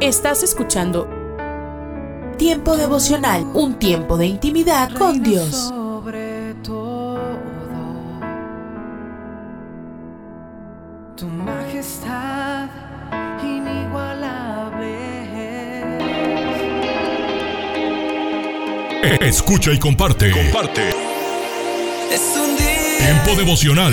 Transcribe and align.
Estás 0.00 0.42
escuchando 0.42 1.08
Tiempo 2.38 2.76
devocional, 2.76 3.44
un 3.52 3.74
tiempo 3.78 4.16
de 4.16 4.26
intimidad 4.26 4.90
con 4.92 5.22
Dios. 5.22 5.50
Sobre 5.68 6.54
todo, 6.62 7.20
tu 11.16 11.26
majestad 11.26 12.68
inigualable. 13.42 14.98
Escucha 19.20 19.70
y 19.72 19.78
comparte. 19.78 20.30
Comparte. 20.30 20.88
Es 22.10 22.36
un 22.36 22.56
día 22.56 23.22
Tiempo 23.22 23.36
devocional. 23.36 23.92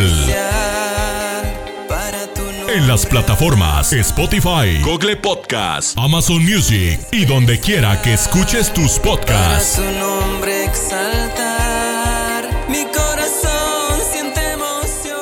En 2.74 2.88
las 2.88 3.06
plataformas 3.06 3.92
Spotify, 3.92 4.80
Google 4.82 5.18
Podcast, 5.18 5.98
Amazon 5.98 6.44
Music 6.44 7.00
y 7.12 7.26
donde 7.26 7.60
quiera 7.60 8.02
que 8.02 8.14
escuches 8.14 8.74
tus 8.74 8.98
Para 9.00 9.16
podcasts. 9.18 9.74
su 9.76 9.84
nombre 10.00 10.64
exaltar. 10.66 12.50
Mi 12.70 12.86
corazón 12.86 14.00
siente 14.10 14.40
emoción. 14.54 15.20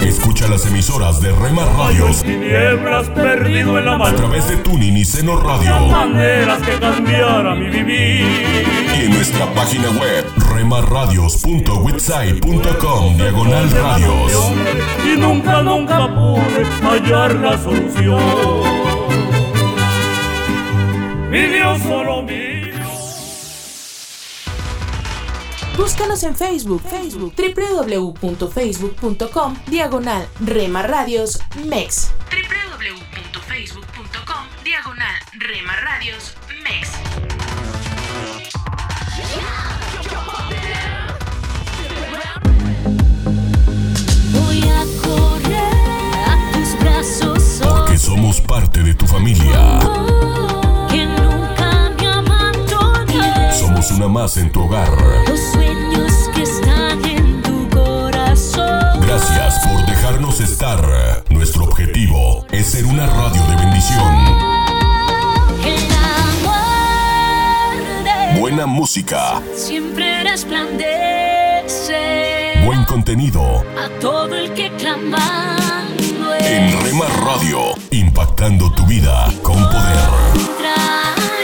Escucha 0.00 0.48
las 0.48 0.64
emisoras 0.66 1.20
de 1.20 1.32
Rema 1.32 1.66
Radios 1.66 2.22
tinieblas 2.22 3.08
perdido 3.10 3.78
en 3.78 3.84
la 3.84 3.96
a 3.96 4.14
través 4.14 4.48
de 4.48 4.56
Tuning 4.58 4.96
y 4.96 5.04
Seno 5.04 5.38
Radio 5.38 5.86
Maneras 5.88 6.62
que 6.62 6.78
cambiara 6.78 7.54
mi 7.54 7.68
vivir. 7.68 8.24
y 8.96 9.04
en 9.04 9.10
nuestra 9.10 9.52
página 9.54 9.90
web 9.90 10.24
remarradios.witsai.com 10.64 13.16
diagonal 13.18 13.70
radios. 13.70 14.32
Y 15.04 15.16
nunca, 15.18 15.60
nunca 15.62 16.08
pude 16.14 16.64
hallar 16.82 17.34
la 17.34 17.62
solución. 17.62 18.22
Mi 21.30 21.42
Dios 21.46 21.82
solo 21.82 22.22
mío. 22.22 22.32
Búscanos 25.76 26.22
en 26.22 26.34
Facebook, 26.34 26.80
Facebook, 26.88 27.34
www.facebook.com, 27.36 29.56
diagonal 29.66 30.26
Rema 30.40 30.80
Radios 30.82 31.42
MEX. 31.66 32.10
www.facebook.com, 32.30 34.46
diagonal 34.64 35.14
Rema 35.34 35.76
Radios 35.76 36.33
parte 48.46 48.82
de 48.82 48.94
tu 48.94 49.06
familia. 49.06 49.78
que 50.90 51.06
nunca 51.06 51.90
me 51.98 52.06
abandones. 52.06 53.56
Somos 53.58 53.90
una 53.90 54.08
más 54.08 54.36
en 54.36 54.50
tu 54.52 54.62
hogar. 54.62 54.88
Los 55.28 55.40
sueños 55.52 56.12
que 56.34 56.42
están 56.42 57.04
en 57.04 57.42
tu 57.42 57.68
corazón. 57.70 59.00
Gracias 59.00 59.58
por 59.66 59.84
dejarnos 59.86 60.40
estar. 60.40 61.24
Nuestro 61.30 61.64
objetivo 61.64 62.46
es 62.50 62.66
ser 62.66 62.84
una 62.86 63.06
radio 63.06 63.42
de 63.46 63.56
bendición. 63.56 64.14
El 65.64 65.88
amor 66.44 68.04
de 68.04 68.40
Buena 68.40 68.66
música, 68.66 69.40
siempre 69.56 70.22
resplandece 70.22 70.74
buen 72.64 72.84
contenido. 72.84 73.64
a 73.78 73.88
todo 74.00 74.34
el 74.34 74.52
que 74.54 74.70
clamando 74.76 76.03
En 76.40 76.80
Rema 76.82 77.06
Radio, 77.24 77.74
impactando 77.90 78.70
tu 78.72 78.84
vida 78.86 79.32
con 79.42 79.56
poder. 79.68 81.43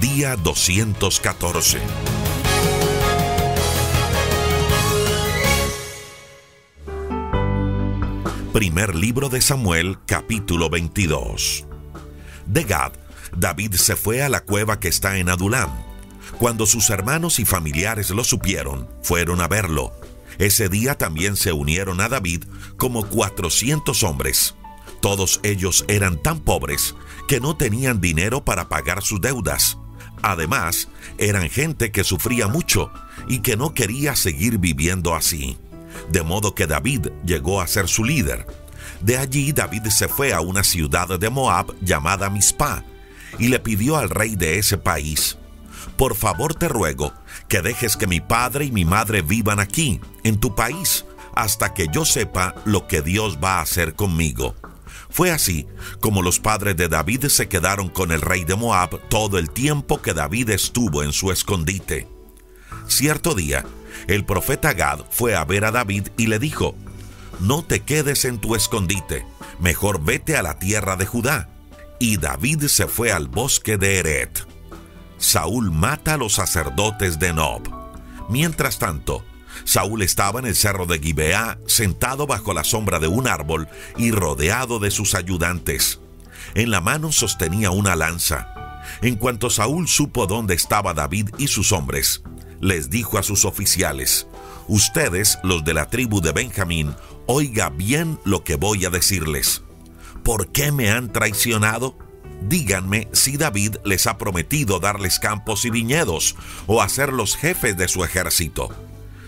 Día 0.00 0.36
214. 0.36 1.78
Primer 8.52 8.94
libro 8.94 9.30
de 9.30 9.40
Samuel, 9.40 9.96
capítulo 10.04 10.68
22. 10.68 11.64
De 12.44 12.64
Gad, 12.64 12.92
David 13.34 13.74
se 13.76 13.96
fue 13.96 14.22
a 14.22 14.28
la 14.28 14.44
cueva 14.44 14.80
que 14.80 14.88
está 14.88 15.16
en 15.16 15.30
Adulam. 15.30 15.70
Cuando 16.38 16.66
sus 16.66 16.90
hermanos 16.90 17.38
y 17.38 17.46
familiares 17.46 18.10
lo 18.10 18.22
supieron, 18.22 18.86
fueron 19.02 19.40
a 19.40 19.48
verlo. 19.48 19.92
Ese 20.36 20.68
día 20.68 20.98
también 20.98 21.36
se 21.36 21.52
unieron 21.52 22.02
a 22.02 22.10
David 22.10 22.44
como 22.76 23.06
400 23.08 24.02
hombres. 24.02 24.56
Todos 25.00 25.40
ellos 25.42 25.86
eran 25.88 26.20
tan 26.22 26.40
pobres 26.40 26.94
que 27.28 27.40
no 27.40 27.56
tenían 27.56 28.02
dinero 28.02 28.44
para 28.44 28.68
pagar 28.68 29.02
sus 29.02 29.22
deudas. 29.22 29.78
Además, 30.22 30.88
eran 31.18 31.48
gente 31.48 31.92
que 31.92 32.04
sufría 32.04 32.48
mucho 32.48 32.90
y 33.28 33.40
que 33.40 33.56
no 33.56 33.74
quería 33.74 34.16
seguir 34.16 34.58
viviendo 34.58 35.14
así. 35.14 35.58
De 36.10 36.22
modo 36.22 36.54
que 36.54 36.66
David 36.66 37.08
llegó 37.24 37.60
a 37.60 37.66
ser 37.66 37.88
su 37.88 38.04
líder. 38.04 38.46
De 39.00 39.18
allí 39.18 39.52
David 39.52 39.86
se 39.86 40.08
fue 40.08 40.32
a 40.32 40.40
una 40.40 40.64
ciudad 40.64 41.18
de 41.18 41.30
Moab 41.30 41.74
llamada 41.80 42.30
Mizpah 42.30 42.82
y 43.38 43.48
le 43.48 43.58
pidió 43.58 43.96
al 43.96 44.10
rey 44.10 44.36
de 44.36 44.58
ese 44.58 44.78
país, 44.78 45.36
por 45.96 46.14
favor 46.14 46.54
te 46.54 46.68
ruego 46.68 47.12
que 47.48 47.62
dejes 47.62 47.96
que 47.96 48.06
mi 48.06 48.20
padre 48.20 48.66
y 48.66 48.72
mi 48.72 48.84
madre 48.84 49.22
vivan 49.22 49.60
aquí, 49.60 50.00
en 50.24 50.38
tu 50.38 50.54
país, 50.54 51.04
hasta 51.34 51.74
que 51.74 51.86
yo 51.92 52.04
sepa 52.04 52.54
lo 52.64 52.86
que 52.86 53.02
Dios 53.02 53.38
va 53.42 53.58
a 53.58 53.62
hacer 53.62 53.94
conmigo. 53.94 54.54
Fue 55.16 55.30
así 55.30 55.66
como 56.00 56.20
los 56.20 56.40
padres 56.40 56.76
de 56.76 56.88
David 56.88 57.28
se 57.28 57.48
quedaron 57.48 57.88
con 57.88 58.12
el 58.12 58.20
rey 58.20 58.44
de 58.44 58.54
Moab 58.54 59.00
todo 59.08 59.38
el 59.38 59.48
tiempo 59.48 60.02
que 60.02 60.12
David 60.12 60.50
estuvo 60.50 61.02
en 61.02 61.14
su 61.14 61.32
escondite. 61.32 62.06
Cierto 62.86 63.34
día, 63.34 63.64
el 64.08 64.26
profeta 64.26 64.74
Gad 64.74 65.06
fue 65.08 65.34
a 65.34 65.42
ver 65.46 65.64
a 65.64 65.70
David 65.70 66.08
y 66.18 66.26
le 66.26 66.38
dijo, 66.38 66.74
No 67.40 67.64
te 67.64 67.80
quedes 67.80 68.26
en 68.26 68.38
tu 68.38 68.54
escondite, 68.56 69.24
mejor 69.58 70.04
vete 70.04 70.36
a 70.36 70.42
la 70.42 70.58
tierra 70.58 70.96
de 70.96 71.06
Judá. 71.06 71.48
Y 71.98 72.18
David 72.18 72.66
se 72.66 72.86
fue 72.86 73.10
al 73.10 73.26
bosque 73.26 73.78
de 73.78 74.00
Eret. 74.00 74.46
Saúl 75.16 75.70
mata 75.70 76.12
a 76.12 76.18
los 76.18 76.34
sacerdotes 76.34 77.18
de 77.18 77.32
Nob. 77.32 77.62
Mientras 78.28 78.78
tanto, 78.78 79.24
Saúl 79.64 80.02
estaba 80.02 80.40
en 80.40 80.46
el 80.46 80.54
cerro 80.54 80.86
de 80.86 80.98
Gibeá, 80.98 81.58
sentado 81.66 82.26
bajo 82.26 82.54
la 82.54 82.64
sombra 82.64 82.98
de 82.98 83.08
un 83.08 83.26
árbol 83.26 83.68
y 83.96 84.10
rodeado 84.10 84.78
de 84.78 84.90
sus 84.90 85.14
ayudantes. 85.14 86.00
En 86.54 86.70
la 86.70 86.80
mano 86.80 87.12
sostenía 87.12 87.70
una 87.70 87.96
lanza. 87.96 88.82
En 89.02 89.16
cuanto 89.16 89.50
Saúl 89.50 89.88
supo 89.88 90.26
dónde 90.26 90.54
estaba 90.54 90.94
David 90.94 91.30
y 91.38 91.48
sus 91.48 91.72
hombres, 91.72 92.22
les 92.60 92.90
dijo 92.90 93.18
a 93.18 93.22
sus 93.22 93.44
oficiales, 93.44 94.26
Ustedes, 94.68 95.38
los 95.42 95.64
de 95.64 95.74
la 95.74 95.90
tribu 95.90 96.20
de 96.20 96.32
Benjamín, 96.32 96.94
oiga 97.26 97.68
bien 97.68 98.18
lo 98.24 98.42
que 98.42 98.56
voy 98.56 98.84
a 98.84 98.90
decirles. 98.90 99.62
¿Por 100.24 100.48
qué 100.48 100.72
me 100.72 100.90
han 100.90 101.12
traicionado? 101.12 101.96
Díganme 102.42 103.08
si 103.12 103.36
David 103.36 103.76
les 103.84 104.06
ha 104.06 104.18
prometido 104.18 104.80
darles 104.80 105.18
campos 105.18 105.64
y 105.64 105.70
viñedos 105.70 106.36
o 106.66 106.82
hacerlos 106.82 107.36
jefes 107.36 107.76
de 107.76 107.88
su 107.88 108.04
ejército. 108.04 108.70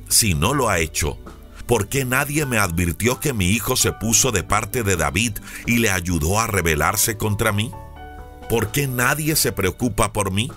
Si 0.08 0.34
no 0.34 0.54
lo 0.54 0.68
ha 0.68 0.78
hecho, 0.78 1.18
¿por 1.66 1.88
qué 1.88 2.04
nadie 2.04 2.46
me 2.46 2.58
advirtió 2.58 3.20
que 3.20 3.32
mi 3.32 3.50
hijo 3.50 3.76
se 3.76 3.92
puso 3.92 4.32
de 4.32 4.42
parte 4.42 4.82
de 4.82 4.96
David 4.96 5.38
y 5.66 5.78
le 5.78 5.90
ayudó 5.90 6.40
a 6.40 6.46
rebelarse 6.46 7.16
contra 7.16 7.52
mí? 7.52 7.70
¿Por 8.48 8.72
qué 8.72 8.86
nadie 8.88 9.36
se 9.36 9.52
preocupa 9.52 10.12
por 10.12 10.30
mí? 10.30 10.50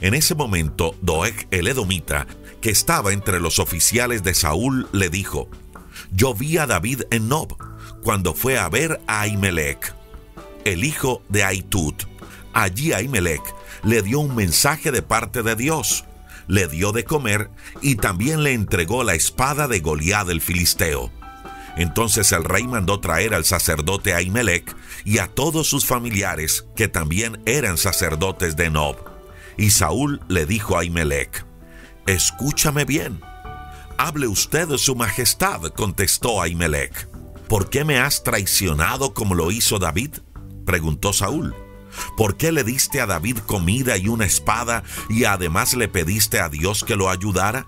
En 0.00 0.14
ese 0.14 0.34
momento, 0.34 0.94
Doeg 1.02 1.48
el 1.50 1.68
Edomita, 1.68 2.26
que 2.62 2.70
estaba 2.70 3.12
entre 3.12 3.40
los 3.40 3.58
oficiales 3.58 4.22
de 4.22 4.32
Saúl, 4.32 4.88
le 4.92 5.10
dijo, 5.10 5.50
Yo 6.10 6.34
vi 6.34 6.56
a 6.56 6.66
David 6.66 7.02
en 7.10 7.28
Nob, 7.28 7.56
cuando 8.02 8.32
fue 8.32 8.58
a 8.58 8.68
ver 8.68 9.00
a 9.06 9.22
Ahimelech, 9.22 9.94
el 10.64 10.84
hijo 10.84 11.22
de 11.28 11.44
Aitut. 11.44 12.04
Allí 12.54 12.92
Ahimelech 12.92 13.42
le 13.82 14.02
dio 14.02 14.20
un 14.20 14.34
mensaje 14.34 14.90
de 14.90 15.02
parte 15.02 15.42
de 15.42 15.56
Dios, 15.56 16.04
le 16.48 16.66
dio 16.66 16.92
de 16.92 17.04
comer 17.04 17.50
y 17.82 17.96
también 17.96 18.42
le 18.42 18.52
entregó 18.52 19.04
la 19.04 19.14
espada 19.14 19.68
de 19.68 19.80
Goliat 19.80 20.28
el 20.30 20.40
filisteo. 20.40 21.12
Entonces 21.76 22.32
el 22.32 22.42
rey 22.42 22.66
mandó 22.66 22.98
traer 22.98 23.34
al 23.34 23.44
sacerdote 23.44 24.12
Ahimelech 24.12 24.74
y 25.04 25.18
a 25.18 25.28
todos 25.28 25.68
sus 25.68 25.86
familiares, 25.86 26.66
que 26.74 26.88
también 26.88 27.40
eran 27.46 27.78
sacerdotes 27.78 28.56
de 28.56 28.68
Nob. 28.68 28.96
Y 29.56 29.70
Saúl 29.70 30.20
le 30.28 30.44
dijo 30.44 30.76
a 30.76 30.80
Ahimelech, 30.80 31.46
Escúchame 32.06 32.84
bien. 32.84 33.20
Hable 33.96 34.26
usted, 34.26 34.68
su 34.76 34.96
majestad, 34.96 35.60
contestó 35.76 36.42
Ahimelech. 36.42 37.08
¿Por 37.48 37.70
qué 37.70 37.84
me 37.84 37.98
has 37.98 38.24
traicionado 38.24 39.14
como 39.14 39.34
lo 39.34 39.50
hizo 39.50 39.78
David? 39.78 40.16
preguntó 40.64 41.12
Saúl. 41.12 41.54
¿Por 42.16 42.36
qué 42.36 42.52
le 42.52 42.64
diste 42.64 43.00
a 43.00 43.06
David 43.06 43.38
comida 43.38 43.96
y 43.96 44.08
una 44.08 44.26
espada 44.26 44.82
y 45.08 45.24
además 45.24 45.74
le 45.74 45.88
pediste 45.88 46.40
a 46.40 46.48
Dios 46.48 46.84
que 46.84 46.96
lo 46.96 47.10
ayudara? 47.10 47.66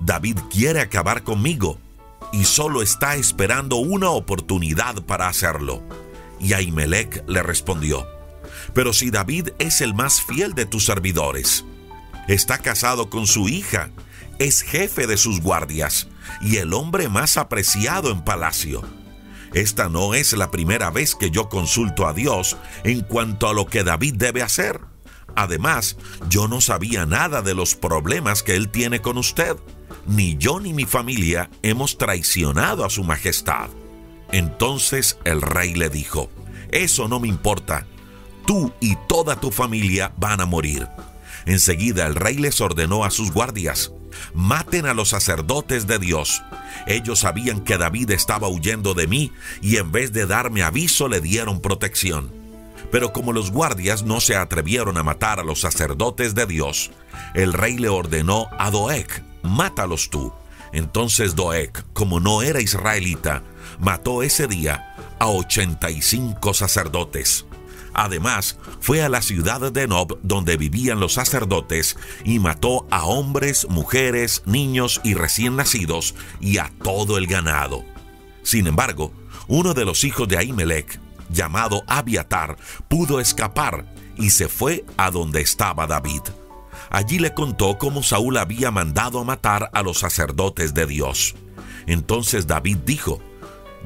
David 0.00 0.38
quiere 0.50 0.80
acabar 0.80 1.22
conmigo 1.22 1.78
y 2.32 2.44
solo 2.44 2.82
está 2.82 3.16
esperando 3.16 3.76
una 3.76 4.10
oportunidad 4.10 5.02
para 5.02 5.28
hacerlo. 5.28 5.82
Y 6.40 6.52
Ahimelech 6.52 7.24
le 7.26 7.42
respondió, 7.42 8.06
pero 8.74 8.92
si 8.92 9.10
David 9.10 9.50
es 9.58 9.80
el 9.80 9.94
más 9.94 10.22
fiel 10.22 10.54
de 10.54 10.66
tus 10.66 10.84
servidores, 10.84 11.64
está 12.28 12.58
casado 12.58 13.10
con 13.10 13.26
su 13.26 13.48
hija, 13.48 13.90
es 14.38 14.62
jefe 14.62 15.06
de 15.06 15.16
sus 15.16 15.40
guardias 15.40 16.08
y 16.40 16.56
el 16.56 16.74
hombre 16.74 17.08
más 17.08 17.36
apreciado 17.36 18.10
en 18.12 18.22
palacio. 18.22 18.84
Esta 19.54 19.88
no 19.88 20.14
es 20.14 20.32
la 20.32 20.50
primera 20.50 20.90
vez 20.90 21.14
que 21.14 21.30
yo 21.30 21.48
consulto 21.48 22.06
a 22.06 22.12
Dios 22.12 22.56
en 22.84 23.00
cuanto 23.00 23.48
a 23.48 23.54
lo 23.54 23.66
que 23.66 23.84
David 23.84 24.14
debe 24.16 24.42
hacer. 24.42 24.80
Además, 25.34 25.96
yo 26.28 26.48
no 26.48 26.60
sabía 26.60 27.06
nada 27.06 27.42
de 27.42 27.54
los 27.54 27.74
problemas 27.74 28.42
que 28.42 28.56
él 28.56 28.68
tiene 28.68 29.00
con 29.00 29.18
usted 29.18 29.56
ni 30.08 30.36
yo 30.38 30.58
ni 30.58 30.72
mi 30.72 30.84
familia 30.84 31.50
hemos 31.62 31.98
traicionado 31.98 32.84
a 32.84 32.90
su 32.90 33.04
majestad. 33.04 33.68
Entonces 34.32 35.18
el 35.24 35.42
rey 35.42 35.74
le 35.74 35.90
dijo, 35.90 36.30
eso 36.70 37.08
no 37.08 37.20
me 37.20 37.28
importa, 37.28 37.86
tú 38.46 38.72
y 38.80 38.96
toda 39.06 39.36
tu 39.36 39.50
familia 39.50 40.12
van 40.16 40.40
a 40.40 40.46
morir. 40.46 40.88
Enseguida 41.48 42.06
el 42.06 42.14
rey 42.14 42.36
les 42.36 42.60
ordenó 42.60 43.04
a 43.04 43.10
sus 43.10 43.32
guardias, 43.32 43.90
maten 44.34 44.84
a 44.84 44.92
los 44.92 45.08
sacerdotes 45.08 45.86
de 45.86 45.98
Dios. 45.98 46.42
Ellos 46.86 47.20
sabían 47.20 47.64
que 47.64 47.78
David 47.78 48.10
estaba 48.10 48.48
huyendo 48.48 48.92
de 48.92 49.06
mí 49.06 49.32
y 49.62 49.78
en 49.78 49.90
vez 49.90 50.12
de 50.12 50.26
darme 50.26 50.62
aviso 50.62 51.08
le 51.08 51.22
dieron 51.22 51.62
protección. 51.62 52.30
Pero 52.92 53.14
como 53.14 53.32
los 53.32 53.50
guardias 53.50 54.02
no 54.02 54.20
se 54.20 54.36
atrevieron 54.36 54.98
a 54.98 55.02
matar 55.02 55.40
a 55.40 55.42
los 55.42 55.62
sacerdotes 55.62 56.34
de 56.34 56.44
Dios, 56.44 56.90
el 57.32 57.54
rey 57.54 57.78
le 57.78 57.88
ordenó 57.88 58.48
a 58.58 58.70
Doeg, 58.70 59.08
mátalos 59.42 60.10
tú. 60.10 60.30
Entonces 60.74 61.34
Doeg, 61.34 61.72
como 61.94 62.20
no 62.20 62.42
era 62.42 62.60
israelita, 62.60 63.42
mató 63.80 64.22
ese 64.22 64.48
día 64.48 64.94
a 65.18 65.28
85 65.28 66.52
sacerdotes. 66.52 67.46
Además, 67.98 68.56
fue 68.80 69.02
a 69.02 69.08
la 69.08 69.20
ciudad 69.20 69.72
de 69.72 69.88
Nob 69.88 70.20
donde 70.22 70.56
vivían 70.56 71.00
los 71.00 71.14
sacerdotes 71.14 71.96
y 72.24 72.38
mató 72.38 72.86
a 72.92 73.04
hombres, 73.06 73.66
mujeres, 73.68 74.44
niños 74.46 75.00
y 75.02 75.14
recién 75.14 75.56
nacidos 75.56 76.14
y 76.38 76.58
a 76.58 76.70
todo 76.84 77.18
el 77.18 77.26
ganado. 77.26 77.84
Sin 78.44 78.68
embargo, 78.68 79.12
uno 79.48 79.74
de 79.74 79.84
los 79.84 80.04
hijos 80.04 80.28
de 80.28 80.38
Ahimelech, 80.38 81.00
llamado 81.28 81.82
Abiatar, 81.88 82.56
pudo 82.86 83.18
escapar 83.18 83.92
y 84.16 84.30
se 84.30 84.46
fue 84.46 84.84
a 84.96 85.10
donde 85.10 85.40
estaba 85.40 85.88
David. 85.88 86.22
Allí 86.90 87.18
le 87.18 87.34
contó 87.34 87.78
cómo 87.78 88.04
Saúl 88.04 88.36
había 88.36 88.70
mandado 88.70 89.18
a 89.18 89.24
matar 89.24 89.70
a 89.72 89.82
los 89.82 89.98
sacerdotes 89.98 90.72
de 90.72 90.86
Dios. 90.86 91.34
Entonces 91.88 92.46
David 92.46 92.76
dijo, 92.86 93.20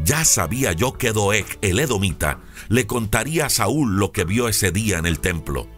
ya 0.04 0.24
sabía 0.24 0.72
yo 0.72 0.94
que 0.94 1.12
Doeg, 1.12 1.46
el 1.60 1.78
edomita, 1.78 2.40
le 2.68 2.86
contaría 2.86 3.46
a 3.46 3.50
Saúl 3.50 3.96
lo 3.96 4.12
que 4.12 4.24
vio 4.24 4.48
ese 4.48 4.72
día 4.72 4.98
en 4.98 5.06
el 5.06 5.20
templo. 5.20 5.68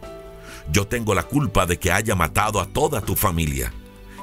Yo 0.71 0.87
tengo 0.87 1.13
la 1.13 1.23
culpa 1.23 1.65
de 1.65 1.77
que 1.77 1.91
haya 1.91 2.15
matado 2.15 2.59
a 2.59 2.65
toda 2.65 3.01
tu 3.01 3.15
familia. 3.15 3.71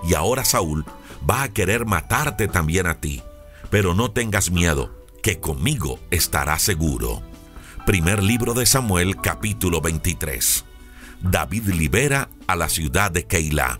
Y 0.08 0.14
ahora 0.14 0.44
Saúl 0.44 0.84
va 1.28 1.44
a 1.44 1.52
querer 1.52 1.86
matarte 1.86 2.48
también 2.48 2.86
a 2.86 3.00
ti. 3.00 3.22
Pero 3.70 3.94
no 3.94 4.10
tengas 4.10 4.50
miedo, 4.50 4.90
que 5.22 5.38
conmigo 5.38 6.00
estará 6.10 6.58
seguro. 6.58 7.22
Primer 7.86 8.22
libro 8.22 8.54
de 8.54 8.66
Samuel 8.66 9.16
capítulo 9.16 9.80
23. 9.80 10.64
David 11.20 11.68
libera 11.68 12.28
a 12.46 12.56
la 12.56 12.68
ciudad 12.68 13.10
de 13.10 13.24
Keilah. 13.24 13.78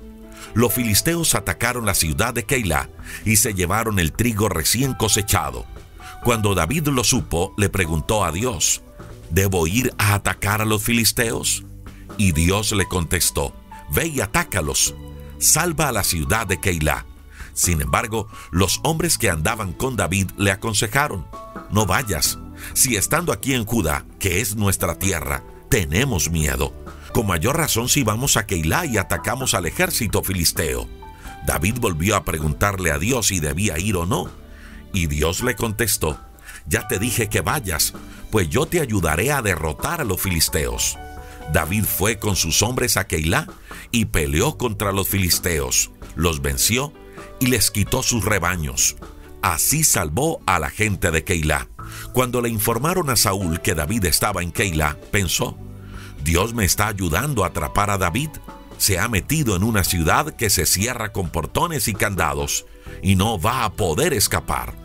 Los 0.55 0.73
filisteos 0.73 1.35
atacaron 1.35 1.87
la 1.87 1.95
ciudad 1.95 2.35
de 2.35 2.45
Keilah 2.45 2.89
y 3.25 3.37
se 3.37 3.55
llevaron 3.55 3.99
el 3.99 4.13
trigo 4.13 4.49
recién 4.49 4.95
cosechado. 4.95 5.67
Cuando 6.25 6.55
David 6.55 6.89
lo 6.89 7.05
supo, 7.05 7.53
le 7.57 7.69
preguntó 7.69 8.25
a 8.25 8.33
Dios, 8.33 8.83
¿debo 9.31 9.67
ir 9.67 9.93
a 9.99 10.15
atacar 10.15 10.63
a 10.63 10.65
los 10.65 10.83
filisteos? 10.83 11.65
Y 12.17 12.33
Dios 12.33 12.73
le 12.73 12.87
contestó, 12.87 13.55
ve 13.91 14.07
y 14.07 14.21
atácalos, 14.21 14.95
salva 15.39 15.89
a 15.89 15.93
la 15.93 16.05
ciudad 16.05 16.47
de 16.47 16.61
Keilah. 16.61 17.07
Sin 17.55 17.81
embargo, 17.81 18.29
los 18.51 18.81
hombres 18.85 19.19
que 19.19 19.31
andaban 19.31 19.73
con 19.73 19.97
David 19.97 20.31
le 20.37 20.53
aconsejaron, 20.53 21.27
no 21.71 21.87
vayas, 21.87 22.39
si 22.73 22.97
estando 22.97 23.33
aquí 23.33 23.55
en 23.55 23.65
Judá, 23.65 24.05
que 24.19 24.41
es 24.41 24.57
nuestra 24.57 24.99
tierra, 24.99 25.43
tenemos 25.69 26.31
miedo 26.31 26.73
con 27.13 27.27
mayor 27.27 27.57
razón 27.57 27.89
si 27.89 28.03
vamos 28.03 28.37
a 28.37 28.47
Keilah 28.47 28.87
y 28.87 28.97
atacamos 28.97 29.55
al 29.55 29.67
ejército 29.67 30.23
filisteo. 30.23 30.89
David 31.47 31.77
volvió 31.79 32.17
a 32.17 32.25
preguntarle 32.25 32.91
a 32.91 32.99
Dios 32.99 33.29
si 33.29 33.41
debía 33.41 33.79
ir 33.79 33.97
o 33.97 34.07
no, 34.07 34.31
y 34.93 35.07
Dios 35.07 35.43
le 35.43 35.57
contestó, 35.57 36.19
ya 36.67 36.87
te 36.89 36.99
dije 36.99 37.29
que 37.29 37.41
vayas, 37.41 37.95
pues 38.31 38.49
yo 38.49 38.67
te 38.67 38.81
ayudaré 38.81 39.33
a 39.33 39.43
derrotar 39.43 40.01
a 40.01 40.05
los 40.05 40.21
filisteos. 40.21 40.99
David 41.53 41.85
fue 41.85 42.19
con 42.19 42.37
sus 42.37 42.63
hombres 42.63 42.97
a 42.97 43.07
Keilah 43.07 43.47
y 43.91 44.07
peleó 44.07 44.57
contra 44.57 44.93
los 44.93 45.09
filisteos, 45.09 45.91
los 46.15 46.41
venció 46.41 46.93
y 47.41 47.47
les 47.47 47.71
quitó 47.71 48.03
sus 48.03 48.25
rebaños. 48.25 48.97
Así 49.43 49.83
salvó 49.83 50.41
a 50.47 50.61
la 50.61 50.71
gente 50.71 51.11
de 51.11 51.25
Keilah. 51.25 51.69
Cuando 52.13 52.41
le 52.41 52.49
informaron 52.49 53.11
a 53.11 53.17
Saúl 53.17 53.61
que 53.61 53.75
David 53.75 54.05
estaba 54.05 54.43
en 54.43 54.53
Keilah, 54.53 54.97
pensó, 55.11 55.59
Dios 56.23 56.55
me 56.55 56.65
está 56.65 56.87
ayudando 56.87 57.43
a 57.43 57.49
atrapar 57.49 57.91
a 57.91 57.99
David. 57.99 58.31
Se 58.79 58.99
ha 58.99 59.09
metido 59.09 59.57
en 59.57 59.65
una 59.65 59.83
ciudad 59.83 60.35
que 60.37 60.49
se 60.49 60.67
cierra 60.67 61.13
con 61.13 61.31
portones 61.31 61.89
y 61.89 61.95
candados 61.95 62.67
y 63.03 63.17
no 63.17 63.41
va 63.41 63.65
a 63.65 63.73
poder 63.73 64.13
escapar. 64.13 64.82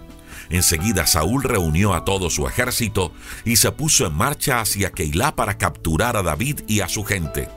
Enseguida 0.50 1.08
Saúl 1.08 1.44
reunió 1.44 1.94
a 1.94 2.06
todo 2.06 2.30
su 2.30 2.48
ejército 2.48 3.12
y 3.46 3.58
se 3.58 3.72
puso 3.72 4.06
en 4.06 4.14
marcha 4.14 4.62
hacia 4.62 4.92
Keilah 4.92 5.36
para 5.36 5.58
capturar 5.58 6.18
a 6.18 6.24
David 6.24 6.62
y 6.68 6.82
a 6.82 6.90
su 6.90 7.04
gente. 7.04 7.50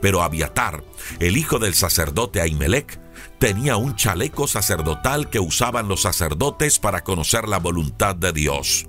Pero 0.00 0.22
Abiatar, 0.22 0.82
el 1.20 1.36
hijo 1.36 1.58
del 1.58 1.74
sacerdote 1.74 2.40
Ahimelech, 2.40 3.00
tenía 3.38 3.76
un 3.76 3.96
chaleco 3.96 4.48
sacerdotal 4.48 5.30
que 5.30 5.40
usaban 5.40 5.88
los 5.88 6.02
sacerdotes 6.02 6.78
para 6.78 7.04
conocer 7.04 7.48
la 7.48 7.58
voluntad 7.58 8.16
de 8.16 8.32
Dios. 8.32 8.86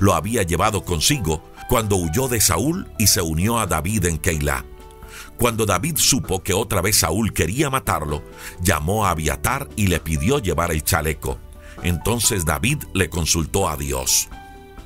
Lo 0.00 0.14
había 0.14 0.42
llevado 0.42 0.84
consigo 0.84 1.42
cuando 1.68 1.96
huyó 1.96 2.28
de 2.28 2.40
Saúl 2.40 2.88
y 2.98 3.06
se 3.06 3.20
unió 3.20 3.58
a 3.58 3.66
David 3.66 4.06
en 4.06 4.18
Keilah. 4.18 4.64
Cuando 5.38 5.66
David 5.66 5.96
supo 5.96 6.42
que 6.42 6.52
otra 6.52 6.80
vez 6.80 6.96
Saúl 6.96 7.32
quería 7.32 7.70
matarlo, 7.70 8.22
llamó 8.62 9.06
a 9.06 9.10
Abiatar 9.10 9.68
y 9.76 9.88
le 9.88 9.98
pidió 9.98 10.38
llevar 10.38 10.70
el 10.70 10.84
chaleco. 10.84 11.38
Entonces 11.82 12.44
David 12.44 12.84
le 12.94 13.10
consultó 13.10 13.68
a 13.68 13.76
Dios. 13.76 14.28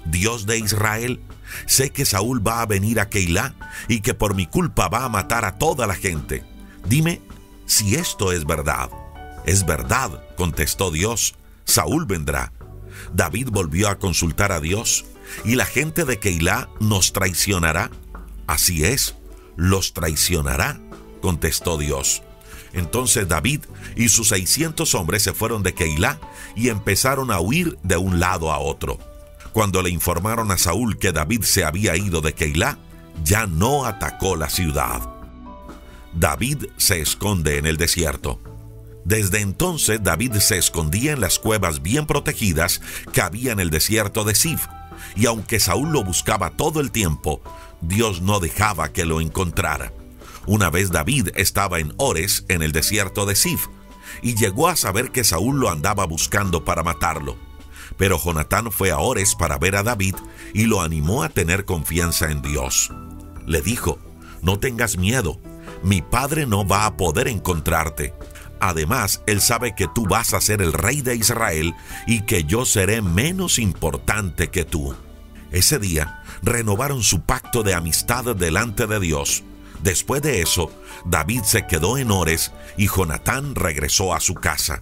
Dios 0.05 0.47
de 0.47 0.59
Israel, 0.59 1.21
sé 1.67 1.91
que 1.91 2.05
Saúl 2.05 2.47
va 2.47 2.63
a 2.63 2.67
venir 2.67 3.01
a 3.01 3.09
Keilah 3.09 3.55
y 3.89 4.01
que 4.01 4.15
por 4.15 4.35
mi 4.35 4.47
culpa 4.47 4.89
va 4.89 5.05
a 5.05 5.09
matar 5.09 5.45
a 5.45 5.59
toda 5.59 5.87
la 5.87 5.95
gente. 5.95 6.45
Dime 6.89 7.21
si 7.67 7.97
esto 7.97 8.33
es 8.33 8.45
verdad. 8.47 8.91
Es 9.45 9.67
verdad, 9.67 10.23
contestó 10.37 10.91
Dios. 10.91 11.35
Saúl 11.65 12.07
vendrá. 12.07 12.53
David 13.13 13.49
volvió 13.51 13.89
a 13.89 13.99
consultar 13.99 14.53
a 14.53 14.61
Dios 14.61 15.05
y 15.45 15.57
la 15.57 15.67
gente 15.67 16.05
de 16.05 16.19
Keilah 16.19 16.69
nos 16.81 17.13
traicionará. 17.13 17.91
Así 18.47 18.85
es, 18.85 19.17
los 19.57 19.93
traicionará, 19.93 20.81
contestó 21.21 21.79
Dios. 21.79 22.23
Entonces 22.77 23.27
David 23.27 23.63
y 23.97 24.11
sus 24.11 24.29
seiscientos 24.29 24.95
hombres 24.95 25.23
se 25.23 25.33
fueron 25.33 25.63
de 25.63 25.75
Keilah 25.75 26.21
y 26.55 26.69
empezaron 26.69 27.31
a 27.31 27.41
huir 27.41 27.79
de 27.83 27.97
un 27.97 28.21
lado 28.21 28.53
a 28.53 28.59
otro. 28.59 28.99
Cuando 29.53 29.81
le 29.81 29.89
informaron 29.89 30.53
a 30.53 30.59
Saúl 30.59 30.99
que 30.99 31.11
David 31.11 31.43
se 31.43 31.65
había 31.65 31.97
ido 31.97 32.21
de 32.21 32.35
Keilah, 32.35 32.77
ya 33.25 33.47
no 33.47 33.87
atacó 33.87 34.37
la 34.37 34.51
ciudad. 34.51 35.01
David 36.13 36.67
se 36.77 37.01
esconde 37.01 37.57
en 37.57 37.65
el 37.65 37.79
desierto. 37.79 38.41
Desde 39.07 39.41
entonces 39.41 40.03
David 40.03 40.35
se 40.35 40.59
escondía 40.59 41.13
en 41.13 41.23
las 41.23 41.39
cuevas 41.39 41.81
bien 41.81 42.07
protegidas 42.07 42.83
que 43.15 43.23
había 43.23 43.53
en 43.53 43.61
el 43.61 43.71
desierto 43.71 44.25
de 44.25 44.35
Sif, 44.35 44.67
y 45.15 45.25
aunque 45.25 45.61
Saúl 45.61 45.93
lo 45.93 46.05
buscaba 46.05 46.51
todo 46.51 46.81
el 46.81 46.91
tiempo, 46.91 47.41
Dios 47.81 48.21
no 48.21 48.39
dejaba 48.39 48.93
que 48.93 49.07
lo 49.07 49.23
encontrara. 49.23 49.93
Una 50.47 50.71
vez 50.71 50.91
David 50.91 51.31
estaba 51.35 51.81
en 51.81 51.93
Ores, 51.97 52.45
en 52.49 52.63
el 52.63 52.73
desierto 52.73 53.27
de 53.27 53.35
Sif, 53.35 53.67
y 54.23 54.37
llegó 54.37 54.69
a 54.69 54.77
saber 54.77 55.11
que 55.11 55.25
Saúl 55.25 55.59
lo 55.59 55.71
andaba 55.71 56.07
buscando 56.07 56.65
para 56.65 56.83
matarlo. 56.83 57.37
Pero 57.97 58.19
Jonatán 58.19 58.71
fue 58.71 58.91
a 58.91 58.99
Ores 58.99 59.35
para 59.35 59.59
ver 59.59 59.77
a 59.77 59.83
David 59.83 60.15
y 60.55 60.65
lo 60.65 60.83
animó 60.83 61.23
a 61.23 61.29
tener 61.29 61.65
confianza 61.65 62.31
en 62.31 62.43
Dios. 62.43 62.93
Le 63.47 63.61
dijo, 63.61 63.99
no 64.43 64.59
tengas 64.59 64.99
miedo, 64.99 65.41
mi 65.83 66.03
padre 66.03 66.47
no 66.47 66.67
va 66.67 66.87
a 66.87 66.97
poder 66.97 67.29
encontrarte. 67.29 68.15
Además, 68.61 69.23
él 69.27 69.41
sabe 69.41 69.75
que 69.75 69.89
tú 69.95 70.07
vas 70.07 70.33
a 70.33 70.41
ser 70.41 70.63
el 70.63 70.73
rey 70.73 71.03
de 71.03 71.17
Israel 71.17 71.75
y 72.07 72.23
que 72.23 72.45
yo 72.45 72.65
seré 72.65 73.03
menos 73.03 73.59
importante 73.59 74.49
que 74.49 74.65
tú. 74.65 74.95
Ese 75.51 75.79
día 75.79 76.23
renovaron 76.43 77.03
su 77.03 77.21
pacto 77.23 77.63
de 77.63 77.75
amistad 77.75 78.25
delante 78.35 78.87
de 78.87 79.01
Dios. 79.01 79.45
Después 79.83 80.23
de 80.23 80.41
eso, 80.41 80.71
David 81.05 81.43
se 81.45 81.67
quedó 81.67 81.99
en 81.99 82.11
Ores 82.11 82.53
y 82.77 82.89
Jonatán 82.89 83.55
regresó 83.55 84.15
a 84.15 84.21
su 84.21 84.35
casa. 84.35 84.81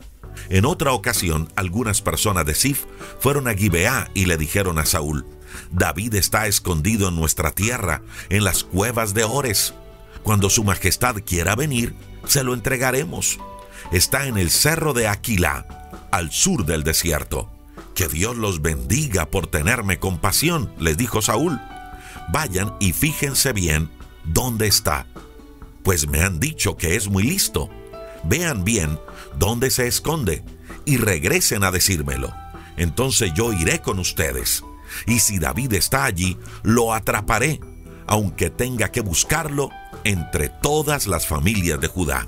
En 0.49 0.65
otra 0.65 0.93
ocasión, 0.93 1.49
algunas 1.57 2.03
personas 2.03 2.45
de 2.47 2.55
Sif 2.55 2.85
fueron 3.21 3.49
a 3.49 3.55
Gibeá 3.55 4.11
y 4.15 4.27
le 4.27 4.37
dijeron 4.37 4.79
a 4.79 4.87
Saúl, 4.87 5.27
David 5.71 6.15
está 6.15 6.47
escondido 6.47 7.09
en 7.09 7.17
nuestra 7.17 7.53
tierra, 7.53 8.03
en 8.29 8.45
las 8.45 8.65
cuevas 8.65 9.15
de 9.15 9.25
Ores. 9.25 9.75
Cuando 10.23 10.51
su 10.51 10.65
majestad 10.65 11.17
quiera 11.25 11.55
venir, 11.55 11.95
se 12.27 12.43
lo 12.43 12.55
entregaremos. 12.55 13.39
Está 13.93 14.27
en 14.27 14.39
el 14.39 14.51
cerro 14.51 14.93
de 14.93 15.07
Aquilá, 15.07 15.91
al 16.11 16.33
sur 16.33 16.65
del 16.65 16.83
desierto. 16.83 17.51
Que 17.95 18.09
Dios 18.09 18.37
los 18.37 18.63
bendiga 18.63 19.27
por 19.27 19.47
tenerme 19.47 19.99
compasión, 19.99 20.73
les 20.79 20.97
dijo 20.97 21.23
Saúl. 21.23 21.61
Vayan 22.33 22.75
y 22.81 22.93
fíjense 22.93 23.53
bien 23.53 23.91
dónde 24.25 24.66
está, 24.66 25.07
pues 25.83 26.09
me 26.09 26.23
han 26.23 26.40
dicho 26.40 26.76
que 26.76 26.97
es 26.97 27.09
muy 27.09 27.23
listo. 27.23 27.69
Vean 28.25 28.64
bien 28.64 28.99
dónde 29.38 29.71
se 29.71 29.87
esconde 29.87 30.43
y 30.85 30.97
regresen 30.97 31.64
a 31.64 31.71
decírmelo. 31.71 32.33
Entonces 32.76 33.33
yo 33.35 33.52
iré 33.52 33.81
con 33.81 33.99
ustedes. 33.99 34.64
Y 35.07 35.21
si 35.21 35.38
David 35.38 35.75
está 35.75 36.04
allí, 36.04 36.38
lo 36.62 36.95
atraparé, 36.95 37.61
aunque 38.07 38.50
tenga 38.50 38.90
que 38.90 39.00
buscarlo 39.00 39.71
entre 40.04 40.49
todas 40.49 41.07
las 41.07 41.26
familias 41.26 41.81
de 41.81 41.88
Judá. 41.88 42.26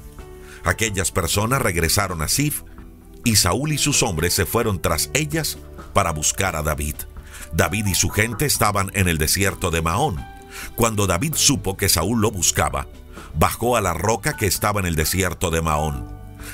Aquellas 0.64 1.12
personas 1.12 1.62
regresaron 1.62 2.22
a 2.22 2.28
Sif 2.28 2.62
y 3.24 3.36
Saúl 3.36 3.72
y 3.72 3.78
sus 3.78 4.02
hombres 4.02 4.34
se 4.34 4.46
fueron 4.46 4.80
tras 4.80 5.10
ellas 5.14 5.58
para 5.92 6.12
buscar 6.12 6.56
a 6.56 6.62
David. 6.62 6.96
David 7.52 7.86
y 7.86 7.94
su 7.94 8.10
gente 8.10 8.46
estaban 8.46 8.90
en 8.94 9.08
el 9.08 9.18
desierto 9.18 9.70
de 9.70 9.82
Maón. 9.82 10.35
Cuando 10.74 11.06
David 11.06 11.34
supo 11.34 11.76
que 11.76 11.88
Saúl 11.88 12.20
lo 12.20 12.30
buscaba, 12.30 12.86
bajó 13.34 13.76
a 13.76 13.80
la 13.80 13.94
roca 13.94 14.36
que 14.36 14.46
estaba 14.46 14.80
en 14.80 14.86
el 14.86 14.96
desierto 14.96 15.50
de 15.50 15.62
Maón. 15.62 16.08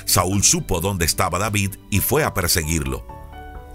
Saúl 0.04 0.42
supo 0.42 0.80
dónde 0.80 1.04
estaba 1.04 1.38
David 1.38 1.76
y 1.90 2.00
fue 2.00 2.24
a 2.24 2.34
perseguirlo. 2.34 3.06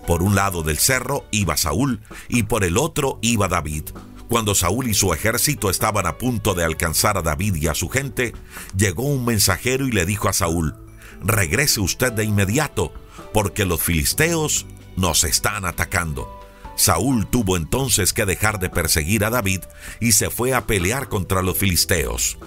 Por 0.05 0.23
un 0.23 0.35
lado 0.35 0.63
del 0.63 0.77
cerro 0.77 1.25
iba 1.31 1.57
Saúl 1.57 2.01
y 2.29 2.43
por 2.43 2.63
el 2.63 2.77
otro 2.77 3.19
iba 3.21 3.47
David. 3.47 3.89
Cuando 4.29 4.55
Saúl 4.55 4.87
y 4.87 4.93
su 4.93 5.13
ejército 5.13 5.69
estaban 5.69 6.05
a 6.05 6.17
punto 6.17 6.53
de 6.53 6.63
alcanzar 6.63 7.17
a 7.17 7.21
David 7.21 7.55
y 7.55 7.67
a 7.67 7.73
su 7.73 7.89
gente, 7.89 8.33
llegó 8.75 9.03
un 9.03 9.25
mensajero 9.25 9.87
y 9.87 9.91
le 9.91 10.05
dijo 10.05 10.27
a 10.27 10.33
Saúl, 10.33 10.75
regrese 11.21 11.79
usted 11.79 12.11
de 12.11 12.25
inmediato, 12.25 12.93
porque 13.33 13.65
los 13.65 13.81
filisteos 13.81 14.65
nos 14.97 15.23
están 15.23 15.65
atacando. 15.65 16.36
Saúl 16.77 17.27
tuvo 17.27 17.57
entonces 17.57 18.13
que 18.13 18.25
dejar 18.25 18.59
de 18.59 18.69
perseguir 18.69 19.25
a 19.25 19.31
David 19.31 19.61
y 19.99 20.13
se 20.13 20.29
fue 20.29 20.53
a 20.53 20.67
pelear 20.67 21.09
contra 21.09 21.41
los 21.41 21.57
filisteos. 21.57 22.37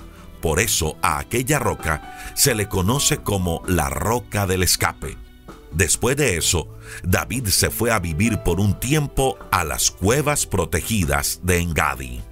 Por 0.40 0.60
eso 0.60 0.96
a 1.02 1.18
aquella 1.18 1.58
roca 1.58 2.32
se 2.34 2.54
le 2.54 2.68
conoce 2.68 3.18
como 3.18 3.62
la 3.66 3.90
roca 3.90 4.46
del 4.46 4.62
escape. 4.62 5.18
Después 5.72 6.16
de 6.16 6.36
eso, 6.36 6.68
David 7.02 7.48
se 7.48 7.70
fue 7.70 7.90
a 7.90 7.98
vivir 7.98 8.38
por 8.38 8.60
un 8.60 8.78
tiempo 8.78 9.36
a 9.50 9.64
las 9.64 9.90
cuevas 9.90 10.46
protegidas 10.46 11.40
de 11.42 11.58
Engadi. 11.58 12.22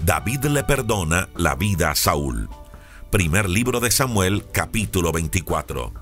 David 0.00 0.44
le 0.46 0.64
perdona 0.64 1.28
la 1.36 1.56
vida 1.56 1.90
a 1.90 1.94
Saúl. 1.94 2.48
Primer 3.10 3.48
libro 3.48 3.80
de 3.80 3.90
Samuel, 3.90 4.44
capítulo 4.52 5.12
24. 5.12 5.92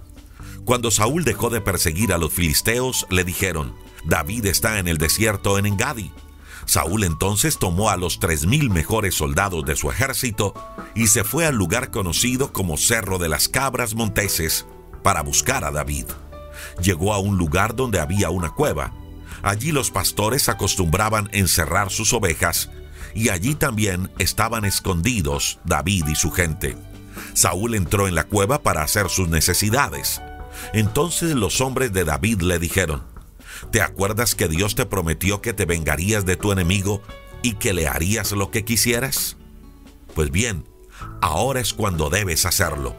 Cuando 0.64 0.90
Saúl 0.90 1.24
dejó 1.24 1.50
de 1.50 1.60
perseguir 1.60 2.12
a 2.12 2.18
los 2.18 2.32
filisteos, 2.32 3.06
le 3.10 3.24
dijeron, 3.24 3.74
David 4.04 4.46
está 4.46 4.78
en 4.78 4.88
el 4.88 4.98
desierto 4.98 5.58
en 5.58 5.66
Engadi. 5.66 6.12
Saúl 6.64 7.04
entonces 7.04 7.58
tomó 7.58 7.90
a 7.90 7.96
los 7.96 8.18
tres 8.20 8.46
mil 8.46 8.70
mejores 8.70 9.14
soldados 9.14 9.64
de 9.64 9.76
su 9.76 9.90
ejército 9.90 10.54
y 10.94 11.08
se 11.08 11.24
fue 11.24 11.46
al 11.46 11.56
lugar 11.56 11.90
conocido 11.90 12.52
como 12.52 12.76
Cerro 12.76 13.18
de 13.18 13.28
las 13.28 13.48
Cabras 13.48 13.94
Monteses 13.94 14.66
para 15.02 15.22
buscar 15.22 15.64
a 15.64 15.70
David. 15.70 16.06
Llegó 16.80 17.12
a 17.12 17.18
un 17.18 17.36
lugar 17.36 17.74
donde 17.74 18.00
había 18.00 18.30
una 18.30 18.50
cueva. 18.50 18.92
Allí 19.42 19.72
los 19.72 19.90
pastores 19.90 20.48
acostumbraban 20.48 21.28
encerrar 21.32 21.90
sus 21.90 22.12
ovejas 22.12 22.70
y 23.14 23.28
allí 23.28 23.54
también 23.54 24.10
estaban 24.18 24.64
escondidos 24.64 25.58
David 25.64 26.06
y 26.08 26.14
su 26.14 26.30
gente. 26.30 26.76
Saúl 27.34 27.74
entró 27.74 28.08
en 28.08 28.14
la 28.14 28.24
cueva 28.24 28.62
para 28.62 28.82
hacer 28.82 29.08
sus 29.08 29.28
necesidades. 29.28 30.22
Entonces 30.72 31.34
los 31.34 31.60
hombres 31.60 31.92
de 31.92 32.04
David 32.04 32.42
le 32.42 32.58
dijeron, 32.58 33.11
¿te 33.70 33.80
acuerdas 33.82 34.34
que 34.34 34.48
Dios 34.48 34.74
te 34.74 34.86
prometió 34.86 35.40
que 35.40 35.52
te 35.52 35.64
vengarías 35.64 36.24
de 36.24 36.36
tu 36.36 36.52
enemigo 36.52 37.02
y 37.42 37.54
que 37.54 37.72
le 37.72 37.86
harías 37.88 38.32
lo 38.32 38.50
que 38.50 38.64
quisieras? 38.64 39.36
Pues 40.14 40.30
bien, 40.30 40.64
ahora 41.20 41.60
es 41.60 41.72
cuando 41.72 42.10
debes 42.10 42.46
hacerlo. 42.46 42.94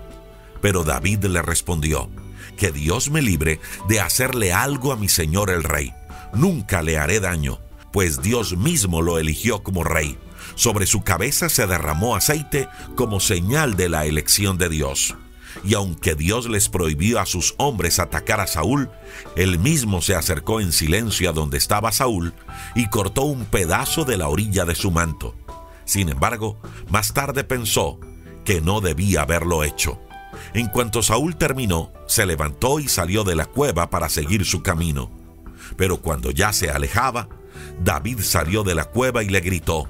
Pero 0.61 0.83
David 0.83 1.25
le 1.25 1.41
respondió, 1.41 2.09
que 2.57 2.71
Dios 2.71 3.09
me 3.09 3.21
libre 3.21 3.59
de 3.87 3.99
hacerle 3.99 4.53
algo 4.53 4.91
a 4.91 4.95
mi 4.95 5.09
señor 5.09 5.49
el 5.49 5.63
rey. 5.63 5.93
Nunca 6.33 6.81
le 6.81 6.97
haré 6.97 7.19
daño, 7.19 7.59
pues 7.91 8.21
Dios 8.21 8.57
mismo 8.57 9.01
lo 9.01 9.19
eligió 9.19 9.63
como 9.63 9.83
rey. 9.83 10.17
Sobre 10.55 10.85
su 10.85 11.03
cabeza 11.03 11.49
se 11.49 11.67
derramó 11.67 12.15
aceite 12.15 12.67
como 12.95 13.19
señal 13.19 13.75
de 13.75 13.89
la 13.89 14.05
elección 14.05 14.57
de 14.57 14.69
Dios. 14.69 15.15
Y 15.63 15.75
aunque 15.75 16.15
Dios 16.15 16.49
les 16.49 16.69
prohibió 16.69 17.19
a 17.19 17.25
sus 17.25 17.55
hombres 17.57 17.99
atacar 17.99 18.39
a 18.39 18.47
Saúl, 18.47 18.89
él 19.35 19.59
mismo 19.59 20.01
se 20.01 20.15
acercó 20.15 20.59
en 20.59 20.71
silencio 20.71 21.29
a 21.29 21.33
donde 21.33 21.57
estaba 21.57 21.91
Saúl 21.91 22.33
y 22.75 22.89
cortó 22.89 23.23
un 23.23 23.45
pedazo 23.45 24.05
de 24.05 24.17
la 24.17 24.29
orilla 24.29 24.65
de 24.65 24.75
su 24.75 24.91
manto. 24.91 25.35
Sin 25.85 26.09
embargo, 26.09 26.59
más 26.89 27.13
tarde 27.13 27.43
pensó 27.43 27.99
que 28.45 28.61
no 28.61 28.81
debía 28.81 29.21
haberlo 29.21 29.63
hecho. 29.63 29.99
En 30.53 30.67
cuanto 30.67 31.01
Saúl 31.01 31.35
terminó, 31.35 31.91
se 32.07 32.25
levantó 32.25 32.79
y 32.79 32.87
salió 32.87 33.23
de 33.23 33.35
la 33.35 33.45
cueva 33.45 33.89
para 33.89 34.09
seguir 34.09 34.45
su 34.45 34.61
camino. 34.61 35.11
Pero 35.77 36.01
cuando 36.01 36.31
ya 36.31 36.53
se 36.53 36.69
alejaba, 36.69 37.29
David 37.83 38.19
salió 38.21 38.63
de 38.63 38.75
la 38.75 38.85
cueva 38.85 39.23
y 39.23 39.29
le 39.29 39.39
gritó, 39.39 39.87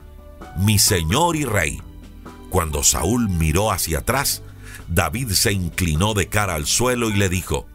Mi 0.57 0.79
señor 0.79 1.35
y 1.35 1.45
rey. 1.45 1.81
Cuando 2.49 2.83
Saúl 2.83 3.29
miró 3.29 3.71
hacia 3.71 3.99
atrás, 3.99 4.43
David 4.87 5.31
se 5.31 5.53
inclinó 5.53 6.13
de 6.13 6.27
cara 6.27 6.55
al 6.55 6.65
suelo 6.65 7.09
y 7.09 7.13
le 7.13 7.29
dijo, 7.29 7.67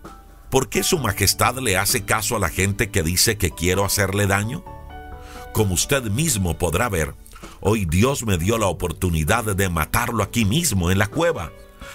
¿por 0.50 0.68
qué 0.68 0.82
su 0.82 0.98
majestad 0.98 1.58
le 1.58 1.76
hace 1.76 2.04
caso 2.04 2.36
a 2.36 2.40
la 2.40 2.48
gente 2.48 2.90
que 2.90 3.02
dice 3.02 3.36
que 3.36 3.50
quiero 3.50 3.84
hacerle 3.84 4.26
daño? 4.26 4.64
Como 5.52 5.74
usted 5.74 6.04
mismo 6.04 6.58
podrá 6.58 6.88
ver, 6.88 7.14
hoy 7.60 7.84
Dios 7.84 8.24
me 8.24 8.38
dio 8.38 8.58
la 8.58 8.66
oportunidad 8.66 9.44
de 9.44 9.68
matarlo 9.68 10.22
aquí 10.22 10.44
mismo 10.44 10.90
en 10.90 10.98
la 10.98 11.06
cueva 11.06 11.50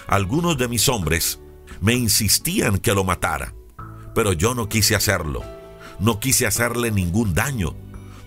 algunos 0.07 0.57
de 0.57 0.67
mis 0.67 0.89
hombres 0.89 1.39
me 1.81 1.93
insistían 1.93 2.77
que 2.77 2.93
lo 2.93 3.03
matara, 3.03 3.53
pero 4.13 4.33
yo 4.33 4.53
no 4.53 4.69
quise 4.69 4.95
hacerlo. 4.95 5.43
No 5.99 6.19
quise 6.19 6.45
hacerle 6.45 6.91
ningún 6.91 7.33
daño, 7.33 7.75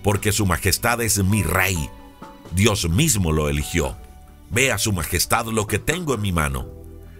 porque 0.03 0.31
Su 0.31 0.45
Majestad 0.45 1.01
es 1.01 1.23
mi 1.23 1.43
rey. 1.43 1.89
Dios 2.51 2.89
mismo 2.89 3.31
lo 3.31 3.49
eligió. 3.49 3.97
Vea 4.49 4.77
Su 4.77 4.93
Majestad 4.93 5.47
lo 5.47 5.67
que 5.67 5.79
tengo 5.79 6.15
en 6.15 6.21
mi 6.21 6.31
mano. 6.31 6.67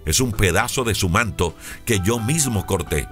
Es 0.08 0.22
un 0.22 0.32
pedazo 0.32 0.86
de 0.86 0.96
su 0.96 1.10
manto 1.10 1.54
que 1.84 2.00
yo 2.00 2.18
mismo 2.18 2.66
corté. 2.66 3.10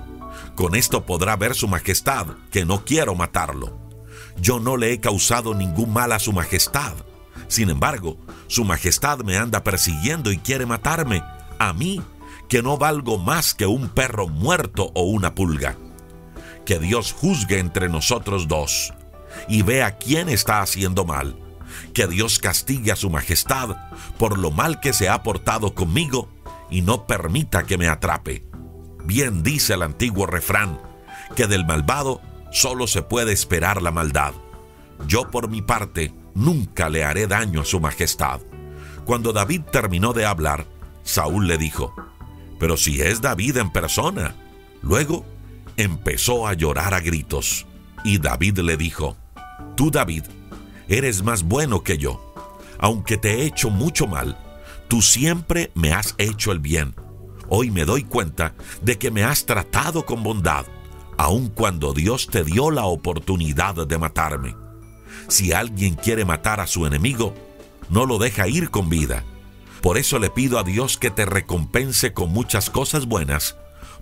Con 0.55 0.75
esto 0.75 1.05
podrá 1.05 1.35
ver 1.35 1.53
Su 1.53 1.67
Majestad 1.67 2.27
que 2.51 2.63
no 2.63 2.85
quiero 2.85 3.15
matarlo. 3.15 3.77
Yo 4.39 4.61
no 4.61 4.77
le 4.77 4.93
he 4.93 5.01
causado 5.01 5.53
ningún 5.53 5.91
mal 5.91 6.13
a 6.13 6.19
Su 6.19 6.31
Majestad. 6.31 6.93
Sin 7.49 7.69
embargo, 7.69 8.17
Su 8.47 8.63
Majestad 8.63 9.19
me 9.25 9.35
anda 9.35 9.61
persiguiendo 9.61 10.31
y 10.31 10.37
quiere 10.37 10.65
matarme 10.65 11.21
a 11.59 11.73
mí, 11.73 12.01
que 12.47 12.63
no 12.63 12.77
valgo 12.77 13.17
más 13.17 13.53
que 13.53 13.65
un 13.65 13.89
perro 13.89 14.29
muerto 14.29 14.93
o 14.95 15.03
una 15.03 15.35
pulga. 15.35 15.75
Que 16.65 16.79
Dios 16.79 17.11
juzgue 17.11 17.59
entre 17.59 17.89
nosotros 17.89 18.47
dos 18.47 18.93
y 19.49 19.63
vea 19.63 19.97
quién 19.97 20.29
está 20.29 20.61
haciendo 20.61 21.03
mal. 21.03 21.37
Que 21.93 22.07
Dios 22.07 22.39
castigue 22.39 22.93
a 22.93 22.95
su 22.95 23.09
majestad 23.09 23.75
por 24.17 24.39
lo 24.39 24.49
mal 24.49 24.79
que 24.79 24.93
se 24.93 25.09
ha 25.09 25.23
portado 25.23 25.75
conmigo 25.75 26.29
y 26.69 26.81
no 26.81 27.05
permita 27.07 27.63
que 27.63 27.77
me 27.77 27.87
atrape. 27.87 28.45
Bien 29.03 29.43
dice 29.43 29.73
el 29.73 29.83
antiguo 29.83 30.25
refrán, 30.25 30.79
que 31.35 31.47
del 31.47 31.65
malvado 31.65 32.21
solo 32.51 32.87
se 32.87 33.01
puede 33.01 33.33
esperar 33.33 33.81
la 33.81 33.91
maldad. 33.91 34.33
Yo 35.07 35.29
por 35.29 35.49
mi 35.49 35.61
parte 35.61 36.13
nunca 36.33 36.89
le 36.89 37.03
haré 37.03 37.27
daño 37.27 37.61
a 37.61 37.65
su 37.65 37.79
majestad. 37.79 38.41
Cuando 39.05 39.33
David 39.33 39.61
terminó 39.71 40.13
de 40.13 40.25
hablar, 40.25 40.65
Saúl 41.03 41.47
le 41.47 41.57
dijo, 41.57 41.93
pero 42.59 42.77
si 42.77 43.01
es 43.01 43.21
David 43.21 43.57
en 43.57 43.69
persona. 43.71 44.35
Luego 44.81 45.25
empezó 45.77 46.47
a 46.47 46.53
llorar 46.53 46.93
a 46.93 46.99
gritos. 46.99 47.65
Y 48.03 48.19
David 48.19 48.59
le 48.59 48.77
dijo, 48.77 49.17
Tú 49.75 49.91
David, 49.91 50.23
eres 50.87 51.23
más 51.23 51.43
bueno 51.43 51.83
que 51.83 51.97
yo. 51.97 52.33
Aunque 52.79 53.17
te 53.17 53.35
he 53.35 53.45
hecho 53.45 53.69
mucho 53.69 54.07
mal, 54.07 54.37
tú 54.87 55.01
siempre 55.01 55.71
me 55.75 55.93
has 55.93 56.15
hecho 56.17 56.51
el 56.51 56.59
bien. 56.59 56.95
Hoy 57.47 57.71
me 57.71 57.85
doy 57.85 58.03
cuenta 58.03 58.55
de 58.81 58.97
que 58.97 59.11
me 59.11 59.23
has 59.23 59.45
tratado 59.45 60.05
con 60.05 60.23
bondad, 60.23 60.65
aun 61.17 61.49
cuando 61.49 61.93
Dios 61.93 62.27
te 62.27 62.43
dio 62.43 62.71
la 62.71 62.85
oportunidad 62.85 63.87
de 63.87 63.97
matarme. 63.97 64.55
Si 65.27 65.53
alguien 65.53 65.95
quiere 65.95 66.25
matar 66.25 66.59
a 66.59 66.67
su 66.67 66.85
enemigo, 66.85 67.33
no 67.89 68.05
lo 68.05 68.17
deja 68.17 68.47
ir 68.47 68.69
con 68.69 68.89
vida. 68.89 69.23
Por 69.81 69.97
eso 69.97 70.17
le 70.19 70.29
pido 70.29 70.57
a 70.57 70.63
Dios 70.63 70.97
que 70.97 71.11
te 71.11 71.25
recompense 71.25 72.13
con 72.13 72.31
muchas 72.31 72.69
cosas 72.69 73.05
buenas 73.05 73.55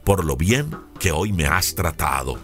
por 0.04 0.26
lo 0.26 0.36
bien 0.36 0.76
que 1.00 1.12
hoy 1.12 1.32
me 1.32 1.46
has 1.46 1.76
tratado. 1.76 2.38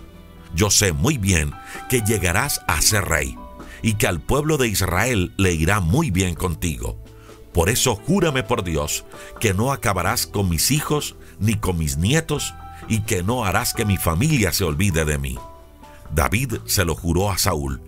Yo 0.55 0.69
sé 0.69 0.93
muy 0.93 1.17
bien 1.17 1.53
que 1.89 2.01
llegarás 2.01 2.61
a 2.67 2.81
ser 2.81 3.05
rey 3.05 3.37
y 3.81 3.93
que 3.95 4.07
al 4.07 4.19
pueblo 4.19 4.57
de 4.57 4.67
Israel 4.67 5.33
le 5.37 5.53
irá 5.53 5.79
muy 5.79 6.11
bien 6.11 6.35
contigo. 6.35 7.03
Por 7.53 7.69
eso 7.69 7.95
júrame 7.95 8.43
por 8.43 8.63
Dios 8.63 9.05
que 9.39 9.53
no 9.53 9.71
acabarás 9.71 10.27
con 10.27 10.49
mis 10.49 10.71
hijos 10.71 11.15
ni 11.39 11.55
con 11.55 11.77
mis 11.77 11.97
nietos 11.97 12.53
y 12.87 13.01
que 13.01 13.23
no 13.23 13.45
harás 13.45 13.73
que 13.73 13.85
mi 13.85 13.97
familia 13.97 14.51
se 14.51 14.63
olvide 14.63 15.05
de 15.05 15.17
mí. 15.17 15.37
David 16.13 16.55
se 16.65 16.85
lo 16.85 16.95
juró 16.95 17.31
a 17.31 17.37
Saúl. 17.37 17.81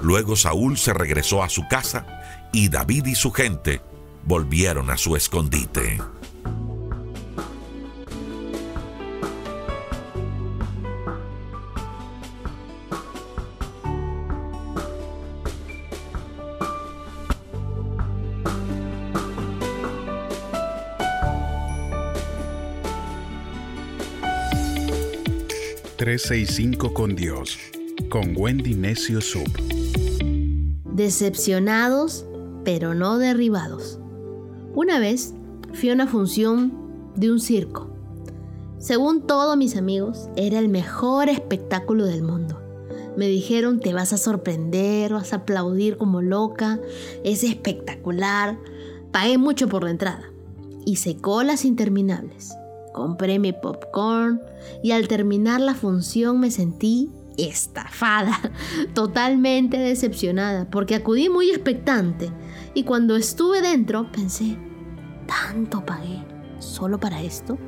Luego 0.00 0.36
Saúl 0.36 0.78
se 0.78 0.92
regresó 0.92 1.42
a 1.42 1.48
su 1.48 1.66
casa 1.68 2.06
y 2.52 2.68
David 2.68 3.06
y 3.06 3.14
su 3.14 3.30
gente 3.32 3.80
volvieron 4.24 4.90
a 4.90 4.96
su 4.96 5.16
escondite. 5.16 5.98
365 26.12 26.92
con 26.92 27.16
Dios, 27.16 27.58
con 28.10 28.34
Wendy 28.36 28.74
Necio 28.74 29.22
Sub. 29.22 29.48
Decepcionados, 30.92 32.26
pero 32.66 32.92
no 32.92 33.16
derribados. 33.16 33.98
Una 34.74 34.98
vez 34.98 35.32
fui 35.72 35.88
a 35.88 35.94
una 35.94 36.06
función 36.06 36.74
de 37.16 37.32
un 37.32 37.40
circo. 37.40 37.96
Según 38.76 39.26
todos 39.26 39.56
mis 39.56 39.74
amigos, 39.74 40.28
era 40.36 40.58
el 40.58 40.68
mejor 40.68 41.30
espectáculo 41.30 42.04
del 42.04 42.22
mundo. 42.22 42.60
Me 43.16 43.26
dijeron, 43.28 43.80
te 43.80 43.94
vas 43.94 44.12
a 44.12 44.18
sorprender, 44.18 45.14
vas 45.14 45.32
a 45.32 45.36
aplaudir 45.36 45.96
como 45.96 46.20
loca, 46.20 46.78
es 47.24 47.42
espectacular. 47.42 48.58
Pagué 49.12 49.38
mucho 49.38 49.66
por 49.66 49.84
la 49.84 49.90
entrada. 49.92 50.30
Hice 50.84 51.16
colas 51.16 51.64
interminables. 51.64 52.52
Compré 52.92 53.38
mi 53.38 53.52
popcorn 53.52 54.40
y 54.82 54.92
al 54.92 55.08
terminar 55.08 55.60
la 55.60 55.74
función 55.74 56.40
me 56.40 56.50
sentí 56.50 57.10
estafada, 57.38 58.38
totalmente 58.94 59.78
decepcionada, 59.78 60.68
porque 60.70 60.94
acudí 60.94 61.28
muy 61.28 61.50
expectante 61.50 62.30
y 62.74 62.84
cuando 62.84 63.16
estuve 63.16 63.62
dentro 63.62 64.10
pensé, 64.12 64.56
¿tanto 65.26 65.84
pagué 65.84 66.24
solo 66.58 66.98
para 66.98 67.22
esto? 67.22 67.58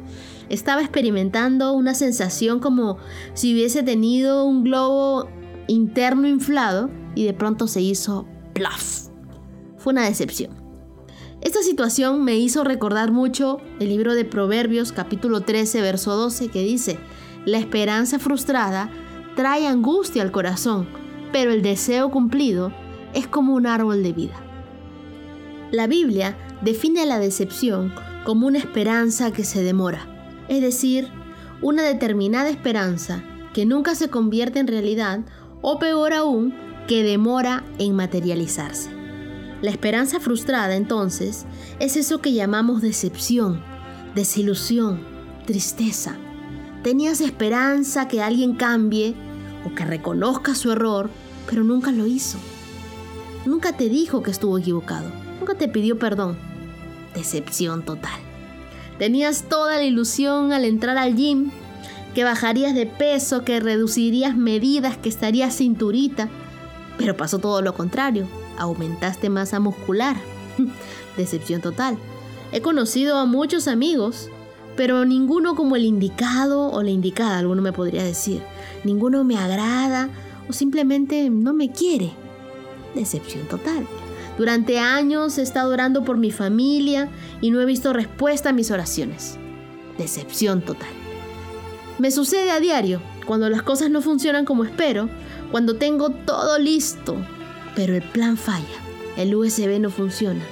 Estaba 0.48 0.82
experimentando 0.82 1.72
una 1.72 1.94
sensación 1.94 2.60
como 2.60 2.98
si 3.32 3.54
hubiese 3.54 3.82
tenido 3.82 4.44
un 4.44 4.64
globo 4.64 5.28
interno 5.66 6.28
inflado 6.28 6.90
y 7.14 7.24
de 7.24 7.32
pronto 7.32 7.66
se 7.66 7.80
hizo 7.80 8.26
plaf. 8.52 9.08
Fue 9.78 9.92
una 9.92 10.04
decepción. 10.04 10.63
Esta 11.44 11.62
situación 11.62 12.24
me 12.24 12.38
hizo 12.38 12.64
recordar 12.64 13.12
mucho 13.12 13.60
el 13.78 13.90
libro 13.90 14.14
de 14.14 14.24
Proverbios 14.24 14.92
capítulo 14.92 15.42
13 15.42 15.82
verso 15.82 16.16
12 16.16 16.48
que 16.48 16.62
dice, 16.62 16.98
la 17.44 17.58
esperanza 17.58 18.18
frustrada 18.18 18.90
trae 19.36 19.66
angustia 19.66 20.22
al 20.22 20.32
corazón, 20.32 20.88
pero 21.32 21.52
el 21.52 21.60
deseo 21.60 22.10
cumplido 22.10 22.72
es 23.12 23.26
como 23.26 23.52
un 23.52 23.66
árbol 23.66 24.02
de 24.02 24.14
vida. 24.14 24.40
La 25.70 25.86
Biblia 25.86 26.34
define 26.62 27.04
la 27.04 27.18
decepción 27.18 27.92
como 28.24 28.46
una 28.46 28.58
esperanza 28.58 29.30
que 29.30 29.44
se 29.44 29.62
demora, 29.62 30.08
es 30.48 30.62
decir, 30.62 31.08
una 31.60 31.82
determinada 31.82 32.48
esperanza 32.48 33.22
que 33.52 33.66
nunca 33.66 33.94
se 33.94 34.08
convierte 34.08 34.60
en 34.60 34.66
realidad 34.66 35.20
o 35.60 35.78
peor 35.78 36.14
aún, 36.14 36.54
que 36.88 37.02
demora 37.02 37.64
en 37.78 37.94
materializarse. 37.94 39.03
La 39.64 39.70
esperanza 39.70 40.20
frustrada 40.20 40.76
entonces 40.76 41.46
es 41.80 41.96
eso 41.96 42.20
que 42.20 42.34
llamamos 42.34 42.82
decepción, 42.82 43.62
desilusión, 44.14 45.00
tristeza. 45.46 46.16
Tenías 46.82 47.22
esperanza 47.22 48.06
que 48.06 48.20
alguien 48.20 48.56
cambie 48.56 49.14
o 49.64 49.74
que 49.74 49.86
reconozca 49.86 50.54
su 50.54 50.70
error, 50.70 51.08
pero 51.48 51.64
nunca 51.64 51.92
lo 51.92 52.06
hizo. 52.06 52.36
Nunca 53.46 53.74
te 53.74 53.88
dijo 53.88 54.22
que 54.22 54.32
estuvo 54.32 54.58
equivocado, 54.58 55.10
nunca 55.40 55.54
te 55.54 55.66
pidió 55.66 55.98
perdón. 55.98 56.36
Decepción 57.14 57.86
total. 57.86 58.20
Tenías 58.98 59.44
toda 59.48 59.76
la 59.76 59.84
ilusión 59.84 60.52
al 60.52 60.66
entrar 60.66 60.98
al 60.98 61.16
gym, 61.16 61.50
que 62.14 62.22
bajarías 62.22 62.74
de 62.74 62.84
peso, 62.84 63.46
que 63.46 63.60
reducirías 63.60 64.36
medidas, 64.36 64.98
que 64.98 65.08
estarías 65.08 65.56
cinturita, 65.56 66.28
pero 66.98 67.16
pasó 67.16 67.38
todo 67.38 67.62
lo 67.62 67.72
contrario 67.72 68.28
aumentaste 68.58 69.30
masa 69.30 69.60
muscular. 69.60 70.16
Decepción 71.16 71.60
total. 71.60 71.98
He 72.52 72.60
conocido 72.60 73.18
a 73.18 73.26
muchos 73.26 73.68
amigos, 73.68 74.28
pero 74.76 75.04
ninguno 75.04 75.54
como 75.54 75.76
el 75.76 75.84
indicado 75.84 76.70
o 76.70 76.82
la 76.82 76.90
indicada, 76.90 77.38
alguno 77.38 77.62
me 77.62 77.72
podría 77.72 78.04
decir. 78.04 78.42
Ninguno 78.84 79.24
me 79.24 79.36
agrada 79.36 80.08
o 80.48 80.52
simplemente 80.52 81.30
no 81.30 81.52
me 81.52 81.70
quiere. 81.70 82.12
Decepción 82.94 83.46
total. 83.46 83.86
Durante 84.38 84.78
años 84.78 85.38
he 85.38 85.42
estado 85.42 85.72
orando 85.72 86.04
por 86.04 86.16
mi 86.16 86.30
familia 86.30 87.08
y 87.40 87.50
no 87.50 87.60
he 87.60 87.64
visto 87.64 87.92
respuesta 87.92 88.50
a 88.50 88.52
mis 88.52 88.70
oraciones. 88.70 89.36
Decepción 89.96 90.60
total. 90.60 90.90
Me 91.98 92.10
sucede 92.10 92.50
a 92.50 92.58
diario, 92.58 93.00
cuando 93.26 93.48
las 93.48 93.62
cosas 93.62 93.90
no 93.90 94.02
funcionan 94.02 94.44
como 94.44 94.64
espero, 94.64 95.08
cuando 95.52 95.76
tengo 95.76 96.10
todo 96.10 96.58
listo, 96.58 97.16
pero 97.74 97.94
el 97.94 98.02
plan 98.02 98.36
falla. 98.36 98.64
El 99.16 99.34
USB 99.34 99.78
no 99.80 99.90
funciona. 99.90 100.42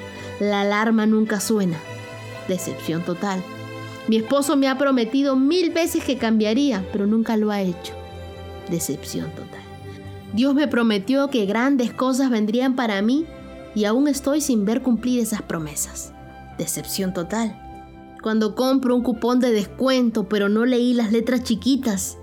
La 0.41 0.63
alarma 0.63 1.07
nunca 1.07 1.41
suena. 1.41 1.79
Decepción 2.49 3.05
total. 3.05 3.43
Mi 4.09 4.17
esposo 4.17 4.57
me 4.57 4.69
ha 4.69 4.79
prometido 4.79 5.37
mil 5.37 5.71
veces 5.71 6.05
que 6.05 6.19
cambiaría, 6.19 6.85
pero 6.93 7.07
nunca 7.07 7.37
lo 7.37 7.51
ha 7.51 7.61
hecho. 7.61 7.95
Decepción 8.69 9.31
total. 9.31 9.63
Dios 10.33 10.55
me 10.55 10.67
prometió 10.67 11.29
que 11.29 11.47
grandes 11.47 11.93
cosas 11.93 12.31
vendrían 12.31 12.75
para 12.75 13.01
mí 13.03 13.27
y 13.75 13.85
aún 13.85 14.09
estoy 14.09 14.41
sin 14.41 14.65
ver 14.65 14.83
cumplir 14.83 15.21
esas 15.21 15.43
promesas. 15.43 16.13
Decepción 16.59 17.13
total. 17.13 17.59
Cuando 18.23 18.55
compro 18.55 18.95
un 18.95 19.03
cupón 19.03 19.41
de 19.41 19.51
descuento, 19.51 20.29
pero 20.29 20.49
no 20.49 20.65
leí 20.65 20.95
las 20.95 21.13
letras 21.13 21.43
chiquitas 21.43 22.19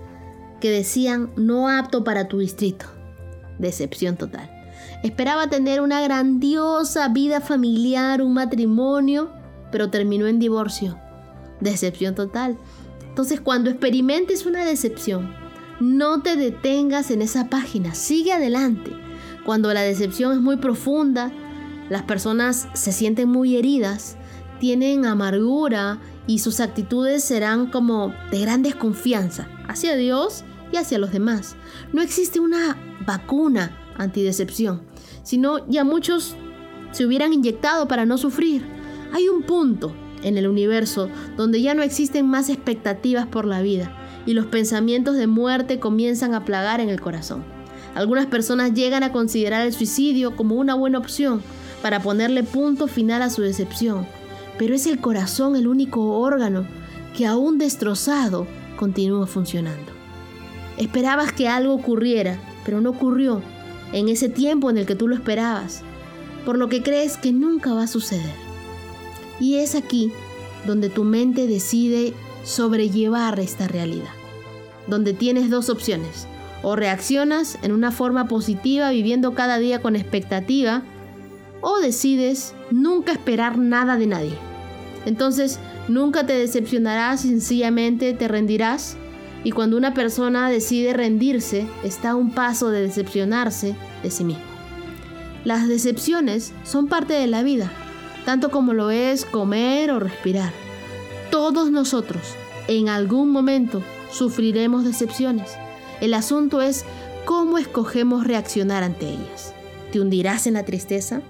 que 0.60 0.70
decían 0.70 1.30
no 1.36 1.68
apto 1.68 2.04
para 2.04 2.28
tu 2.28 2.38
distrito. 2.38 2.86
Decepción 3.58 4.16
total. 4.16 4.59
Esperaba 5.02 5.48
tener 5.48 5.80
una 5.80 6.02
grandiosa 6.02 7.08
vida 7.08 7.40
familiar, 7.40 8.20
un 8.20 8.34
matrimonio, 8.34 9.30
pero 9.72 9.88
terminó 9.88 10.26
en 10.26 10.38
divorcio. 10.38 10.98
Decepción 11.60 12.14
total. 12.14 12.58
Entonces 13.08 13.40
cuando 13.40 13.70
experimentes 13.70 14.44
una 14.44 14.64
decepción, 14.64 15.34
no 15.80 16.20
te 16.20 16.36
detengas 16.36 17.10
en 17.10 17.22
esa 17.22 17.48
página, 17.48 17.94
sigue 17.94 18.32
adelante. 18.32 18.92
Cuando 19.46 19.72
la 19.72 19.80
decepción 19.80 20.32
es 20.32 20.40
muy 20.40 20.58
profunda, 20.58 21.32
las 21.88 22.02
personas 22.02 22.68
se 22.74 22.92
sienten 22.92 23.30
muy 23.30 23.56
heridas, 23.56 24.16
tienen 24.58 25.06
amargura 25.06 25.98
y 26.26 26.40
sus 26.40 26.60
actitudes 26.60 27.24
serán 27.24 27.70
como 27.70 28.12
de 28.30 28.40
gran 28.40 28.62
desconfianza 28.62 29.48
hacia 29.66 29.96
Dios 29.96 30.44
y 30.72 30.76
hacia 30.76 30.98
los 30.98 31.10
demás. 31.10 31.56
No 31.94 32.02
existe 32.02 32.38
una 32.38 32.76
vacuna 33.06 33.76
antidecepción 33.96 34.89
sino 35.22 35.66
ya 35.68 35.84
muchos 35.84 36.36
se 36.92 37.06
hubieran 37.06 37.32
inyectado 37.32 37.88
para 37.88 38.06
no 38.06 38.18
sufrir. 38.18 38.64
Hay 39.12 39.28
un 39.28 39.42
punto 39.42 39.92
en 40.22 40.38
el 40.38 40.46
universo 40.48 41.08
donde 41.36 41.62
ya 41.62 41.74
no 41.74 41.82
existen 41.82 42.26
más 42.26 42.48
expectativas 42.48 43.26
por 43.26 43.44
la 43.44 43.62
vida 43.62 43.96
y 44.26 44.34
los 44.34 44.46
pensamientos 44.46 45.16
de 45.16 45.26
muerte 45.26 45.80
comienzan 45.80 46.34
a 46.34 46.44
plagar 46.44 46.80
en 46.80 46.88
el 46.88 47.00
corazón. 47.00 47.44
Algunas 47.94 48.26
personas 48.26 48.74
llegan 48.74 49.02
a 49.02 49.12
considerar 49.12 49.66
el 49.66 49.72
suicidio 49.72 50.36
como 50.36 50.54
una 50.56 50.74
buena 50.74 50.98
opción 50.98 51.42
para 51.82 52.00
ponerle 52.00 52.42
punto 52.42 52.86
final 52.86 53.22
a 53.22 53.30
su 53.30 53.42
decepción, 53.42 54.06
pero 54.58 54.74
es 54.74 54.86
el 54.86 55.00
corazón 55.00 55.56
el 55.56 55.66
único 55.66 56.18
órgano 56.18 56.66
que 57.16 57.26
aún 57.26 57.58
destrozado 57.58 58.46
continúa 58.76 59.26
funcionando. 59.26 59.92
Esperabas 60.76 61.32
que 61.32 61.48
algo 61.48 61.74
ocurriera, 61.74 62.38
pero 62.64 62.80
no 62.80 62.90
ocurrió 62.90 63.42
en 63.92 64.08
ese 64.08 64.28
tiempo 64.28 64.70
en 64.70 64.78
el 64.78 64.86
que 64.86 64.94
tú 64.94 65.08
lo 65.08 65.14
esperabas, 65.14 65.82
por 66.44 66.58
lo 66.58 66.68
que 66.68 66.82
crees 66.82 67.16
que 67.16 67.32
nunca 67.32 67.74
va 67.74 67.84
a 67.84 67.88
suceder. 67.88 68.34
Y 69.38 69.56
es 69.56 69.74
aquí 69.74 70.12
donde 70.66 70.90
tu 70.90 71.04
mente 71.04 71.46
decide 71.46 72.12
sobrellevar 72.44 73.40
esta 73.40 73.68
realidad, 73.68 74.10
donde 74.86 75.12
tienes 75.12 75.50
dos 75.50 75.70
opciones. 75.70 76.26
O 76.62 76.76
reaccionas 76.76 77.58
en 77.62 77.72
una 77.72 77.90
forma 77.90 78.28
positiva 78.28 78.90
viviendo 78.90 79.34
cada 79.34 79.58
día 79.58 79.80
con 79.80 79.96
expectativa, 79.96 80.82
o 81.62 81.78
decides 81.78 82.54
nunca 82.70 83.12
esperar 83.12 83.58
nada 83.58 83.96
de 83.96 84.06
nadie. 84.06 84.34
Entonces, 85.06 85.58
nunca 85.88 86.26
te 86.26 86.34
decepcionarás, 86.34 87.22
sencillamente 87.22 88.12
te 88.12 88.28
rendirás. 88.28 88.96
Y 89.42 89.52
cuando 89.52 89.76
una 89.76 89.94
persona 89.94 90.50
decide 90.50 90.92
rendirse, 90.92 91.66
está 91.82 92.10
a 92.10 92.14
un 92.14 92.30
paso 92.30 92.70
de 92.70 92.82
decepcionarse 92.82 93.74
de 94.02 94.10
sí 94.10 94.24
mismo. 94.24 94.42
Las 95.44 95.66
decepciones 95.66 96.52
son 96.64 96.88
parte 96.88 97.14
de 97.14 97.26
la 97.26 97.42
vida, 97.42 97.72
tanto 98.26 98.50
como 98.50 98.74
lo 98.74 98.90
es 98.90 99.24
comer 99.24 99.90
o 99.90 99.98
respirar. 99.98 100.52
Todos 101.30 101.70
nosotros, 101.70 102.22
en 102.68 102.88
algún 102.88 103.30
momento, 103.30 103.82
sufriremos 104.10 104.84
decepciones. 104.84 105.50
El 106.02 106.12
asunto 106.12 106.60
es 106.60 106.84
cómo 107.24 107.56
escogemos 107.56 108.26
reaccionar 108.26 108.82
ante 108.82 109.08
ellas. 109.08 109.54
¿Te 109.92 110.00
hundirás 110.00 110.46
en 110.46 110.54
la 110.54 110.64
tristeza? 110.64 111.22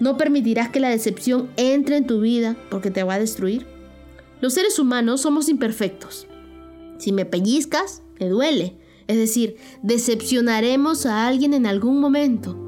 ¿No 0.00 0.16
permitirás 0.16 0.70
que 0.70 0.80
la 0.80 0.88
decepción 0.88 1.48
entre 1.56 1.98
en 1.98 2.06
tu 2.06 2.20
vida 2.20 2.56
porque 2.70 2.90
te 2.90 3.04
va 3.04 3.14
a 3.14 3.18
destruir? 3.18 3.66
Los 4.40 4.54
seres 4.54 4.78
humanos 4.78 5.20
somos 5.20 5.48
imperfectos. 5.48 6.26
Si 6.98 7.12
me 7.12 7.24
pellizcas, 7.24 8.02
me 8.20 8.28
duele. 8.28 8.78
Es 9.06 9.16
decir, 9.16 9.56
decepcionaremos 9.82 11.06
a 11.06 11.26
alguien 11.26 11.54
en 11.54 11.66
algún 11.66 12.00
momento. 12.00 12.58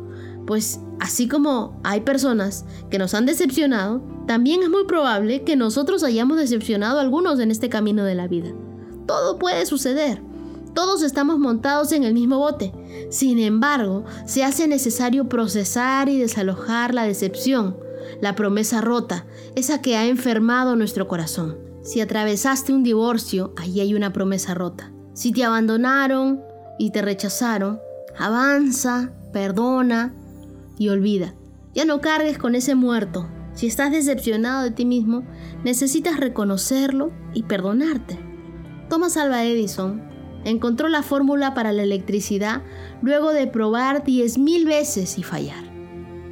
Pues 0.47 0.81
así 1.01 1.29
como 1.29 1.81
hay 1.83 2.01
personas 2.03 2.65
que 2.91 2.99
nos 2.99 3.15
han 3.15 3.27
decepcionado, 3.27 4.03
también 4.27 4.63
es 4.63 4.69
muy 4.69 4.85
probable 4.85 5.43
que 5.45 5.57
nosotros 5.57 6.03
hayamos 6.03 6.37
decepcionado 6.37 6.99
a 6.99 7.03
algunos 7.03 7.39
en 7.41 7.51
este 7.51 7.69
camino 7.69 8.05
de 8.05 8.15
la 8.15 8.29
vida. 8.29 8.53
Todo 9.07 9.39
puede 9.39 9.67
suceder. 9.67 10.21
Todos 10.75 11.03
estamos 11.03 11.39
montados 11.39 11.93
en 11.93 12.05
el 12.05 12.13
mismo 12.13 12.39
bote. 12.39 12.73
Sin 13.09 13.39
embargo, 13.39 14.05
se 14.27 14.45
hace 14.45 14.69
necesario 14.69 15.29
procesar 15.29 16.09
y 16.09 16.19
desalojar 16.19 16.93
la 16.93 17.05
decepción, 17.05 17.79
la 18.21 18.35
promesa 18.35 18.83
rota, 18.83 19.27
esa 19.55 19.81
que 19.81 19.97
ha 19.97 20.07
enfermado 20.07 20.77
nuestro 20.77 21.09
corazón. 21.09 21.66
Si 21.87 22.01
atravesaste 22.01 22.73
un 22.73 22.83
divorcio, 22.83 23.55
allí 23.57 23.79
hay 23.79 23.95
una 23.95 24.13
promesa 24.13 24.55
rota. 24.55 24.93
Si 25.15 25.31
te 25.31 25.45
abandonaron 25.45 26.43
y 26.81 26.91
te 26.91 27.01
rechazaron, 27.01 27.79
avanza, 28.19 29.13
perdona 29.33 30.13
y 30.79 30.89
olvida. 30.89 31.37
Ya 31.75 31.85
no 31.85 32.01
cargues 32.01 32.39
con 32.39 32.57
ese 32.57 32.75
muerto. 32.75 33.29
Si 33.55 33.69
estás 33.69 33.93
decepcionado 33.93 34.65
de 34.65 34.73
ti 34.73 34.85
mismo, 34.85 35.23
necesitas 35.63 36.19
reconocerlo 36.19 37.13
y 37.35 37.45
perdonarte. 37.45 38.19
Thomas 38.91 39.17
Alva 39.17 39.45
Edison 39.45 40.03
encontró 40.45 40.89
la 40.89 41.05
fórmula 41.05 41.55
para 41.55 41.73
la 41.73 41.85
electricidad 41.85 42.63
luego 43.01 43.33
de 43.33 43.47
probar 43.47 44.03
10.000 44.03 44.67
veces 44.67 45.19
y 45.19 45.23
fallar. 45.23 45.73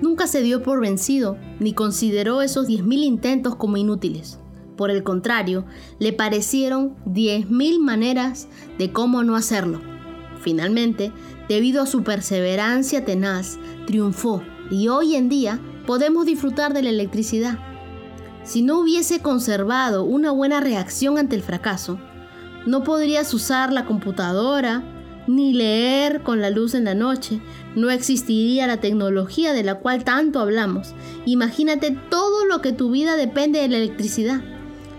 Nunca 0.03 0.27
se 0.27 0.43
dio 0.43 0.64
por 0.64 0.81
vencido 0.81 1.38
ni 1.61 1.75
consideró 1.75 2.43
esos 2.43 2.67
10.000 2.67 3.05
intentos 3.05 3.55
como 3.55 3.77
inútiles. 3.77 4.40
Por 4.76 4.90
el 4.90 5.02
contrario, 5.02 5.64
le 5.98 6.12
parecieron 6.12 6.96
10.000 7.06 7.78
maneras 7.78 8.48
de 8.78 8.92
cómo 8.92 9.22
no 9.22 9.37
hacerlo. 9.37 9.80
Finalmente, 10.40 11.12
debido 11.48 11.82
a 11.82 11.87
su 11.87 12.02
perseverancia 12.02 13.04
tenaz, 13.04 13.58
triunfó 13.87 14.42
y 14.70 14.88
hoy 14.88 15.14
en 15.14 15.28
día 15.28 15.60
podemos 15.87 16.26
disfrutar 16.26 16.74
de 16.74 16.82
la 16.82 16.90
electricidad. 16.90 17.58
Si 18.42 18.62
no 18.62 18.78
hubiese 18.78 19.20
conservado 19.20 20.04
una 20.04 20.30
buena 20.30 20.60
reacción 20.60 21.16
ante 21.18 21.37
el 21.37 21.42
fracaso, 21.42 21.98
no 22.66 22.82
podrías 22.82 23.32
usar 23.32 23.72
la 23.72 23.87
computadora 23.87 24.82
ni 25.26 25.54
leer 25.54 26.22
con 26.22 26.40
la 26.40 26.50
luz 26.50 26.74
en 26.74 26.84
la 26.84 26.94
noche. 26.94 27.40
No 27.74 27.90
existiría 27.90 28.66
la 28.66 28.80
tecnología 28.80 29.52
de 29.52 29.62
la 29.62 29.76
cual 29.76 30.04
tanto 30.04 30.40
hablamos. 30.40 30.94
Imagínate 31.24 31.96
todo 32.10 32.44
lo 32.46 32.60
que 32.60 32.72
tu 32.72 32.90
vida 32.90 33.16
depende 33.16 33.60
de 33.60 33.68
la 33.68 33.78
electricidad. 33.78 34.42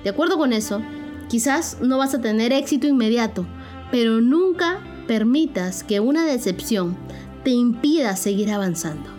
De 0.06 0.12
acuerdo 0.12 0.38
con 0.38 0.54
eso, 0.54 0.84
quizás 1.30 1.80
no 1.82 1.98
vas 1.98 2.14
a 2.14 2.22
tener 2.22 2.54
éxito 2.54 2.86
inmediato, 2.86 3.44
pero 3.90 4.22
nunca 4.22 4.80
permitas 5.08 5.84
que 5.84 6.00
una 6.00 6.24
decepción 6.26 6.96
te 7.44 7.50
impida 7.50 8.16
seguir 8.16 8.52
avanzando. 8.52 9.10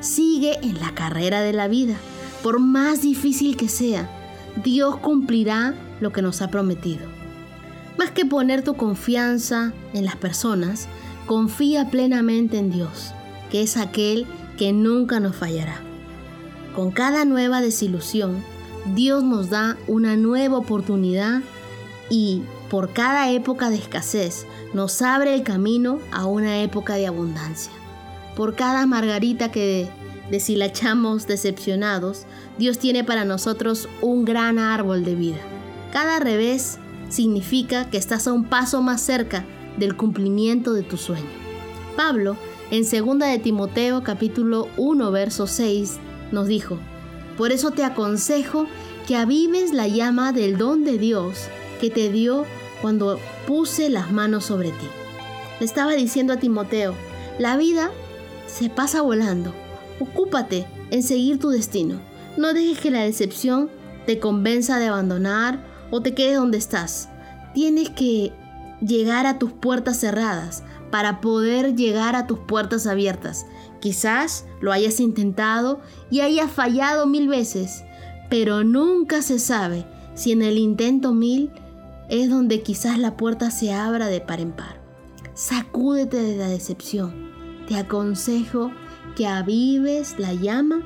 Sigue 0.00 0.58
en 0.62 0.80
la 0.80 0.94
carrera 0.94 1.42
de 1.42 1.52
la 1.52 1.68
vida, 1.68 1.94
por 2.42 2.58
más 2.58 3.02
difícil 3.02 3.58
que 3.58 3.68
sea. 3.68 4.08
Dios 4.64 4.96
cumplirá 4.96 5.74
lo 6.00 6.10
que 6.10 6.22
nos 6.22 6.40
ha 6.40 6.48
prometido. 6.48 7.04
Más 7.98 8.10
que 8.10 8.24
poner 8.24 8.64
tu 8.64 8.76
confianza 8.76 9.74
en 9.92 10.06
las 10.06 10.16
personas, 10.16 10.88
confía 11.26 11.90
plenamente 11.90 12.56
en 12.56 12.70
Dios, 12.70 13.12
que 13.50 13.60
es 13.60 13.76
aquel 13.76 14.26
que 14.56 14.72
nunca 14.72 15.20
nos 15.20 15.36
fallará. 15.36 15.82
Con 16.74 16.92
cada 16.92 17.26
nueva 17.26 17.60
desilusión, 17.60 18.42
Dios 18.94 19.22
nos 19.22 19.50
da 19.50 19.76
una 19.86 20.16
nueva 20.16 20.58
oportunidad 20.58 21.42
y 22.08 22.42
por 22.70 22.92
cada 22.92 23.30
época 23.30 23.70
de 23.70 23.76
escasez 23.76 24.46
nos 24.74 25.02
abre 25.02 25.34
el 25.34 25.42
camino 25.42 25.98
a 26.12 26.26
una 26.26 26.62
época 26.62 26.94
de 26.94 27.06
abundancia. 27.06 27.72
Por 28.36 28.54
cada 28.54 28.86
margarita 28.86 29.50
que 29.50 29.88
deshilachamos 30.30 31.26
decepcionados, 31.26 32.24
Dios 32.58 32.78
tiene 32.78 33.04
para 33.04 33.24
nosotros 33.24 33.88
un 34.00 34.24
gran 34.24 34.58
árbol 34.58 35.04
de 35.04 35.14
vida. 35.14 35.40
Cada 35.92 36.20
revés 36.20 36.78
significa 37.08 37.90
que 37.90 37.98
estás 37.98 38.28
a 38.28 38.32
un 38.32 38.44
paso 38.44 38.80
más 38.82 39.00
cerca 39.00 39.44
del 39.76 39.96
cumplimiento 39.96 40.72
de 40.72 40.82
tu 40.82 40.96
sueño. 40.96 41.26
Pablo, 41.96 42.36
en 42.70 42.82
2 42.82 43.18
de 43.18 43.38
Timoteo 43.40 44.04
capítulo 44.04 44.68
1 44.76 45.10
verso 45.10 45.46
6, 45.46 45.98
nos 46.30 46.46
dijo, 46.46 46.78
por 47.36 47.52
eso 47.52 47.70
te 47.70 47.84
aconsejo 47.84 48.66
que 49.06 49.16
avives 49.16 49.72
la 49.72 49.88
llama 49.88 50.32
del 50.32 50.56
don 50.56 50.84
de 50.84 50.98
Dios 50.98 51.48
que 51.80 51.90
te 51.90 52.10
dio 52.10 52.44
cuando 52.80 53.18
puse 53.46 53.90
las 53.90 54.12
manos 54.12 54.44
sobre 54.44 54.70
ti. 54.70 54.86
Le 55.58 55.66
estaba 55.66 55.92
diciendo 55.92 56.32
a 56.32 56.38
Timoteo, 56.38 56.94
la 57.38 57.56
vida 57.56 57.90
se 58.46 58.70
pasa 58.70 59.02
volando. 59.02 59.54
Ocúpate 59.98 60.66
en 60.90 61.02
seguir 61.02 61.38
tu 61.38 61.50
destino. 61.50 62.00
No 62.36 62.54
dejes 62.54 62.78
que 62.78 62.90
la 62.90 63.02
decepción 63.02 63.70
te 64.06 64.18
convenza 64.18 64.78
de 64.78 64.86
abandonar 64.86 65.64
o 65.90 66.00
te 66.00 66.14
quedes 66.14 66.36
donde 66.36 66.58
estás. 66.58 67.08
Tienes 67.54 67.90
que 67.90 68.32
llegar 68.80 69.26
a 69.26 69.38
tus 69.38 69.52
puertas 69.52 69.98
cerradas 69.98 70.62
para 70.90 71.20
poder 71.20 71.76
llegar 71.76 72.16
a 72.16 72.26
tus 72.26 72.38
puertas 72.38 72.86
abiertas. 72.86 73.46
Quizás 73.80 74.46
lo 74.60 74.72
hayas 74.72 75.00
intentado 75.00 75.80
y 76.10 76.20
hayas 76.20 76.50
fallado 76.50 77.06
mil 77.06 77.28
veces, 77.28 77.82
pero 78.28 78.62
nunca 78.62 79.22
se 79.22 79.38
sabe 79.38 79.86
si 80.14 80.32
en 80.32 80.42
el 80.42 80.58
intento 80.58 81.14
mil 81.14 81.50
es 82.08 82.28
donde 82.28 82.62
quizás 82.62 82.98
la 82.98 83.16
puerta 83.16 83.50
se 83.50 83.72
abra 83.72 84.08
de 84.08 84.20
par 84.20 84.40
en 84.40 84.52
par. 84.52 84.80
Sacúdete 85.34 86.20
de 86.20 86.36
la 86.36 86.48
decepción. 86.48 87.30
Te 87.66 87.76
aconsejo 87.76 88.70
que 89.16 89.26
avives 89.26 90.18
la 90.18 90.34
llama 90.34 90.82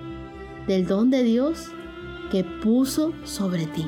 del 0.66 0.86
don 0.86 1.10
de 1.10 1.22
Dios 1.24 1.70
que 2.30 2.44
puso 2.44 3.12
sobre 3.24 3.66
ti. 3.66 3.86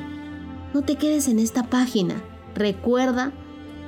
No 0.73 0.81
te 0.81 0.95
quedes 0.95 1.27
en 1.27 1.39
esta 1.39 1.69
página. 1.69 2.15
Recuerda 2.55 3.31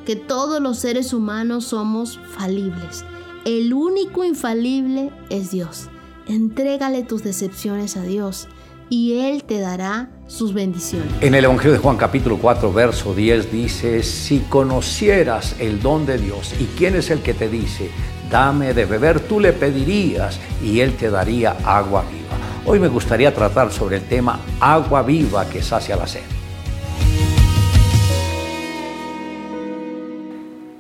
que 0.06 0.16
todos 0.16 0.62
los 0.62 0.80
seres 0.80 1.14
humanos 1.14 1.66
somos 1.66 2.20
falibles. 2.38 3.04
El 3.46 3.74
único 3.74 4.26
infalible 4.26 5.12
es 5.30 5.52
Dios. 5.52 5.90
Entrégale 6.28 7.04
tus 7.04 7.24
decepciones 7.24 7.96
a 7.96 8.04
Dios 8.04 8.48
y 8.90 9.20
Él 9.20 9.44
te 9.44 9.60
dará 9.60 10.10
sus 10.28 10.54
bendiciones. 10.54 11.08
En 11.22 11.34
el 11.36 11.46
Evangelio 11.46 11.74
de 11.74 11.80
Juan 11.80 11.96
capítulo 11.96 12.38
4, 12.38 12.74
verso 12.74 13.16
10 13.16 13.52
dice, 13.52 14.04
si 14.04 14.40
conocieras 14.40 15.56
el 15.60 15.82
don 15.82 16.06
de 16.06 16.18
Dios 16.18 16.54
y 16.60 16.66
quién 16.78 16.96
es 16.96 17.10
el 17.12 17.22
que 17.22 17.34
te 17.34 17.48
dice, 17.48 17.90
dame 18.30 18.74
de 18.74 18.86
beber, 18.86 19.22
tú 19.22 19.40
le 19.40 19.54
pedirías 19.54 20.38
y 20.62 20.82
Él 20.82 20.96
te 20.98 21.10
daría 21.10 21.52
agua 21.64 22.04
viva. 22.04 22.38
Hoy 22.66 22.80
me 22.80 22.90
gustaría 22.90 23.34
tratar 23.34 23.72
sobre 23.72 23.98
el 23.98 24.04
tema 24.04 24.40
agua 24.60 25.02
viva 25.02 25.48
que 25.50 25.62
sacia 25.62 25.96
la 25.96 26.08
sed. 26.08 26.39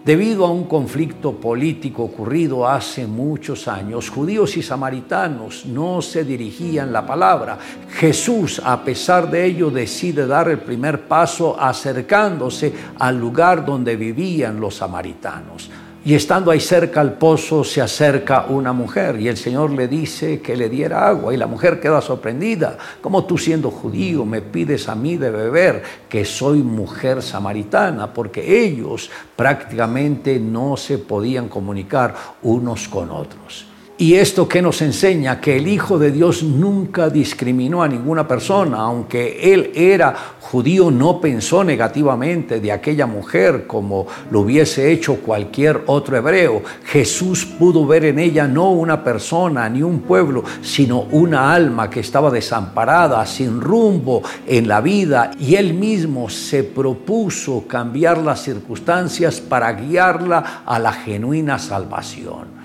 Debido 0.09 0.43
a 0.43 0.49
un 0.49 0.63
conflicto 0.63 1.33
político 1.33 2.01
ocurrido 2.01 2.67
hace 2.67 3.05
muchos 3.05 3.67
años, 3.67 4.09
judíos 4.09 4.57
y 4.57 4.63
samaritanos 4.63 5.67
no 5.67 6.01
se 6.01 6.23
dirigían 6.23 6.91
la 6.91 7.05
palabra. 7.05 7.59
Jesús, 7.91 8.59
a 8.65 8.83
pesar 8.83 9.29
de 9.29 9.45
ello, 9.45 9.69
decide 9.69 10.25
dar 10.25 10.49
el 10.49 10.61
primer 10.61 11.07
paso 11.07 11.55
acercándose 11.61 12.73
al 12.97 13.19
lugar 13.19 13.63
donde 13.63 13.95
vivían 13.97 14.59
los 14.59 14.77
samaritanos. 14.77 15.69
Y 16.05 16.13
estando 16.13 16.49
ahí 16.49 16.61
cerca 16.61 17.01
al 17.01 17.13
pozo 17.13 17.63
se 17.65 17.81
acerca 17.81 18.45
una 18.47 18.71
mujer 18.71 19.19
y 19.19 19.27
el 19.27 19.35
Señor 19.35 19.71
le 19.71 19.89
dice 19.89 20.39
que 20.39 20.55
le 20.55 20.69
diera 20.69 21.07
agua 21.07 21.33
y 21.33 21.37
la 21.37 21.45
mujer 21.45 21.81
queda 21.81 22.01
sorprendida. 22.01 22.77
como 23.01 23.25
tú 23.25 23.37
siendo 23.37 23.69
judío 23.69 24.23
me 24.23 24.41
pides 24.41 24.87
a 24.87 24.95
mí 24.95 25.17
de 25.17 25.29
beber 25.29 25.83
que 26.07 26.23
soy 26.23 26.59
mujer 26.59 27.21
samaritana? 27.21 28.13
Porque 28.13 28.63
ellos 28.63 29.11
prácticamente 29.35 30.39
no 30.39 30.77
se 30.77 30.99
podían 30.99 31.49
comunicar 31.49 32.15
unos 32.43 32.87
con 32.87 33.11
otros. 33.11 33.68
Y 34.01 34.15
esto 34.15 34.47
que 34.47 34.61
nos 34.61 34.81
enseña 34.81 35.41
que 35.41 35.57
el 35.57 35.67
Hijo 35.67 35.99
de 35.99 36.13
Dios 36.13 36.41
nunca 36.41 37.09
discriminó 37.09 37.83
a 37.83 37.87
ninguna 37.89 38.25
persona, 38.25 38.77
aunque 38.77 39.53
Él 39.53 39.73
era 39.75 40.15
judío, 40.39 40.89
no 40.89 41.19
pensó 41.19 41.65
negativamente 41.65 42.61
de 42.61 42.71
aquella 42.71 43.05
mujer 43.05 43.67
como 43.67 44.07
lo 44.31 44.39
hubiese 44.39 44.89
hecho 44.89 45.17
cualquier 45.17 45.83
otro 45.87 46.15
hebreo. 46.15 46.61
Jesús 46.85 47.45
pudo 47.45 47.85
ver 47.85 48.05
en 48.05 48.19
ella 48.19 48.47
no 48.47 48.71
una 48.71 49.03
persona 49.03 49.67
ni 49.67 49.83
un 49.83 49.99
pueblo, 49.99 50.45
sino 50.61 51.01
una 51.11 51.53
alma 51.53 51.89
que 51.89 51.99
estaba 51.99 52.31
desamparada, 52.31 53.25
sin 53.25 53.59
rumbo 53.59 54.23
en 54.47 54.69
la 54.69 54.79
vida, 54.79 55.31
y 55.37 55.55
Él 55.55 55.73
mismo 55.73 56.29
se 56.29 56.63
propuso 56.63 57.65
cambiar 57.67 58.19
las 58.19 58.43
circunstancias 58.43 59.41
para 59.41 59.73
guiarla 59.73 60.63
a 60.65 60.79
la 60.79 60.93
genuina 60.93 61.59
salvación. 61.59 62.58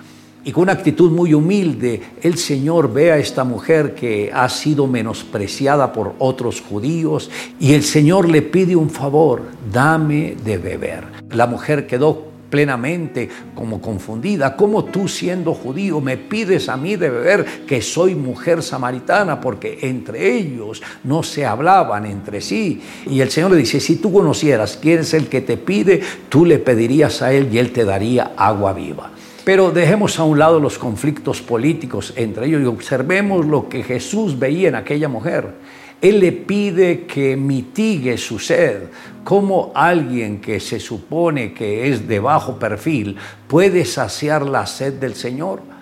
Y 0.47 0.53
con 0.53 0.65
una 0.65 0.73
actitud 0.73 1.11
muy 1.11 1.33
humilde, 1.33 2.03
el 2.21 2.37
Señor 2.37 2.93
ve 2.93 3.11
a 3.11 3.17
esta 3.17 3.45
mujer 3.45 3.95
que 3.95 4.31
ha 4.33 4.47
sido 4.51 4.87
menospreciada 4.87 5.91
por 5.91 6.15
otros 6.19 6.61
judíos 6.61 7.31
y 7.59 7.73
el 7.73 7.83
Señor 7.83 8.29
le 8.29 8.43
pide 8.43 8.77
un 8.77 8.91
favor, 8.91 9.43
dame 9.73 10.37
de 10.45 10.59
beber. 10.59 11.05
La 11.31 11.47
mujer 11.47 11.87
quedó 11.87 12.35
plenamente 12.51 13.29
como 13.55 13.81
confundida. 13.81 14.55
¿Cómo 14.55 14.85
tú 14.85 15.09
siendo 15.09 15.55
judío 15.55 16.03
me 16.03 16.19
pides 16.19 16.69
a 16.69 16.77
mí 16.77 16.97
de 16.97 17.09
beber 17.09 17.45
que 17.67 17.81
soy 17.81 18.15
mujer 18.15 18.63
samaritana? 18.63 19.41
Porque 19.41 19.79
entre 19.81 20.37
ellos 20.37 20.83
no 21.05 21.23
se 21.23 21.47
hablaban 21.47 22.05
entre 22.05 22.43
sí. 22.43 22.83
Y 23.07 23.21
el 23.23 23.31
Señor 23.31 23.53
le 23.53 23.57
dice, 23.57 23.81
si 23.81 23.97
tú 23.97 24.13
conocieras 24.13 24.79
quién 24.81 25.01
es 25.01 25.15
el 25.15 25.29
que 25.29 25.41
te 25.41 25.57
pide, 25.57 26.03
tú 26.29 26.45
le 26.45 26.59
pedirías 26.59 27.23
a 27.23 27.33
él 27.33 27.49
y 27.51 27.57
él 27.57 27.73
te 27.73 27.87
daría 27.87 28.35
agua 28.37 28.75
viva. 28.75 29.11
Pero 29.45 29.71
dejemos 29.71 30.19
a 30.19 30.25
un 30.25 30.39
lado 30.39 30.59
los 30.59 30.79
conflictos 30.79 31.43
políticos 31.43 32.15
entre 32.17 32.47
ellos 32.47 32.63
y 32.63 32.65
observemos 32.65 33.45
lo 33.45 33.69
que 33.69 33.83
Jesús 33.83 34.39
veía 34.39 34.69
en 34.69 34.75
aquella 34.75 35.09
mujer. 35.09 35.53
Él 36.01 36.21
le 36.21 36.33
pide 36.33 37.05
que 37.07 37.37
mitigue 37.37 38.17
su 38.17 38.39
sed. 38.39 38.85
¿Cómo 39.23 39.71
alguien 39.75 40.41
que 40.41 40.61
se 40.61 40.81
supone 40.81 41.53
que 41.53 41.89
es 41.89 42.09
de 42.09 42.21
bajo 42.21 42.59
perfil 42.59 43.17
puede 43.47 43.85
saciar 43.85 44.47
la 44.47 44.67
sed 44.67 44.95
del 44.95 45.15
Señor? 45.15 45.74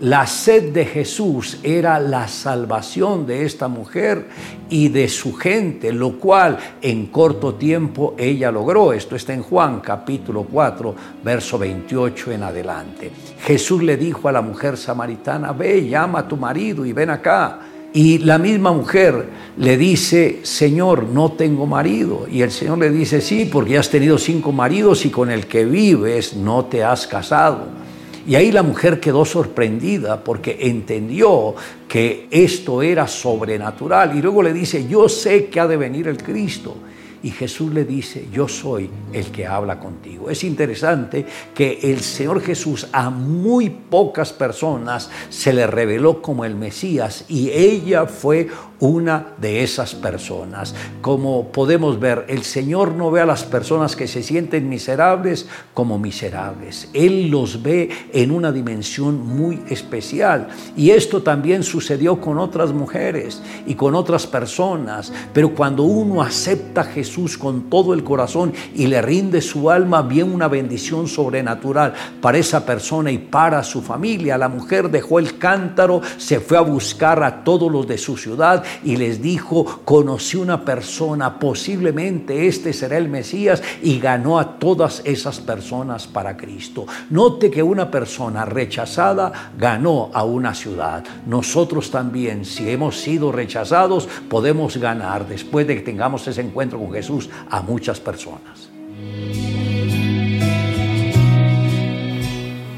La 0.00 0.28
sed 0.28 0.72
de 0.72 0.84
Jesús 0.84 1.58
era 1.64 1.98
la 1.98 2.28
salvación 2.28 3.26
de 3.26 3.44
esta 3.44 3.66
mujer 3.66 4.28
y 4.70 4.90
de 4.90 5.08
su 5.08 5.34
gente, 5.34 5.92
lo 5.92 6.20
cual 6.20 6.56
en 6.80 7.06
corto 7.06 7.54
tiempo 7.54 8.14
ella 8.16 8.52
logró. 8.52 8.92
Esto 8.92 9.16
está 9.16 9.34
en 9.34 9.42
Juan 9.42 9.80
capítulo 9.80 10.44
4, 10.44 10.94
verso 11.24 11.58
28 11.58 12.30
en 12.30 12.44
adelante. 12.44 13.10
Jesús 13.40 13.82
le 13.82 13.96
dijo 13.96 14.28
a 14.28 14.32
la 14.32 14.40
mujer 14.40 14.76
samaritana, 14.76 15.50
ve, 15.50 15.88
llama 15.88 16.20
a 16.20 16.28
tu 16.28 16.36
marido 16.36 16.86
y 16.86 16.92
ven 16.92 17.10
acá. 17.10 17.58
Y 17.92 18.18
la 18.18 18.38
misma 18.38 18.70
mujer 18.70 19.26
le 19.56 19.76
dice, 19.76 20.40
Señor, 20.44 21.04
no 21.08 21.32
tengo 21.32 21.66
marido. 21.66 22.28
Y 22.30 22.42
el 22.42 22.52
Señor 22.52 22.78
le 22.78 22.90
dice, 22.90 23.20
sí, 23.20 23.48
porque 23.50 23.76
has 23.76 23.90
tenido 23.90 24.16
cinco 24.16 24.52
maridos 24.52 25.04
y 25.06 25.10
con 25.10 25.28
el 25.28 25.48
que 25.48 25.64
vives 25.64 26.36
no 26.36 26.66
te 26.66 26.84
has 26.84 27.04
casado. 27.08 27.87
Y 28.28 28.36
ahí 28.36 28.52
la 28.52 28.62
mujer 28.62 29.00
quedó 29.00 29.24
sorprendida 29.24 30.22
porque 30.22 30.58
entendió 30.60 31.54
que 31.88 32.28
esto 32.30 32.82
era 32.82 33.08
sobrenatural. 33.08 34.18
Y 34.18 34.20
luego 34.20 34.42
le 34.42 34.52
dice, 34.52 34.86
yo 34.86 35.08
sé 35.08 35.46
que 35.46 35.58
ha 35.60 35.66
de 35.66 35.78
venir 35.78 36.08
el 36.08 36.22
Cristo. 36.22 36.76
Y 37.22 37.30
Jesús 37.30 37.72
le 37.72 37.86
dice, 37.86 38.28
yo 38.30 38.46
soy 38.46 38.90
el 39.14 39.30
que 39.30 39.46
habla 39.46 39.80
contigo. 39.80 40.28
Es 40.28 40.44
interesante 40.44 41.24
que 41.54 41.80
el 41.82 42.00
Señor 42.00 42.42
Jesús 42.42 42.86
a 42.92 43.08
muy 43.08 43.70
pocas 43.70 44.34
personas 44.34 45.10
se 45.30 45.54
le 45.54 45.66
reveló 45.66 46.20
como 46.20 46.44
el 46.44 46.54
Mesías 46.54 47.24
y 47.28 47.48
ella 47.48 48.04
fue 48.04 48.48
una 48.80 49.34
de 49.38 49.62
esas 49.62 49.94
personas. 49.94 50.74
Como 51.00 51.48
podemos 51.48 51.98
ver, 51.98 52.26
el 52.28 52.44
Señor 52.44 52.92
no 52.92 53.10
ve 53.10 53.20
a 53.20 53.26
las 53.26 53.44
personas 53.44 53.96
que 53.96 54.06
se 54.06 54.22
sienten 54.22 54.68
miserables 54.68 55.48
como 55.74 55.98
miserables. 55.98 56.88
Él 56.92 57.28
los 57.28 57.62
ve 57.62 57.90
en 58.12 58.30
una 58.30 58.52
dimensión 58.52 59.26
muy 59.26 59.62
especial. 59.68 60.48
Y 60.76 60.90
esto 60.90 61.22
también 61.22 61.62
sucedió 61.62 62.20
con 62.20 62.38
otras 62.38 62.72
mujeres 62.72 63.42
y 63.66 63.74
con 63.74 63.94
otras 63.94 64.26
personas. 64.26 65.12
Pero 65.32 65.54
cuando 65.54 65.82
uno 65.82 66.22
acepta 66.22 66.82
a 66.82 66.84
Jesús 66.84 67.36
con 67.36 67.68
todo 67.68 67.94
el 67.94 68.04
corazón 68.04 68.52
y 68.74 68.86
le 68.86 69.02
rinde 69.02 69.40
su 69.40 69.70
alma, 69.70 70.02
viene 70.02 70.32
una 70.32 70.48
bendición 70.48 71.08
sobrenatural 71.08 71.94
para 72.20 72.38
esa 72.38 72.64
persona 72.64 73.10
y 73.10 73.18
para 73.18 73.62
su 73.64 73.82
familia. 73.82 74.38
La 74.38 74.48
mujer 74.48 74.90
dejó 74.90 75.18
el 75.18 75.38
cántaro, 75.38 76.00
se 76.16 76.40
fue 76.40 76.56
a 76.56 76.62
buscar 76.62 77.22
a 77.22 77.42
todos 77.42 77.70
los 77.70 77.86
de 77.86 77.98
su 77.98 78.16
ciudad 78.16 78.62
y 78.82 78.96
les 78.96 79.20
dijo, 79.22 79.82
conocí 79.84 80.36
una 80.36 80.64
persona, 80.64 81.38
posiblemente 81.38 82.46
este 82.46 82.72
será 82.72 82.98
el 82.98 83.08
Mesías 83.08 83.62
y 83.82 83.98
ganó 83.98 84.38
a 84.38 84.58
todas 84.58 85.02
esas 85.04 85.40
personas 85.40 86.06
para 86.06 86.36
Cristo. 86.36 86.86
Note 87.10 87.50
que 87.50 87.62
una 87.62 87.90
persona 87.90 88.44
rechazada 88.44 89.52
ganó 89.58 90.10
a 90.12 90.24
una 90.24 90.54
ciudad. 90.54 91.04
Nosotros 91.26 91.90
también, 91.90 92.44
si 92.44 92.70
hemos 92.70 93.00
sido 93.00 93.32
rechazados, 93.32 94.08
podemos 94.28 94.76
ganar 94.76 95.26
después 95.26 95.66
de 95.66 95.76
que 95.76 95.82
tengamos 95.82 96.26
ese 96.26 96.40
encuentro 96.40 96.78
con 96.78 96.92
Jesús 96.92 97.28
a 97.50 97.62
muchas 97.62 98.00
personas. 98.00 98.68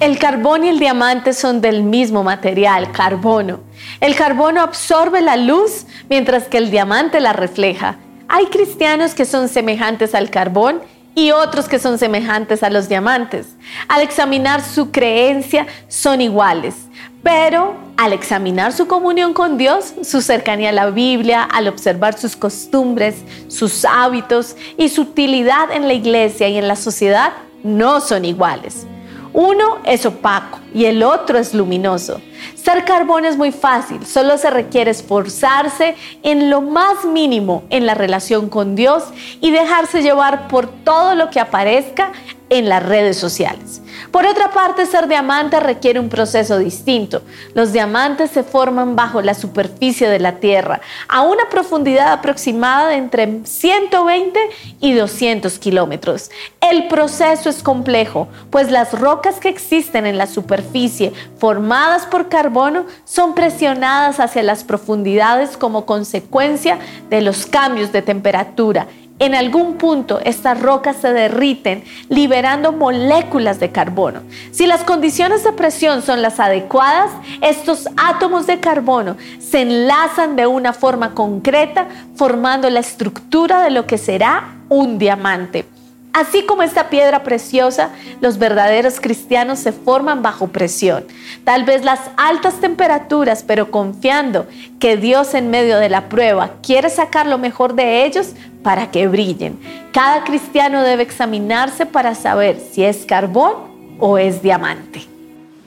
El 0.00 0.18
carbón 0.18 0.64
y 0.64 0.70
el 0.70 0.78
diamante 0.78 1.34
son 1.34 1.60
del 1.60 1.82
mismo 1.82 2.24
material, 2.24 2.90
carbono. 2.90 3.60
El 4.00 4.16
carbono 4.16 4.62
absorbe 4.62 5.20
la 5.20 5.36
luz 5.36 5.84
mientras 6.08 6.44
que 6.44 6.56
el 6.56 6.70
diamante 6.70 7.20
la 7.20 7.34
refleja. 7.34 7.96
Hay 8.26 8.46
cristianos 8.46 9.12
que 9.14 9.26
son 9.26 9.50
semejantes 9.50 10.14
al 10.14 10.30
carbón 10.30 10.80
y 11.14 11.32
otros 11.32 11.68
que 11.68 11.78
son 11.78 11.98
semejantes 11.98 12.62
a 12.62 12.70
los 12.70 12.88
diamantes. 12.88 13.48
Al 13.88 14.00
examinar 14.00 14.62
su 14.62 14.90
creencia 14.90 15.66
son 15.88 16.22
iguales, 16.22 16.76
pero 17.22 17.76
al 17.98 18.14
examinar 18.14 18.72
su 18.72 18.86
comunión 18.86 19.34
con 19.34 19.58
Dios, 19.58 19.92
su 20.02 20.22
cercanía 20.22 20.70
a 20.70 20.72
la 20.72 20.88
Biblia, 20.88 21.42
al 21.42 21.68
observar 21.68 22.18
sus 22.18 22.36
costumbres, 22.36 23.16
sus 23.48 23.84
hábitos 23.84 24.56
y 24.78 24.88
su 24.88 25.02
utilidad 25.02 25.70
en 25.70 25.88
la 25.88 25.92
iglesia 25.92 26.48
y 26.48 26.56
en 26.56 26.68
la 26.68 26.76
sociedad, 26.76 27.34
no 27.62 28.00
son 28.00 28.24
iguales. 28.24 28.86
Uno 29.32 29.78
es 29.84 30.06
opaco 30.06 30.58
y 30.74 30.86
el 30.86 31.02
otro 31.02 31.38
es 31.38 31.54
luminoso. 31.54 32.20
Ser 32.54 32.84
carbón 32.84 33.24
es 33.24 33.36
muy 33.36 33.52
fácil, 33.52 34.04
solo 34.04 34.38
se 34.38 34.50
requiere 34.50 34.90
esforzarse 34.90 35.94
en 36.22 36.50
lo 36.50 36.60
más 36.60 37.04
mínimo 37.04 37.64
en 37.70 37.86
la 37.86 37.94
relación 37.94 38.48
con 38.48 38.74
Dios 38.74 39.04
y 39.40 39.50
dejarse 39.50 40.02
llevar 40.02 40.48
por 40.48 40.66
todo 40.68 41.14
lo 41.14 41.30
que 41.30 41.40
aparezca 41.40 42.12
en 42.48 42.68
las 42.68 42.82
redes 42.82 43.16
sociales. 43.16 43.82
Por 44.10 44.26
otra 44.26 44.50
parte, 44.50 44.86
ser 44.86 45.06
diamante 45.06 45.60
requiere 45.60 46.00
un 46.00 46.08
proceso 46.08 46.58
distinto. 46.58 47.22
Los 47.54 47.72
diamantes 47.72 48.30
se 48.32 48.42
forman 48.42 48.96
bajo 48.96 49.22
la 49.22 49.34
superficie 49.34 50.08
de 50.08 50.18
la 50.18 50.36
Tierra 50.40 50.80
a 51.08 51.22
una 51.22 51.48
profundidad 51.48 52.12
aproximada 52.12 52.88
de 52.88 52.96
entre 52.96 53.40
120 53.44 54.40
y 54.80 54.94
200 54.94 55.58
kilómetros. 55.60 56.30
El 56.60 56.88
proceso 56.88 57.48
es 57.48 57.62
complejo, 57.62 58.26
pues 58.50 58.70
las 58.70 58.98
rocas 58.98 59.38
que 59.38 59.48
existen 59.48 60.06
en 60.06 60.18
la 60.18 60.26
superficie 60.26 61.12
formadas 61.38 62.06
por 62.06 62.28
carbono 62.28 62.86
son 63.04 63.34
presionadas 63.34 64.18
hacia 64.18 64.42
las 64.42 64.64
profundidades 64.64 65.56
como 65.56 65.86
consecuencia 65.86 66.78
de 67.10 67.20
los 67.20 67.46
cambios 67.46 67.92
de 67.92 68.02
temperatura 68.02 68.88
en 69.20 69.34
algún 69.34 69.76
punto 69.76 70.18
estas 70.24 70.60
rocas 70.60 70.96
se 70.96 71.12
derriten 71.12 71.84
liberando 72.08 72.72
moléculas 72.72 73.60
de 73.60 73.70
carbono. 73.70 74.22
Si 74.50 74.66
las 74.66 74.82
condiciones 74.82 75.44
de 75.44 75.52
presión 75.52 76.02
son 76.02 76.22
las 76.22 76.40
adecuadas, 76.40 77.10
estos 77.42 77.86
átomos 77.96 78.46
de 78.46 78.58
carbono 78.60 79.16
se 79.38 79.60
enlazan 79.60 80.36
de 80.36 80.46
una 80.46 80.72
forma 80.72 81.14
concreta 81.14 81.86
formando 82.16 82.68
la 82.70 82.80
estructura 82.80 83.62
de 83.62 83.70
lo 83.70 83.86
que 83.86 83.98
será 83.98 84.54
un 84.70 84.98
diamante. 84.98 85.66
Así 86.12 86.42
como 86.44 86.64
esta 86.64 86.88
piedra 86.90 87.22
preciosa, 87.22 87.90
los 88.20 88.38
verdaderos 88.38 89.00
cristianos 89.00 89.60
se 89.60 89.70
forman 89.70 90.22
bajo 90.22 90.48
presión. 90.48 91.04
Tal 91.44 91.64
vez 91.64 91.84
las 91.84 92.00
altas 92.16 92.54
temperaturas, 92.54 93.44
pero 93.46 93.70
confiando 93.70 94.48
que 94.80 94.96
Dios 94.96 95.34
en 95.34 95.50
medio 95.50 95.78
de 95.78 95.88
la 95.88 96.08
prueba 96.08 96.54
quiere 96.62 96.90
sacar 96.90 97.26
lo 97.26 97.38
mejor 97.38 97.74
de 97.74 98.04
ellos 98.04 98.34
para 98.62 98.90
que 98.90 99.08
brillen. 99.08 99.58
Cada 99.92 100.24
cristiano 100.24 100.82
debe 100.82 101.02
examinarse 101.02 101.86
para 101.86 102.14
saber 102.14 102.58
si 102.58 102.84
es 102.84 103.04
carbón 103.04 103.96
o 103.98 104.18
es 104.18 104.42
diamante. 104.42 105.02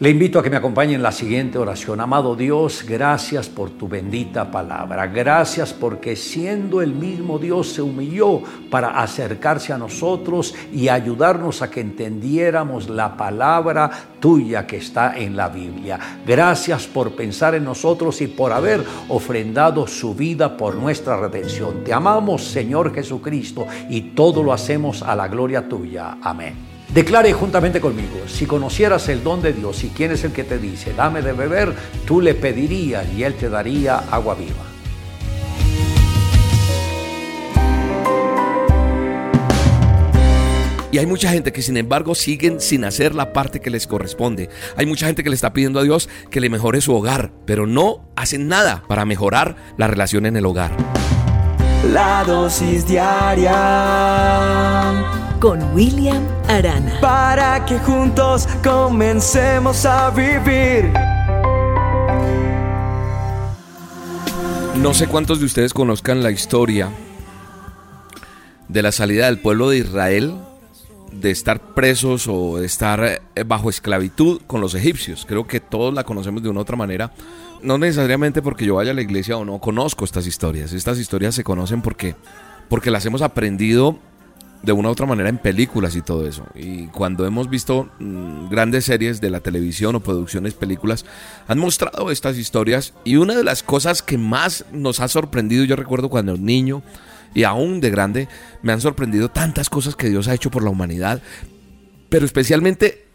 Le 0.04 0.10
invito 0.10 0.38
a 0.38 0.44
que 0.44 0.50
me 0.50 0.58
acompañe 0.58 0.96
en 0.96 1.02
la 1.02 1.14
siguiente 1.14 1.58
oración. 1.58 2.02
Amado 2.02 2.36
Dios, 2.36 2.84
gracias 2.86 3.48
por 3.48 3.70
tu 3.70 3.88
bendita 3.88 4.52
palabra. 4.52 5.08
Gracias 5.08 5.72
porque 5.72 6.18
siendo 6.18 6.82
el 6.82 6.94
mismo 6.94 7.40
Dios 7.40 7.72
se 7.72 7.82
humilló 7.82 8.42
para 8.70 9.02
acercarse 9.02 9.72
a 9.72 9.78
nosotros 9.78 10.56
y 10.74 10.90
ayudarnos 10.90 11.62
a 11.62 11.72
que 11.72 11.80
entendiéramos 11.80 12.90
la 12.90 13.16
palabra 13.16 13.90
tuya 14.20 14.68
que 14.68 14.76
está 14.76 15.18
en 15.18 15.38
la 15.38 15.48
Biblia. 15.48 15.98
Gracias 16.28 16.86
por 16.86 17.16
pensar 17.16 17.56
en 17.56 17.64
nosotros 17.64 18.20
y 18.20 18.28
por 18.28 18.52
haber 18.52 18.84
ofrendado 19.08 19.88
su 19.88 20.14
vida 20.14 20.58
por 20.58 20.76
nuestra 20.76 21.16
redención. 21.16 21.86
Te 21.86 21.94
amamos, 21.94 22.44
Señor 22.44 22.94
Jesucristo, 22.94 23.68
y 23.90 24.02
todo 24.02 24.44
lo 24.44 24.52
hacemos 24.52 25.02
a 25.02 25.16
la 25.16 25.30
gloria 25.30 25.70
tuya. 25.70 26.18
Amén. 26.22 26.73
Declare 26.94 27.34
juntamente 27.34 27.82
conmigo, 27.82 28.28
si 28.28 28.46
conocieras 28.46 29.10
el 29.10 29.24
don 29.24 29.42
de 29.42 29.52
Dios 29.52 29.84
y 29.84 29.90
quién 29.90 30.12
es 30.12 30.24
el 30.26 30.32
que 30.32 30.44
te 30.44 30.60
dice, 30.60 30.94
dame 30.94 31.24
de 31.24 31.34
beber, 31.34 31.74
tú 32.06 32.22
le 32.22 32.36
pedirías 32.36 33.12
y 33.12 33.24
él 33.24 33.34
te 33.34 33.50
daría 33.50 33.98
agua 34.12 34.36
viva. 34.36 34.64
Y 40.92 41.00
hay 41.00 41.08
mucha 41.08 41.32
gente 41.32 41.52
que 41.52 41.64
sin 41.64 41.78
embargo 41.78 42.14
siguen 42.14 42.62
sin 42.62 42.86
hacer 42.86 43.16
la 43.16 43.34
parte 43.34 43.60
que 43.60 43.72
les 43.72 43.88
corresponde. 43.88 44.50
Hay 44.78 44.86
mucha 44.86 45.08
gente 45.08 45.24
que 45.24 45.30
le 45.30 45.36
está 45.36 45.52
pidiendo 45.52 45.80
a 45.80 45.84
Dios 45.84 46.08
que 46.30 46.40
le 46.42 46.52
mejore 46.52 46.80
su 46.82 46.94
hogar, 46.94 47.32
pero 47.48 47.66
no 47.66 48.08
hacen 48.16 48.48
nada 48.48 48.84
para 48.88 49.04
mejorar 49.04 49.56
la 49.78 49.88
relación 49.88 50.28
en 50.28 50.38
el 50.38 50.46
hogar. 50.46 50.78
La 51.92 52.24
dosis 52.24 52.86
diaria 52.86 53.52
con 55.44 55.62
William 55.76 56.26
Arana. 56.48 57.02
Para 57.02 57.66
que 57.66 57.78
juntos 57.80 58.48
comencemos 58.64 59.86
a 59.86 60.10
vivir. 60.12 60.90
No 64.78 64.94
sé 64.94 65.08
cuántos 65.08 65.42
de 65.42 65.46
ustedes 65.46 65.74
conozcan 65.74 66.24
la 66.24 66.32
historia 66.32 66.94
de 68.70 68.82
la 68.82 68.94
salida 68.94 69.26
del 69.26 69.38
pueblo 69.38 69.68
de 69.68 69.80
Israel 69.80 70.36
de 71.12 71.32
estar 71.32 71.74
presos 71.74 72.30
o 72.30 72.60
de 72.60 72.66
estar 72.66 73.04
eh, 73.04 73.44
bajo 73.46 73.70
esclavitud 73.70 74.40
con 74.48 74.62
los 74.62 74.76
egipcios. 74.76 75.26
Creo 75.28 75.46
que 75.46 75.60
todos 75.60 75.94
la 75.94 76.06
conocemos 76.06 76.42
de 76.42 76.48
una 76.48 76.62
otra 76.62 76.78
manera. 76.78 77.12
No 77.62 77.78
necesariamente 77.78 78.42
porque 78.42 78.66
yo 78.66 78.76
vaya 78.76 78.92
a 78.92 78.96
la 78.96 79.02
iglesia 79.02 79.36
o 79.36 79.44
no 79.44 79.60
conozco 79.60 80.06
estas 80.06 80.26
historias. 80.26 80.72
Estas 80.72 81.00
historias 81.00 81.36
se 81.36 81.44
conocen 81.44 81.82
porque, 81.82 82.16
porque 82.70 82.92
las 82.92 83.06
hemos 83.06 83.22
aprendido 83.22 84.00
de 84.64 84.72
una 84.72 84.88
u 84.88 84.92
otra 84.94 85.06
manera 85.06 85.30
en 85.30 85.38
películas 85.38 85.96
y 85.96 86.02
todo 86.02 86.26
eso. 86.26 86.48
Y 86.56 86.88
cuando 86.88 87.26
hemos 87.26 87.50
visto 87.50 87.90
mm, 88.00 88.48
grandes 88.48 88.86
series 88.86 89.20
de 89.20 89.30
la 89.30 89.42
televisión 89.42 89.94
o 89.96 90.00
producciones, 90.00 90.54
películas, 90.54 91.06
han 91.48 91.60
mostrado 91.60 92.10
estas 92.10 92.38
historias. 92.38 92.94
Y 93.04 93.18
una 93.18 93.36
de 93.36 93.44
las 93.44 93.62
cosas 93.62 94.02
que 94.02 94.18
más 94.18 94.66
nos 94.72 95.02
ha 95.02 95.10
sorprendido, 95.10 95.66
yo 95.66 95.76
recuerdo 95.76 96.10
cuando 96.10 96.38
niño 96.38 96.82
y 97.36 97.44
aún 97.44 97.82
de 97.82 97.90
grande, 97.90 98.30
me 98.62 98.72
han 98.72 98.80
sorprendido 98.80 99.30
tantas 99.30 99.70
cosas 99.70 99.96
que 99.96 100.10
Dios 100.10 100.28
ha 100.28 100.34
hecho 100.34 100.50
por 100.50 100.64
la 100.64 100.70
humanidad. 100.70 101.22
Pero 102.08 102.26
especialmente 102.26 103.08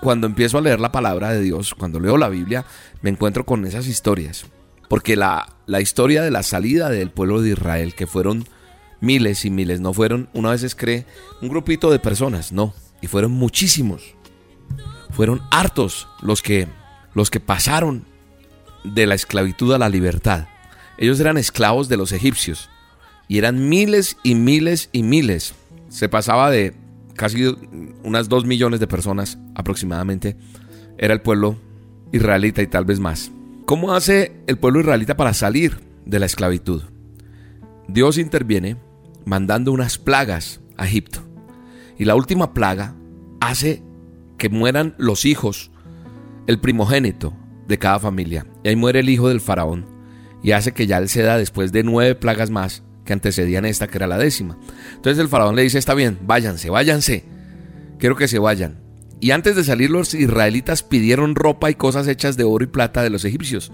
cuando 0.00 0.26
empiezo 0.26 0.58
a 0.58 0.60
leer 0.60 0.80
la 0.80 0.92
palabra 0.92 1.30
de 1.30 1.40
Dios, 1.40 1.74
cuando 1.74 2.00
leo 2.00 2.16
la 2.16 2.28
Biblia, 2.28 2.64
me 3.00 3.10
encuentro 3.10 3.44
con 3.44 3.64
esas 3.64 3.86
historias. 3.86 4.46
Porque 4.88 5.14
la, 5.14 5.54
la 5.66 5.80
historia 5.80 6.22
de 6.22 6.30
la 6.32 6.42
salida 6.42 6.90
del 6.90 7.10
pueblo 7.10 7.42
de 7.42 7.50
Israel, 7.50 7.94
que 7.94 8.06
fueron 8.06 8.44
miles 9.00 9.44
y 9.44 9.50
miles, 9.50 9.80
no 9.80 9.92
fueron, 9.92 10.28
una 10.32 10.50
vez 10.50 10.74
cree, 10.74 11.06
un 11.42 11.48
grupito 11.48 11.90
de 11.90 11.98
personas, 11.98 12.52
no, 12.52 12.74
y 13.00 13.06
fueron 13.06 13.32
muchísimos. 13.32 14.14
Fueron 15.10 15.42
hartos 15.50 16.08
los 16.22 16.42
que 16.42 16.68
los 17.14 17.30
que 17.30 17.40
pasaron 17.40 18.04
de 18.84 19.06
la 19.06 19.14
esclavitud 19.14 19.72
a 19.72 19.78
la 19.78 19.88
libertad. 19.88 20.48
Ellos 20.98 21.18
eran 21.18 21.38
esclavos 21.38 21.88
de 21.88 21.96
los 21.96 22.12
egipcios 22.12 22.68
y 23.26 23.38
eran 23.38 23.68
miles 23.68 24.18
y 24.22 24.34
miles 24.34 24.90
y 24.92 25.02
miles. 25.02 25.54
Se 25.88 26.10
pasaba 26.10 26.50
de 26.50 26.74
casi 27.14 27.46
unas 28.02 28.28
dos 28.28 28.44
millones 28.44 28.80
de 28.80 28.86
personas 28.86 29.38
aproximadamente. 29.54 30.36
Era 30.98 31.14
el 31.14 31.22
pueblo 31.22 31.58
israelita 32.12 32.60
y 32.60 32.66
tal 32.66 32.84
vez 32.84 33.00
más. 33.00 33.30
¿Cómo 33.64 33.94
hace 33.94 34.32
el 34.46 34.58
pueblo 34.58 34.80
israelita 34.80 35.16
para 35.16 35.32
salir 35.32 35.80
de 36.04 36.20
la 36.20 36.26
esclavitud? 36.26 36.82
Dios 37.88 38.18
interviene 38.18 38.76
mandando 39.26 39.72
unas 39.72 39.98
plagas 39.98 40.60
a 40.78 40.86
Egipto. 40.86 41.20
Y 41.98 42.06
la 42.06 42.14
última 42.14 42.54
plaga 42.54 42.94
hace 43.40 43.82
que 44.38 44.48
mueran 44.48 44.94
los 44.96 45.26
hijos, 45.26 45.70
el 46.46 46.58
primogénito 46.60 47.34
de 47.68 47.78
cada 47.78 47.98
familia. 47.98 48.46
Y 48.64 48.68
ahí 48.68 48.76
muere 48.76 49.00
el 49.00 49.10
hijo 49.10 49.28
del 49.28 49.40
faraón. 49.40 49.84
Y 50.42 50.52
hace 50.52 50.72
que 50.72 50.86
ya 50.86 50.98
él 50.98 51.08
se 51.08 51.22
da 51.22 51.36
después 51.36 51.72
de 51.72 51.82
nueve 51.82 52.14
plagas 52.14 52.50
más 52.50 52.82
que 53.04 53.12
antecedían 53.12 53.64
esta, 53.64 53.88
que 53.88 53.98
era 53.98 54.06
la 54.06 54.18
décima. 54.18 54.56
Entonces 54.94 55.20
el 55.20 55.28
faraón 55.28 55.56
le 55.56 55.62
dice, 55.62 55.78
está 55.78 55.94
bien, 55.94 56.18
váyanse, 56.22 56.70
váyanse. 56.70 57.24
Quiero 57.98 58.16
que 58.16 58.28
se 58.28 58.38
vayan. 58.38 58.78
Y 59.20 59.32
antes 59.32 59.56
de 59.56 59.64
salir 59.64 59.90
los 59.90 60.14
israelitas 60.14 60.82
pidieron 60.82 61.34
ropa 61.34 61.70
y 61.70 61.74
cosas 61.74 62.06
hechas 62.06 62.36
de 62.36 62.44
oro 62.44 62.64
y 62.64 62.68
plata 62.68 63.02
de 63.02 63.10
los 63.10 63.24
egipcios. 63.24 63.72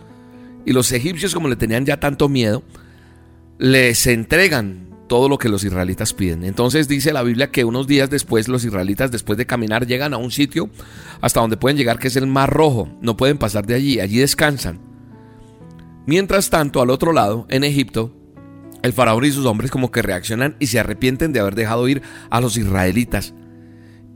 Y 0.64 0.72
los 0.72 0.92
egipcios, 0.92 1.34
como 1.34 1.48
le 1.48 1.56
tenían 1.56 1.84
ya 1.84 1.98
tanto 1.98 2.28
miedo, 2.28 2.62
les 3.58 4.06
entregan 4.06 4.91
todo 5.12 5.28
lo 5.28 5.36
que 5.36 5.50
los 5.50 5.62
israelitas 5.62 6.14
piden. 6.14 6.42
Entonces 6.42 6.88
dice 6.88 7.12
la 7.12 7.22
Biblia 7.22 7.50
que 7.50 7.66
unos 7.66 7.86
días 7.86 8.08
después 8.08 8.48
los 8.48 8.64
israelitas 8.64 9.10
después 9.10 9.36
de 9.36 9.44
caminar 9.44 9.86
llegan 9.86 10.14
a 10.14 10.16
un 10.16 10.30
sitio 10.30 10.70
hasta 11.20 11.38
donde 11.38 11.58
pueden 11.58 11.76
llegar 11.76 11.98
que 11.98 12.08
es 12.08 12.16
el 12.16 12.26
Mar 12.26 12.48
Rojo. 12.48 12.88
No 13.02 13.14
pueden 13.14 13.36
pasar 13.36 13.66
de 13.66 13.74
allí, 13.74 14.00
allí 14.00 14.20
descansan. 14.20 14.80
Mientras 16.06 16.48
tanto, 16.48 16.80
al 16.80 16.88
otro 16.88 17.12
lado, 17.12 17.44
en 17.50 17.62
Egipto, 17.62 18.16
el 18.82 18.94
faraón 18.94 19.26
y 19.26 19.32
sus 19.32 19.44
hombres 19.44 19.70
como 19.70 19.90
que 19.90 20.00
reaccionan 20.00 20.56
y 20.58 20.68
se 20.68 20.80
arrepienten 20.80 21.34
de 21.34 21.40
haber 21.40 21.56
dejado 21.56 21.86
ir 21.88 22.00
a 22.30 22.40
los 22.40 22.56
israelitas. 22.56 23.34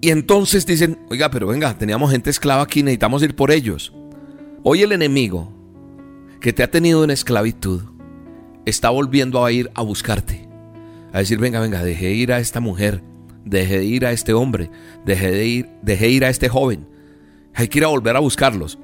Y 0.00 0.08
entonces 0.08 0.64
dicen, 0.64 0.98
oiga, 1.10 1.30
pero 1.30 1.46
venga, 1.46 1.76
teníamos 1.76 2.10
gente 2.10 2.30
esclava 2.30 2.62
aquí, 2.62 2.82
necesitamos 2.82 3.22
ir 3.22 3.36
por 3.36 3.50
ellos. 3.50 3.92
Hoy 4.62 4.80
el 4.80 4.92
enemigo 4.92 5.52
que 6.40 6.54
te 6.54 6.62
ha 6.62 6.70
tenido 6.70 7.04
en 7.04 7.10
esclavitud 7.10 7.82
está 8.64 8.88
volviendo 8.88 9.44
a 9.44 9.52
ir 9.52 9.70
a 9.74 9.82
buscarte 9.82 10.45
a 11.16 11.20
decir, 11.20 11.38
venga, 11.38 11.60
venga, 11.60 11.82
dejé 11.82 12.12
ir 12.12 12.30
a 12.30 12.40
esta 12.40 12.60
mujer, 12.60 13.02
dejé 13.42 13.78
de 13.78 13.84
ir 13.86 14.04
a 14.04 14.12
este 14.12 14.34
hombre, 14.34 14.70
dejé 15.06 15.30
de 15.30 15.46
ir, 15.46 15.68
dejé 15.80 16.10
ir 16.10 16.26
a 16.26 16.28
este 16.28 16.50
joven. 16.50 16.86
Hay 17.54 17.68
que 17.68 17.78
ir 17.78 17.84
a 17.84 17.88
volver 17.88 18.16
a 18.16 18.20
buscarlos, 18.20 18.78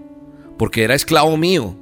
porque 0.56 0.82
era 0.82 0.94
esclavo 0.94 1.36
mío 1.36 1.76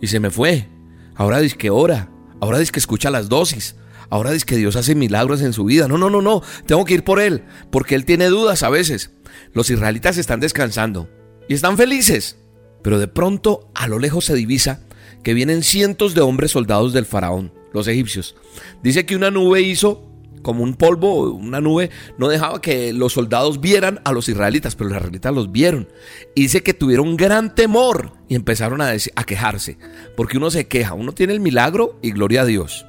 y 0.00 0.06
se 0.06 0.20
me 0.20 0.30
fue. 0.30 0.68
Ahora 1.16 1.38
dice 1.38 1.58
que 1.58 1.68
ora, 1.68 2.08
ahora 2.40 2.60
dice 2.60 2.72
que 2.72 2.78
escucha 2.78 3.10
las 3.10 3.28
dosis, 3.28 3.76
ahora 4.08 4.30
dice 4.30 4.46
que 4.46 4.56
Dios 4.56 4.74
hace 4.76 4.94
milagros 4.94 5.42
en 5.42 5.52
su 5.52 5.66
vida. 5.66 5.86
No, 5.86 5.98
no, 5.98 6.08
no, 6.08 6.22
no, 6.22 6.42
tengo 6.64 6.86
que 6.86 6.94
ir 6.94 7.04
por 7.04 7.20
él, 7.20 7.44
porque 7.70 7.94
él 7.94 8.06
tiene 8.06 8.28
dudas 8.28 8.62
a 8.62 8.70
veces. 8.70 9.10
Los 9.52 9.68
israelitas 9.68 10.16
están 10.16 10.40
descansando 10.40 11.10
y 11.46 11.52
están 11.52 11.76
felices, 11.76 12.38
pero 12.80 12.98
de 12.98 13.08
pronto 13.08 13.70
a 13.74 13.86
lo 13.86 13.98
lejos 13.98 14.24
se 14.24 14.34
divisa 14.34 14.80
que 15.24 15.34
vienen 15.34 15.64
cientos 15.64 16.14
de 16.14 16.20
hombres 16.20 16.52
soldados 16.52 16.92
del 16.92 17.06
faraón 17.06 17.52
los 17.74 17.88
egipcios. 17.88 18.36
Dice 18.82 19.04
que 19.04 19.16
una 19.16 19.30
nube 19.30 19.60
hizo 19.60 20.08
como 20.42 20.62
un 20.62 20.74
polvo, 20.74 21.32
una 21.32 21.60
nube, 21.60 21.90
no 22.18 22.28
dejaba 22.28 22.60
que 22.60 22.92
los 22.92 23.14
soldados 23.14 23.60
vieran 23.60 24.00
a 24.04 24.12
los 24.12 24.28
israelitas, 24.28 24.76
pero 24.76 24.90
los 24.90 24.98
israelitas 24.98 25.34
los 25.34 25.50
vieron. 25.50 25.88
Y 26.34 26.42
dice 26.42 26.62
que 26.62 26.74
tuvieron 26.74 27.16
gran 27.16 27.54
temor 27.54 28.12
y 28.28 28.36
empezaron 28.36 28.80
a, 28.80 28.90
a 28.90 29.24
quejarse, 29.24 29.78
porque 30.16 30.36
uno 30.36 30.50
se 30.50 30.68
queja, 30.68 30.94
uno 30.94 31.12
tiene 31.12 31.32
el 31.32 31.40
milagro 31.40 31.98
y 32.02 32.12
gloria 32.12 32.42
a 32.42 32.44
Dios. 32.44 32.86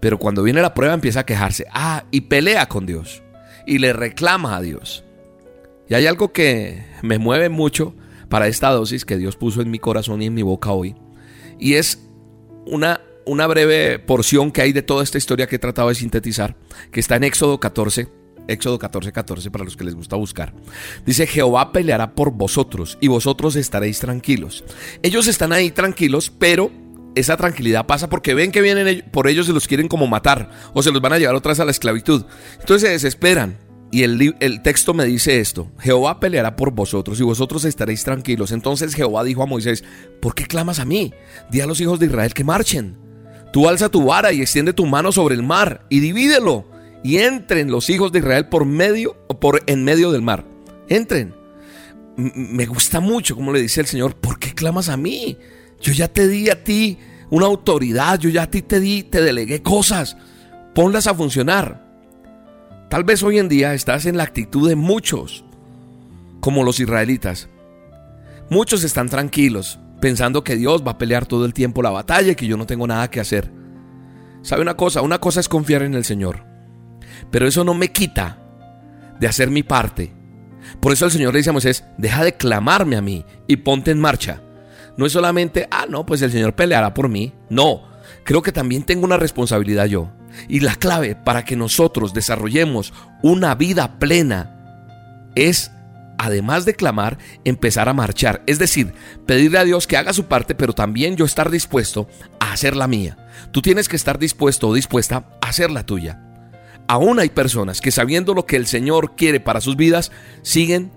Pero 0.00 0.18
cuando 0.18 0.44
viene 0.44 0.62
la 0.62 0.74
prueba 0.74 0.94
empieza 0.94 1.20
a 1.20 1.26
quejarse, 1.26 1.66
ah, 1.72 2.04
y 2.10 2.22
pelea 2.22 2.68
con 2.68 2.86
Dios, 2.86 3.22
y 3.66 3.78
le 3.78 3.92
reclama 3.92 4.56
a 4.56 4.62
Dios. 4.62 5.04
Y 5.88 5.94
hay 5.94 6.06
algo 6.06 6.32
que 6.32 6.86
me 7.02 7.18
mueve 7.18 7.48
mucho 7.48 7.94
para 8.28 8.46
esta 8.46 8.70
dosis 8.70 9.04
que 9.04 9.18
Dios 9.18 9.36
puso 9.36 9.60
en 9.60 9.70
mi 9.70 9.80
corazón 9.80 10.22
y 10.22 10.26
en 10.26 10.34
mi 10.34 10.42
boca 10.42 10.70
hoy, 10.70 10.94
y 11.62 11.74
es 11.74 11.98
una 12.66 13.00
una 13.24 13.46
breve 13.46 14.00
porción 14.00 14.50
que 14.50 14.62
hay 14.62 14.72
de 14.72 14.82
toda 14.82 15.04
esta 15.04 15.18
historia 15.18 15.46
que 15.46 15.56
he 15.56 15.58
tratado 15.58 15.88
de 15.88 15.94
sintetizar, 15.94 16.56
que 16.90 16.98
está 16.98 17.16
en 17.16 17.24
Éxodo 17.24 17.60
14, 17.60 18.08
Éxodo 18.48 18.78
14, 18.80 19.12
14 19.12 19.50
para 19.50 19.64
los 19.64 19.76
que 19.76 19.84
les 19.84 19.94
gusta 19.94 20.16
buscar. 20.16 20.52
Dice, 21.06 21.26
Jehová 21.26 21.72
peleará 21.72 22.14
por 22.14 22.32
vosotros 22.32 22.98
y 23.00 23.08
vosotros 23.08 23.56
estaréis 23.56 24.00
tranquilos. 24.00 24.64
Ellos 25.02 25.28
están 25.28 25.52
ahí 25.52 25.70
tranquilos, 25.70 26.32
pero 26.36 26.72
esa 27.14 27.36
tranquilidad 27.36 27.86
pasa 27.86 28.08
porque 28.08 28.34
ven 28.34 28.50
que 28.50 28.62
vienen 28.62 29.04
por 29.12 29.28
ellos 29.28 29.48
y 29.48 29.52
los 29.52 29.68
quieren 29.68 29.86
como 29.86 30.06
matar 30.06 30.50
o 30.74 30.82
se 30.82 30.90
los 30.90 31.00
van 31.00 31.12
a 31.12 31.18
llevar 31.18 31.36
otra 31.36 31.52
a 31.52 31.64
la 31.64 31.70
esclavitud. 31.70 32.24
Entonces 32.60 32.88
se 32.88 32.92
desesperan. 32.92 33.58
Y 33.94 34.04
el, 34.04 34.62
texto 34.62 34.94
me 34.94 35.04
dice 35.04 35.38
esto, 35.38 35.70
Jehová 35.78 36.18
peleará 36.18 36.56
por 36.56 36.72
vosotros 36.72 37.20
y 37.20 37.24
vosotros 37.24 37.66
estaréis 37.66 38.02
tranquilos. 38.02 38.50
Entonces 38.50 38.94
Jehová 38.94 39.22
dijo 39.22 39.42
a 39.42 39.46
Moisés, 39.46 39.84
¿por 40.18 40.34
qué 40.34 40.46
clamas 40.46 40.78
a 40.78 40.86
mí? 40.86 41.12
Di 41.50 41.60
a 41.60 41.66
los 41.66 41.78
hijos 41.78 42.00
de 42.00 42.06
Israel 42.06 42.32
que 42.32 42.42
marchen. 42.42 42.96
Tú 43.52 43.68
alza 43.68 43.90
tu 43.90 44.06
vara 44.06 44.32
y 44.32 44.40
extiende 44.40 44.72
tu 44.72 44.86
mano 44.86 45.12
sobre 45.12 45.34
el 45.34 45.42
mar 45.42 45.84
y 45.90 46.00
divídelo. 46.00 46.64
Y 47.04 47.18
entren 47.18 47.70
los 47.70 47.90
hijos 47.90 48.12
de 48.12 48.20
Israel 48.20 48.48
por 48.48 48.64
medio 48.64 49.14
por 49.38 49.62
en 49.66 49.84
medio 49.84 50.10
del 50.10 50.22
mar. 50.22 50.46
Entren. 50.88 51.34
me 52.16 52.64
gusta 52.64 52.98
mucho 52.98 53.36
como 53.36 53.52
le 53.52 53.60
dice 53.60 53.82
el 53.82 53.86
Señor, 53.86 54.16
¿por 54.16 54.38
qué 54.38 54.54
clamas 54.54 54.88
a 54.88 54.96
mí? 54.96 55.36
Yo 55.82 55.92
ya 55.92 56.08
te 56.08 56.28
di 56.28 56.48
a 56.48 56.64
ti 56.64 56.96
una 57.28 57.44
autoridad, 57.44 58.18
yo 58.18 58.30
ya 58.30 58.44
a 58.44 58.50
ti 58.50 58.62
te 58.62 58.80
di, 58.80 59.02
te 59.02 59.20
delegué 59.20 59.60
cosas. 59.60 60.16
Ponlas 60.74 61.06
a 61.06 61.14
funcionar. 61.14 61.91
Tal 62.92 63.04
vez 63.04 63.22
hoy 63.22 63.38
en 63.38 63.48
día 63.48 63.72
estás 63.72 64.04
en 64.04 64.18
la 64.18 64.24
actitud 64.24 64.68
de 64.68 64.76
muchos, 64.76 65.46
como 66.40 66.62
los 66.62 66.78
israelitas. 66.78 67.48
Muchos 68.50 68.84
están 68.84 69.08
tranquilos, 69.08 69.78
pensando 69.98 70.44
que 70.44 70.56
Dios 70.56 70.86
va 70.86 70.90
a 70.90 70.98
pelear 70.98 71.24
todo 71.24 71.46
el 71.46 71.54
tiempo 71.54 71.80
la 71.80 71.88
batalla 71.88 72.32
y 72.32 72.34
que 72.34 72.46
yo 72.46 72.58
no 72.58 72.66
tengo 72.66 72.86
nada 72.86 73.08
que 73.08 73.18
hacer. 73.18 73.50
¿Sabe 74.42 74.60
una 74.60 74.74
cosa? 74.74 75.00
Una 75.00 75.20
cosa 75.20 75.40
es 75.40 75.48
confiar 75.48 75.80
en 75.80 75.94
el 75.94 76.04
Señor. 76.04 76.44
Pero 77.30 77.46
eso 77.46 77.64
no 77.64 77.72
me 77.72 77.92
quita 77.92 78.36
de 79.18 79.26
hacer 79.26 79.48
mi 79.48 79.62
parte. 79.62 80.12
Por 80.78 80.92
eso 80.92 81.06
el 81.06 81.12
Señor 81.12 81.32
le 81.32 81.38
dice 81.38 81.48
a 81.48 81.54
Moisés, 81.54 81.84
deja 81.96 82.22
de 82.24 82.34
clamarme 82.34 82.96
a 82.96 83.00
mí 83.00 83.24
y 83.46 83.56
ponte 83.56 83.90
en 83.90 84.00
marcha. 84.00 84.42
No 84.98 85.06
es 85.06 85.12
solamente, 85.12 85.66
ah, 85.70 85.86
no, 85.88 86.04
pues 86.04 86.20
el 86.20 86.30
Señor 86.30 86.54
peleará 86.54 86.92
por 86.92 87.08
mí. 87.08 87.32
No, 87.48 87.84
creo 88.22 88.42
que 88.42 88.52
también 88.52 88.82
tengo 88.82 89.06
una 89.06 89.16
responsabilidad 89.16 89.86
yo. 89.86 90.10
Y 90.48 90.60
la 90.60 90.74
clave 90.76 91.14
para 91.14 91.44
que 91.44 91.56
nosotros 91.56 92.14
desarrollemos 92.14 92.92
una 93.22 93.54
vida 93.54 93.98
plena 93.98 95.30
es, 95.34 95.70
además 96.18 96.64
de 96.64 96.74
clamar, 96.74 97.18
empezar 97.44 97.88
a 97.88 97.94
marchar. 97.94 98.42
Es 98.46 98.58
decir, 98.58 98.92
pedirle 99.26 99.58
a 99.58 99.64
Dios 99.64 99.86
que 99.86 99.96
haga 99.96 100.12
su 100.12 100.26
parte, 100.26 100.54
pero 100.54 100.72
también 100.72 101.16
yo 101.16 101.24
estar 101.24 101.50
dispuesto 101.50 102.08
a 102.40 102.52
hacer 102.52 102.76
la 102.76 102.88
mía. 102.88 103.16
Tú 103.50 103.62
tienes 103.62 103.88
que 103.88 103.96
estar 103.96 104.18
dispuesto 104.18 104.68
o 104.68 104.74
dispuesta 104.74 105.24
a 105.40 105.48
hacer 105.48 105.70
la 105.70 105.84
tuya. 105.84 106.20
Aún 106.88 107.18
hay 107.18 107.30
personas 107.30 107.80
que 107.80 107.90
sabiendo 107.90 108.34
lo 108.34 108.44
que 108.44 108.56
el 108.56 108.66
Señor 108.66 109.14
quiere 109.16 109.40
para 109.40 109.60
sus 109.60 109.76
vidas, 109.76 110.12
siguen 110.42 110.92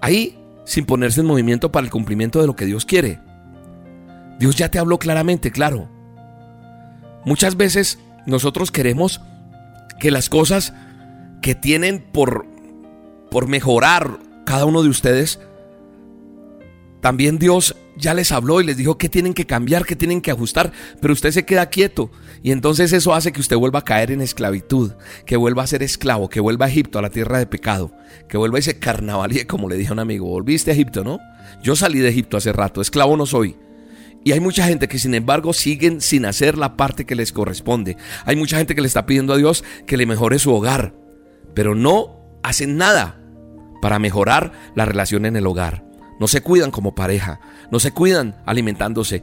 ahí 0.00 0.38
sin 0.64 0.86
ponerse 0.86 1.20
en 1.20 1.26
movimiento 1.26 1.72
para 1.72 1.84
el 1.84 1.90
cumplimiento 1.90 2.40
de 2.40 2.46
lo 2.46 2.56
que 2.56 2.66
Dios 2.66 2.84
quiere. 2.84 3.20
Dios 4.38 4.56
ya 4.56 4.70
te 4.70 4.78
habló 4.78 4.98
claramente, 4.98 5.50
claro. 5.50 5.88
Muchas 7.24 7.56
veces 7.56 7.98
nosotros 8.26 8.70
queremos 8.70 9.20
que 9.98 10.10
las 10.10 10.28
cosas 10.28 10.72
que 11.42 11.54
tienen 11.54 12.00
por, 12.00 12.46
por 13.30 13.48
mejorar 13.48 14.18
cada 14.44 14.64
uno 14.64 14.82
de 14.82 14.88
ustedes, 14.88 15.40
también 17.00 17.38
Dios 17.38 17.76
ya 17.96 18.14
les 18.14 18.32
habló 18.32 18.60
y 18.60 18.64
les 18.64 18.76
dijo 18.76 18.98
que 18.98 19.08
tienen 19.08 19.34
que 19.34 19.46
cambiar, 19.46 19.84
que 19.84 19.96
tienen 19.96 20.20
que 20.20 20.30
ajustar, 20.30 20.72
pero 21.00 21.12
usted 21.12 21.30
se 21.30 21.44
queda 21.44 21.66
quieto 21.66 22.10
y 22.42 22.52
entonces 22.52 22.92
eso 22.92 23.14
hace 23.14 23.32
que 23.32 23.40
usted 23.40 23.56
vuelva 23.56 23.80
a 23.80 23.84
caer 23.84 24.10
en 24.10 24.20
esclavitud, 24.20 24.92
que 25.26 25.36
vuelva 25.36 25.62
a 25.62 25.66
ser 25.66 25.82
esclavo, 25.82 26.28
que 26.28 26.40
vuelva 26.40 26.66
a 26.66 26.68
Egipto, 26.68 26.98
a 26.98 27.02
la 27.02 27.10
tierra 27.10 27.38
de 27.38 27.46
pecado, 27.46 27.92
que 28.28 28.36
vuelva 28.36 28.56
a 28.56 28.60
ese 28.60 28.78
carnaval, 28.78 29.32
como 29.46 29.68
le 29.68 29.76
dije 29.76 29.90
a 29.90 29.92
un 29.92 29.98
amigo, 29.98 30.26
volviste 30.26 30.70
a 30.70 30.74
Egipto, 30.74 31.04
¿no? 31.04 31.20
Yo 31.62 31.76
salí 31.76 31.98
de 31.98 32.08
Egipto 32.08 32.36
hace 32.36 32.52
rato, 32.52 32.80
esclavo 32.80 33.16
no 33.16 33.26
soy. 33.26 33.56
Y 34.24 34.32
hay 34.32 34.40
mucha 34.40 34.66
gente 34.66 34.88
que 34.88 34.98
sin 34.98 35.14
embargo 35.14 35.52
siguen 35.52 36.00
sin 36.00 36.26
hacer 36.26 36.58
la 36.58 36.76
parte 36.76 37.06
que 37.06 37.14
les 37.14 37.32
corresponde. 37.32 37.96
Hay 38.26 38.36
mucha 38.36 38.58
gente 38.58 38.74
que 38.74 38.82
le 38.82 38.86
está 38.86 39.06
pidiendo 39.06 39.32
a 39.32 39.38
Dios 39.38 39.64
que 39.86 39.96
le 39.96 40.06
mejore 40.06 40.38
su 40.38 40.52
hogar, 40.52 40.94
pero 41.54 41.74
no 41.74 42.20
hacen 42.42 42.76
nada 42.76 43.20
para 43.80 43.98
mejorar 43.98 44.52
la 44.74 44.84
relación 44.84 45.24
en 45.24 45.36
el 45.36 45.46
hogar. 45.46 45.84
No 46.18 46.28
se 46.28 46.42
cuidan 46.42 46.70
como 46.70 46.94
pareja, 46.94 47.40
no 47.70 47.80
se 47.80 47.92
cuidan 47.92 48.36
alimentándose 48.44 49.22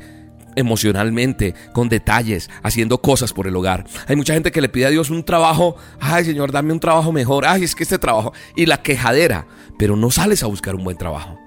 emocionalmente, 0.56 1.54
con 1.72 1.88
detalles, 1.88 2.50
haciendo 2.64 3.00
cosas 3.00 3.32
por 3.32 3.46
el 3.46 3.56
hogar. 3.56 3.86
Hay 4.08 4.16
mucha 4.16 4.34
gente 4.34 4.52
que 4.52 4.60
le 4.60 4.70
pide 4.70 4.88
a 4.88 4.90
Dios 4.90 5.12
un 5.12 5.24
trabajo, 5.24 5.76
ay 6.00 6.26
Señor, 6.26 6.52
dame 6.52 6.74
un 6.74 6.80
trabajo 6.80 7.12
mejor, 7.12 7.46
ay 7.46 7.64
es 7.64 7.76
que 7.76 7.84
este 7.84 8.00
trabajo, 8.00 8.34
y 8.56 8.66
la 8.66 8.82
quejadera, 8.82 9.46
pero 9.78 9.96
no 9.96 10.10
sales 10.10 10.42
a 10.42 10.48
buscar 10.48 10.74
un 10.74 10.84
buen 10.84 10.98
trabajo. 10.98 11.38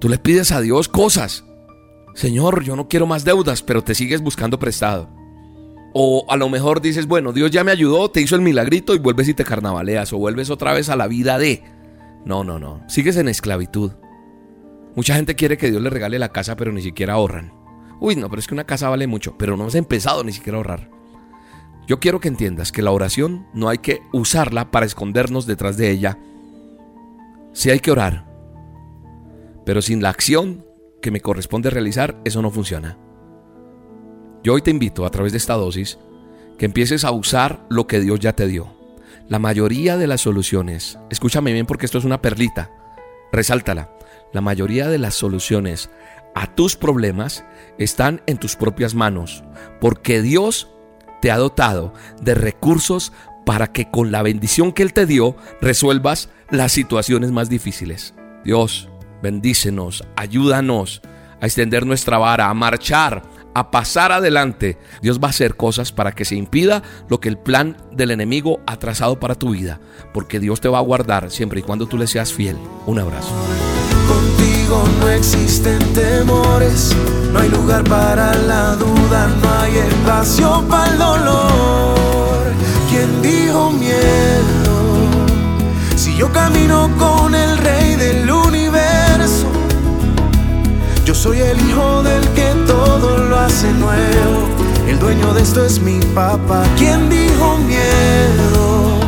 Tú 0.00 0.08
le 0.08 0.18
pides 0.18 0.50
a 0.50 0.60
Dios 0.60 0.88
cosas, 0.88 1.44
Señor, 2.14 2.62
yo 2.62 2.76
no 2.76 2.88
quiero 2.88 3.06
más 3.06 3.24
deudas, 3.24 3.62
pero 3.62 3.82
te 3.82 3.94
sigues 3.94 4.20
buscando 4.20 4.58
prestado. 4.58 5.08
O 5.94 6.24
a 6.28 6.36
lo 6.36 6.48
mejor 6.48 6.80
dices, 6.80 7.06
bueno, 7.06 7.32
Dios 7.32 7.50
ya 7.50 7.64
me 7.64 7.70
ayudó, 7.70 8.10
te 8.10 8.20
hizo 8.20 8.34
el 8.34 8.42
milagrito 8.42 8.94
y 8.94 8.98
vuelves 8.98 9.28
y 9.28 9.34
te 9.34 9.44
carnavaleas 9.44 10.12
o 10.12 10.18
vuelves 10.18 10.50
otra 10.50 10.72
vez 10.72 10.88
a 10.88 10.96
la 10.96 11.06
vida 11.06 11.38
de... 11.38 11.62
No, 12.24 12.44
no, 12.44 12.58
no, 12.58 12.82
sigues 12.88 13.16
en 13.16 13.28
esclavitud. 13.28 13.92
Mucha 14.94 15.14
gente 15.14 15.34
quiere 15.34 15.56
que 15.56 15.70
Dios 15.70 15.82
le 15.82 15.90
regale 15.90 16.18
la 16.18 16.30
casa, 16.30 16.56
pero 16.56 16.72
ni 16.72 16.82
siquiera 16.82 17.14
ahorran. 17.14 17.52
Uy, 18.00 18.16
no, 18.16 18.28
pero 18.28 18.40
es 18.40 18.46
que 18.46 18.54
una 18.54 18.64
casa 18.64 18.88
vale 18.88 19.06
mucho, 19.06 19.36
pero 19.38 19.56
no 19.56 19.66
has 19.66 19.74
empezado 19.74 20.24
ni 20.24 20.32
siquiera 20.32 20.56
a 20.56 20.60
ahorrar. 20.60 20.90
Yo 21.86 21.98
quiero 21.98 22.20
que 22.20 22.28
entiendas 22.28 22.72
que 22.72 22.82
la 22.82 22.90
oración 22.90 23.46
no 23.54 23.68
hay 23.68 23.78
que 23.78 24.02
usarla 24.12 24.70
para 24.70 24.86
escondernos 24.86 25.46
detrás 25.46 25.76
de 25.76 25.90
ella. 25.90 26.18
Sí 27.52 27.70
hay 27.70 27.80
que 27.80 27.90
orar, 27.90 28.26
pero 29.66 29.82
sin 29.82 30.02
la 30.02 30.10
acción 30.10 30.64
que 31.02 31.10
me 31.10 31.20
corresponde 31.20 31.68
realizar, 31.68 32.18
eso 32.24 32.40
no 32.40 32.50
funciona. 32.50 32.96
Yo 34.42 34.54
hoy 34.54 34.62
te 34.62 34.70
invito 34.70 35.04
a 35.04 35.10
través 35.10 35.32
de 35.32 35.38
esta 35.38 35.54
dosis 35.54 35.98
que 36.56 36.64
empieces 36.64 37.04
a 37.04 37.10
usar 37.10 37.66
lo 37.68 37.86
que 37.86 38.00
Dios 38.00 38.18
ya 38.20 38.32
te 38.32 38.46
dio. 38.46 38.74
La 39.28 39.38
mayoría 39.38 39.96
de 39.98 40.06
las 40.06 40.22
soluciones, 40.22 40.98
escúchame 41.10 41.52
bien 41.52 41.66
porque 41.66 41.86
esto 41.86 41.98
es 41.98 42.04
una 42.04 42.22
perlita, 42.22 42.70
resáltala. 43.30 43.90
La 44.32 44.40
mayoría 44.40 44.88
de 44.88 44.98
las 44.98 45.14
soluciones 45.14 45.90
a 46.34 46.54
tus 46.54 46.76
problemas 46.76 47.44
están 47.78 48.22
en 48.26 48.38
tus 48.38 48.56
propias 48.56 48.94
manos, 48.94 49.44
porque 49.80 50.22
Dios 50.22 50.70
te 51.20 51.30
ha 51.30 51.36
dotado 51.36 51.92
de 52.20 52.34
recursos 52.34 53.12
para 53.44 53.72
que 53.72 53.90
con 53.90 54.12
la 54.12 54.22
bendición 54.22 54.72
que 54.72 54.82
Él 54.82 54.92
te 54.92 55.06
dio 55.06 55.36
resuelvas 55.60 56.30
las 56.50 56.72
situaciones 56.72 57.30
más 57.32 57.48
difíciles. 57.48 58.14
Dios, 58.44 58.88
bendícenos, 59.22 60.04
ayúdanos 60.16 61.02
a 61.40 61.46
extender 61.46 61.86
nuestra 61.86 62.18
vara, 62.18 62.48
a 62.48 62.54
marchar, 62.54 63.22
a 63.54 63.70
pasar 63.70 64.12
adelante. 64.12 64.78
Dios 65.00 65.18
va 65.18 65.28
a 65.28 65.30
hacer 65.30 65.56
cosas 65.56 65.92
para 65.92 66.12
que 66.12 66.24
se 66.24 66.36
impida 66.36 66.82
lo 67.08 67.20
que 67.20 67.28
el 67.28 67.38
plan 67.38 67.76
del 67.92 68.10
enemigo 68.10 68.60
ha 68.66 68.78
trazado 68.78 69.18
para 69.18 69.34
tu 69.34 69.50
vida, 69.50 69.80
porque 70.12 70.40
Dios 70.40 70.60
te 70.60 70.68
va 70.68 70.78
a 70.78 70.82
guardar 70.82 71.30
siempre 71.30 71.60
y 71.60 71.62
cuando 71.62 71.86
tú 71.86 71.98
le 71.98 72.06
seas 72.06 72.32
fiel. 72.32 72.56
Un 72.86 72.98
abrazo. 72.98 73.30
Contigo 74.08 74.84
no 75.00 75.08
existen 75.08 75.78
temores, 75.94 76.94
no 77.32 77.40
hay 77.40 77.48
lugar 77.48 77.84
para 77.84 78.34
la 78.34 78.76
duda, 78.76 79.28
no 79.42 79.52
hay 79.60 79.78
espacio 79.78 80.64
para 80.68 80.92
el 80.92 80.98
dolor. 80.98 82.52
¿Quién 82.90 83.22
dijo 83.22 83.70
miedo? 83.70 84.62
Si 85.96 86.16
yo 86.16 86.32
camino 86.32 86.90
soy 91.22 91.38
el 91.38 91.68
hijo 91.68 92.02
del 92.02 92.28
que 92.30 92.52
todo 92.66 93.16
lo 93.18 93.38
hace 93.38 93.72
nuevo. 93.74 94.48
El 94.88 94.98
dueño 94.98 95.32
de 95.34 95.42
esto 95.42 95.64
es 95.64 95.80
mi 95.80 96.00
papá. 96.16 96.64
¿Quién 96.76 97.08
dijo 97.08 97.58
miedo? 97.58 98.98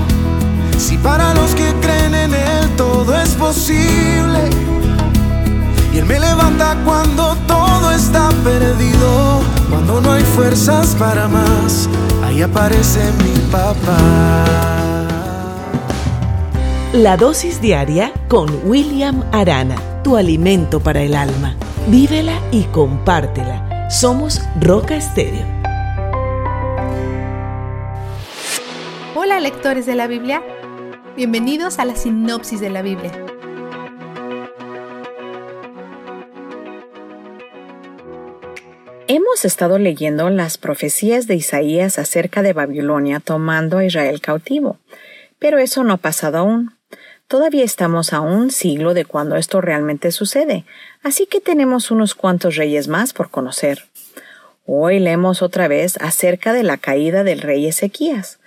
Si 0.78 0.96
para 0.96 1.34
los 1.34 1.52
que 1.56 1.74
creen 1.80 2.14
en 2.14 2.32
él 2.32 2.70
todo 2.76 3.20
es 3.20 3.30
posible. 3.30 4.48
Y 5.92 5.98
él 5.98 6.06
me 6.06 6.20
levanta 6.20 6.76
cuando 6.84 7.36
todo 7.48 7.90
está 7.90 8.28
perdido. 8.44 9.40
Cuando 9.68 10.00
no 10.00 10.12
hay 10.12 10.22
fuerzas 10.22 10.94
para 10.96 11.26
más, 11.26 11.88
ahí 12.22 12.42
aparece 12.42 13.00
mi 13.24 13.40
papá. 13.50 14.44
La 16.92 17.16
dosis 17.16 17.60
diaria 17.60 18.12
con 18.28 18.48
William 18.64 19.24
Arana, 19.32 19.74
tu 20.04 20.16
alimento 20.16 20.78
para 20.78 21.02
el 21.02 21.16
alma. 21.16 21.56
Vívela 21.86 22.40
y 22.50 22.62
compártela. 22.64 23.90
Somos 23.90 24.40
Roca 24.58 24.96
Estéreo. 24.96 25.44
Hola 29.14 29.38
lectores 29.38 29.84
de 29.84 29.94
la 29.94 30.06
Biblia, 30.06 30.42
bienvenidos 31.14 31.78
a 31.78 31.84
la 31.84 31.94
sinopsis 31.94 32.58
de 32.60 32.70
la 32.70 32.80
Biblia. 32.80 33.12
Hemos 39.06 39.44
estado 39.44 39.78
leyendo 39.78 40.30
las 40.30 40.56
profecías 40.56 41.26
de 41.26 41.34
Isaías 41.34 41.98
acerca 41.98 42.40
de 42.40 42.54
Babilonia 42.54 43.20
tomando 43.20 43.76
a 43.76 43.84
Israel 43.84 44.22
cautivo, 44.22 44.78
pero 45.38 45.58
eso 45.58 45.84
no 45.84 45.92
ha 45.92 45.98
pasado 45.98 46.38
aún. 46.38 46.72
Todavía 47.26 47.64
estamos 47.64 48.12
a 48.12 48.20
un 48.20 48.50
siglo 48.50 48.92
de 48.92 49.06
cuando 49.06 49.36
esto 49.36 49.62
realmente 49.62 50.12
sucede, 50.12 50.66
así 51.02 51.26
que 51.26 51.40
tenemos 51.40 51.90
unos 51.90 52.14
cuantos 52.14 52.56
reyes 52.56 52.86
más 52.86 53.14
por 53.14 53.30
conocer. 53.30 53.84
Hoy 54.66 54.98
leemos 54.98 55.40
otra 55.40 55.66
vez 55.66 55.96
acerca 56.00 56.52
de 56.52 56.62
la 56.62 56.76
caída 56.76 57.24
del 57.24 57.40
rey 57.40 57.66
Ezequías. 57.66 58.40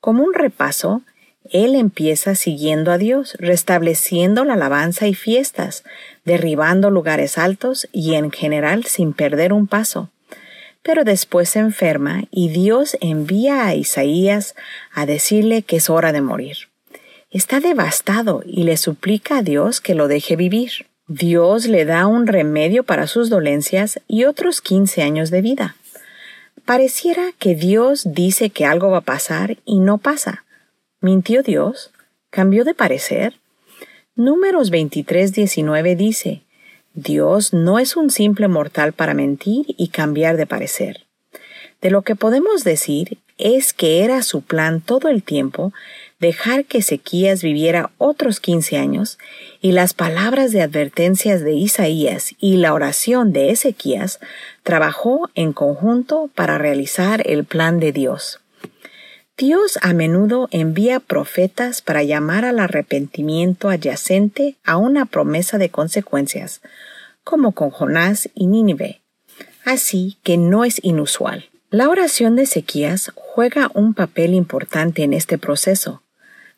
Como 0.00 0.24
un 0.24 0.34
repaso, 0.34 1.02
él 1.50 1.76
empieza 1.76 2.34
siguiendo 2.34 2.90
a 2.90 2.98
Dios, 2.98 3.36
restableciendo 3.38 4.44
la 4.44 4.54
alabanza 4.54 5.06
y 5.06 5.14
fiestas, 5.14 5.84
derribando 6.24 6.90
lugares 6.90 7.38
altos 7.38 7.88
y 7.92 8.14
en 8.14 8.32
general 8.32 8.84
sin 8.84 9.12
perder 9.12 9.52
un 9.52 9.68
paso. 9.68 10.10
Pero 10.82 11.04
después 11.04 11.50
se 11.50 11.60
enferma 11.60 12.24
y 12.30 12.48
Dios 12.48 12.96
envía 13.00 13.66
a 13.66 13.74
Isaías 13.74 14.54
a 14.92 15.06
decirle 15.06 15.62
que 15.62 15.76
es 15.76 15.88
hora 15.88 16.12
de 16.12 16.20
morir. 16.20 16.73
Está 17.34 17.58
devastado 17.58 18.44
y 18.46 18.62
le 18.62 18.76
suplica 18.76 19.38
a 19.38 19.42
Dios 19.42 19.80
que 19.80 19.96
lo 19.96 20.06
deje 20.06 20.36
vivir. 20.36 20.86
Dios 21.08 21.66
le 21.66 21.84
da 21.84 22.06
un 22.06 22.28
remedio 22.28 22.84
para 22.84 23.08
sus 23.08 23.28
dolencias 23.28 24.00
y 24.06 24.22
otros 24.22 24.60
15 24.60 25.02
años 25.02 25.32
de 25.32 25.42
vida. 25.42 25.74
Pareciera 26.64 27.32
que 27.40 27.56
Dios 27.56 28.04
dice 28.06 28.50
que 28.50 28.64
algo 28.66 28.92
va 28.92 28.98
a 28.98 29.00
pasar 29.00 29.56
y 29.64 29.80
no 29.80 29.98
pasa. 29.98 30.44
¿Mintió 31.00 31.42
Dios? 31.42 31.90
¿Cambió 32.30 32.62
de 32.62 32.74
parecer? 32.74 33.34
Números 34.14 34.70
23:19 34.70 35.96
dice, 35.96 36.42
Dios 36.92 37.52
no 37.52 37.80
es 37.80 37.96
un 37.96 38.10
simple 38.10 38.46
mortal 38.46 38.92
para 38.92 39.12
mentir 39.12 39.66
y 39.76 39.88
cambiar 39.88 40.36
de 40.36 40.46
parecer. 40.46 41.04
De 41.82 41.90
lo 41.90 42.02
que 42.02 42.14
podemos 42.14 42.62
decir 42.62 43.18
es 43.38 43.72
que 43.72 44.04
era 44.04 44.22
su 44.22 44.42
plan 44.42 44.80
todo 44.80 45.08
el 45.08 45.24
tiempo 45.24 45.72
dejar 46.24 46.64
que 46.64 46.78
Ezequías 46.78 47.42
viviera 47.42 47.90
otros 47.98 48.40
15 48.40 48.78
años 48.78 49.18
y 49.60 49.72
las 49.72 49.92
palabras 49.92 50.52
de 50.52 50.62
advertencias 50.62 51.42
de 51.42 51.52
Isaías 51.52 52.34
y 52.38 52.56
la 52.56 52.72
oración 52.72 53.34
de 53.34 53.50
Ezequías 53.50 54.20
trabajó 54.62 55.28
en 55.34 55.52
conjunto 55.52 56.30
para 56.34 56.56
realizar 56.56 57.22
el 57.26 57.44
plan 57.44 57.78
de 57.78 57.92
Dios. 57.92 58.40
Dios 59.36 59.78
a 59.82 59.92
menudo 59.92 60.48
envía 60.50 60.98
profetas 60.98 61.82
para 61.82 62.02
llamar 62.02 62.46
al 62.46 62.58
arrepentimiento 62.58 63.68
adyacente 63.68 64.56
a 64.64 64.78
una 64.78 65.04
promesa 65.04 65.58
de 65.58 65.68
consecuencias, 65.68 66.62
como 67.22 67.52
con 67.52 67.68
Jonás 67.68 68.30
y 68.34 68.46
Nínive. 68.46 69.02
Así 69.66 70.16
que 70.22 70.38
no 70.38 70.64
es 70.64 70.82
inusual. 70.82 71.50
La 71.68 71.90
oración 71.90 72.36
de 72.36 72.44
Ezequías 72.44 73.12
juega 73.14 73.70
un 73.74 73.92
papel 73.92 74.32
importante 74.32 75.02
en 75.02 75.12
este 75.12 75.36
proceso. 75.36 76.03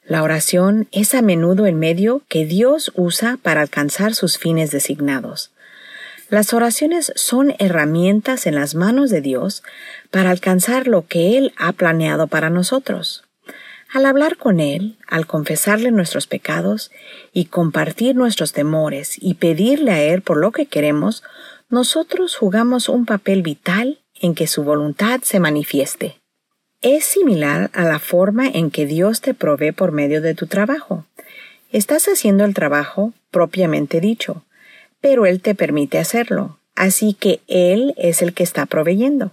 La 0.07 0.22
oración 0.22 0.86
es 0.92 1.14
a 1.14 1.22
menudo 1.22 1.66
el 1.66 1.74
medio 1.74 2.22
que 2.28 2.46
Dios 2.46 2.92
usa 2.94 3.38
para 3.42 3.61
alcanzar 3.61 4.14
sus 4.14 4.38
fines 4.38 4.70
designados. 4.70 5.50
Las 6.28 6.52
oraciones 6.54 7.12
son 7.16 7.54
herramientas 7.59 8.46
en 8.46 8.54
las 8.54 8.76
manos 8.76 9.11
de 9.11 9.20
Dios 9.20 9.64
para 10.12 10.30
alcanzar 10.30 10.86
lo 10.86 11.07
que 11.07 11.36
Él 11.36 11.52
ha 11.57 11.72
planeado 11.72 12.28
para 12.28 12.50
nosotros. 12.50 13.24
Al 13.92 14.07
hablar 14.07 14.36
con 14.36 14.61
Él, 14.61 14.96
al 15.09 15.26
confesarle 15.26 15.90
nuestros 15.90 16.28
pecados 16.28 16.92
y 17.32 17.46
compartir 17.46 18.14
nuestros 18.14 18.52
temores 18.52 19.16
y 19.20 19.34
pedirle 19.34 19.90
a 19.90 20.02
Él 20.02 20.22
por 20.22 20.36
lo 20.36 20.52
que 20.52 20.66
queremos, 20.66 21.24
nosotros 21.68 22.36
jugamos 22.36 22.88
un 22.88 23.07
papel 23.07 23.42
vital 23.42 23.98
en 24.20 24.36
que 24.36 24.46
su 24.46 24.62
voluntad 24.62 25.20
se 25.22 25.40
manifieste. 25.40 26.20
Es 26.83 27.05
similar 27.05 27.70
a 27.72 27.85
la 27.85 27.99
forma 27.99 28.47
en 28.47 28.70
que 28.70 28.87
Dios 28.87 29.20
te 29.20 29.35
provee 29.35 29.72
por 29.72 29.93
medio 29.93 30.20
de 30.20 30.35
tu 30.35 30.47
trabajo. 30.47 31.07
Estás 31.72 32.07
haciendo 32.07 32.45
el 32.45 32.55
trabajo 32.55 33.12
propiamente 33.31 34.01
dicho, 34.01 34.45
pero 35.01 35.27
Él 35.27 35.41
te 35.41 35.55
permite 35.55 35.99
hacerlo, 35.99 36.59
así 36.74 37.14
que 37.14 37.41
Él 37.49 37.95
es 37.97 38.22
el 38.22 38.35
que 38.35 38.43
está 38.43 38.66
proveyendo. 38.66 39.33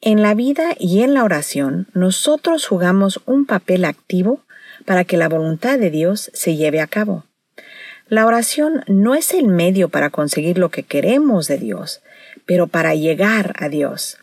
En 0.00 0.22
la 0.22 0.34
vida 0.34 0.74
y 0.78 1.02
en 1.02 1.14
la 1.14 1.24
oración, 1.24 1.86
nosotros 1.94 2.66
jugamos 2.66 3.20
un 3.26 3.46
papel 3.46 3.84
activo 3.84 4.40
para 4.84 5.04
que 5.04 5.16
la 5.16 5.28
voluntad 5.28 5.78
de 5.78 5.90
Dios 5.90 6.30
se 6.34 6.56
lleve 6.56 6.80
a 6.80 6.86
cabo. 6.86 7.24
La 8.08 8.26
oración 8.26 8.84
no 8.86 9.14
es 9.14 9.32
el 9.32 9.48
medio 9.48 9.88
para 9.88 10.10
conseguir 10.10 10.58
lo 10.58 10.70
que 10.70 10.82
queremos 10.82 11.48
de 11.48 11.58
Dios, 11.58 12.02
pero 12.44 12.66
para 12.66 12.94
llegar 12.94 13.54
a 13.58 13.68
Dios. 13.68 14.18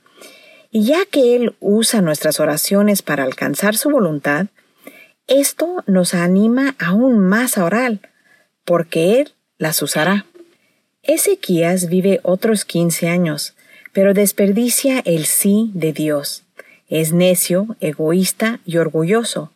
Y 0.75 0.85
ya 0.85 1.05
que 1.05 1.35
Él 1.35 1.53
usa 1.59 2.01
nuestras 2.01 2.39
oraciones 2.39 3.03
para 3.03 3.23
alcanzar 3.23 3.77
su 3.77 3.91
voluntad, 3.91 4.47
esto 5.27 5.83
nos 5.85 6.15
anima 6.15 6.75
aún 6.79 7.19
más 7.19 7.59
a 7.59 7.65
orar, 7.65 7.99
porque 8.65 9.19
Él 9.19 9.33
las 9.59 9.83
usará. 9.83 10.25
Ezequías 11.03 11.89
vive 11.89 12.21
otros 12.23 12.65
quince 12.65 13.07
años, 13.07 13.53
pero 13.91 14.15
desperdicia 14.15 14.99
el 15.05 15.25
sí 15.25 15.69
de 15.75 15.93
Dios. 15.93 16.41
Es 16.89 17.13
necio, 17.13 17.75
egoísta 17.79 18.59
y 18.65 18.77
orgulloso. 18.77 19.51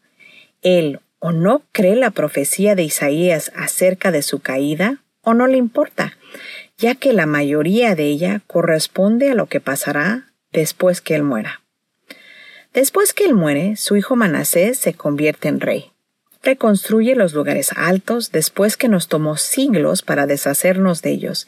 Él 0.61 0.99
o 1.18 1.32
no 1.32 1.63
cree 1.72 1.95
la 1.95 2.11
profecía 2.11 2.76
de 2.76 2.84
Isaías 2.84 3.51
acerca 3.55 4.11
de 4.11 4.22
su 4.22 4.41
caída, 4.41 5.01
o 5.24 5.34
no 5.34 5.47
le 5.47 5.57
importa, 5.57 6.15
ya 6.78 6.93
que 6.93 7.11
la 7.11 7.26
mayoría 7.26 7.95
de 7.95 8.03
ella 8.03 8.41
corresponde 8.45 9.32
a 9.32 9.34
lo 9.34 9.47
que 9.47 9.59
pasará 9.59 10.28
después 10.52 11.02
que 11.02 11.16
él 11.16 11.24
muera. 11.24 11.62
Después 12.74 13.14
que 13.14 13.26
él 13.26 13.34
muere, 13.34 13.76
su 13.76 13.95
hijo 13.95 14.16
Manasés 14.16 14.78
se 14.78 14.93
convierte 14.93 15.48
en 15.48 15.60
rey 15.60 15.91
reconstruye 16.48 17.14
los 17.16 17.34
lugares 17.34 17.72
altos 17.76 18.32
después 18.32 18.78
que 18.78 18.88
nos 18.88 19.10
tomó 19.10 19.36
siglos 19.36 20.02
para 20.02 20.28
deshacernos 20.28 21.02
de 21.02 21.12
ellos, 21.12 21.45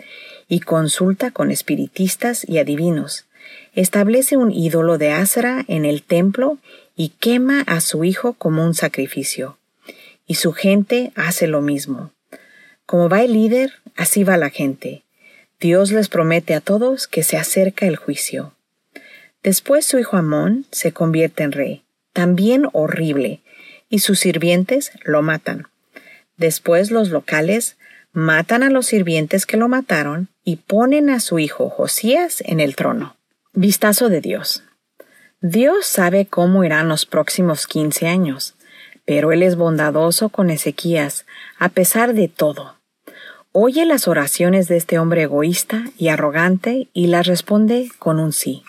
y 0.50 0.60
consulta 0.60 1.32
con 1.32 1.52
espiritistas 1.52 2.48
y 2.48 2.58
adivinos. 2.58 3.26
Establece 3.74 4.36
un 4.36 4.52
ídolo 4.52 4.98
de 4.98 5.12
Asra 5.12 5.64
en 5.70 5.86
el 5.86 6.04
templo 6.04 6.58
y 6.98 7.10
quema 7.20 7.62
a 7.62 7.80
su 7.80 8.04
hijo 8.04 8.34
como 8.34 8.66
un 8.66 8.74
sacrificio. 8.74 9.58
Y 10.28 10.36
su 10.36 10.52
gente 10.52 11.14
hace 11.16 11.48
lo 11.48 11.62
mismo. 11.62 12.12
Como 12.86 13.08
va 13.08 13.24
el 13.24 13.32
líder, 13.32 13.76
así 13.96 14.26
va 14.26 14.36
la 14.36 14.50
gente. 14.50 15.04
Dios 15.62 15.92
les 15.92 16.10
promete 16.10 16.56
a 16.56 16.62
todos 16.62 17.08
que 17.08 17.24
se 17.24 17.38
acerca 17.38 17.88
el 17.88 17.96
juicio. 17.96 18.54
Después 19.44 19.86
su 19.86 20.00
hijo 20.00 20.18
Amón 20.18 20.66
se 20.72 20.92
convierte 20.92 21.44
en 21.44 21.52
rey, 21.52 21.84
también 22.14 22.68
horrible, 22.74 23.42
y 23.90 24.00
sus 24.00 24.20
sirvientes 24.20 24.92
lo 25.04 25.22
matan. 25.22 25.68
Después 26.38 26.92
los 26.92 27.10
locales 27.10 27.78
matan 28.12 28.64
a 28.64 28.70
los 28.70 28.88
sirvientes 28.88 29.46
que 29.46 29.58
lo 29.58 29.68
mataron 29.68 30.30
y 30.44 30.58
ponen 30.58 31.10
a 31.10 31.20
su 31.20 31.40
hijo 31.40 31.70
Josías 31.70 32.42
en 32.46 32.60
el 32.60 32.76
trono. 32.76 33.16
Vistazo 33.54 34.10
de 34.10 34.22
Dios. 34.22 34.64
Dios 35.42 35.86
sabe 35.86 36.26
cómo 36.26 36.64
irán 36.64 36.90
los 36.90 37.06
próximos 37.06 37.66
quince 37.66 38.08
años, 38.08 38.56
pero 39.06 39.32
Él 39.32 39.42
es 39.42 39.56
bondadoso 39.56 40.30
con 40.30 40.50
Ezequías, 40.50 41.26
a 41.58 41.70
pesar 41.70 42.14
de 42.14 42.28
todo. 42.28 42.76
Oye 43.52 43.86
las 43.86 44.08
oraciones 44.08 44.68
de 44.68 44.78
este 44.78 45.00
hombre 45.00 45.24
egoísta 45.24 45.86
y 45.98 46.10
arrogante 46.10 46.90
y 46.94 47.08
las 47.08 47.26
responde 47.26 47.90
con 47.98 48.20
un 48.20 48.34
sí. 48.34 48.64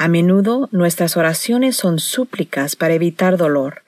A 0.00 0.08
menudo 0.08 0.70
nuestras 0.72 1.18
oraciones 1.18 1.76
son 1.76 1.98
súplicas 1.98 2.74
para 2.74 2.94
evitar 2.94 3.36
dolor, 3.36 3.82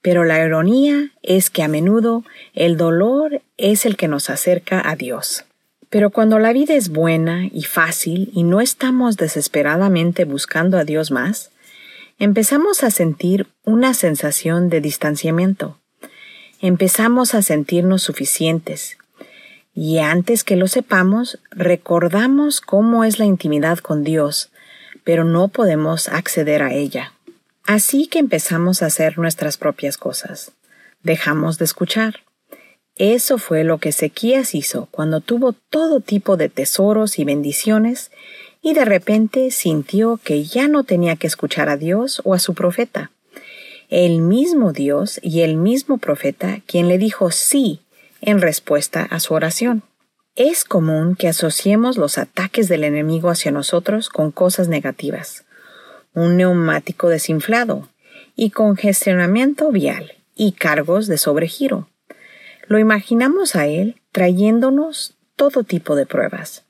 pero 0.00 0.22
la 0.22 0.40
ironía 0.40 1.10
es 1.24 1.50
que 1.50 1.64
a 1.64 1.66
menudo 1.66 2.22
el 2.54 2.76
dolor 2.76 3.42
es 3.56 3.84
el 3.84 3.96
que 3.96 4.06
nos 4.06 4.30
acerca 4.30 4.80
a 4.88 4.94
Dios. 4.94 5.44
Pero 5.90 6.10
cuando 6.10 6.38
la 6.38 6.52
vida 6.52 6.74
es 6.74 6.90
buena 6.90 7.46
y 7.46 7.64
fácil 7.64 8.30
y 8.32 8.44
no 8.44 8.60
estamos 8.60 9.16
desesperadamente 9.16 10.24
buscando 10.24 10.78
a 10.78 10.84
Dios 10.84 11.10
más, 11.10 11.50
empezamos 12.20 12.84
a 12.84 12.92
sentir 12.92 13.48
una 13.64 13.92
sensación 13.92 14.68
de 14.68 14.80
distanciamiento. 14.80 15.80
Empezamos 16.60 17.34
a 17.34 17.42
sentirnos 17.42 18.04
suficientes. 18.04 18.98
Y 19.74 19.98
antes 19.98 20.44
que 20.44 20.54
lo 20.54 20.68
sepamos, 20.68 21.40
recordamos 21.50 22.60
cómo 22.60 23.02
es 23.02 23.18
la 23.18 23.24
intimidad 23.24 23.78
con 23.78 24.04
Dios, 24.04 24.52
pero 25.06 25.22
no 25.22 25.46
podemos 25.46 26.08
acceder 26.08 26.64
a 26.64 26.74
ella. 26.74 27.12
Así 27.62 28.08
que 28.08 28.18
empezamos 28.18 28.82
a 28.82 28.86
hacer 28.86 29.18
nuestras 29.18 29.56
propias 29.56 29.98
cosas. 29.98 30.50
Dejamos 31.04 31.58
de 31.58 31.64
escuchar. 31.64 32.24
Eso 32.96 33.38
fue 33.38 33.62
lo 33.62 33.78
que 33.78 33.90
Ezequías 33.90 34.56
hizo 34.56 34.88
cuando 34.90 35.20
tuvo 35.20 35.52
todo 35.52 36.00
tipo 36.00 36.36
de 36.36 36.48
tesoros 36.48 37.20
y 37.20 37.24
bendiciones 37.24 38.10
y 38.60 38.74
de 38.74 38.84
repente 38.84 39.52
sintió 39.52 40.18
que 40.24 40.42
ya 40.42 40.66
no 40.66 40.82
tenía 40.82 41.14
que 41.14 41.28
escuchar 41.28 41.68
a 41.68 41.76
Dios 41.76 42.20
o 42.24 42.34
a 42.34 42.40
su 42.40 42.54
profeta. 42.54 43.12
El 43.88 44.22
mismo 44.22 44.72
Dios 44.72 45.20
y 45.22 45.42
el 45.42 45.56
mismo 45.56 45.98
profeta 45.98 46.62
quien 46.66 46.88
le 46.88 46.98
dijo 46.98 47.30
sí 47.30 47.78
en 48.20 48.40
respuesta 48.40 49.02
a 49.02 49.20
su 49.20 49.34
oración. 49.34 49.84
Es 50.36 50.64
común 50.64 51.16
que 51.16 51.28
asociemos 51.28 51.96
los 51.96 52.18
ataques 52.18 52.68
del 52.68 52.84
enemigo 52.84 53.30
hacia 53.30 53.50
nosotros 53.50 54.08
con 54.08 54.30
cosas 54.30 54.68
negativas 54.68 55.46
un 56.16 56.38
neumático 56.38 57.10
desinflado 57.10 57.90
y 58.34 58.50
congestionamiento 58.50 59.70
vial 59.70 60.14
y 60.34 60.52
cargos 60.52 61.06
de 61.06 61.18
sobregiro. 61.18 61.88
Lo 62.66 62.78
imaginamos 62.78 63.54
a 63.54 63.66
él 63.66 64.00
trayéndonos 64.12 65.14
todo 65.36 65.62
tipo 65.62 65.94
de 65.94 66.06
pruebas. 66.06 66.64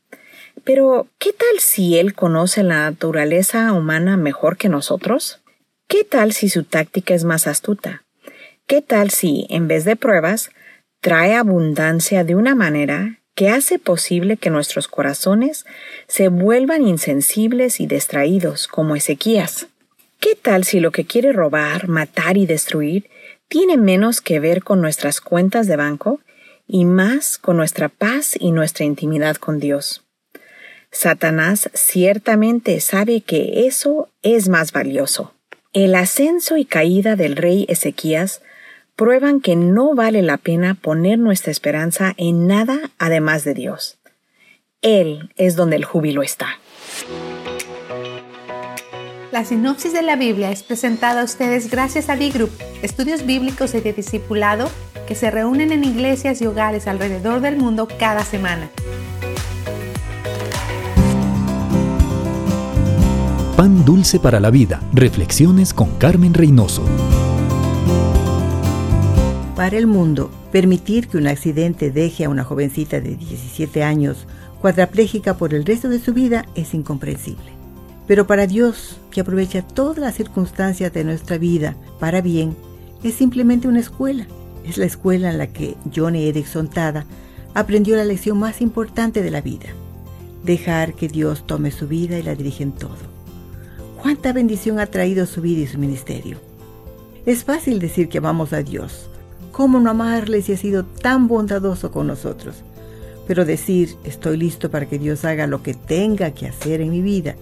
Pero, 0.65 1.07
¿qué 1.19 1.33
tal 1.33 1.61
si 1.61 1.97
él 1.97 2.15
conoce 2.15 2.65
la 2.65 2.91
naturaleza 2.91 3.73
humana 3.73 4.17
mejor 4.17 4.57
que 4.57 4.69
nosotros? 4.69 5.41
¿Qué 5.87 6.03
tal 6.03 6.33
si 6.33 6.49
su 6.49 6.65
táctica 6.65 7.15
es 7.15 7.23
más 7.23 7.47
astuta? 7.47 8.03
¿Qué 8.67 8.83
tal 8.83 9.11
si, 9.11 9.47
en 9.49 9.69
vez 9.69 9.85
de 9.85 9.95
pruebas, 9.95 10.51
trae 11.01 11.37
abundancia 11.37 12.25
de 12.25 12.35
una 12.35 12.57
manera 12.57 13.21
que 13.37 13.51
hace 13.51 13.79
posible 13.79 14.39
que 14.39 14.51
nuestros 14.51 14.89
corazones 14.89 15.67
se 16.09 16.29
vuelvan 16.29 16.85
insensibles 16.85 17.81
y 17.81 17.87
distraídos 17.87 18.67
como 18.67 18.97
Ezequías? 18.97 19.69
¿Qué 20.19 20.35
tal 20.35 20.65
si 20.65 20.81
lo 20.81 20.91
que 20.91 21.05
quiere 21.05 21.33
robar, 21.33 21.87
matar 21.87 22.39
y 22.39 22.47
destruir 22.47 23.11
tiene 23.47 23.77
menos 23.77 24.23
que 24.23 24.41
ver 24.41 24.65
con 24.65 24.81
nuestras 24.81 25.21
cuentas 25.21 25.67
de 25.69 25.77
banco 25.77 26.21
y 26.67 26.87
más 26.87 27.37
con 27.37 27.59
nuestra 27.59 27.91
paz 27.91 28.35
y 28.41 28.53
nuestra 28.53 28.87
intimidad 28.87 29.37
con 29.37 29.61
Dios? 29.61 30.03
Satanás 30.91 31.69
ciertamente 31.75 32.81
sabe 32.81 33.21
que 33.21 33.67
eso 33.67 34.09
es 34.23 34.49
más 34.49 34.73
valioso. 34.73 35.35
El 35.75 35.95
ascenso 35.95 36.57
y 36.57 36.65
caída 36.65 37.17
del 37.17 37.37
rey 37.37 37.67
Ezequías 37.69 38.41
prueban 38.97 39.41
que 39.41 39.57
no 39.57 39.95
vale 39.95 40.23
la 40.23 40.39
pena 40.39 40.75
poner 40.75 41.19
nuestra 41.19 41.53
esperanza 41.53 42.15
en 42.17 42.47
nada 42.47 42.91
además 42.99 43.45
de 43.45 43.55
Dios. 43.55 43.99
Él 44.81 45.33
es 45.37 45.55
donde 45.55 45.77
el 45.77 45.85
júbilo 45.85 46.23
está. 46.23 46.49
La 49.33 49.45
sinopsis 49.45 49.93
de 49.93 50.03
la 50.03 50.17
Biblia 50.17 50.51
es 50.51 50.63
presentada 50.63 51.21
a 51.21 51.25
ustedes 51.25 51.71
gracias 51.71 52.09
a 52.09 52.17
D-Group, 52.17 52.51
estudios 52.83 53.27
bíblicos 53.27 53.75
y 53.75 53.81
de 53.81 53.93
discipulado 53.93 54.71
que 55.07 55.15
se 55.15 55.31
reúnen 55.31 55.73
en 55.73 55.85
iglesias 55.85 56.41
y 56.41 56.47
hogares 56.47 56.87
alrededor 56.87 57.41
del 57.41 57.57
mundo 57.57 57.87
cada 57.99 58.25
semana. 58.25 58.71
Pan 63.57 63.85
dulce 63.85 64.21
para 64.21 64.41
la 64.41 64.51
vida. 64.51 64.81
Reflexiones 64.93 65.75
con 65.75 65.91
Carmen 65.99 66.35
Reynoso. 66.35 66.83
Para 69.57 69.79
el 69.79 69.87
mundo, 69.87 70.31
permitir 70.53 71.09
que 71.09 71.17
un 71.17 71.27
accidente 71.27 71.91
deje 71.91 72.27
a 72.27 72.29
una 72.29 72.45
jovencita 72.45 73.01
de 73.01 73.17
17 73.17 73.83
años 73.83 74.27
cuadraplégica 74.61 75.39
por 75.39 75.55
el 75.55 75.65
resto 75.65 75.89
de 75.89 75.99
su 75.99 76.13
vida 76.13 76.45
es 76.55 76.75
incomprensible. 76.75 77.57
Pero 78.07 78.27
para 78.27 78.47
Dios, 78.47 78.99
que 79.11 79.23
aprovecha 79.23 79.63
todas 79.63 79.97
las 79.97 80.15
circunstancias 80.15 80.93
de 80.93 81.05
nuestra 81.05 81.39
vida 81.39 81.75
para 81.99 82.21
bien, 82.21 82.55
es 83.03 83.15
simplemente 83.15 83.67
una 83.67 83.81
escuela. 83.81 84.27
Es 84.67 84.77
la 84.77 84.85
escuela 84.85 85.31
en 85.31 85.39
la 85.39 85.47
que 85.47 85.75
Johnny 85.95 86.29
Erickson 86.29 86.69
Tada 86.69 87.07
aprendió 87.55 87.97
la 87.97 88.05
lección 88.05 88.39
más 88.39 88.61
importante 88.61 89.23
de 89.23 89.31
la 89.31 89.41
vida. 89.41 89.69
Dejar 90.45 90.93
que 90.93 91.09
Dios 91.09 91.47
tome 91.47 91.71
su 91.71 91.89
vida 91.89 92.19
y 92.19 92.23
la 92.23 92.35
dirige 92.35 92.63
en 92.63 92.73
todo. 92.73 93.17
¿Cuánta 94.03 94.35
bendición 94.35 94.81
ha 94.81 94.87
traído 94.87 95.25
su 95.25 95.41
vida 95.41 95.63
y 95.63 95.67
su 95.67 95.79
ministerio? 95.79 96.39
Es 97.25 97.45
fácil 97.45 97.79
decir 97.79 98.11
que 98.11 98.19
amamos 98.19 98.53
a 98.53 98.63
Dios, 98.63 99.09
¿Cómo 99.57 99.81
no 99.81 99.89
amarle 99.89 100.43
si 100.43 100.53
ha 100.53 100.59
sido 100.59 100.85
tan 100.85 101.29
bondadoso 101.29 101.91
con 101.91 102.09
nosotros? 102.09 102.57
Pero 103.27 103.47
decir, 103.47 103.97
estoy 104.05 104.37
listo 104.37 104.71
para 104.71 104.85
que 104.85 104.99
Dios 104.99 105.25
haga 105.25 105.47
lo 105.47 105.63
que 105.63 105.73
tenga 105.73 106.33
que 106.33 106.47
hacer 106.47 106.83
en 106.83 106.91
mi 106.91 107.01
vida, 107.01 107.37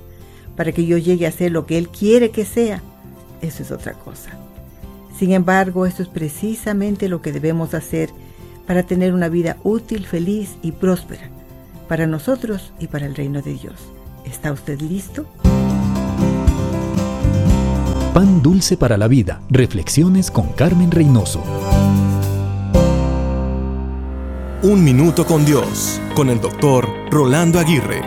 para 0.57 0.71
que 0.71 0.87
yo 0.87 0.97
llegue 0.97 1.27
a 1.27 1.33
ser 1.33 1.51
lo 1.51 1.67
que 1.67 1.77
Él 1.77 1.89
quiere 1.89 2.31
que 2.31 2.45
sea, 2.45 2.83
eso 3.43 3.65
es 3.65 3.73
otra 3.73 3.95
cosa. 3.95 4.31
Sin 5.19 5.33
embargo, 5.33 5.87
esto 5.87 6.05
es 6.05 6.09
precisamente 6.09 7.09
lo 7.09 7.21
que 7.21 7.33
debemos 7.33 7.75
hacer 7.75 8.11
para 8.65 8.85
tener 8.85 9.13
una 9.13 9.29
vida 9.29 9.57
útil, 9.65 10.07
feliz 10.07 10.55
y 10.63 10.71
próspera, 10.71 11.31
para 11.89 12.07
nosotros 12.07 12.73
y 12.79 12.87
para 12.87 13.07
el 13.07 13.17
reino 13.17 13.43
de 13.43 13.55
Dios. 13.55 13.75
¿Está 14.25 14.53
usted 14.53 14.81
listo? 14.81 15.27
Pan 18.15 18.45
dulce 18.45 18.77
para 18.77 18.97
la 18.97 19.09
vida. 19.09 19.41
Reflexiones 19.51 20.31
con 20.31 20.53
Carmen 20.53 20.93
Reynoso. 20.93 21.43
Un 24.63 24.85
minuto 24.85 25.27
con 25.27 25.45
Dios, 25.45 26.01
con 26.15 26.31
el 26.31 26.41
doctor 26.41 26.89
Rolando 27.11 27.59
Aguirre. 27.59 28.03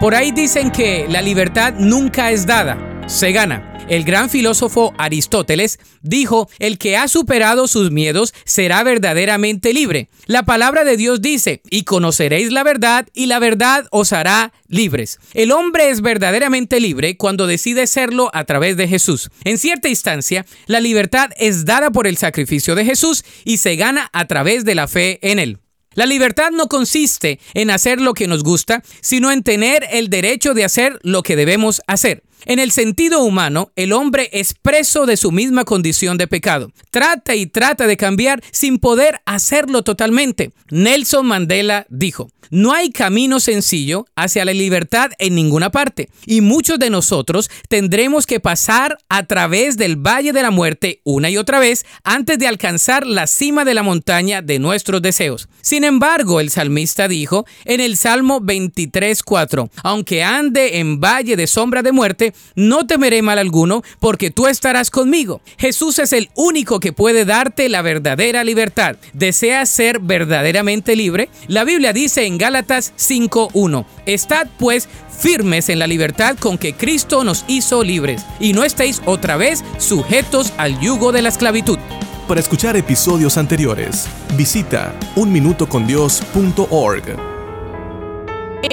Por 0.00 0.16
ahí 0.16 0.32
dicen 0.32 0.72
que 0.72 1.06
la 1.08 1.22
libertad 1.22 1.74
nunca 1.78 2.32
es 2.32 2.44
dada, 2.44 2.76
se 3.10 3.32
gana. 3.32 3.76
El 3.88 4.04
gran 4.04 4.30
filósofo 4.30 4.94
Aristóteles 4.96 5.80
dijo, 6.00 6.48
el 6.60 6.78
que 6.78 6.96
ha 6.96 7.08
superado 7.08 7.66
sus 7.66 7.90
miedos 7.90 8.32
será 8.44 8.84
verdaderamente 8.84 9.74
libre. 9.74 10.08
La 10.26 10.44
palabra 10.44 10.84
de 10.84 10.96
Dios 10.96 11.20
dice, 11.20 11.60
y 11.70 11.82
conoceréis 11.82 12.52
la 12.52 12.62
verdad, 12.62 13.08
y 13.12 13.26
la 13.26 13.40
verdad 13.40 13.88
os 13.90 14.12
hará 14.12 14.52
libres. 14.68 15.18
El 15.34 15.50
hombre 15.50 15.90
es 15.90 16.02
verdaderamente 16.02 16.78
libre 16.78 17.16
cuando 17.16 17.48
decide 17.48 17.88
serlo 17.88 18.30
a 18.32 18.44
través 18.44 18.76
de 18.76 18.86
Jesús. 18.86 19.28
En 19.42 19.58
cierta 19.58 19.88
instancia, 19.88 20.46
la 20.66 20.78
libertad 20.78 21.30
es 21.36 21.64
dada 21.64 21.90
por 21.90 22.06
el 22.06 22.16
sacrificio 22.16 22.76
de 22.76 22.84
Jesús 22.84 23.24
y 23.44 23.56
se 23.56 23.74
gana 23.74 24.08
a 24.12 24.26
través 24.26 24.64
de 24.64 24.76
la 24.76 24.86
fe 24.86 25.18
en 25.22 25.40
él. 25.40 25.58
La 25.94 26.06
libertad 26.06 26.52
no 26.52 26.68
consiste 26.68 27.40
en 27.54 27.70
hacer 27.70 28.00
lo 28.00 28.14
que 28.14 28.28
nos 28.28 28.44
gusta, 28.44 28.84
sino 29.00 29.32
en 29.32 29.42
tener 29.42 29.84
el 29.90 30.08
derecho 30.08 30.54
de 30.54 30.64
hacer 30.64 31.00
lo 31.02 31.24
que 31.24 31.34
debemos 31.34 31.82
hacer. 31.88 32.22
En 32.46 32.58
el 32.58 32.72
sentido 32.72 33.22
humano, 33.22 33.70
el 33.76 33.92
hombre 33.92 34.30
es 34.32 34.54
preso 34.54 35.06
de 35.06 35.16
su 35.16 35.30
misma 35.32 35.64
condición 35.64 36.16
de 36.18 36.26
pecado. 36.26 36.72
Trata 36.90 37.34
y 37.34 37.46
trata 37.46 37.86
de 37.86 37.96
cambiar 37.96 38.42
sin 38.50 38.78
poder 38.78 39.20
hacerlo 39.26 39.82
totalmente. 39.82 40.52
Nelson 40.70 41.26
Mandela 41.26 41.86
dijo, 41.90 42.28
no 42.50 42.72
hay 42.72 42.90
camino 42.90 43.38
sencillo 43.38 44.06
hacia 44.16 44.44
la 44.44 44.52
libertad 44.52 45.12
en 45.18 45.36
ninguna 45.36 45.70
parte, 45.70 46.10
y 46.26 46.40
muchos 46.40 46.80
de 46.80 46.90
nosotros 46.90 47.48
tendremos 47.68 48.26
que 48.26 48.40
pasar 48.40 48.98
a 49.08 49.24
través 49.24 49.76
del 49.76 49.96
valle 49.96 50.32
de 50.32 50.42
la 50.42 50.50
muerte 50.50 51.00
una 51.04 51.30
y 51.30 51.36
otra 51.36 51.60
vez 51.60 51.86
antes 52.02 52.40
de 52.40 52.48
alcanzar 52.48 53.06
la 53.06 53.28
cima 53.28 53.64
de 53.64 53.74
la 53.74 53.84
montaña 53.84 54.42
de 54.42 54.58
nuestros 54.58 55.00
deseos. 55.00 55.48
Sin 55.60 55.84
embargo, 55.84 56.40
el 56.40 56.50
salmista 56.50 57.06
dijo 57.06 57.46
en 57.64 57.80
el 57.80 57.96
Salmo 57.96 58.40
23.4, 58.40 59.70
aunque 59.84 60.24
ande 60.24 60.80
en 60.80 60.98
valle 60.98 61.36
de 61.36 61.46
sombra 61.46 61.82
de 61.82 61.92
muerte, 61.92 62.29
no 62.54 62.86
temeré 62.86 63.22
mal 63.22 63.38
alguno, 63.38 63.82
porque 63.98 64.30
tú 64.30 64.46
estarás 64.46 64.90
conmigo. 64.90 65.40
Jesús 65.58 65.98
es 65.98 66.12
el 66.12 66.30
único 66.34 66.80
que 66.80 66.92
puede 66.92 67.24
darte 67.24 67.68
la 67.68 67.82
verdadera 67.82 68.44
libertad. 68.44 68.96
¿Deseas 69.12 69.68
ser 69.68 70.00
verdaderamente 70.00 70.96
libre? 70.96 71.28
La 71.48 71.64
Biblia 71.64 71.92
dice 71.92 72.26
en 72.26 72.38
Gálatas 72.38 72.92
5.1, 72.96 73.84
Estad 74.06 74.48
pues 74.58 74.88
firmes 75.20 75.68
en 75.68 75.78
la 75.78 75.86
libertad 75.86 76.36
con 76.38 76.58
que 76.58 76.74
Cristo 76.74 77.24
nos 77.24 77.44
hizo 77.48 77.84
libres, 77.84 78.24
y 78.38 78.52
no 78.52 78.64
estéis 78.64 79.02
otra 79.04 79.36
vez 79.36 79.64
sujetos 79.78 80.52
al 80.56 80.80
yugo 80.80 81.12
de 81.12 81.22
la 81.22 81.28
esclavitud. 81.28 81.78
Para 82.26 82.40
escuchar 82.40 82.76
episodios 82.76 83.36
anteriores, 83.36 84.06
visita 84.36 84.94
unminutocondios.org. 85.16 87.02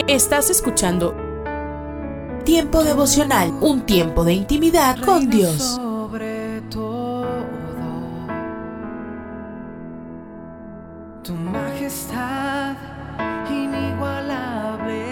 Estás 0.08 0.50
escuchando 0.50 1.27
Tiempo 2.48 2.82
devocional, 2.82 3.52
un 3.60 3.86
tiempo 3.86 4.24
de 4.24 4.32
intimidad 4.32 4.98
con 5.02 5.30
Dios. 5.30 5.58
Sobre 5.58 6.62
todo, 6.72 7.46
tu 11.26 11.34
majestad 11.34 12.78
inigualable. 13.50 15.04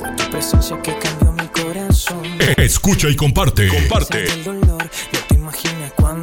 Fue 0.00 0.10
tu 0.16 0.30
presencia 0.32 0.82
que 0.82 0.98
cambió 0.98 1.30
mi 1.30 1.46
corazón. 1.46 2.24
Escucha 2.56 3.08
y 3.08 3.14
comparte. 3.14 3.68
Comparte. 3.68 4.26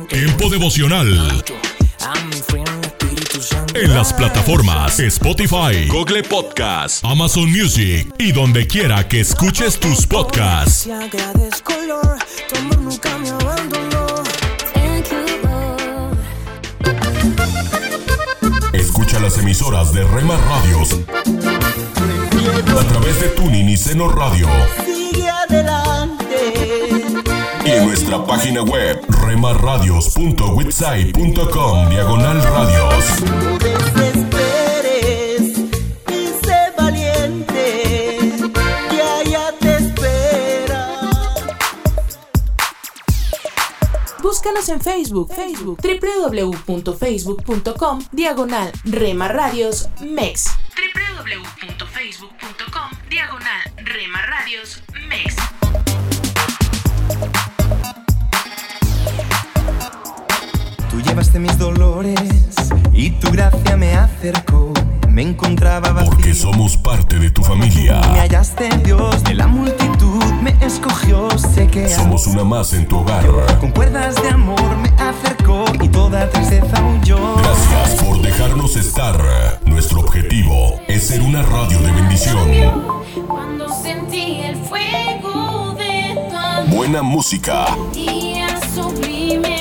Tiempo 0.10 0.50
devocional. 0.50 1.46
En 3.76 3.94
las 3.94 4.14
plataformas 4.14 5.02
Spotify, 5.02 5.86
Google 5.90 6.24
Podcast, 6.24 7.04
Amazon 7.04 7.52
Music 7.52 8.08
y 8.18 8.32
donde 8.32 8.66
quiera 8.68 9.06
que 9.06 9.20
escuches 9.20 9.78
tus 9.78 10.08
podcasts. 10.08 10.88
Escucha 18.72 19.20
las 19.20 19.38
emisoras 19.40 19.94
de 19.94 20.04
Rema 20.06 20.38
Radios 20.38 20.94
a 22.80 22.88
través 22.88 23.20
de 23.20 23.28
Tuning 23.28 23.68
y 23.68 23.76
Seno 23.76 24.08
Radio 24.08 24.48
Sigue 24.86 25.30
adelante. 25.30 26.85
Y 27.66 27.72
en 27.72 27.88
nuestra 27.88 28.24
página 28.26 28.62
web 28.62 29.02
remarradios.witsai.com 29.22 31.90
diagonal 31.90 32.42
radios. 32.44 33.22
No 33.22 33.58
desesperes 33.58 35.42
y 36.08 36.28
sé 36.46 36.72
valiente. 36.78 38.20
Que 38.90 39.02
allá 39.02 39.52
te 39.60 39.78
espera. 39.78 41.00
Búscanos 44.22 44.70
en 44.70 44.80
Facebook, 44.82 45.34
Facebook, 45.34 45.80
www.facebook.com, 45.82 48.04
diagonal 48.12 48.72
Rema 48.84 49.28
Radios 49.28 49.90
MEX. 50.02 50.52
www.facebook.com, 50.76 52.92
diagonal 53.10 53.74
Rema 61.04 61.22
Radios 61.22 62.04
MEX. 62.04 63.32
gracia 63.32 63.78
me 63.78 63.94
acercó. 63.96 64.74
Me 65.10 65.22
encontraba 65.22 65.92
vacío. 65.92 66.10
Porque 66.12 66.34
somos 66.34 66.78
parte 66.78 67.20
de 67.20 67.30
tu 67.32 67.42
familia. 67.44 68.02
Me 68.12 68.20
hallaste 68.20 68.70
Dios 68.84 69.24
de 69.24 69.34
la 69.34 69.48
multitud, 69.48 70.24
me 70.42 70.52
escogió, 70.62 71.30
sé 71.38 71.68
que 71.68 71.88
Somos 71.90 72.28
una 72.28 72.44
más 72.44 72.74
en 72.74 72.86
tu 72.88 72.98
hogar. 73.00 73.26
con 73.60 73.72
cuerdas 73.72 74.16
de 74.22 74.30
amor 74.30 74.78
me 74.78 74.90
acercó 75.02 75.66
y 75.82 75.88
toda 75.88 76.30
tristeza 76.30 76.84
huyó. 76.84 77.36
Gracias 77.38 78.04
por 78.04 78.22
dejarnos 78.22 78.76
estar. 78.76 79.18
Nuestro 79.66 80.02
objetivo 80.02 80.82
es 80.88 81.08
ser 81.08 81.22
una 81.22 81.42
radio 81.44 81.80
de 81.80 81.92
bendición. 81.94 82.50
Cuando 83.28 83.70
sentí 83.82 84.42
el 84.42 84.58
fuego 84.58 85.76
de 85.78 86.16
tu 86.30 86.36
amor. 86.38 86.76
Buena 86.76 87.02
música, 87.04 87.68
Día 87.94 88.48
sublime. 88.74 89.55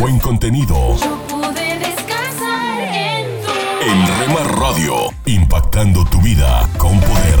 Buen 0.00 0.18
contenido. 0.18 0.96
Yo 0.96 1.18
pude 1.28 1.78
descansar 1.78 2.80
en 2.80 3.26
tu 3.42 3.50
En 3.90 4.18
Rema 4.18 4.44
Radio, 4.60 4.94
impactando 5.26 6.04
tu 6.04 6.20
vida 6.20 6.68
con 6.78 6.98
poder. 7.00 7.40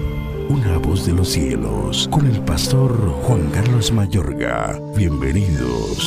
Una 0.51 0.77
voz 0.79 1.05
de 1.05 1.13
los 1.13 1.29
cielos, 1.29 2.09
con 2.11 2.27
el 2.27 2.41
pastor 2.41 2.91
Juan 3.23 3.49
Carlos 3.53 3.93
Mayorga. 3.93 4.77
Bienvenidos. 4.97 6.03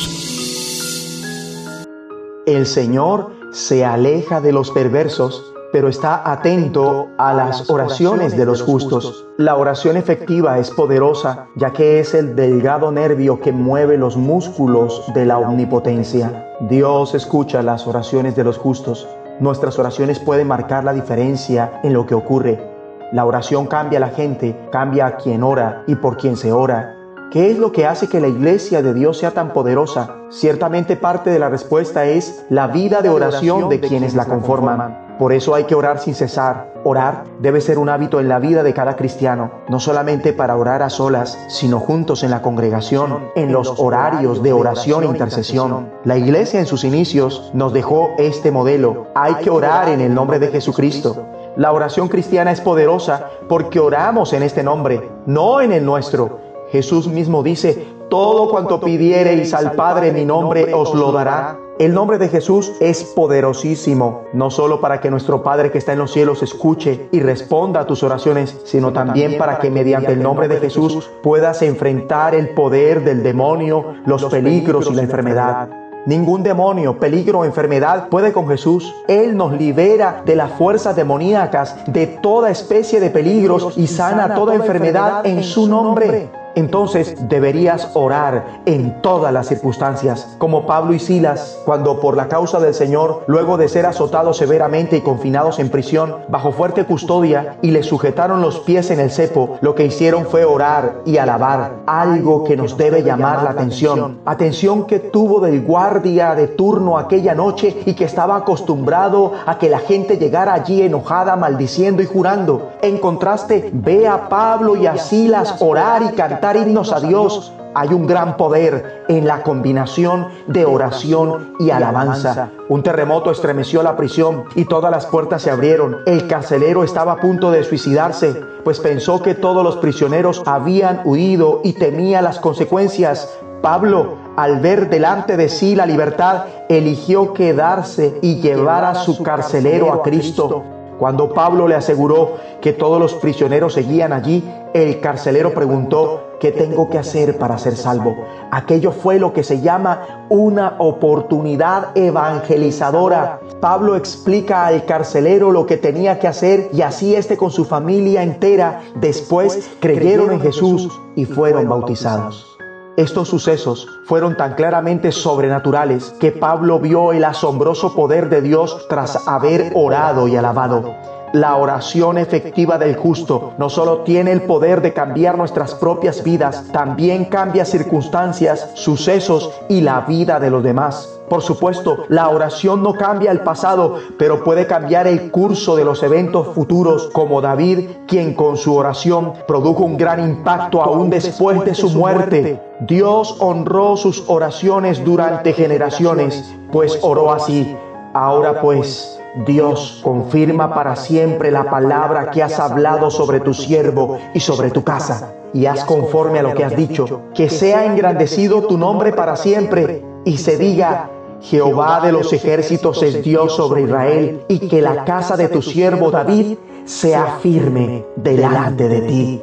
El 2.45 2.67
Señor 2.67 3.31
se 3.51 3.83
aleja 3.83 4.41
de 4.41 4.51
los 4.51 4.69
perversos, 4.69 5.51
pero 5.73 5.87
está 5.87 6.31
atento 6.31 7.07
a 7.17 7.33
las 7.33 7.67
oraciones 7.71 8.37
de 8.37 8.45
los 8.45 8.61
justos. 8.61 9.25
La 9.39 9.55
oración 9.55 9.97
efectiva 9.97 10.59
es 10.59 10.69
poderosa, 10.69 11.47
ya 11.55 11.73
que 11.73 11.99
es 11.99 12.13
el 12.13 12.35
delgado 12.35 12.91
nervio 12.91 13.41
que 13.41 13.51
mueve 13.51 13.97
los 13.97 14.15
músculos 14.15 15.11
de 15.15 15.25
la 15.25 15.39
omnipotencia. 15.39 16.51
Dios 16.69 17.15
escucha 17.15 17.63
las 17.63 17.87
oraciones 17.87 18.35
de 18.35 18.43
los 18.43 18.59
justos. 18.59 19.07
Nuestras 19.39 19.79
oraciones 19.79 20.19
pueden 20.19 20.47
marcar 20.47 20.83
la 20.83 20.93
diferencia 20.93 21.79
en 21.83 21.93
lo 21.93 22.05
que 22.05 22.13
ocurre. 22.13 22.74
La 23.11 23.25
oración 23.25 23.67
cambia 23.67 23.97
a 23.97 24.01
la 24.01 24.09
gente, 24.09 24.55
cambia 24.71 25.05
a 25.05 25.17
quien 25.17 25.43
ora 25.43 25.83
y 25.87 25.95
por 25.95 26.17
quien 26.17 26.37
se 26.37 26.51
ora. 26.51 26.95
¿Qué 27.31 27.51
es 27.51 27.57
lo 27.57 27.71
que 27.71 27.85
hace 27.85 28.07
que 28.07 28.21
la 28.21 28.27
iglesia 28.27 28.81
de 28.81 28.93
Dios 28.93 29.17
sea 29.17 29.31
tan 29.31 29.51
poderosa? 29.51 30.15
Ciertamente 30.29 30.95
parte 30.95 31.29
de 31.29 31.39
la 31.39 31.49
respuesta 31.49 32.05
es 32.05 32.45
la 32.49 32.67
vida 32.67 33.01
de 33.01 33.09
oración 33.09 33.67
de 33.69 33.79
quienes 33.79 34.15
la 34.15 34.25
conforman. 34.25 35.05
Por 35.17 35.31
eso 35.31 35.55
hay 35.55 35.63
que 35.63 35.75
orar 35.75 35.99
sin 35.99 36.13
cesar. 36.13 36.73
Orar 36.83 37.23
debe 37.39 37.61
ser 37.61 37.79
un 37.79 37.89
hábito 37.89 38.19
en 38.19 38.27
la 38.27 38.37
vida 38.37 38.63
de 38.63 38.73
cada 38.73 38.95
cristiano, 38.95 39.49
no 39.69 39.79
solamente 39.79 40.33
para 40.33 40.55
orar 40.55 40.83
a 40.83 40.89
solas, 40.89 41.37
sino 41.47 41.79
juntos 41.79 42.23
en 42.23 42.31
la 42.31 42.41
congregación, 42.41 43.29
en 43.35 43.51
los 43.51 43.79
horarios 43.79 44.43
de 44.43 44.53
oración 44.53 45.03
e 45.03 45.07
intercesión. 45.07 45.89
La 46.03 46.17
iglesia 46.17 46.59
en 46.59 46.65
sus 46.65 46.83
inicios 46.83 47.49
nos 47.53 47.73
dejó 47.73 48.11
este 48.17 48.51
modelo. 48.51 49.07
Hay 49.15 49.35
que 49.35 49.49
orar 49.49 49.89
en 49.89 50.01
el 50.01 50.13
nombre 50.13 50.37
de 50.37 50.49
Jesucristo. 50.49 51.25
La 51.57 51.71
oración 51.71 52.09
cristiana 52.09 52.51
es 52.51 52.59
poderosa 52.59 53.29
porque 53.47 53.79
oramos 53.79 54.33
en 54.33 54.43
este 54.43 54.63
nombre, 54.63 55.09
no 55.25 55.61
en 55.61 55.71
el 55.71 55.85
nuestro. 55.85 56.39
Jesús 56.71 57.07
mismo 57.07 57.43
dice, 57.43 57.87
todo 58.09 58.49
cuanto 58.49 58.81
pidiereis 58.81 59.53
al 59.53 59.71
Padre 59.73 60.09
en 60.09 60.15
mi 60.15 60.25
nombre 60.25 60.73
os 60.73 60.93
lo 60.93 61.11
dará. 61.11 61.57
El 61.79 61.93
nombre 61.93 62.17
de 62.17 62.29
Jesús 62.29 62.71
es 62.79 63.03
poderosísimo, 63.03 64.23
no 64.33 64.49
solo 64.49 64.79
para 64.79 65.01
que 65.01 65.11
nuestro 65.11 65.43
Padre 65.43 65.71
que 65.71 65.77
está 65.77 65.93
en 65.93 65.99
los 65.99 66.11
cielos 66.11 66.41
escuche 66.41 67.09
y 67.11 67.19
responda 67.19 67.81
a 67.81 67.85
tus 67.85 68.03
oraciones, 68.03 68.57
sino 68.63 68.93
también 68.93 69.37
para 69.37 69.59
que 69.59 69.69
mediante 69.69 70.13
el 70.13 70.23
nombre 70.23 70.47
de 70.47 70.59
Jesús 70.59 71.09
puedas 71.21 71.61
enfrentar 71.61 72.33
el 72.35 72.49
poder 72.49 73.03
del 73.03 73.23
demonio, 73.23 73.95
los 74.05 74.25
peligros 74.25 74.89
y 74.89 74.93
la 74.93 75.01
enfermedad. 75.01 75.84
Ningún 76.05 76.43
demonio, 76.43 76.99
peligro 76.99 77.39
o 77.39 77.45
enfermedad 77.45 78.09
puede 78.09 78.31
con 78.31 78.47
Jesús. 78.47 78.93
Él 79.07 79.35
nos 79.35 79.53
libera 79.53 80.21
de 80.23 80.35
las 80.35 80.51
fuerzas 80.51 80.95
demoníacas, 80.95 81.75
de 81.87 82.05
toda 82.05 82.51
especie 82.51 82.99
de 82.99 83.09
peligros 83.09 83.75
y 83.75 83.87
sana 83.87 84.35
toda 84.35 84.53
enfermedad 84.53 85.25
en 85.25 85.43
su 85.43 85.67
nombre. 85.67 86.44
Entonces 86.55 87.15
deberías 87.27 87.91
orar 87.95 88.61
en 88.65 89.01
todas 89.01 89.33
las 89.33 89.47
circunstancias, 89.47 90.35
como 90.37 90.65
Pablo 90.65 90.93
y 90.93 90.99
Silas, 90.99 91.59
cuando 91.65 91.99
por 91.99 92.15
la 92.15 92.29
causa 92.29 92.59
del 92.59 92.73
Señor, 92.73 93.23
luego 93.27 93.57
de 93.57 93.67
ser 93.67 93.85
azotados 93.85 94.37
severamente 94.37 94.97
y 94.97 95.01
confinados 95.01 95.59
en 95.59 95.69
prisión, 95.69 96.15
bajo 96.29 96.51
fuerte 96.51 96.85
custodia, 96.85 97.57
y 97.61 97.71
les 97.71 97.85
sujetaron 97.85 98.41
los 98.41 98.59
pies 98.59 98.89
en 98.91 98.99
el 98.99 99.11
cepo, 99.11 99.57
lo 99.61 99.75
que 99.75 99.85
hicieron 99.85 100.25
fue 100.25 100.45
orar 100.45 101.01
y 101.05 101.17
alabar, 101.17 101.83
algo 101.85 102.43
que 102.43 102.55
nos 102.55 102.77
debe 102.77 103.03
llamar 103.03 103.43
la 103.43 103.51
atención. 103.51 104.21
Atención 104.25 104.85
que 104.85 104.99
tuvo 104.99 105.41
del 105.41 105.61
guardia 105.61 106.35
de 106.35 106.47
turno 106.47 106.97
aquella 106.97 107.35
noche 107.35 107.83
y 107.85 107.93
que 107.93 108.05
estaba 108.05 108.37
acostumbrado 108.37 109.33
a 109.45 109.57
que 109.57 109.69
la 109.69 109.79
gente 109.79 110.17
llegara 110.17 110.53
allí 110.53 110.81
enojada, 110.81 111.35
maldiciendo 111.35 112.01
y 112.01 112.05
jurando. 112.05 112.71
En 112.81 112.97
contraste, 112.97 113.69
ve 113.73 114.07
a 114.07 114.29
Pablo 114.29 114.75
y 114.75 114.87
a 114.87 114.97
Silas 114.97 115.55
orar 115.59 116.03
y 116.03 116.15
himnos 116.53 116.91
a 116.91 116.99
Dios. 116.99 117.51
Hay 117.73 117.89
un 117.89 118.07
gran 118.07 118.37
poder 118.37 119.03
en 119.09 119.27
la 119.27 119.41
combinación 119.41 120.27
de 120.47 120.63
oración 120.65 121.55
y 121.59 121.71
alabanza. 121.71 122.51
Un 122.69 122.83
terremoto 122.83 123.31
estremeció 123.31 123.83
la 123.83 123.97
prisión 123.97 124.45
y 124.55 124.65
todas 124.65 124.91
las 124.91 125.05
puertas 125.07 125.41
se 125.41 125.51
abrieron. 125.51 125.97
El 126.05 126.27
carcelero 126.27 126.83
estaba 126.83 127.13
a 127.13 127.17
punto 127.17 127.51
de 127.51 127.63
suicidarse, 127.63 128.33
pues 128.63 128.79
pensó 128.79 129.21
que 129.21 129.35
todos 129.35 129.63
los 129.63 129.77
prisioneros 129.77 130.41
habían 130.45 131.01
huido 131.03 131.61
y 131.63 131.73
temía 131.73 132.21
las 132.21 132.39
consecuencias. 132.39 133.29
Pablo, 133.61 134.17
al 134.37 134.59
ver 134.59 134.89
delante 134.89 135.35
de 135.35 135.49
sí 135.49 135.75
la 135.75 135.85
libertad, 135.85 136.45
eligió 136.69 137.33
quedarse 137.33 138.19
y 138.21 138.35
llevar 138.35 138.85
a 138.85 138.95
su 138.95 139.21
carcelero 139.21 139.91
a 139.91 140.01
Cristo. 140.01 140.63
Cuando 140.99 141.33
Pablo 141.33 141.67
le 141.67 141.75
aseguró 141.75 142.37
que 142.61 142.71
todos 142.71 143.01
los 143.01 143.15
prisioneros 143.15 143.73
seguían 143.73 144.13
allí, 144.13 144.43
el 144.73 145.01
carcelero 145.01 145.53
preguntó, 145.53 146.24
¿qué 146.39 146.51
tengo 146.51 146.89
que 146.89 146.97
hacer 146.97 147.37
para 147.37 147.57
ser 147.57 147.75
salvo? 147.75 148.15
Aquello 148.51 148.91
fue 148.91 149.19
lo 149.19 149.33
que 149.33 149.43
se 149.43 149.61
llama 149.61 150.25
una 150.29 150.75
oportunidad 150.79 151.95
evangelizadora. 151.95 153.39
Pablo 153.59 153.95
explica 153.95 154.65
al 154.65 154.85
carcelero 154.85 155.51
lo 155.51 155.65
que 155.65 155.77
tenía 155.77 156.19
que 156.19 156.27
hacer 156.27 156.69
y 156.73 156.81
así 156.81 157.15
este 157.15 157.37
con 157.37 157.51
su 157.51 157.65
familia 157.65 158.23
entera 158.23 158.81
después 158.95 159.69
creyeron 159.79 160.31
en 160.31 160.41
Jesús 160.41 160.89
y 161.15 161.25
fueron 161.25 161.67
bautizados. 161.67 162.55
Estos 162.97 163.27
sucesos 163.27 163.89
fueron 164.05 164.37
tan 164.37 164.53
claramente 164.53 165.11
sobrenaturales 165.11 166.15
que 166.19 166.31
Pablo 166.31 166.79
vio 166.79 167.11
el 167.11 167.25
asombroso 167.25 167.93
poder 167.93 168.29
de 168.29 168.41
Dios 168.41 168.85
tras 168.87 169.27
haber 169.27 169.73
orado 169.75 170.29
y 170.29 170.37
alabado. 170.37 170.95
La 171.35 171.57
oración 171.57 172.17
efectiva 172.17 172.77
del 172.77 172.95
justo 172.95 173.55
no 173.57 173.69
solo 173.69 174.03
tiene 174.03 174.31
el 174.31 174.43
poder 174.43 174.81
de 174.81 174.93
cambiar 174.93 175.37
nuestras 175.37 175.75
propias 175.75 176.23
vidas, 176.23 176.63
también 176.71 177.25
cambia 177.25 177.65
circunstancias, 177.65 178.69
sucesos 178.75 179.51
y 179.67 179.81
la 179.81 179.99
vida 179.99 180.39
de 180.39 180.49
los 180.49 180.63
demás. 180.63 181.09
Por 181.27 181.41
supuesto, 181.41 182.05
la 182.07 182.29
oración 182.29 182.81
no 182.81 182.93
cambia 182.93 183.31
el 183.31 183.41
pasado, 183.41 183.99
pero 184.17 184.45
puede 184.45 184.65
cambiar 184.65 185.07
el 185.07 185.29
curso 185.29 185.75
de 185.75 185.83
los 185.83 186.03
eventos 186.03 186.55
futuros, 186.55 187.09
como 187.11 187.41
David, 187.41 187.89
quien 188.07 188.33
con 188.33 188.55
su 188.55 188.73
oración 188.73 189.33
produjo 189.45 189.83
un 189.83 189.97
gran 189.97 190.21
impacto 190.23 190.81
aún 190.81 191.09
después 191.09 191.65
de 191.65 191.75
su 191.75 191.89
muerte. 191.89 192.61
Dios 192.79 193.35
honró 193.41 193.97
sus 193.97 194.23
oraciones 194.27 195.03
durante 195.03 195.51
generaciones, 195.51 196.55
pues 196.71 196.97
oró 197.01 197.33
así. 197.33 197.75
Ahora 198.13 198.61
pues, 198.61 199.14
Dios 199.45 199.99
confirma 200.01 200.73
para 200.73 200.95
siempre 200.95 201.51
la 201.51 201.69
palabra 201.69 202.31
que 202.31 202.41
has 202.41 202.59
hablado 202.59 203.11
sobre 203.11 203.41
tu 203.41 203.53
siervo 203.53 204.17
y 204.33 204.39
sobre 204.39 204.71
tu 204.71 204.83
casa, 204.83 205.33
y 205.53 205.65
haz 205.65 205.83
conforme 205.83 206.39
a 206.39 206.43
lo 206.43 206.53
que 206.53 206.63
has 206.63 206.75
dicho, 206.75 207.23
que 207.33 207.49
sea 207.49 207.85
engrandecido 207.85 208.61
tu 208.65 208.77
nombre 208.77 209.11
para 209.11 209.35
siempre, 209.35 210.05
y 210.23 210.37
se 210.37 210.57
diga, 210.57 211.09
Jehová 211.41 211.99
de 212.01 212.13
los 212.13 212.31
ejércitos 212.31 213.03
es 213.03 213.23
Dios 213.23 213.55
sobre 213.55 213.81
Israel, 213.81 214.45
y 214.47 214.67
que 214.67 214.81
la 214.81 215.03
casa 215.03 215.35
de 215.35 215.49
tu 215.49 215.61
siervo 215.61 216.11
David 216.11 216.57
sea 216.85 217.37
firme 217.41 218.05
delante 218.15 218.87
de 218.87 219.01
ti. 219.01 219.41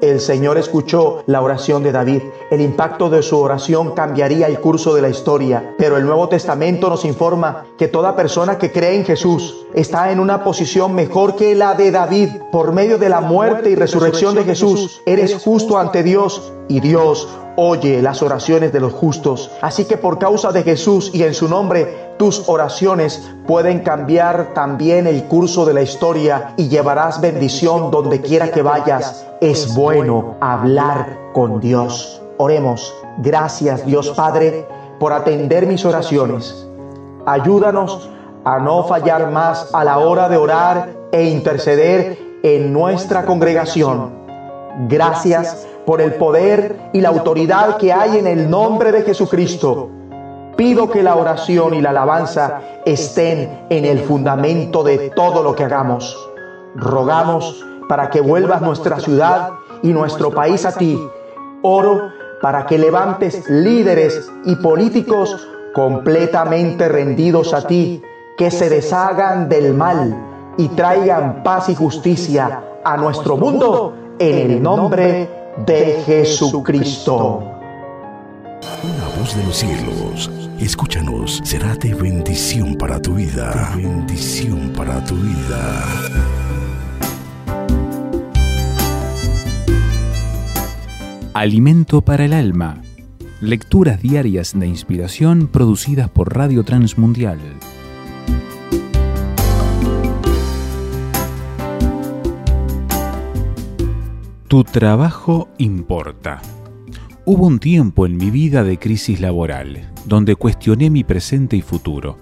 El 0.00 0.20
Señor 0.20 0.58
escuchó 0.58 1.22
la 1.26 1.40
oración 1.40 1.82
de 1.82 1.92
David. 1.92 2.22
El 2.50 2.60
impacto 2.60 3.08
de 3.08 3.22
su 3.22 3.38
oración 3.38 3.92
cambiaría 3.92 4.46
el 4.46 4.60
curso 4.60 4.94
de 4.94 5.02
la 5.02 5.08
historia. 5.08 5.74
Pero 5.78 5.96
el 5.96 6.04
Nuevo 6.04 6.28
Testamento 6.28 6.88
nos 6.88 7.04
informa 7.04 7.66
que 7.78 7.88
toda 7.88 8.16
persona 8.16 8.58
que 8.58 8.72
cree 8.72 8.96
en 8.96 9.04
Jesús 9.04 9.66
está 9.74 10.10
en 10.12 10.20
una 10.20 10.44
posición 10.44 10.94
mejor 10.94 11.36
que 11.36 11.54
la 11.54 11.74
de 11.74 11.90
David. 11.90 12.28
Por 12.52 12.72
medio 12.72 12.98
de 12.98 13.08
la 13.08 13.20
muerte 13.20 13.70
y 13.70 13.74
resurrección 13.74 14.34
de 14.34 14.44
Jesús, 14.44 15.02
eres 15.06 15.42
justo 15.42 15.78
ante 15.78 16.02
Dios 16.02 16.52
y 16.68 16.80
Dios 16.80 17.28
oye 17.56 18.02
las 18.02 18.22
oraciones 18.22 18.72
de 18.72 18.80
los 18.80 18.92
justos. 18.92 19.50
Así 19.60 19.84
que 19.84 19.96
por 19.96 20.18
causa 20.18 20.52
de 20.52 20.62
Jesús 20.62 21.10
y 21.14 21.22
en 21.22 21.34
su 21.34 21.48
nombre, 21.48 22.14
tus 22.18 22.48
oraciones 22.48 23.30
pueden 23.46 23.80
cambiar 23.80 24.54
también 24.54 25.06
el 25.06 25.24
curso 25.24 25.64
de 25.64 25.74
la 25.74 25.82
historia 25.82 26.54
y 26.56 26.68
llevarás 26.68 27.20
bendición 27.20 27.90
donde 27.90 28.20
quiera 28.20 28.50
que 28.50 28.62
vayas. 28.62 29.26
Es 29.40 29.74
bueno 29.74 30.36
hablar 30.40 31.18
con 31.32 31.60
Dios. 31.60 32.20
Oremos. 32.38 32.92
Gracias 33.18 33.86
Dios 33.86 34.10
Padre 34.10 34.66
por 34.98 35.12
atender 35.12 35.66
mis 35.66 35.84
oraciones. 35.84 36.66
Ayúdanos 37.26 38.08
a 38.44 38.58
no 38.58 38.84
fallar 38.84 39.30
más 39.30 39.70
a 39.72 39.84
la 39.84 39.98
hora 39.98 40.28
de 40.28 40.36
orar 40.36 40.90
e 41.12 41.24
interceder 41.24 42.18
en 42.42 42.72
nuestra 42.72 43.24
congregación. 43.24 44.23
Gracias 44.88 45.66
por 45.86 46.00
el 46.00 46.14
poder 46.14 46.90
y 46.92 47.00
la 47.00 47.10
autoridad 47.10 47.76
que 47.76 47.92
hay 47.92 48.18
en 48.18 48.26
el 48.26 48.50
nombre 48.50 48.90
de 48.90 49.02
Jesucristo. 49.02 49.90
Pido 50.56 50.90
que 50.90 51.02
la 51.02 51.14
oración 51.16 51.74
y 51.74 51.80
la 51.80 51.90
alabanza 51.90 52.60
estén 52.84 53.66
en 53.70 53.84
el 53.84 54.00
fundamento 54.00 54.82
de 54.82 55.10
todo 55.10 55.42
lo 55.42 55.54
que 55.54 55.64
hagamos. 55.64 56.16
Rogamos 56.74 57.64
para 57.88 58.10
que 58.10 58.20
vuelvas 58.20 58.62
nuestra 58.62 58.98
ciudad 58.98 59.50
y 59.82 59.92
nuestro 59.92 60.30
país 60.30 60.64
a 60.64 60.72
ti. 60.72 60.98
Oro 61.62 62.10
para 62.42 62.66
que 62.66 62.78
levantes 62.78 63.48
líderes 63.48 64.30
y 64.44 64.56
políticos 64.56 65.48
completamente 65.72 66.88
rendidos 66.88 67.54
a 67.54 67.66
ti, 67.66 68.02
que 68.36 68.50
se 68.50 68.68
deshagan 68.68 69.48
del 69.48 69.74
mal 69.74 70.16
y 70.56 70.68
traigan 70.68 71.42
paz 71.42 71.68
y 71.68 71.74
justicia 71.74 72.62
a 72.84 72.96
nuestro 72.96 73.36
mundo 73.36 73.94
en 74.18 74.50
el 74.50 74.62
nombre 74.62 75.28
de 75.66 76.02
Jesucristo. 76.06 77.42
Una 78.82 79.18
voz 79.18 79.36
de 79.36 79.44
los 79.44 79.56
cielos, 79.56 80.30
escúchanos, 80.60 81.40
será 81.44 81.74
de 81.76 81.94
bendición 81.94 82.76
para 82.76 83.00
tu 83.00 83.14
vida. 83.14 83.72
De 83.74 83.82
bendición 83.82 84.72
para 84.76 85.04
tu 85.04 85.14
vida. 85.16 85.84
Alimento 91.34 92.00
para 92.00 92.24
el 92.24 92.32
alma. 92.32 92.80
Lecturas 93.40 94.00
diarias 94.00 94.52
de 94.58 94.66
inspiración 94.66 95.48
producidas 95.48 96.08
por 96.08 96.34
Radio 96.36 96.62
Transmundial. 96.62 97.40
Tu 104.54 104.62
trabajo 104.62 105.48
importa. 105.58 106.40
Hubo 107.24 107.48
un 107.48 107.58
tiempo 107.58 108.06
en 108.06 108.16
mi 108.16 108.30
vida 108.30 108.62
de 108.62 108.78
crisis 108.78 109.20
laboral, 109.20 109.90
donde 110.06 110.36
cuestioné 110.36 110.90
mi 110.90 111.02
presente 111.02 111.56
y 111.56 111.60
futuro. 111.60 112.18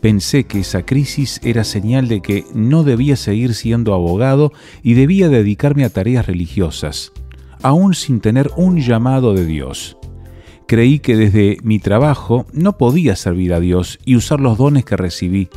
Pensé 0.00 0.44
que 0.44 0.60
esa 0.60 0.86
crisis 0.86 1.40
era 1.42 1.64
señal 1.64 2.06
de 2.06 2.22
que 2.22 2.44
no 2.54 2.84
debía 2.84 3.16
seguir 3.16 3.54
siendo 3.54 3.92
abogado 3.92 4.52
y 4.84 4.94
debía 4.94 5.28
dedicarme 5.28 5.84
a 5.84 5.90
tareas 5.90 6.28
religiosas, 6.28 7.10
aún 7.60 7.94
sin 7.94 8.20
tener 8.20 8.52
un 8.56 8.78
llamado 8.78 9.34
de 9.34 9.44
Dios. 9.44 9.96
Creí 10.68 10.98
que 10.98 11.16
desde 11.16 11.56
mi 11.62 11.78
trabajo 11.78 12.44
no 12.52 12.76
podía 12.76 13.16
servir 13.16 13.54
a 13.54 13.58
Dios 13.58 13.98
y 14.04 14.16
usar 14.16 14.38
los 14.38 14.58
dones 14.58 14.84
que 14.84 14.98
recibí, 14.98 15.48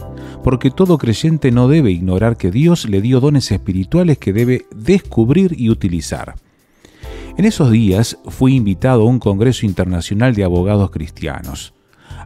porque 0.41 0.71
todo 0.71 0.97
creyente 0.97 1.51
no 1.51 1.67
debe 1.67 1.91
ignorar 1.91 2.37
que 2.37 2.49
Dios 2.49 2.87
le 2.87 3.01
dio 3.01 3.19
dones 3.19 3.51
espirituales 3.51 4.17
que 4.17 4.31
debe 4.31 4.67
descubrir 4.73 5.53
y 5.59 5.69
utilizar. 5.69 6.35
En 7.37 7.43
esos 7.43 7.71
días 7.71 8.19
fui 8.29 8.55
invitado 8.55 9.01
a 9.01 9.05
un 9.05 9.19
Congreso 9.19 9.65
Internacional 9.65 10.33
de 10.33 10.45
Abogados 10.45 10.91
Cristianos. 10.91 11.73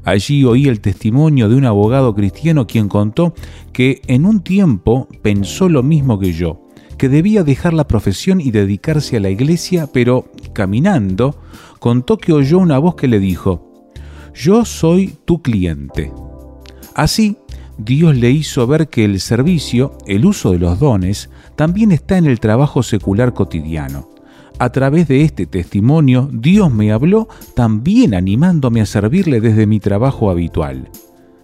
Allí 0.04 0.44
oí 0.44 0.68
el 0.68 0.80
testimonio 0.80 1.50
de 1.50 1.56
un 1.56 1.66
abogado 1.66 2.14
cristiano 2.14 2.68
quien 2.68 2.88
contó 2.88 3.34
que 3.74 4.04
en 4.06 4.28
un 4.28 4.42
tiempo 4.42 5.08
pensó 5.24 5.70
lo 5.70 5.82
mismo 5.82 6.20
que 6.20 6.34
yo, 6.34 6.62
que 7.00 7.10
debía 7.10 7.44
dejar 7.44 7.74
la 7.74 7.88
profesión 7.88 8.42
y 8.42 8.52
dedicarse 8.52 9.18
a 9.18 9.22
la 9.22 9.32
iglesia, 9.32 9.90
pero 9.92 10.30
caminando, 10.54 11.40
contó 11.86 12.18
que 12.18 12.34
oyó 12.34 12.58
una 12.58 12.80
voz 12.80 12.96
que 12.96 13.08
le 13.08 13.20
dijo, 13.20 13.92
Yo 14.34 14.66
soy 14.66 15.20
tu 15.24 15.44
cliente. 15.44 16.12
Así, 16.96 17.38
Dios 17.78 18.18
le 18.18 18.32
hizo 18.32 18.66
ver 18.66 18.88
que 18.88 19.06
el 19.06 19.20
servicio, 19.20 19.96
el 20.08 20.26
uso 20.26 20.50
de 20.50 20.58
los 20.58 20.80
dones, 20.80 21.30
también 21.56 21.92
está 21.92 22.18
en 22.18 22.26
el 22.26 22.40
trabajo 22.40 22.82
secular 22.82 23.36
cotidiano. 23.36 24.10
A 24.58 24.72
través 24.72 25.08
de 25.08 25.22
este 25.22 25.46
testimonio, 25.46 26.28
Dios 26.34 26.74
me 26.74 26.92
habló 26.92 27.28
también 27.54 28.16
animándome 28.16 28.82
a 28.82 28.88
servirle 28.88 29.40
desde 29.40 29.68
mi 29.68 29.80
trabajo 29.80 30.32
habitual. 30.32 30.90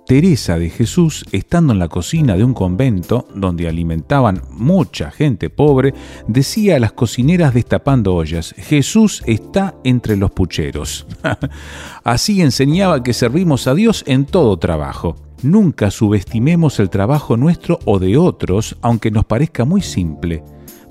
Teresa 0.05 0.59
de 0.59 0.69
Jesús, 0.69 1.25
estando 1.31 1.73
en 1.73 1.79
la 1.79 1.87
cocina 1.87 2.35
de 2.35 2.43
un 2.43 2.53
convento 2.53 3.27
donde 3.33 3.67
alimentaban 3.67 4.41
mucha 4.51 5.09
gente 5.11 5.49
pobre, 5.49 5.93
decía 6.27 6.75
a 6.75 6.79
las 6.79 6.91
cocineras 6.91 7.53
destapando 7.53 8.15
ollas, 8.15 8.53
Jesús 8.57 9.23
está 9.25 9.75
entre 9.83 10.17
los 10.17 10.31
pucheros. 10.31 11.07
Así 12.03 12.41
enseñaba 12.41 13.03
que 13.03 13.13
servimos 13.13 13.67
a 13.67 13.73
Dios 13.73 14.03
en 14.07 14.25
todo 14.25 14.57
trabajo. 14.57 15.15
Nunca 15.43 15.91
subestimemos 15.91 16.79
el 16.79 16.89
trabajo 16.89 17.37
nuestro 17.37 17.79
o 17.85 17.97
de 17.97 18.17
otros, 18.17 18.77
aunque 18.81 19.11
nos 19.11 19.25
parezca 19.25 19.65
muy 19.65 19.81
simple. 19.81 20.43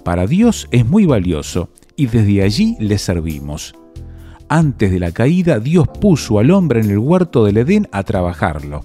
Para 0.04 0.26
Dios 0.26 0.66
es 0.70 0.86
muy 0.86 1.04
valioso 1.04 1.68
y 1.94 2.06
desde 2.06 2.42
allí 2.42 2.76
le 2.80 2.96
servimos. 2.96 3.74
Antes 4.48 4.90
de 4.90 4.98
la 4.98 5.12
caída, 5.12 5.60
Dios 5.60 5.86
puso 6.00 6.38
al 6.38 6.50
hombre 6.50 6.80
en 6.80 6.90
el 6.90 6.98
huerto 6.98 7.44
del 7.44 7.58
Edén 7.58 7.86
a 7.92 8.02
trabajarlo. 8.02 8.80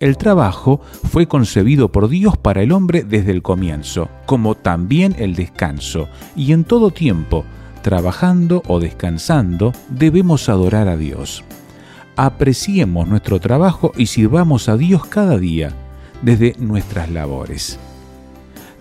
El 0.00 0.16
trabajo 0.16 0.80
fue 1.10 1.26
concebido 1.26 1.90
por 1.90 2.08
Dios 2.08 2.36
para 2.36 2.62
el 2.62 2.70
hombre 2.70 3.02
desde 3.02 3.32
el 3.32 3.42
comienzo, 3.42 4.08
como 4.26 4.54
también 4.54 5.16
el 5.18 5.34
descanso, 5.34 6.08
y 6.36 6.52
en 6.52 6.62
todo 6.62 6.92
tiempo, 6.92 7.44
trabajando 7.82 8.62
o 8.68 8.78
descansando, 8.78 9.72
debemos 9.88 10.48
adorar 10.48 10.86
a 10.86 10.96
Dios. 10.96 11.42
Apreciemos 12.14 13.08
nuestro 13.08 13.40
trabajo 13.40 13.90
y 13.96 14.06
sirvamos 14.06 14.68
a 14.68 14.76
Dios 14.76 15.04
cada 15.04 15.36
día, 15.36 15.72
desde 16.22 16.54
nuestras 16.58 17.10
labores. 17.10 17.80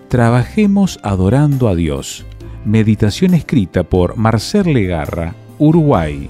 Trabajemos 0.09 0.99
adorando 1.01 1.67
a 1.67 1.75
Dios. 1.75 2.25
Meditación 2.63 3.33
escrita 3.33 3.83
por 3.83 4.17
Marcel 4.17 4.71
Legarra, 4.71 5.33
Uruguay. 5.57 6.29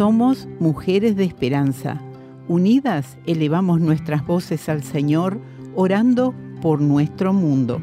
Somos 0.00 0.48
mujeres 0.60 1.14
de 1.14 1.24
esperanza. 1.24 2.00
Unidas 2.48 3.18
elevamos 3.26 3.82
nuestras 3.82 4.26
voces 4.26 4.70
al 4.70 4.82
Señor, 4.82 5.38
orando 5.74 6.34
por 6.62 6.80
nuestro 6.80 7.34
mundo. 7.34 7.82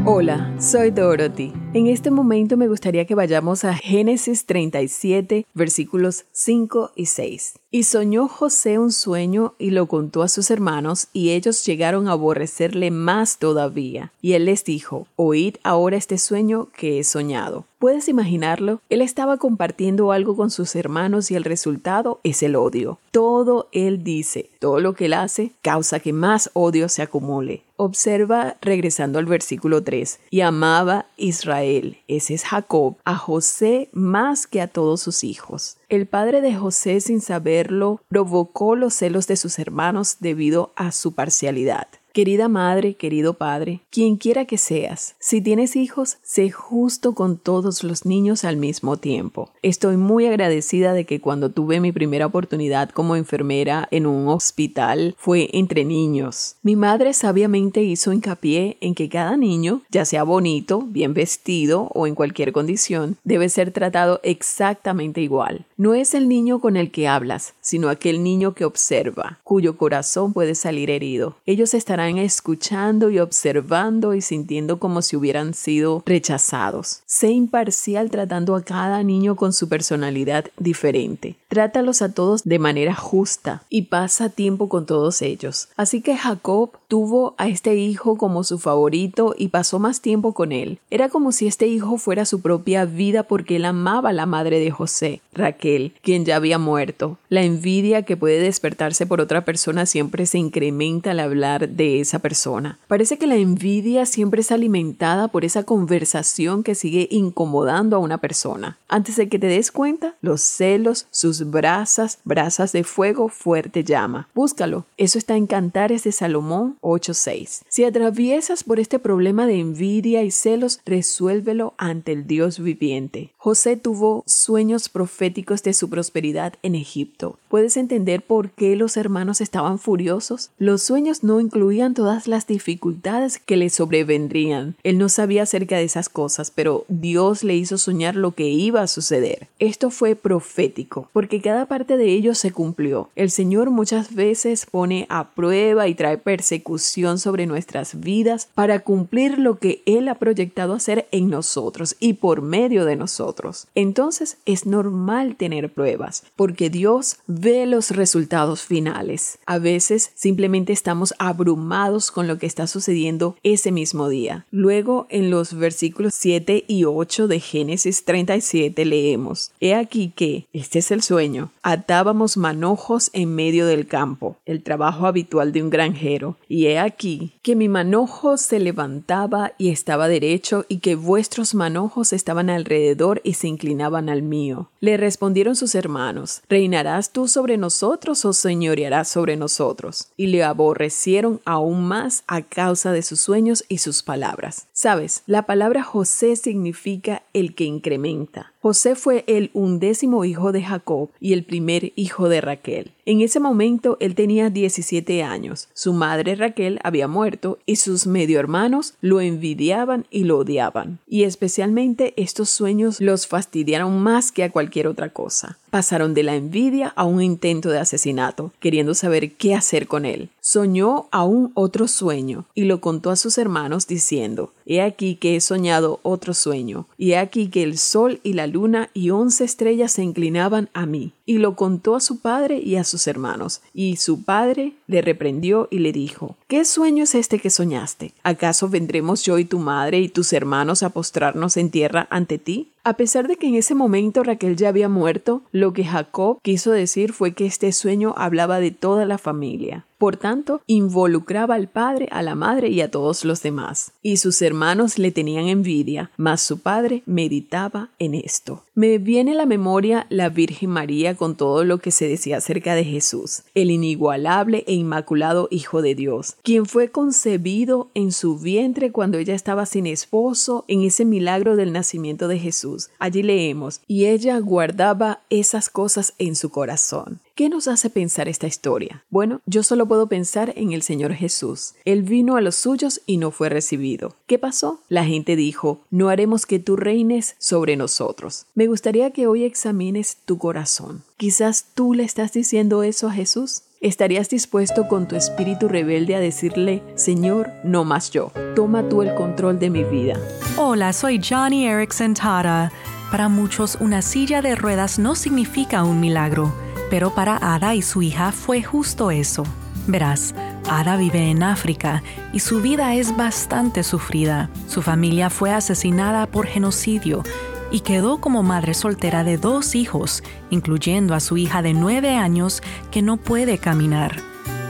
Hola, 0.03 0.51
soy 0.59 0.89
Dorothy. 0.89 1.53
En 1.73 1.85
este 1.85 2.09
momento 2.09 2.57
me 2.57 2.67
gustaría 2.67 3.05
que 3.05 3.13
vayamos 3.13 3.63
a 3.63 3.75
Génesis 3.75 4.45
37, 4.45 5.45
versículos 5.53 6.25
5 6.31 6.91
y 6.95 7.05
6. 7.05 7.53
Y 7.69 7.83
soñó 7.83 8.27
José 8.27 8.79
un 8.79 8.91
sueño 8.91 9.53
y 9.59 9.69
lo 9.69 9.85
contó 9.85 10.23
a 10.23 10.27
sus 10.27 10.49
hermanos, 10.49 11.07
y 11.13 11.29
ellos 11.29 11.65
llegaron 11.65 12.07
a 12.07 12.13
aborrecerle 12.13 12.89
más 12.89 13.37
todavía. 13.37 14.11
Y 14.21 14.33
él 14.33 14.45
les 14.45 14.65
dijo, 14.65 15.07
Oíd 15.15 15.55
ahora 15.63 15.97
este 15.97 16.17
sueño 16.17 16.69
que 16.75 16.99
he 16.99 17.03
soñado. 17.03 17.65
¿Puedes 17.81 18.07
imaginarlo? 18.09 18.79
Él 18.91 19.01
estaba 19.01 19.37
compartiendo 19.37 20.11
algo 20.11 20.35
con 20.35 20.51
sus 20.51 20.75
hermanos 20.75 21.31
y 21.31 21.35
el 21.35 21.43
resultado 21.43 22.19
es 22.23 22.43
el 22.43 22.55
odio. 22.55 22.99
Todo 23.09 23.69
él 23.71 24.03
dice, 24.03 24.51
todo 24.59 24.79
lo 24.79 24.93
que 24.93 25.05
él 25.05 25.13
hace 25.13 25.53
causa 25.63 25.99
que 25.99 26.13
más 26.13 26.51
odio 26.53 26.87
se 26.89 27.01
acumule. 27.01 27.63
Observa 27.77 28.55
regresando 28.61 29.17
al 29.17 29.25
versículo 29.25 29.81
3, 29.83 30.19
y 30.29 30.41
amaba 30.41 31.07
Israel, 31.17 31.97
ese 32.07 32.35
es 32.35 32.43
Jacob, 32.43 32.97
a 33.03 33.15
José 33.15 33.89
más 33.93 34.45
que 34.45 34.61
a 34.61 34.67
todos 34.67 35.01
sus 35.01 35.23
hijos. 35.23 35.77
El 35.89 36.05
padre 36.05 36.41
de 36.41 36.53
José, 36.53 37.01
sin 37.01 37.19
saberlo, 37.19 37.99
provocó 38.07 38.75
los 38.75 38.93
celos 38.93 39.25
de 39.25 39.37
sus 39.37 39.57
hermanos 39.57 40.17
debido 40.19 40.71
a 40.75 40.91
su 40.91 41.13
parcialidad. 41.13 41.87
Querida 42.13 42.49
madre, 42.49 42.95
querido 42.95 43.35
padre, 43.35 43.79
quien 43.89 44.17
quiera 44.17 44.43
que 44.43 44.57
seas, 44.57 45.15
si 45.19 45.39
tienes 45.39 45.77
hijos, 45.77 46.17
sé 46.23 46.51
justo 46.51 47.15
con 47.15 47.37
todos 47.37 47.85
los 47.85 48.05
niños 48.05 48.43
al 48.43 48.57
mismo 48.57 48.97
tiempo. 48.97 49.49
Estoy 49.61 49.95
muy 49.95 50.25
agradecida 50.25 50.91
de 50.91 51.05
que 51.05 51.21
cuando 51.21 51.51
tuve 51.51 51.79
mi 51.79 51.93
primera 51.93 52.25
oportunidad 52.25 52.89
como 52.89 53.15
enfermera 53.15 53.87
en 53.91 54.07
un 54.07 54.27
hospital 54.27 55.15
fue 55.17 55.51
entre 55.53 55.85
niños. 55.85 56.57
Mi 56.63 56.75
madre 56.75 57.13
sabiamente 57.13 57.81
hizo 57.81 58.11
hincapié 58.11 58.75
en 58.81 58.93
que 58.93 59.07
cada 59.07 59.37
niño, 59.37 59.83
ya 59.89 60.03
sea 60.03 60.23
bonito, 60.23 60.81
bien 60.81 61.13
vestido 61.13 61.91
o 61.93 62.07
en 62.07 62.15
cualquier 62.15 62.51
condición, 62.51 63.15
debe 63.23 63.47
ser 63.47 63.71
tratado 63.71 64.19
exactamente 64.23 65.21
igual. 65.21 65.65
No 65.77 65.93
es 65.93 66.13
el 66.13 66.27
niño 66.27 66.59
con 66.59 66.75
el 66.75 66.91
que 66.91 67.07
hablas, 67.07 67.53
sino 67.61 67.87
aquel 67.87 68.21
niño 68.21 68.53
que 68.53 68.65
observa, 68.65 69.39
cuyo 69.45 69.77
corazón 69.77 70.33
puede 70.33 70.55
salir 70.55 70.89
herido. 70.89 71.37
Ellos 71.45 71.73
estarán 71.73 72.00
escuchando 72.09 73.09
y 73.09 73.19
observando 73.19 74.13
y 74.13 74.21
sintiendo 74.21 74.79
como 74.79 75.01
si 75.01 75.15
hubieran 75.15 75.53
sido 75.53 76.03
rechazados. 76.05 77.01
Sé 77.05 77.29
imparcial 77.29 78.09
tratando 78.09 78.55
a 78.55 78.63
cada 78.63 79.03
niño 79.03 79.35
con 79.35 79.53
su 79.53 79.69
personalidad 79.69 80.45
diferente. 80.57 81.35
Trátalos 81.47 82.01
a 82.01 82.13
todos 82.13 82.43
de 82.43 82.59
manera 82.59 82.95
justa 82.95 83.63
y 83.69 83.83
pasa 83.83 84.29
tiempo 84.29 84.69
con 84.69 84.85
todos 84.85 85.21
ellos. 85.21 85.69
Así 85.75 86.01
que 86.01 86.17
Jacob 86.17 86.71
tuvo 86.87 87.35
a 87.37 87.47
este 87.47 87.75
hijo 87.75 88.17
como 88.17 88.43
su 88.43 88.57
favorito 88.57 89.35
y 89.37 89.49
pasó 89.49 89.79
más 89.79 90.01
tiempo 90.01 90.33
con 90.33 90.51
él. 90.51 90.79
Era 90.89 91.09
como 91.09 91.31
si 91.31 91.47
este 91.47 91.67
hijo 91.67 91.97
fuera 91.97 92.25
su 92.25 92.41
propia 92.41 92.85
vida 92.85 93.23
porque 93.23 93.57
él 93.57 93.65
amaba 93.65 94.09
a 94.09 94.13
la 94.13 94.25
madre 94.25 94.59
de 94.59 94.71
José, 94.71 95.21
Raquel, 95.33 95.93
quien 96.01 96.25
ya 96.25 96.37
había 96.37 96.57
muerto. 96.57 97.17
La 97.29 97.43
envidia 97.43 98.03
que 98.03 98.17
puede 98.17 98.39
despertarse 98.39 99.05
por 99.05 99.21
otra 99.21 99.45
persona 99.45 99.85
siempre 99.85 100.25
se 100.25 100.37
incrementa 100.37 101.11
al 101.11 101.19
hablar 101.19 101.69
de 101.69 101.90
esa 101.99 102.19
persona. 102.19 102.79
Parece 102.87 103.17
que 103.17 103.27
la 103.27 103.35
envidia 103.35 104.05
siempre 104.05 104.41
es 104.41 104.51
alimentada 104.51 105.27
por 105.27 105.43
esa 105.43 105.63
conversación 105.63 106.63
que 106.63 106.75
sigue 106.75 107.07
incomodando 107.11 107.95
a 107.95 107.99
una 107.99 108.19
persona. 108.19 108.77
Antes 108.87 109.15
de 109.15 109.27
que 109.27 109.39
te 109.39 109.47
des 109.47 109.71
cuenta, 109.71 110.15
los 110.21 110.41
celos, 110.41 111.07
sus 111.11 111.49
brasas, 111.49 112.19
brasas 112.23 112.71
de 112.71 112.83
fuego 112.83 113.29
fuerte 113.29 113.83
llama. 113.83 114.29
Búscalo. 114.33 114.85
Eso 114.97 115.17
está 115.17 115.35
en 115.35 115.47
Cantares 115.47 116.03
de 116.03 116.11
Salomón 116.11 116.77
8.6. 116.81 117.63
Si 117.67 117.83
atraviesas 117.83 118.63
por 118.63 118.79
este 118.79 118.99
problema 118.99 119.47
de 119.47 119.59
envidia 119.59 120.23
y 120.23 120.31
celos, 120.31 120.79
resuélvelo 120.85 121.73
ante 121.77 122.11
el 122.11 122.27
Dios 122.27 122.59
viviente. 122.59 123.31
José 123.37 123.75
tuvo 123.77 124.23
sueños 124.27 124.89
proféticos 124.89 125.63
de 125.63 125.73
su 125.73 125.89
prosperidad 125.89 126.53
en 126.61 126.75
Egipto. 126.75 127.39
¿Puedes 127.49 127.75
entender 127.77 128.21
por 128.21 128.51
qué 128.51 128.75
los 128.75 128.97
hermanos 128.97 129.41
estaban 129.41 129.79
furiosos? 129.79 130.51
Los 130.59 130.83
sueños 130.83 131.23
no 131.23 131.39
incluían 131.39 131.80
todas 131.89 132.27
las 132.27 132.45
dificultades 132.45 133.39
que 133.39 133.57
le 133.57 133.69
sobrevendrían. 133.69 134.75
Él 134.83 134.97
no 134.97 135.09
sabía 135.09 135.43
acerca 135.43 135.77
de 135.77 135.83
esas 135.83 136.09
cosas, 136.09 136.51
pero 136.51 136.85
Dios 136.89 137.43
le 137.43 137.55
hizo 137.55 137.77
soñar 137.77 138.15
lo 138.15 138.31
que 138.31 138.47
iba 138.47 138.81
a 138.81 138.87
suceder. 138.87 139.47
Esto 139.59 139.89
fue 139.89 140.15
profético, 140.15 141.09
porque 141.11 141.41
cada 141.41 141.65
parte 141.65 141.97
de 141.97 142.11
ello 142.11 142.35
se 142.35 142.51
cumplió. 142.51 143.09
El 143.15 143.31
Señor 143.31 143.71
muchas 143.71 144.13
veces 144.13 144.67
pone 144.69 145.07
a 145.09 145.31
prueba 145.31 145.87
y 145.87 145.95
trae 145.95 146.17
persecución 146.17 147.17
sobre 147.17 147.47
nuestras 147.47 147.99
vidas 147.99 148.47
para 148.53 148.79
cumplir 148.79 149.39
lo 149.39 149.57
que 149.57 149.81
Él 149.85 150.07
ha 150.07 150.15
proyectado 150.15 150.73
hacer 150.73 151.07
en 151.11 151.29
nosotros 151.29 151.95
y 151.99 152.13
por 152.13 152.41
medio 152.41 152.85
de 152.85 152.95
nosotros. 152.95 153.67
Entonces 153.73 154.37
es 154.45 154.65
normal 154.65 155.35
tener 155.35 155.73
pruebas, 155.73 156.23
porque 156.35 156.69
Dios 156.69 157.17
ve 157.25 157.65
los 157.65 157.91
resultados 157.91 158.61
finales. 158.61 159.39
A 159.45 159.57
veces 159.57 160.11
simplemente 160.13 160.73
estamos 160.73 161.13
abrumados 161.17 161.70
con 162.11 162.27
lo 162.27 162.37
que 162.37 162.47
está 162.47 162.67
sucediendo 162.67 163.37
ese 163.43 163.71
mismo 163.71 164.09
día. 164.09 164.45
Luego, 164.51 165.07
en 165.09 165.29
los 165.29 165.53
versículos 165.53 166.13
7 166.15 166.65
y 166.67 166.83
8 166.83 167.29
de 167.29 167.39
Génesis 167.39 168.03
37 168.03 168.83
leemos, 168.83 169.51
He 169.61 169.73
aquí 169.73 170.11
que, 170.13 170.47
este 170.51 170.79
es 170.79 170.91
el 170.91 171.01
sueño, 171.01 171.51
atábamos 171.63 172.35
manojos 172.35 173.09
en 173.13 173.33
medio 173.33 173.65
del 173.67 173.87
campo, 173.87 174.35
el 174.45 174.63
trabajo 174.63 175.07
habitual 175.07 175.53
de 175.53 175.63
un 175.63 175.69
granjero, 175.69 176.35
y 176.49 176.65
he 176.65 176.77
aquí 176.77 177.31
que 177.41 177.55
mi 177.55 177.69
manojo 177.69 178.35
se 178.35 178.59
levantaba 178.59 179.53
y 179.57 179.69
estaba 179.69 180.09
derecho, 180.09 180.65
y 180.67 180.79
que 180.79 180.95
vuestros 180.95 181.55
manojos 181.55 182.11
estaban 182.11 182.49
alrededor 182.49 183.21
y 183.23 183.35
se 183.35 183.47
inclinaban 183.47 184.09
al 184.09 184.23
mío. 184.23 184.69
Le 184.81 184.97
respondieron 184.97 185.55
sus 185.55 185.73
hermanos, 185.75 186.41
¿reinarás 186.49 187.11
tú 187.11 187.29
sobre 187.29 187.57
nosotros 187.57 188.25
o 188.25 188.33
señorearás 188.33 189.07
sobre 189.07 189.37
nosotros? 189.37 190.09
Y 190.17 190.27
le 190.27 190.43
aborrecieron 190.43 191.39
aún 191.61 191.87
más 191.87 192.23
a 192.27 192.41
causa 192.41 192.91
de 192.91 193.01
sus 193.01 193.21
sueños 193.21 193.63
y 193.69 193.77
sus 193.77 194.03
palabras. 194.03 194.67
Sabes, 194.73 195.23
la 195.25 195.45
palabra 195.45 195.83
José 195.83 196.35
significa 196.35 197.23
el 197.33 197.55
que 197.55 197.63
incrementa. 197.63 198.53
José 198.61 198.95
fue 198.95 199.23
el 199.27 199.49
undécimo 199.53 200.23
hijo 200.25 200.51
de 200.51 200.63
Jacob 200.63 201.09
y 201.19 201.33
el 201.33 201.43
primer 201.43 201.93
hijo 201.95 202.29
de 202.29 202.41
Raquel. 202.41 202.91
En 203.05 203.21
ese 203.21 203.39
momento 203.39 203.97
él 203.99 204.15
tenía 204.15 204.49
17 204.49 205.23
años. 205.23 205.69
Su 205.73 205.93
madre 205.93 206.35
Raquel 206.35 206.79
había 206.83 207.07
muerto 207.07 207.57
y 207.65 207.77
sus 207.77 208.05
medio 208.05 208.39
hermanos 208.39 208.93
lo 209.01 209.21
envidiaban 209.21 210.05
y 210.11 210.23
lo 210.25 210.37
odiaban. 210.37 210.99
Y 211.07 211.23
especialmente 211.23 212.13
estos 212.17 212.49
sueños 212.49 213.01
los 213.01 213.27
fastidiaron 213.27 213.99
más 213.99 214.31
que 214.31 214.43
a 214.43 214.51
cualquier 214.51 214.87
otra 214.87 215.09
cosa. 215.09 215.57
Pasaron 215.71 216.13
de 216.13 216.23
la 216.23 216.35
envidia 216.35 216.89
a 216.95 217.05
un 217.05 217.21
intento 217.21 217.69
de 217.69 217.79
asesinato, 217.79 218.51
queriendo 218.59 218.93
saber 218.93 219.31
qué 219.31 219.55
hacer 219.55 219.87
con 219.87 220.05
él. 220.05 220.29
Soñó 220.41 221.07
aún 221.11 221.51
otro 221.53 221.87
sueño 221.87 222.45
y 222.53 222.65
lo 222.65 222.81
contó 222.81 223.09
a 223.09 223.15
sus 223.15 223.37
hermanos 223.37 223.87
diciendo, 223.87 224.51
He 224.65 224.81
aquí 224.81 225.15
que 225.15 225.35
he 225.35 225.41
soñado 225.41 225.99
otro 226.03 226.33
sueño, 226.33 226.87
y 226.97 227.11
he 227.11 227.17
aquí 227.17 227.47
que 227.47 227.63
el 227.63 227.77
sol 227.77 228.19
y 228.23 228.33
la 228.33 228.47
luna 228.47 228.89
y 228.93 229.09
once 229.09 229.43
estrellas 229.43 229.91
se 229.93 230.03
inclinaban 230.03 230.69
a 230.73 230.85
mí. 230.85 231.13
Y 231.25 231.37
lo 231.37 231.55
contó 231.55 231.95
a 231.95 232.01
su 232.01 232.19
padre 232.19 232.59
y 232.59 232.75
a 232.75 232.83
sus 232.83 233.07
hermanos. 233.07 233.61
Y 233.73 233.95
su 233.97 234.23
padre 234.23 234.73
le 234.87 235.01
reprendió 235.01 235.67
y 235.71 235.79
le 235.79 235.91
dijo, 235.91 236.35
¿Qué 236.51 236.65
sueño 236.65 237.05
es 237.05 237.15
este 237.15 237.39
que 237.39 237.49
soñaste? 237.49 238.11
¿Acaso 238.23 238.67
vendremos 238.67 239.23
yo 239.23 239.37
y 239.37 239.45
tu 239.45 239.57
madre 239.57 240.01
y 240.01 240.09
tus 240.09 240.33
hermanos 240.33 240.83
a 240.83 240.89
postrarnos 240.89 241.55
en 241.55 241.71
tierra 241.71 242.07
ante 242.09 242.39
ti? 242.39 242.71
A 242.83 242.93
pesar 242.93 243.27
de 243.27 243.35
que 243.35 243.47
en 243.47 243.55
ese 243.55 243.75
momento 243.75 244.23
Raquel 244.23 244.55
ya 244.55 244.69
había 244.69 244.89
muerto, 244.89 245.43
lo 245.51 245.71
que 245.71 245.85
Jacob 245.85 246.39
quiso 246.41 246.71
decir 246.71 247.13
fue 247.13 247.33
que 247.33 247.45
este 247.45 247.71
sueño 247.71 248.15
hablaba 248.17 248.59
de 248.59 248.71
toda 248.71 249.05
la 249.05 249.19
familia. 249.19 249.85
Por 249.99 250.17
tanto, 250.17 250.61
involucraba 250.65 251.53
al 251.53 251.67
padre, 251.67 252.07
a 252.09 252.23
la 252.23 252.33
madre 252.33 252.69
y 252.69 252.81
a 252.81 252.89
todos 252.89 253.23
los 253.23 253.43
demás. 253.43 253.91
Y 254.01 254.17
sus 254.17 254.41
hermanos 254.41 254.97
le 254.97 255.11
tenían 255.11 255.47
envidia, 255.47 256.09
mas 256.17 256.41
su 256.41 256.57
padre 256.57 257.03
meditaba 257.05 257.89
en 257.99 258.15
esto. 258.15 258.63
Me 258.73 258.97
viene 258.97 259.33
a 259.33 259.35
la 259.35 259.45
memoria 259.45 260.07
la 260.09 260.29
Virgen 260.29 260.71
María 260.71 261.15
con 261.15 261.35
todo 261.35 261.63
lo 261.63 261.77
que 261.77 261.91
se 261.91 262.07
decía 262.07 262.37
acerca 262.37 262.73
de 262.73 262.83
Jesús, 262.83 263.43
el 263.53 263.69
inigualable 263.69 264.63
e 264.65 264.73
inmaculado 264.73 265.47
Hijo 265.51 265.83
de 265.83 265.93
Dios, 265.93 266.35
quien 266.43 266.65
fue 266.65 266.89
concebido 266.89 267.89
en 267.93 268.11
su 268.11 268.37
vientre 268.37 268.91
cuando 268.91 269.17
ella 269.17 269.35
estaba 269.35 269.65
sin 269.65 269.87
esposo 269.87 270.65
en 270.67 270.83
ese 270.83 271.05
milagro 271.05 271.55
del 271.55 271.73
nacimiento 271.73 272.27
de 272.27 272.39
Jesús. 272.39 272.89
Allí 272.99 273.23
leemos, 273.23 273.81
y 273.87 274.05
ella 274.05 274.37
guardaba 274.39 275.21
esas 275.29 275.69
cosas 275.69 276.13
en 276.17 276.35
su 276.35 276.49
corazón. 276.49 277.19
¿Qué 277.35 277.49
nos 277.49 277.67
hace 277.67 277.89
pensar 277.89 278.27
esta 278.27 278.45
historia? 278.45 279.03
Bueno, 279.09 279.41
yo 279.45 279.63
solo 279.63 279.87
puedo 279.87 280.07
pensar 280.07 280.53
en 280.55 280.73
el 280.73 280.83
Señor 280.83 281.13
Jesús. 281.13 281.73
Él 281.85 282.03
vino 282.03 282.35
a 282.35 282.41
los 282.41 282.55
suyos 282.55 283.01
y 283.05 283.17
no 283.17 283.31
fue 283.31 283.49
recibido. 283.49 284.15
¿Qué 284.27 284.37
pasó? 284.37 284.81
La 284.89 285.05
gente 285.05 285.35
dijo, 285.35 285.81
no 285.89 286.09
haremos 286.09 286.45
que 286.45 286.59
tú 286.59 286.75
reines 286.75 287.35
sobre 287.39 287.77
nosotros. 287.77 288.45
Me 288.53 288.67
gustaría 288.67 289.11
que 289.11 289.27
hoy 289.27 289.43
examines 289.43 290.17
tu 290.25 290.37
corazón. 290.37 291.03
Quizás 291.17 291.65
tú 291.73 291.93
le 291.93 292.03
estás 292.03 292.33
diciendo 292.33 292.83
eso 292.83 293.07
a 293.07 293.13
Jesús. 293.13 293.63
¿Estarías 293.81 294.29
dispuesto 294.29 294.87
con 294.87 295.07
tu 295.07 295.15
espíritu 295.15 295.67
rebelde 295.67 296.15
a 296.15 296.19
decirle, 296.19 296.83
Señor, 296.93 297.51
no 297.63 297.83
más 297.83 298.11
yo, 298.11 298.31
toma 298.55 298.87
tú 298.87 299.01
el 299.01 299.15
control 299.15 299.57
de 299.57 299.71
mi 299.71 299.83
vida? 299.83 300.19
Hola, 300.55 300.93
soy 300.93 301.19
Johnny 301.19 301.65
Erickson 301.65 302.13
Tara. 302.13 302.71
Para 303.09 303.27
muchos, 303.27 303.79
una 303.79 304.03
silla 304.03 304.43
de 304.43 304.53
ruedas 304.53 304.99
no 304.99 305.15
significa 305.15 305.83
un 305.83 305.99
milagro, 305.99 306.53
pero 306.91 307.15
para 307.15 307.37
Ada 307.41 307.73
y 307.73 307.81
su 307.81 308.03
hija 308.03 308.31
fue 308.31 308.61
justo 308.61 309.09
eso. 309.09 309.45
Verás, 309.87 310.35
Ada 310.69 310.95
vive 310.95 311.31
en 311.31 311.41
África 311.41 312.03
y 312.33 312.39
su 312.39 312.61
vida 312.61 312.93
es 312.93 313.17
bastante 313.17 313.81
sufrida. 313.81 314.51
Su 314.67 314.83
familia 314.83 315.31
fue 315.31 315.51
asesinada 315.51 316.27
por 316.27 316.45
genocidio 316.45 317.23
y 317.71 317.81
quedó 317.81 318.19
como 318.19 318.43
madre 318.43 318.73
soltera 318.73 319.23
de 319.23 319.37
dos 319.37 319.75
hijos, 319.75 320.23
incluyendo 320.49 321.15
a 321.15 321.19
su 321.19 321.37
hija 321.37 321.61
de 321.61 321.73
nueve 321.73 322.15
años 322.15 322.61
que 322.91 323.01
no 323.01 323.17
puede 323.17 323.57
caminar. 323.57 324.17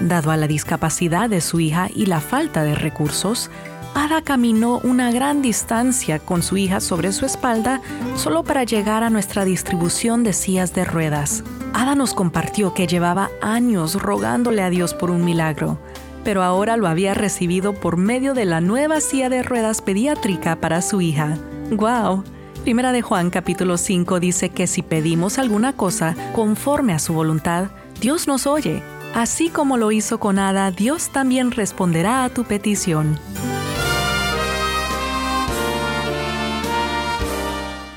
Dado 0.01 0.31
a 0.31 0.37
la 0.37 0.47
discapacidad 0.47 1.29
de 1.29 1.41
su 1.41 1.59
hija 1.59 1.89
y 1.93 2.05
la 2.05 2.21
falta 2.21 2.63
de 2.63 2.75
recursos, 2.75 3.49
Ada 3.93 4.21
caminó 4.21 4.79
una 4.83 5.11
gran 5.11 5.41
distancia 5.41 6.19
con 6.19 6.43
su 6.43 6.57
hija 6.57 6.79
sobre 6.79 7.11
su 7.11 7.25
espalda 7.25 7.81
solo 8.15 8.43
para 8.43 8.63
llegar 8.63 9.03
a 9.03 9.09
nuestra 9.09 9.43
distribución 9.43 10.23
de 10.23 10.33
sillas 10.33 10.73
de 10.73 10.85
ruedas. 10.85 11.43
Ada 11.73 11.95
nos 11.95 12.13
compartió 12.13 12.73
que 12.73 12.87
llevaba 12.87 13.29
años 13.41 14.01
rogándole 14.01 14.61
a 14.61 14.69
Dios 14.69 14.93
por 14.93 15.11
un 15.11 15.25
milagro, 15.25 15.77
pero 16.23 16.41
ahora 16.41 16.77
lo 16.77 16.87
había 16.87 17.13
recibido 17.13 17.73
por 17.73 17.97
medio 17.97 18.33
de 18.33 18.45
la 18.45 18.61
nueva 18.61 19.01
silla 19.01 19.29
de 19.29 19.43
ruedas 19.43 19.81
pediátrica 19.81 20.55
para 20.55 20.81
su 20.81 21.01
hija. 21.01 21.37
¡Guau! 21.71 22.23
Primera 22.63 22.91
de 22.91 23.01
Juan 23.01 23.31
capítulo 23.31 23.75
5 23.75 24.19
dice 24.19 24.49
que 24.49 24.67
si 24.67 24.83
pedimos 24.83 25.39
alguna 25.39 25.73
cosa 25.73 26.15
conforme 26.33 26.93
a 26.93 26.99
su 26.99 27.11
voluntad, 27.11 27.71
Dios 27.99 28.27
nos 28.27 28.45
oye. 28.45 28.83
Así 29.15 29.49
como 29.49 29.77
lo 29.77 29.91
hizo 29.91 30.19
con 30.19 30.37
Ada, 30.37 30.69
Dios 30.69 31.09
también 31.09 31.49
responderá 31.49 32.23
a 32.23 32.29
tu 32.29 32.43
petición. 32.43 33.19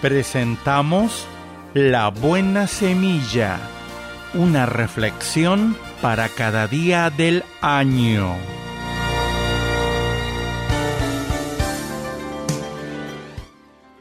Presentamos 0.00 1.26
La 1.74 2.08
Buena 2.08 2.66
Semilla, 2.66 3.58
una 4.32 4.64
reflexión 4.64 5.76
para 6.00 6.30
cada 6.30 6.68
día 6.68 7.10
del 7.10 7.44
año. 7.60 8.34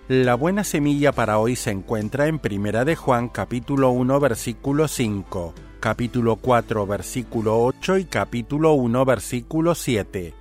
La 0.10 0.36
buena 0.36 0.66
semilla 0.66 1.14
para 1.14 1.40
hoy 1.40 1.56
se 1.56 1.72
encuentra 1.72 2.28
en 2.28 2.38
Primera 2.38 2.84
de 2.84 2.98
Juan 2.98 3.30
capítulo 3.30 3.92
1 3.92 4.20
versículo 4.20 4.90
5, 4.90 5.54
capítulo 5.80 6.36
4 6.36 6.86
versículo 6.86 7.64
8 7.64 8.00
y 8.00 8.04
capítulo 8.04 8.74
1 8.74 9.06
versículo 9.06 9.74
7. 9.76 10.34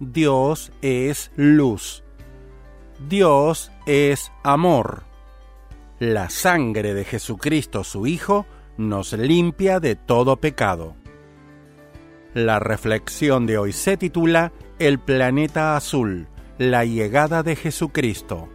Dios 0.00 0.72
es 0.82 1.30
luz. 1.36 2.02
Dios 3.08 3.70
es 3.86 4.32
amor. 4.42 5.04
La 6.00 6.28
sangre 6.28 6.92
de 6.92 7.04
Jesucristo 7.04 7.84
su 7.84 8.08
Hijo 8.08 8.46
nos 8.78 9.12
limpia 9.12 9.78
de 9.78 9.94
todo 9.94 10.38
pecado. 10.38 10.96
La 12.34 12.58
reflexión 12.58 13.46
de 13.46 13.58
hoy 13.58 13.72
se 13.72 13.96
titula 13.96 14.50
El 14.80 14.98
planeta 14.98 15.76
azul, 15.76 16.26
la 16.58 16.84
llegada 16.84 17.44
de 17.44 17.54
Jesucristo. 17.54 18.48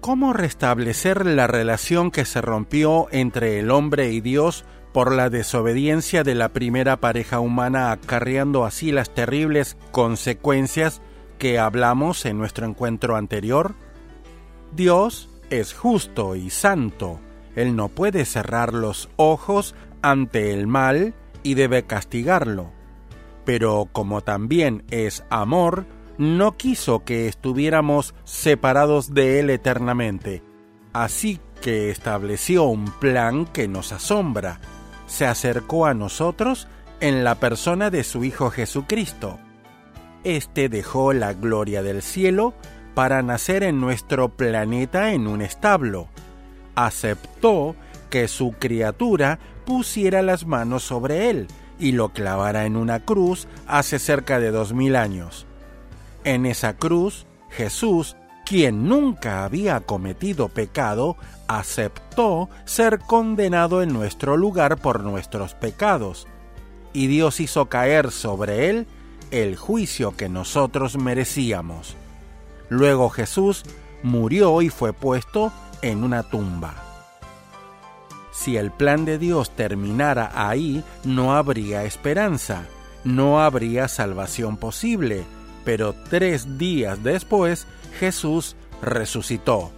¿Cómo 0.00 0.32
restablecer 0.32 1.26
la 1.26 1.48
relación 1.48 2.10
que 2.10 2.24
se 2.24 2.40
rompió 2.40 3.08
entre 3.10 3.58
el 3.58 3.70
hombre 3.70 4.12
y 4.12 4.20
Dios 4.20 4.64
por 4.92 5.12
la 5.12 5.28
desobediencia 5.28 6.22
de 6.22 6.34
la 6.34 6.50
primera 6.50 6.98
pareja 6.98 7.40
humana 7.40 7.90
acarreando 7.90 8.64
así 8.64 8.92
las 8.92 9.12
terribles 9.12 9.76
consecuencias 9.90 11.02
que 11.38 11.58
hablamos 11.58 12.24
en 12.26 12.38
nuestro 12.38 12.66
encuentro 12.66 13.16
anterior? 13.16 13.74
Dios 14.72 15.28
es 15.50 15.74
justo 15.74 16.36
y 16.36 16.50
santo. 16.50 17.18
Él 17.56 17.74
no 17.74 17.88
puede 17.88 18.24
cerrar 18.24 18.72
los 18.72 19.10
ojos 19.16 19.74
ante 20.00 20.52
el 20.52 20.68
mal 20.68 21.12
y 21.42 21.54
debe 21.54 21.82
castigarlo. 21.82 22.70
Pero 23.44 23.88
como 23.90 24.20
también 24.22 24.84
es 24.90 25.24
amor, 25.28 25.86
no 26.18 26.56
quiso 26.56 27.04
que 27.04 27.28
estuviéramos 27.28 28.14
separados 28.24 29.14
de 29.14 29.40
Él 29.40 29.50
eternamente. 29.50 30.42
Así 30.92 31.40
que 31.62 31.90
estableció 31.90 32.64
un 32.64 32.86
plan 32.86 33.46
que 33.46 33.68
nos 33.68 33.92
asombra. 33.92 34.60
Se 35.06 35.26
acercó 35.26 35.86
a 35.86 35.94
nosotros 35.94 36.68
en 37.00 37.24
la 37.24 37.36
persona 37.36 37.90
de 37.90 38.04
su 38.04 38.24
Hijo 38.24 38.50
Jesucristo. 38.50 39.38
Este 40.24 40.68
dejó 40.68 41.12
la 41.12 41.32
gloria 41.32 41.82
del 41.82 42.02
cielo 42.02 42.54
para 42.94 43.22
nacer 43.22 43.62
en 43.62 43.80
nuestro 43.80 44.30
planeta 44.30 45.12
en 45.12 45.28
un 45.28 45.40
establo. 45.40 46.08
Aceptó 46.74 47.76
que 48.10 48.26
su 48.26 48.52
criatura 48.58 49.38
pusiera 49.64 50.22
las 50.22 50.46
manos 50.46 50.82
sobre 50.82 51.30
él 51.30 51.46
y 51.78 51.92
lo 51.92 52.08
clavara 52.08 52.66
en 52.66 52.76
una 52.76 53.00
cruz 53.00 53.46
hace 53.66 53.98
cerca 53.98 54.40
de 54.40 54.50
dos 54.50 54.72
mil 54.72 54.96
años. 54.96 55.47
En 56.28 56.44
esa 56.44 56.76
cruz, 56.76 57.24
Jesús, 57.48 58.14
quien 58.44 58.86
nunca 58.86 59.46
había 59.46 59.80
cometido 59.80 60.50
pecado, 60.50 61.16
aceptó 61.46 62.50
ser 62.66 62.98
condenado 62.98 63.80
en 63.80 63.94
nuestro 63.94 64.36
lugar 64.36 64.76
por 64.76 65.02
nuestros 65.02 65.54
pecados, 65.54 66.26
y 66.92 67.06
Dios 67.06 67.40
hizo 67.40 67.70
caer 67.70 68.10
sobre 68.10 68.68
él 68.68 68.86
el 69.30 69.56
juicio 69.56 70.18
que 70.18 70.28
nosotros 70.28 70.98
merecíamos. 70.98 71.96
Luego 72.68 73.08
Jesús 73.08 73.62
murió 74.02 74.60
y 74.60 74.68
fue 74.68 74.92
puesto 74.92 75.50
en 75.80 76.04
una 76.04 76.24
tumba. 76.24 76.74
Si 78.32 78.58
el 78.58 78.70
plan 78.70 79.06
de 79.06 79.16
Dios 79.16 79.56
terminara 79.56 80.30
ahí, 80.34 80.84
no 81.04 81.34
habría 81.34 81.84
esperanza, 81.84 82.66
no 83.02 83.40
habría 83.40 83.88
salvación 83.88 84.58
posible, 84.58 85.24
pero 85.68 85.94
tres 86.08 86.56
días 86.56 87.02
después 87.02 87.66
Jesús 88.00 88.56
resucitó, 88.80 89.70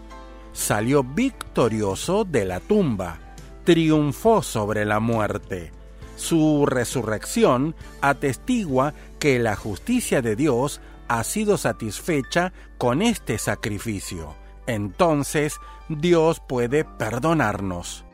salió 0.53 1.03
victorioso 1.03 2.25
de 2.25 2.45
la 2.45 2.61
tumba, 2.61 3.19
triunfó 3.65 4.41
sobre 4.41 4.85
la 4.85 5.01
muerte. 5.01 5.73
Su 6.15 6.65
resurrección 6.65 7.75
atestigua 8.03 8.95
que 9.19 9.41
la 9.41 9.57
justicia 9.57 10.23
de 10.23 10.37
Dios 10.37 10.81
ha 11.09 11.25
sido 11.25 11.57
satisfecha 11.57 12.53
con 12.79 13.03
este 13.03 13.37
sacrificio. 13.39 14.37
Entonces 14.69 15.57
Dios 15.89 16.41
puede 16.49 16.85
perdonarnos. 16.85 18.05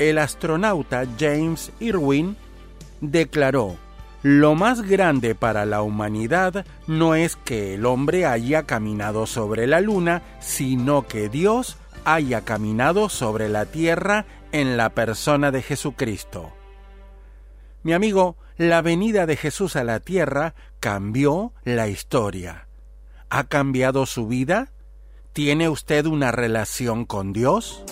El 0.00 0.18
astronauta 0.18 1.04
James 1.20 1.70
Irwin 1.78 2.36
declaró, 3.00 3.76
lo 4.24 4.54
más 4.54 4.80
grande 4.80 5.34
para 5.34 5.66
la 5.66 5.82
humanidad 5.82 6.64
no 6.86 7.14
es 7.14 7.36
que 7.36 7.74
el 7.74 7.84
hombre 7.84 8.24
haya 8.24 8.62
caminado 8.62 9.26
sobre 9.26 9.66
la 9.66 9.82
luna, 9.82 10.22
sino 10.40 11.06
que 11.06 11.28
Dios 11.28 11.76
haya 12.06 12.40
caminado 12.40 13.10
sobre 13.10 13.50
la 13.50 13.66
tierra 13.66 14.24
en 14.50 14.78
la 14.78 14.94
persona 14.94 15.50
de 15.50 15.60
Jesucristo. 15.60 16.54
Mi 17.82 17.92
amigo, 17.92 18.38
la 18.56 18.80
venida 18.80 19.26
de 19.26 19.36
Jesús 19.36 19.76
a 19.76 19.84
la 19.84 20.00
tierra 20.00 20.54
cambió 20.80 21.52
la 21.62 21.88
historia. 21.88 22.66
¿Ha 23.28 23.44
cambiado 23.44 24.06
su 24.06 24.26
vida? 24.26 24.72
¿Tiene 25.34 25.68
usted 25.68 26.06
una 26.06 26.32
relación 26.32 27.04
con 27.04 27.34
Dios? 27.34 27.84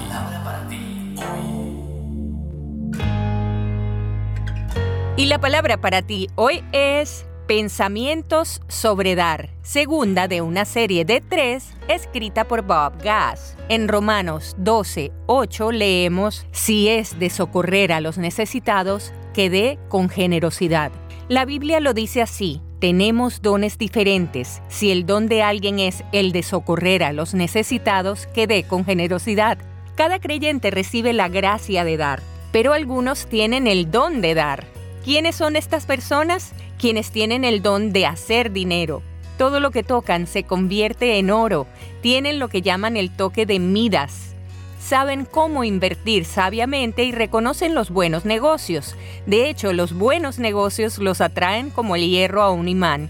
Y 5.15 5.27
la 5.27 5.37
palabra 5.39 5.77
para 5.77 6.01
ti 6.01 6.27
hoy 6.35 6.63
es 6.71 7.27
Pensamientos 7.47 8.61
sobre 8.67 9.13
dar, 9.13 9.51
segunda 9.61 10.27
de 10.27 10.41
una 10.41 10.65
serie 10.65 11.05
de 11.05 11.21
tres 11.21 11.75
escrita 11.87 12.45
por 12.45 12.63
Bob 12.63 12.99
Gass. 13.03 13.55
En 13.69 13.87
Romanos 13.87 14.55
12, 14.57 15.11
8 15.27 15.71
leemos, 15.71 16.47
si 16.51 16.89
es 16.89 17.19
de 17.19 17.29
socorrer 17.29 17.91
a 17.91 18.01
los 18.01 18.17
necesitados, 18.17 19.13
que 19.35 19.51
dé 19.51 19.77
con 19.87 20.09
generosidad. 20.09 20.91
La 21.27 21.45
Biblia 21.45 21.79
lo 21.79 21.93
dice 21.93 22.23
así, 22.23 22.61
tenemos 22.79 23.43
dones 23.43 23.77
diferentes. 23.77 24.63
Si 24.67 24.89
el 24.89 25.05
don 25.05 25.27
de 25.27 25.43
alguien 25.43 25.77
es 25.77 26.03
el 26.11 26.31
de 26.31 26.41
socorrer 26.41 27.03
a 27.03 27.13
los 27.13 27.35
necesitados, 27.35 28.25
que 28.27 28.47
dé 28.47 28.63
con 28.63 28.83
generosidad. 28.83 29.59
Cada 29.93 30.19
creyente 30.19 30.71
recibe 30.71 31.13
la 31.13 31.27
gracia 31.27 31.83
de 31.83 31.97
dar, 31.97 32.23
pero 32.51 32.73
algunos 32.73 33.27
tienen 33.27 33.67
el 33.67 33.91
don 33.91 34.19
de 34.21 34.33
dar. 34.33 34.72
¿Quiénes 35.03 35.35
son 35.35 35.57
estas 35.57 35.85
personas? 35.85 36.53
Quienes 36.79 37.11
tienen 37.11 37.43
el 37.43 37.61
don 37.61 37.91
de 37.91 38.05
hacer 38.05 38.53
dinero. 38.53 39.01
Todo 39.37 39.59
lo 39.59 39.71
que 39.71 39.83
tocan 39.83 40.27
se 40.27 40.43
convierte 40.43 41.19
en 41.19 41.29
oro. 41.29 41.67
Tienen 42.01 42.39
lo 42.39 42.47
que 42.47 42.61
llaman 42.61 42.95
el 42.95 43.11
toque 43.11 43.45
de 43.45 43.59
Midas. 43.59 44.33
Saben 44.79 45.25
cómo 45.25 45.65
invertir 45.65 46.23
sabiamente 46.23 47.03
y 47.03 47.11
reconocen 47.11 47.75
los 47.75 47.89
buenos 47.89 48.23
negocios. 48.23 48.95
De 49.25 49.49
hecho, 49.49 49.73
los 49.73 49.91
buenos 49.91 50.39
negocios 50.39 50.97
los 50.99 51.19
atraen 51.19 51.69
como 51.69 51.97
el 51.97 52.07
hierro 52.07 52.41
a 52.41 52.51
un 52.51 52.69
imán. 52.69 53.09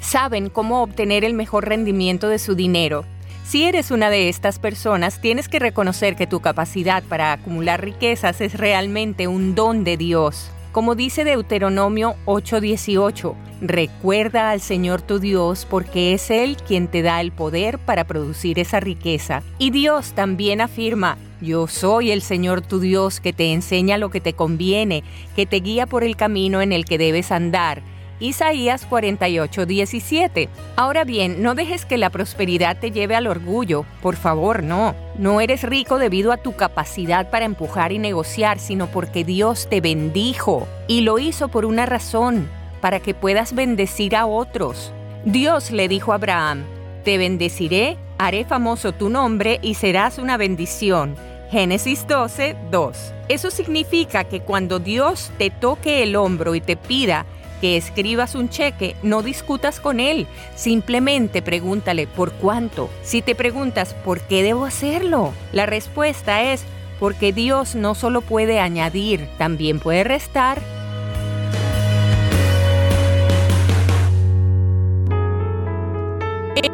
Saben 0.00 0.48
cómo 0.48 0.82
obtener 0.82 1.24
el 1.24 1.34
mejor 1.34 1.68
rendimiento 1.68 2.28
de 2.28 2.38
su 2.38 2.54
dinero. 2.54 3.04
Si 3.44 3.64
eres 3.64 3.90
una 3.90 4.08
de 4.08 4.30
estas 4.30 4.58
personas, 4.58 5.20
tienes 5.20 5.50
que 5.50 5.58
reconocer 5.58 6.16
que 6.16 6.26
tu 6.26 6.40
capacidad 6.40 7.02
para 7.02 7.32
acumular 7.32 7.84
riquezas 7.84 8.40
es 8.40 8.54
realmente 8.54 9.28
un 9.28 9.54
don 9.54 9.84
de 9.84 9.98
Dios. 9.98 10.50
Como 10.74 10.96
dice 10.96 11.22
Deuteronomio 11.22 12.16
8:18, 12.24 13.36
recuerda 13.60 14.50
al 14.50 14.60
Señor 14.60 15.02
tu 15.02 15.20
Dios 15.20 15.68
porque 15.70 16.14
es 16.14 16.32
Él 16.32 16.56
quien 16.56 16.88
te 16.88 17.02
da 17.02 17.20
el 17.20 17.30
poder 17.30 17.78
para 17.78 18.02
producir 18.02 18.58
esa 18.58 18.80
riqueza. 18.80 19.44
Y 19.60 19.70
Dios 19.70 20.14
también 20.14 20.60
afirma, 20.60 21.16
yo 21.40 21.68
soy 21.68 22.10
el 22.10 22.22
Señor 22.22 22.60
tu 22.60 22.80
Dios 22.80 23.20
que 23.20 23.32
te 23.32 23.52
enseña 23.52 23.98
lo 23.98 24.10
que 24.10 24.20
te 24.20 24.32
conviene, 24.32 25.04
que 25.36 25.46
te 25.46 25.60
guía 25.60 25.86
por 25.86 26.02
el 26.02 26.16
camino 26.16 26.60
en 26.60 26.72
el 26.72 26.86
que 26.86 26.98
debes 26.98 27.30
andar. 27.30 27.80
Isaías 28.20 28.86
48, 28.86 29.66
17. 29.66 30.48
Ahora 30.76 31.04
bien, 31.04 31.42
no 31.42 31.54
dejes 31.54 31.84
que 31.84 31.98
la 31.98 32.10
prosperidad 32.10 32.76
te 32.78 32.90
lleve 32.90 33.16
al 33.16 33.26
orgullo. 33.26 33.84
Por 34.00 34.16
favor, 34.16 34.62
no. 34.62 34.94
No 35.18 35.40
eres 35.40 35.62
rico 35.62 35.98
debido 35.98 36.32
a 36.32 36.36
tu 36.36 36.52
capacidad 36.52 37.30
para 37.30 37.44
empujar 37.44 37.92
y 37.92 37.98
negociar, 37.98 38.58
sino 38.58 38.86
porque 38.86 39.24
Dios 39.24 39.68
te 39.68 39.80
bendijo. 39.80 40.68
Y 40.86 41.00
lo 41.00 41.18
hizo 41.18 41.48
por 41.48 41.64
una 41.64 41.86
razón, 41.86 42.48
para 42.80 43.00
que 43.00 43.14
puedas 43.14 43.54
bendecir 43.54 44.14
a 44.14 44.26
otros. 44.26 44.92
Dios 45.24 45.70
le 45.70 45.88
dijo 45.88 46.12
a 46.12 46.16
Abraham, 46.16 46.64
te 47.02 47.18
bendeciré, 47.18 47.96
haré 48.18 48.44
famoso 48.44 48.92
tu 48.92 49.08
nombre 49.08 49.58
y 49.62 49.74
serás 49.74 50.18
una 50.18 50.36
bendición. 50.36 51.16
Génesis 51.50 52.06
12, 52.06 52.56
2. 52.70 53.12
Eso 53.28 53.50
significa 53.50 54.24
que 54.24 54.40
cuando 54.40 54.78
Dios 54.78 55.30
te 55.38 55.50
toque 55.50 56.02
el 56.02 56.16
hombro 56.16 56.54
y 56.54 56.60
te 56.60 56.76
pida 56.76 57.26
que 57.64 57.78
escribas 57.78 58.34
un 58.34 58.50
cheque, 58.50 58.94
no 59.02 59.22
discutas 59.22 59.80
con 59.80 59.98
él, 59.98 60.26
simplemente 60.54 61.40
pregúntale 61.40 62.06
por 62.06 62.32
cuánto. 62.32 62.90
Si 63.02 63.22
te 63.22 63.34
preguntas 63.34 63.94
por 64.04 64.20
qué 64.20 64.42
debo 64.42 64.66
hacerlo, 64.66 65.32
la 65.50 65.64
respuesta 65.64 66.42
es 66.42 66.62
porque 67.00 67.32
Dios 67.32 67.74
no 67.74 67.94
solo 67.94 68.20
puede 68.20 68.60
añadir, 68.60 69.30
también 69.38 69.80
puede 69.80 70.04
restar. 70.04 70.60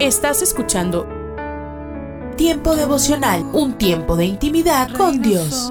Estás 0.00 0.42
escuchando 0.42 1.06
Tiempo 2.36 2.74
devocional, 2.74 3.44
un 3.52 3.74
tiempo 3.74 4.16
de 4.16 4.24
intimidad 4.24 4.90
con 4.90 5.22
Dios. 5.22 5.70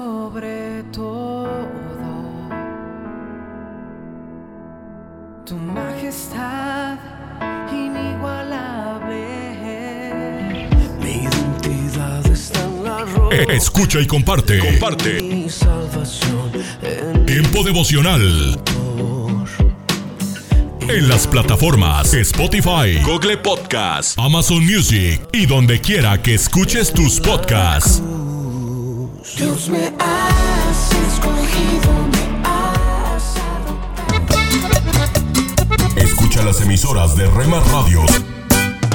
Escucha 13.48 14.00
y 14.00 14.06
comparte. 14.06 14.58
Comparte. 14.58 15.22
Mi 15.22 15.48
salvación 15.48 16.50
en 16.82 17.26
Tiempo 17.26 17.62
devocional. 17.62 18.60
En 20.80 21.08
las 21.08 21.28
plataformas 21.28 22.12
Spotify, 22.12 23.00
Google 23.04 23.36
Podcast, 23.36 24.18
Amazon 24.18 24.64
Music 24.66 25.20
y 25.32 25.46
donde 25.46 25.80
quiera 25.80 26.20
que 26.20 26.34
escuches 26.34 26.92
tus 26.92 27.20
podcasts. 27.20 28.02
Dios 29.36 29.68
me 29.68 29.92
has 30.00 30.90
escogido, 31.12 32.08
me 32.10 32.42
has 32.44 33.36
Escucha 35.96 36.42
las 36.42 36.60
emisoras 36.62 37.16
de 37.16 37.30
Rema 37.30 37.60
Radios 37.60 38.10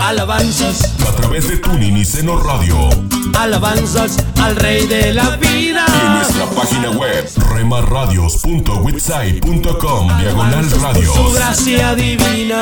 Alabanzas, 0.01 0.93
a 1.07 1.11
través 1.15 1.47
de 1.47 1.57
Tuning 1.57 1.97
y 1.97 2.05
Seno 2.05 2.37
Radio 2.41 2.89
alabanzas 3.37 4.17
al 4.41 4.55
Rey 4.55 4.87
de 4.87 5.13
la 5.13 5.35
vida. 5.37 5.85
y 5.87 6.05
en 6.05 6.13
nuestra 6.13 6.45
página 6.51 6.89
web 6.91 7.27
remarradios.witsai.com 7.53 10.17
diagonal 10.19 10.69
Su 10.69 10.79
radios. 10.79 11.33
gracia 11.33 11.95
divina. 11.95 12.59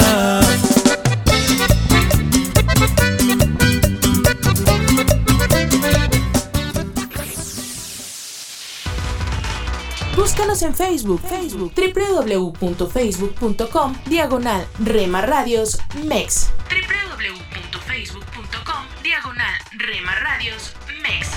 Búscanos 10.15 10.61
en 10.61 10.75
Facebook, 10.75 11.19
Facebook, 11.27 11.73
www.facebook.com, 11.75 13.95
diagonal 14.05 14.67
Rema 14.79 15.21
Radios 15.21 15.79
MEX. 16.05 16.51
www.facebook.com, 16.69 18.85
diagonal 19.03 19.55
Rema 19.71 20.13
Radios 20.15 20.73
MEX. 21.01 21.29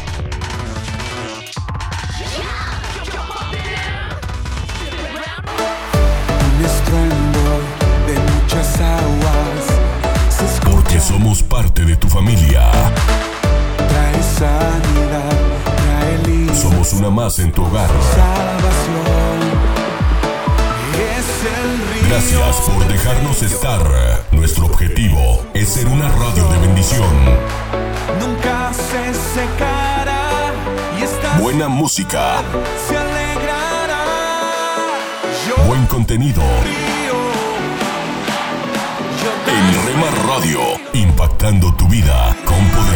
un 6.59 6.65
estruendo 6.65 7.61
de 8.07 8.15
muchas 8.33 8.81
aguas. 8.81 9.67
Se 10.31 10.45
escucha, 10.45 10.71
Porque 10.71 11.01
somos 11.01 11.43
parte 11.43 11.85
de 11.85 11.97
tu 11.97 12.09
familia. 12.09 12.71
trae 13.77 14.23
sanidad, 14.23 15.33
Somos 16.57 16.93
una 16.95 17.11
más 17.11 17.39
en 17.39 17.53
tu 17.53 17.63
hogar. 17.65 17.91
Gracias 22.09 22.57
por 22.67 22.89
dejarnos 22.89 23.43
estar. 23.43 23.81
Nuestro 24.33 24.65
objetivo 24.65 25.45
es 25.53 25.69
ser 25.69 25.87
una 25.87 26.09
radio 26.09 26.49
de 26.49 26.59
bendición. 26.59 27.15
Nunca 28.19 28.73
se 28.73 29.13
secará 29.35 30.53
y 30.99 31.43
Buena 31.43 31.69
música, 31.69 32.43
se 32.89 32.97
alegrará. 32.97 34.05
Buen 35.67 35.85
contenido. 35.87 36.43
En 39.47 39.87
Rema 39.87 40.11
Radio, 40.27 40.61
impactando 40.95 41.75
tu 41.75 41.87
vida 41.87 42.35
con 42.47 42.67
poder. 42.71 42.96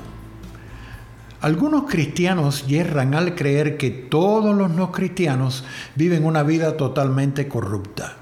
Algunos 1.41 1.89
cristianos 1.89 2.67
yerran 2.67 3.15
al 3.15 3.33
creer 3.33 3.75
que 3.75 3.89
todos 3.89 4.55
los 4.55 4.69
no 4.69 4.91
cristianos 4.91 5.63
viven 5.95 6.23
una 6.23 6.43
vida 6.43 6.77
totalmente 6.77 7.47
corrupta. 7.47 8.17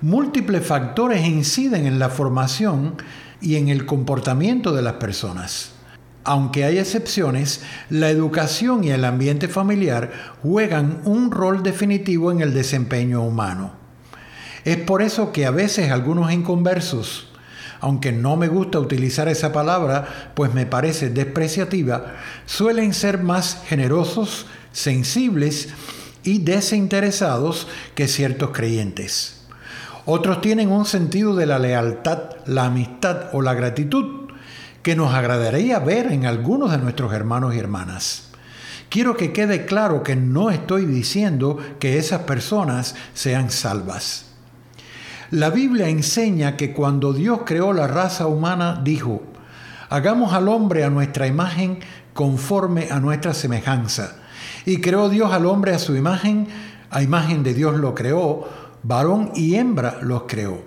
Múltiples 0.00 0.64
factores 0.64 1.26
inciden 1.26 1.86
en 1.86 1.98
la 1.98 2.10
formación 2.10 2.94
y 3.40 3.56
en 3.56 3.68
el 3.68 3.84
comportamiento 3.84 4.72
de 4.72 4.82
las 4.82 4.94
personas. 4.94 5.72
Aunque 6.22 6.64
hay 6.64 6.78
excepciones, 6.78 7.62
la 7.90 8.10
educación 8.10 8.84
y 8.84 8.90
el 8.90 9.04
ambiente 9.04 9.48
familiar 9.48 10.12
juegan 10.40 11.00
un 11.04 11.32
rol 11.32 11.64
definitivo 11.64 12.30
en 12.30 12.42
el 12.42 12.54
desempeño 12.54 13.22
humano. 13.22 13.72
Es 14.64 14.76
por 14.76 15.02
eso 15.02 15.32
que 15.32 15.46
a 15.46 15.50
veces 15.50 15.90
algunos 15.90 16.32
inconversos, 16.32 17.33
aunque 17.84 18.12
no 18.12 18.38
me 18.38 18.48
gusta 18.48 18.80
utilizar 18.80 19.28
esa 19.28 19.52
palabra, 19.52 20.32
pues 20.32 20.54
me 20.54 20.64
parece 20.64 21.10
despreciativa, 21.10 22.14
suelen 22.46 22.94
ser 22.94 23.22
más 23.22 23.60
generosos, 23.66 24.46
sensibles 24.72 25.68
y 26.22 26.38
desinteresados 26.38 27.66
que 27.94 28.08
ciertos 28.08 28.52
creyentes. 28.52 29.42
Otros 30.06 30.40
tienen 30.40 30.72
un 30.72 30.86
sentido 30.86 31.36
de 31.36 31.44
la 31.44 31.58
lealtad, 31.58 32.36
la 32.46 32.64
amistad 32.64 33.28
o 33.34 33.42
la 33.42 33.52
gratitud 33.52 34.30
que 34.82 34.96
nos 34.96 35.12
agradaría 35.12 35.78
ver 35.78 36.10
en 36.10 36.24
algunos 36.24 36.70
de 36.70 36.78
nuestros 36.78 37.12
hermanos 37.12 37.54
y 37.54 37.58
hermanas. 37.58 38.28
Quiero 38.88 39.14
que 39.14 39.34
quede 39.34 39.66
claro 39.66 40.02
que 40.02 40.16
no 40.16 40.50
estoy 40.50 40.86
diciendo 40.86 41.58
que 41.78 41.98
esas 41.98 42.22
personas 42.22 42.94
sean 43.12 43.50
salvas. 43.50 44.33
La 45.34 45.50
Biblia 45.50 45.88
enseña 45.88 46.56
que 46.56 46.72
cuando 46.72 47.12
Dios 47.12 47.40
creó 47.44 47.72
la 47.72 47.88
raza 47.88 48.28
humana, 48.28 48.80
dijo, 48.84 49.20
hagamos 49.88 50.32
al 50.32 50.46
hombre 50.46 50.84
a 50.84 50.90
nuestra 50.90 51.26
imagen 51.26 51.80
conforme 52.12 52.86
a 52.92 53.00
nuestra 53.00 53.34
semejanza. 53.34 54.14
Y 54.64 54.80
creó 54.80 55.08
Dios 55.08 55.32
al 55.32 55.46
hombre 55.46 55.74
a 55.74 55.80
su 55.80 55.96
imagen, 55.96 56.46
a 56.88 57.02
imagen 57.02 57.42
de 57.42 57.52
Dios 57.52 57.74
lo 57.74 57.96
creó, 57.96 58.48
varón 58.84 59.32
y 59.34 59.56
hembra 59.56 59.98
los 60.02 60.22
creó. 60.28 60.62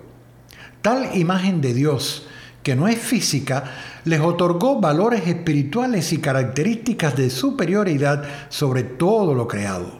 Tal 0.82 1.16
imagen 1.16 1.62
de 1.62 1.72
Dios, 1.72 2.26
que 2.62 2.76
no 2.76 2.88
es 2.88 2.98
física, 2.98 3.64
les 4.04 4.20
otorgó 4.20 4.82
valores 4.82 5.26
espirituales 5.26 6.12
y 6.12 6.18
características 6.18 7.16
de 7.16 7.30
superioridad 7.30 8.22
sobre 8.50 8.82
todo 8.82 9.32
lo 9.32 9.48
creado. 9.48 9.97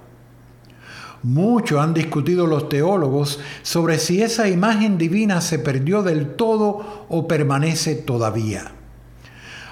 Mucho 1.22 1.80
han 1.80 1.94
discutido 1.94 2.46
los 2.46 2.68
teólogos 2.68 3.40
sobre 3.62 3.98
si 3.98 4.22
esa 4.22 4.48
imagen 4.48 4.98
divina 4.98 5.40
se 5.40 5.58
perdió 5.58 6.02
del 6.02 6.36
todo 6.36 7.06
o 7.08 7.26
permanece 7.26 7.96
todavía. 7.96 8.72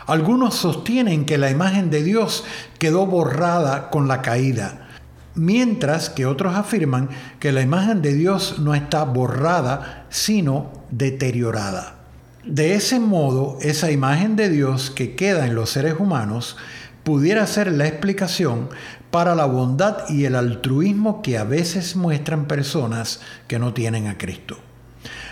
Algunos 0.07 0.55
sostienen 0.55 1.25
que 1.25 1.39
la 1.39 1.51
imagen 1.51 1.91
de 1.91 2.03
Dios 2.03 2.45
quedó 2.79 3.07
borrada 3.07 3.91
con 3.91 4.09
la 4.09 4.23
caída, 4.23 4.89
mientras 5.35 6.11
que 6.11 6.27
otros 6.27 6.55
afirman 6.55 7.11
que 7.41 7.53
la 7.53 7.63
imagen 7.63 8.03
de 8.03 8.15
Dios 8.15 8.59
no 8.59 8.75
está 8.75 9.05
borrada, 9.05 10.07
sino 10.09 10.71
deteriorada. 10.91 11.97
De 12.45 12.75
ese 12.75 13.01
modo, 13.01 13.59
esa 13.61 13.91
imagen 13.91 14.37
de 14.37 14.49
Dios 14.49 14.91
que 14.91 15.17
queda 15.17 15.47
en 15.47 15.57
los 15.57 15.71
seres 15.71 15.97
humanos 15.99 16.57
pudiera 17.03 17.47
ser 17.47 17.73
la 17.73 17.87
explicación 17.89 18.69
para 19.11 19.35
la 19.35 19.47
bondad 19.47 20.09
y 20.09 20.25
el 20.25 20.35
altruismo 20.35 21.23
que 21.23 21.39
a 21.39 21.45
veces 21.45 21.97
muestran 21.97 22.47
personas 22.47 23.21
que 23.49 23.59
no 23.59 23.73
tienen 23.73 24.07
a 24.07 24.19
Cristo. 24.19 24.59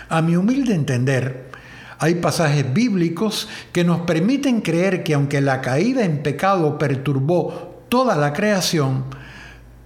A 0.09 0.21
mi 0.21 0.35
humilde 0.35 0.73
entender, 0.73 1.51
hay 1.99 2.15
pasajes 2.15 2.73
bíblicos 2.73 3.47
que 3.71 3.83
nos 3.83 4.01
permiten 4.01 4.61
creer 4.61 5.03
que 5.03 5.13
aunque 5.13 5.41
la 5.41 5.61
caída 5.61 6.03
en 6.03 6.23
pecado 6.23 6.77
perturbó 6.77 7.83
toda 7.89 8.15
la 8.15 8.33
creación, 8.33 9.05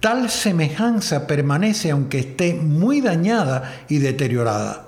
Tal 0.00 0.30
semejanza 0.30 1.26
permanece 1.26 1.90
aunque 1.90 2.20
esté 2.20 2.54
muy 2.54 3.02
dañada 3.02 3.84
y 3.86 3.98
deteriorada. 3.98 4.86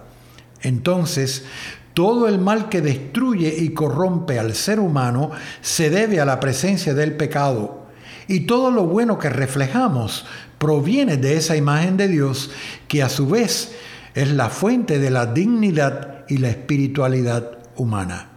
Entonces, 0.62 1.44
todo 1.92 2.28
el 2.28 2.38
mal 2.38 2.70
que 2.70 2.80
destruye 2.80 3.54
y 3.58 3.74
corrompe 3.74 4.38
al 4.38 4.54
ser 4.54 4.80
humano 4.80 5.30
se 5.60 5.90
debe 5.90 6.18
a 6.18 6.24
la 6.24 6.40
presencia 6.40 6.94
del 6.94 7.14
pecado. 7.14 7.81
Y 8.32 8.40
todo 8.46 8.70
lo 8.70 8.86
bueno 8.86 9.18
que 9.18 9.28
reflejamos 9.28 10.24
proviene 10.56 11.18
de 11.18 11.36
esa 11.36 11.54
imagen 11.54 11.98
de 11.98 12.08
Dios 12.08 12.50
que 12.88 13.02
a 13.02 13.10
su 13.10 13.28
vez 13.28 13.74
es 14.14 14.30
la 14.30 14.48
fuente 14.48 14.98
de 14.98 15.10
la 15.10 15.26
dignidad 15.26 16.24
y 16.30 16.38
la 16.38 16.48
espiritualidad 16.48 17.58
humana. 17.76 18.30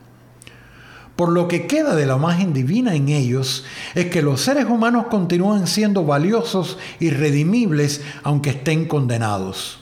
Por 1.16 1.30
lo 1.30 1.48
que 1.48 1.66
queda 1.66 1.96
de 1.96 2.06
la 2.06 2.18
imagen 2.18 2.52
divina 2.52 2.94
en 2.94 3.08
ellos 3.08 3.64
es 3.94 4.08
que 4.08 4.22
los 4.22 4.42
seres 4.42 4.66
humanos 4.66 5.06
continúan 5.10 5.66
siendo 5.66 6.04
valiosos 6.04 6.78
y 7.00 7.10
redimibles 7.12 8.02
aunque 8.24 8.50
estén 8.50 8.90
condenados. 8.90 9.80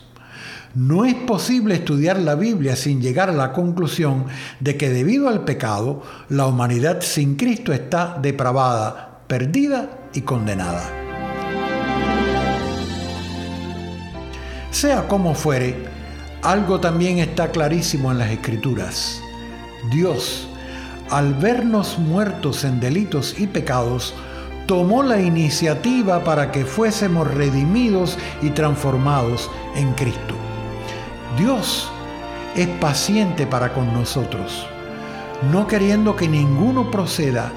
No 0.76 1.06
es 1.06 1.15
posible 1.15 1.73
estudiar 1.73 2.19
la 2.19 2.35
Biblia 2.35 2.76
sin 2.76 3.02
llegar 3.02 3.31
a 3.31 3.34
la 3.34 3.52
conclusión 3.52 4.26
de 4.60 4.77
que 4.77 4.91
debido 4.91 5.27
al 5.27 5.44
pecado, 5.44 6.03
la 6.30 6.45
humanidad 6.45 7.02
sin 7.02 7.35
Cristo 7.35 7.73
está 7.73 8.19
depravada, 8.22 9.22
perdida 9.26 10.02
y 10.14 10.22
condenada. 10.22 10.90
Sea 14.72 15.07
como 15.07 15.35
fuere, 15.35 15.85
algo 16.41 16.80
también 16.80 17.19
está 17.19 17.52
clarísimo 17.52 18.11
en 18.11 18.18
las 18.18 18.31
Escrituras. 18.31 19.22
Dios, 19.91 20.48
al 21.10 21.34
vernos 21.34 21.99
muertos 21.99 22.64
en 22.64 22.80
delitos 22.80 23.35
y 23.40 23.48
pecados, 23.48 24.14
tomó 24.65 25.03
la 25.03 25.22
iniciativa 25.22 26.23
para 26.23 26.52
que 26.52 26.65
fuésemos 26.65 27.31
redimidos 27.34 28.18
y 28.41 28.49
transformados 28.49 29.49
en 29.76 29.94
Cristo. 29.94 30.35
Dios 31.38 31.90
es 32.56 32.68
paciente 32.68 33.48
para 33.48 33.73
con 33.73 33.94
nosotros, 33.94 34.68
no 35.52 35.68
queriendo 35.68 36.15
que 36.15 36.27
ninguno 36.27 36.91
proceda, 36.91 37.52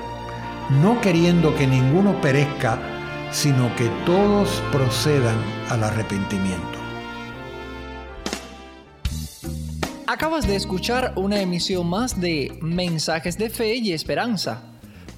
no 0.70 1.00
queriendo 1.00 1.54
que 1.54 1.66
ninguno 1.66 2.20
perezca, 2.20 2.78
sino 3.30 3.74
que 3.76 3.88
todos 4.04 4.62
procedan 4.72 5.36
al 5.70 5.84
arrepentimiento. 5.84 6.78
Acabas 10.08 10.46
de 10.46 10.56
escuchar 10.56 11.12
una 11.16 11.40
emisión 11.40 11.88
más 11.88 12.20
de 12.20 12.56
Mensajes 12.62 13.38
de 13.38 13.50
Fe 13.50 13.74
y 13.76 13.92
Esperanza. 13.92 14.62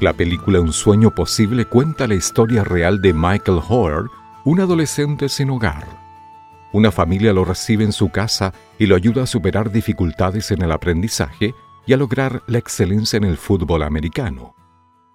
La 0.00 0.12
película 0.12 0.60
Un 0.60 0.72
sueño 0.72 1.12
posible 1.12 1.64
cuenta 1.64 2.06
la 2.06 2.14
historia 2.14 2.62
real 2.62 3.02
de 3.02 3.12
Michael 3.12 3.58
Howard, 3.68 4.06
un 4.44 4.60
adolescente 4.60 5.28
sin 5.28 5.50
hogar. 5.50 5.84
Una 6.72 6.92
familia 6.92 7.32
lo 7.32 7.44
recibe 7.44 7.82
en 7.82 7.92
su 7.92 8.10
casa 8.10 8.54
y 8.78 8.86
lo 8.86 8.94
ayuda 8.94 9.24
a 9.24 9.26
superar 9.26 9.72
dificultades 9.72 10.52
en 10.52 10.62
el 10.62 10.70
aprendizaje 10.70 11.56
y 11.90 11.92
a 11.92 11.96
lograr 11.96 12.44
la 12.46 12.58
excelencia 12.58 13.16
en 13.16 13.24
el 13.24 13.36
fútbol 13.36 13.82
americano. 13.82 14.54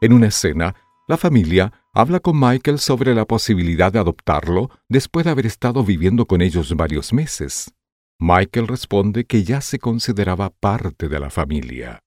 En 0.02 0.12
una 0.12 0.28
escena, 0.28 0.76
la 1.08 1.16
familia 1.16 1.72
habla 1.94 2.20
con 2.20 2.38
Michael 2.38 2.80
sobre 2.80 3.16
la 3.16 3.24
posibilidad 3.24 3.94
de 3.94 4.00
adoptarlo 4.00 4.70
después 4.90 5.24
de 5.24 5.32
haber 5.32 5.46
estado 5.46 5.86
viviendo 5.86 6.26
con 6.26 6.42
ellos 6.42 6.76
varios 6.76 7.14
meses. 7.14 7.74
Michael 8.20 8.68
responde 8.68 9.24
que 9.24 9.46
ya 9.46 9.62
se 9.62 9.80
consideraba 9.80 10.50
parte 10.50 11.08
de 11.08 11.18
la 11.18 11.30
familia. 11.30 12.02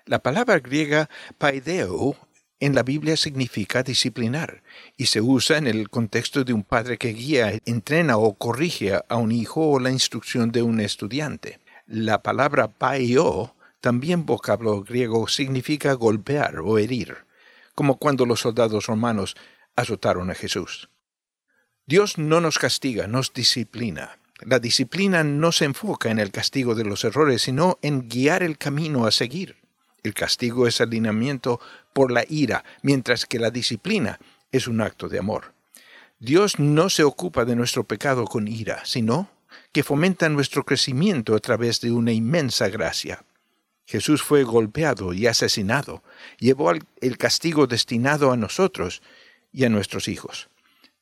La 0.07 0.21
palabra 0.21 0.59
griega 0.59 1.11
paideo 1.37 2.17
en 2.59 2.75
la 2.75 2.83
Biblia 2.83 3.17
significa 3.17 3.83
disciplinar 3.83 4.63
y 4.97 5.07
se 5.07 5.21
usa 5.21 5.59
en 5.59 5.67
el 5.67 5.91
contexto 5.91 6.43
de 6.43 6.53
un 6.53 6.65
padre 6.65 6.97
que 6.97 7.13
guía, 7.13 7.61
entrena 7.67 8.17
o 8.17 8.35
corrige 8.35 8.99
a 9.09 9.17
un 9.17 9.31
hijo 9.31 9.71
o 9.71 9.79
la 9.79 9.91
instrucción 9.91 10.51
de 10.51 10.63
un 10.63 10.81
estudiante. 10.81 11.61
La 11.87 12.23
palabra 12.23 12.69
paio, 12.69 13.55
también 13.81 14.27
vocablo 14.27 14.83
griego, 14.83 15.29
significa 15.29 15.93
golpear 15.93 16.59
o 16.61 16.79
herir, 16.79 17.19
como 17.75 17.99
cuando 17.99 18.27
los 18.27 18.41
soldados 18.41 18.87
romanos 18.87 19.37
azotaron 19.77 20.31
a 20.31 20.35
Jesús. 20.35 20.89
Dios 21.87 22.19
no 22.19 22.41
nos 22.41 22.59
castiga, 22.59 23.07
nos 23.07 23.33
disciplina. 23.33 24.19
La 24.40 24.60
disciplina 24.60 25.24
no 25.24 25.51
se 25.51 25.65
enfoca 25.65 26.10
en 26.10 26.19
el 26.19 26.31
castigo 26.31 26.74
de 26.74 26.85
los 26.85 27.05
errores, 27.05 27.43
sino 27.43 27.78
en 27.82 28.09
guiar 28.09 28.43
el 28.43 28.56
camino 28.56 29.06
a 29.06 29.10
seguir. 29.10 29.56
El 30.05 30.15
castigo 30.15 30.66
es 30.66 30.81
alineamiento 30.81 31.60
por 31.93 32.12
la 32.12 32.24
ira, 32.28 32.65
mientras 32.82 33.27
que 33.27 33.40
la 33.40 33.51
disciplina 33.51 34.20
es 34.52 34.69
un 34.69 34.81
acto 34.81 35.09
de 35.09 35.19
amor. 35.19 35.52
Dios 36.20 36.59
no 36.59 36.89
se 36.89 37.02
ocupa 37.02 37.44
de 37.44 37.56
nuestro 37.56 37.85
pecado 37.85 38.24
con 38.24 38.47
ira, 38.47 38.85
sino 38.85 39.28
que 39.73 39.82
fomenta 39.82 40.28
nuestro 40.28 40.65
crecimiento 40.65 41.35
a 41.35 41.40
través 41.40 41.81
de 41.81 41.90
una 41.90 42.12
inmensa 42.12 42.69
gracia. 42.69 43.24
Jesús 43.86 44.23
fue 44.23 44.44
golpeado 44.44 45.15
y 45.15 45.27
asesinado, 45.27 46.02
llevó 46.39 46.70
el 46.70 47.19
castigo 47.19 47.66
destinado 47.66 48.31
a 48.31 48.36
nosotros 48.36 49.02
y 49.52 49.65
a 49.65 49.69
nuestros 49.69 50.09
hijos. 50.09 50.48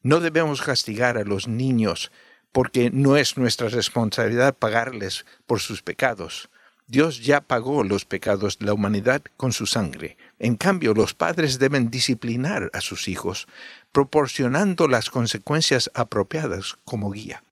No 0.03 0.21
debemos 0.21 0.63
castigar 0.63 1.19
a 1.19 1.25
los 1.25 1.49
niños 1.49 2.13
porque 2.57 2.91
no 2.91 3.19
es 3.19 3.37
nuestra 3.37 3.69
responsabilidad 3.69 4.57
pagarles 4.57 5.27
por 5.45 5.61
sus 5.61 5.83
pecados. 5.83 6.49
Dios 6.87 7.23
ya 7.23 7.43
pagó 7.43 7.85
los 7.85 8.07
pecados 8.07 8.59
de 8.59 8.65
la 8.65 8.73
humanidad 8.73 9.21
con 9.37 9.53
su 9.53 9.67
sangre. 9.67 10.17
En 10.39 10.57
cambio, 10.57 10.95
los 10.95 11.13
padres 11.13 11.59
deben 11.59 11.91
disciplinar 11.91 12.71
a 12.73 12.81
sus 12.81 13.09
hijos, 13.09 13.47
proporcionando 13.93 14.89
las 14.89 15.11
consecuencias 15.11 15.91
apropiadas 15.93 16.79
como 16.87 17.11
guía. 17.11 17.45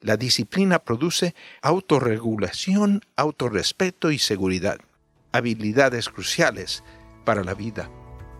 La 0.00 0.16
disciplina 0.16 0.78
produce 0.78 1.34
autorregulación, 1.60 3.00
autorrespeto 3.16 4.12
y 4.12 4.20
seguridad, 4.20 4.78
habilidades 5.32 6.08
cruciales 6.08 6.84
para 7.24 7.42
la 7.42 7.54
vida. 7.54 7.90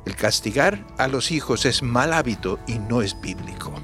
El 0.06 0.14
castigar 0.14 0.86
a 0.98 1.08
los 1.08 1.32
hijos 1.32 1.66
es 1.66 1.82
mal 1.82 2.12
hábito 2.12 2.60
y 2.68 2.78
no 2.78 3.02
es 3.02 3.20
bíblico. 3.20 3.74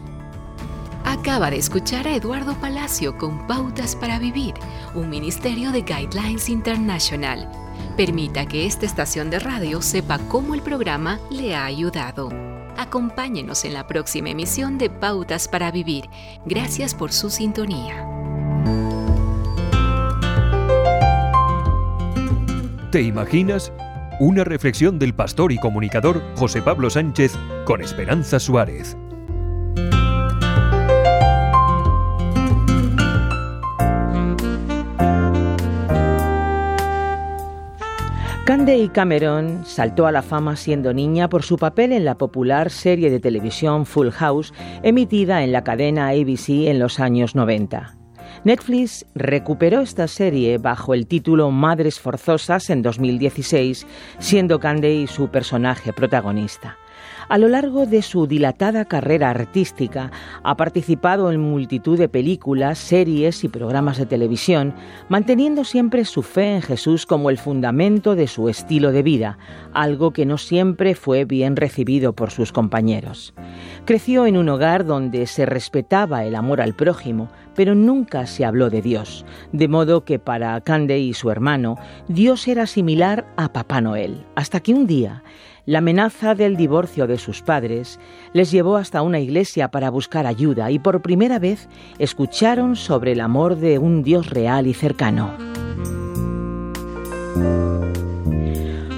Acaba 1.09 1.51
de 1.51 1.57
escuchar 1.57 2.07
a 2.07 2.15
Eduardo 2.15 2.53
Palacio 2.61 3.17
con 3.17 3.47
Pautas 3.47 3.97
para 3.97 4.19
Vivir, 4.19 4.53
un 4.95 5.09
ministerio 5.09 5.73
de 5.73 5.81
Guidelines 5.81 6.51
International. 6.51 7.51
Permita 7.97 8.45
que 8.45 8.67
esta 8.67 8.85
estación 8.85 9.31
de 9.31 9.39
radio 9.39 9.81
sepa 9.81 10.19
cómo 10.29 10.55
el 10.55 10.61
programa 10.61 11.19
le 11.31 11.57
ha 11.57 11.65
ayudado. 11.65 12.29
Acompáñenos 12.77 13.65
en 13.65 13.73
la 13.73 13.87
próxima 13.87 14.29
emisión 14.29 14.77
de 14.77 14.91
Pautas 14.91 15.49
para 15.49 15.71
Vivir. 15.71 16.11
Gracias 16.45 16.95
por 16.95 17.11
su 17.11 17.31
sintonía. 17.31 18.07
¿Te 22.93 23.01
imaginas? 23.01 23.73
Una 24.21 24.45
reflexión 24.45 24.99
del 24.99 25.15
pastor 25.15 25.53
y 25.53 25.57
comunicador 25.57 26.23
José 26.37 26.61
Pablo 26.61 26.91
Sánchez 26.91 27.33
con 27.65 27.81
Esperanza 27.81 28.39
Suárez. 28.39 28.99
Candy 38.49 38.89
Cameron 38.89 39.67
saltó 39.67 40.07
a 40.07 40.11
la 40.11 40.23
fama 40.23 40.57
siendo 40.57 40.95
niña 40.95 41.29
por 41.29 41.43
su 41.43 41.59
papel 41.59 41.93
en 41.93 42.07
la 42.07 42.17
popular 42.17 42.71
serie 42.71 43.11
de 43.11 43.21
televisión 43.21 43.85
Full 43.85 44.09
House 44.09 44.55
emitida 44.83 45.45
en 45.45 45.53
la 45.53 45.65
cadena 45.65 46.09
ABC 46.09 46.49
en 46.67 46.79
los 46.79 46.99
años 46.99 47.35
90. 47.35 47.95
Netflix 48.45 49.05
recuperó 49.15 49.83
esta 49.83 50.09
serie 50.09 50.57
bajo 50.57 50.95
el 50.95 51.07
título 51.07 51.51
Madres 51.51 52.01
Forzosas 52.01 52.71
en 52.71 52.81
2016, 52.81 53.87
siendo 54.19 54.61
Candy 54.61 55.07
su 55.09 55.29
personaje 55.29 55.93
protagonista. 55.93 56.79
A 57.29 57.37
lo 57.37 57.49
largo 57.49 57.85
de 57.85 58.01
su 58.01 58.27
dilatada 58.27 58.87
carrera 58.87 59.29
artística, 59.29 60.11
ha 60.43 60.57
participado 60.57 61.31
en 61.31 61.41
multitud 61.41 61.99
de 61.99 62.09
películas, 62.09 62.79
series 62.79 63.45
y 63.45 63.49
programas 63.49 63.99
de 63.99 64.07
televisión, 64.07 64.73
manteniendo 65.11 65.65
siempre 65.65 66.07
su 66.07 66.23
fe 66.23 66.55
en 66.55 66.63
Jesús 66.63 67.05
como 67.05 67.29
el 67.29 67.37
fundamento 67.37 68.15
de 68.15 68.29
su 68.29 68.49
estilo 68.49 68.93
de 68.93 69.03
vida, 69.03 69.37
algo 69.75 70.15
que 70.15 70.25
no 70.25 70.39
siempre 70.39 70.95
fue 70.95 71.27
bien 71.27 71.57
recibido 71.57 72.15
por 72.15 72.31
sus 72.31 72.51
compañeros. 72.51 73.35
Creció 73.85 74.25
en 74.25 74.39
un 74.39 74.49
hogar 74.49 74.87
donde 74.87 75.27
se 75.27 75.45
respetaba 75.45 76.25
el 76.25 76.35
amor 76.35 76.63
al 76.63 76.75
prójimo, 76.75 77.29
pero 77.55 77.75
nunca 77.75 78.25
se 78.27 78.47
habló 78.47 78.71
de 78.71 78.81
Dios, 78.81 79.27
de 79.53 79.69
modo 79.69 80.03
que 80.03 80.19
para 80.19 80.59
Candy 80.63 80.95
y 80.95 81.13
su 81.13 81.31
hermano, 81.31 81.77
Dios 82.09 82.49
era 82.49 82.67
similar 82.67 83.27
a 83.37 83.53
Papá 83.53 83.83
Noel, 83.83 84.25
hasta 84.35 84.61
que 84.61 84.73
un 84.73 84.87
día 84.87 85.23
la 85.69 85.81
amenaza 85.81 86.35
del 86.35 86.57
divorcio 86.57 87.07
de 87.07 87.19
sus 87.19 87.43
padres 87.43 88.01
les 88.33 88.51
llevó 88.51 88.79
hasta 88.79 89.03
una 89.03 89.21
iglesia 89.21 89.71
para 89.71 89.91
buscar 89.91 90.27
ayuda 90.27 90.71
y 90.71 90.79
por 90.79 91.03
primera 91.03 91.39
vez 91.39 91.69
escucharon 91.99 92.75
sobre 92.75 93.13
el 93.13 93.21
amor 93.21 93.55
de 93.57 93.79
un 93.79 94.03
Dios 94.03 94.31
real 94.31 94.67
y 94.67 94.73
cercano. 94.73 95.37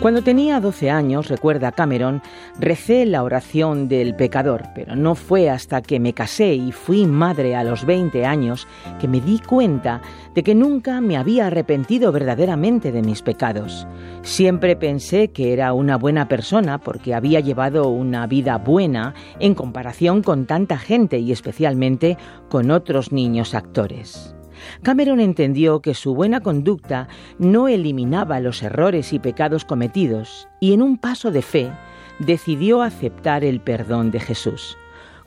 Cuando 0.01 0.22
tenía 0.22 0.60
12 0.60 0.89
años, 0.89 1.28
recuerda 1.28 1.72
Cameron, 1.72 2.22
recé 2.59 3.05
la 3.05 3.22
oración 3.22 3.86
del 3.86 4.14
pecador, 4.14 4.62
pero 4.74 4.97
no 4.97 5.14
fue 5.14 5.51
hasta 5.51 5.82
que 5.82 6.01
me 6.01 6.14
casé 6.14 6.55
y 6.55 6.72
fui 6.72 7.05
madre 7.06 7.55
a 7.55 7.64
los 7.64 7.85
20 7.85 8.24
años 8.24 8.66
que 8.98 9.09
me 9.09 9.20
di 9.20 9.40
cuenta 9.40 10.01
de 10.35 10.43
que 10.43 10.55
nunca 10.55 11.02
me 11.02 11.18
había 11.18 11.48
arrepentido 11.48 12.12
verdaderamente 12.12 12.93
de 12.93 13.02
mis 13.02 13.20
pecados. 13.20 13.86
Siempre 14.22 14.74
pensé 14.74 15.32
que 15.32 15.52
era 15.52 15.74
una 15.74 15.98
buena 15.98 16.28
persona 16.28 16.78
porque 16.78 17.12
había 17.12 17.40
llevado 17.40 17.89
una 17.89 18.27
vida 18.27 18.56
buena 18.56 19.12
en 19.39 19.55
comparación 19.55 20.22
con 20.22 20.47
tanta 20.47 20.78
gente 20.78 21.18
y 21.18 21.31
especialmente 21.31 22.16
con 22.48 22.70
otros 22.70 23.12
niños 23.12 23.55
actores. 23.55 24.35
Cameron 24.82 25.20
entendió 25.20 25.81
que 25.81 25.95
su 25.95 26.15
buena 26.15 26.41
conducta 26.41 27.09
no 27.39 27.69
eliminaba 27.69 28.41
los 28.41 28.62
errores 28.62 29.12
y 29.12 29.19
pecados 29.19 29.65
cometidos 29.65 30.49
y 30.61 30.73
en 30.73 30.82
un 30.82 30.99
paso 30.99 31.31
de 31.31 31.43
fe 31.43 31.70
decidió 32.19 32.82
aceptar 32.82 33.45
el 33.45 33.61
perdón 33.61 34.11
de 34.11 34.20
Jesús. 34.20 34.77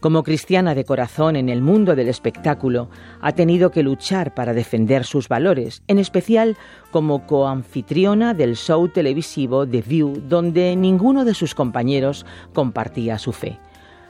Como 0.04 0.24
cristiana 0.24 0.76
de 0.76 0.84
corazón 0.84 1.38
en 1.38 1.48
el 1.48 1.62
mundo 1.62 1.96
del 1.96 2.10
espectáculo, 2.10 2.90
ha 3.22 3.32
tenido 3.32 3.72
que 3.72 3.84
luchar 3.84 4.34
para 4.34 4.54
defender 4.54 5.06
sus 5.06 5.30
valores, 5.30 5.82
en 5.88 5.98
especial 5.98 6.58
como 6.92 7.26
coanfitriona 7.26 8.34
del 8.34 8.58
show 8.58 8.90
televisivo 8.90 9.66
The 9.66 9.82
View, 9.82 10.22
donde 10.28 10.76
ninguno 10.76 11.24
de 11.24 11.34
sus 11.34 11.56
compañeros 11.56 12.26
compartía 12.54 13.18
su 13.18 13.32
fe. 13.32 13.60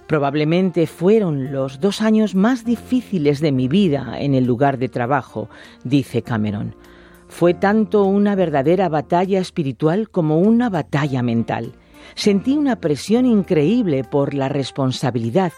Probablemente 0.08 0.86
fueron 0.86 1.52
los 1.52 1.80
dos 1.80 2.02
años 2.02 2.36
más 2.36 2.66
difíciles 2.66 3.40
de 3.40 3.52
mi 3.52 3.68
vida 3.68 4.20
en 4.20 4.36
el 4.36 4.46
lugar 4.46 4.78
de 4.78 4.90
trabajo, 4.90 5.50
dice 5.84 6.22
Cameron. 6.22 6.76
Fue 7.28 7.54
tanto 7.54 8.04
una 8.04 8.36
verdadera 8.36 8.90
batalla 8.90 9.40
espiritual 9.40 10.10
como 10.10 10.40
una 10.40 10.70
batalla 10.70 11.24
mental. 11.24 11.74
Sentí 12.16 12.54
una 12.54 12.76
presión 12.76 13.26
increíble 13.26 14.04
por 14.04 14.34
la 14.34 14.50
responsabilidad, 14.50 15.54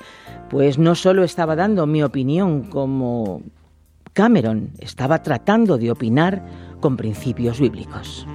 pues 0.49 0.77
no 0.77 0.95
solo 0.95 1.23
estaba 1.23 1.55
dando 1.55 1.85
mi 1.87 2.03
opinión 2.03 2.63
como 2.63 3.41
Cameron, 4.13 4.71
estaba 4.79 5.21
tratando 5.21 5.77
de 5.77 5.91
opinar 5.91 6.45
con 6.79 6.95
principios 6.95 7.59
bíblicos. 7.59 8.25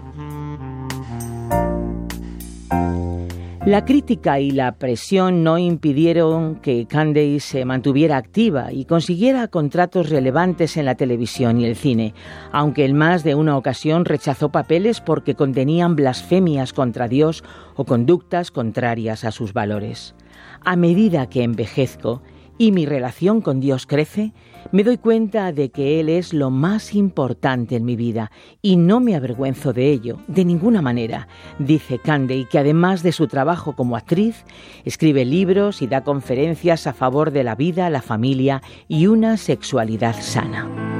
La 3.66 3.84
crítica 3.84 4.40
y 4.40 4.52
la 4.52 4.72
presión 4.72 5.44
no 5.44 5.58
impidieron 5.58 6.56
que 6.56 6.86
Candace 6.86 7.40
se 7.40 7.64
mantuviera 7.66 8.16
activa 8.16 8.72
y 8.72 8.86
consiguiera 8.86 9.48
contratos 9.48 10.08
relevantes 10.08 10.78
en 10.78 10.86
la 10.86 10.94
televisión 10.94 11.60
y 11.60 11.66
el 11.66 11.76
cine, 11.76 12.14
aunque 12.52 12.86
en 12.86 12.96
más 12.96 13.22
de 13.22 13.34
una 13.34 13.58
ocasión 13.58 14.06
rechazó 14.06 14.48
papeles 14.48 15.02
porque 15.02 15.34
contenían 15.34 15.94
blasfemias 15.94 16.72
contra 16.72 17.06
Dios 17.06 17.44
o 17.76 17.84
conductas 17.84 18.50
contrarias 18.50 19.24
a 19.24 19.30
sus 19.30 19.52
valores. 19.52 20.14
A 20.64 20.74
medida 20.76 21.28
que 21.28 21.42
envejezco 21.42 22.22
y 22.60 22.72
mi 22.72 22.84
relación 22.84 23.40
con 23.40 23.58
Dios 23.58 23.86
crece, 23.86 24.34
me 24.70 24.84
doy 24.84 24.98
cuenta 24.98 25.50
de 25.50 25.70
que 25.70 25.98
Él 25.98 26.10
es 26.10 26.34
lo 26.34 26.50
más 26.50 26.94
importante 26.94 27.74
en 27.74 27.86
mi 27.86 27.96
vida 27.96 28.30
y 28.60 28.76
no 28.76 29.00
me 29.00 29.16
avergüenzo 29.16 29.72
de 29.72 29.90
ello, 29.90 30.18
de 30.28 30.44
ninguna 30.44 30.82
manera, 30.82 31.26
dice 31.58 31.98
Candy, 31.98 32.44
que 32.44 32.58
además 32.58 33.02
de 33.02 33.12
su 33.12 33.28
trabajo 33.28 33.74
como 33.74 33.96
actriz, 33.96 34.44
escribe 34.84 35.24
libros 35.24 35.80
y 35.80 35.86
da 35.86 36.04
conferencias 36.04 36.86
a 36.86 36.92
favor 36.92 37.30
de 37.30 37.44
la 37.44 37.54
vida, 37.54 37.88
la 37.88 38.02
familia 38.02 38.60
y 38.88 39.06
una 39.06 39.38
sexualidad 39.38 40.20
sana. 40.20 40.99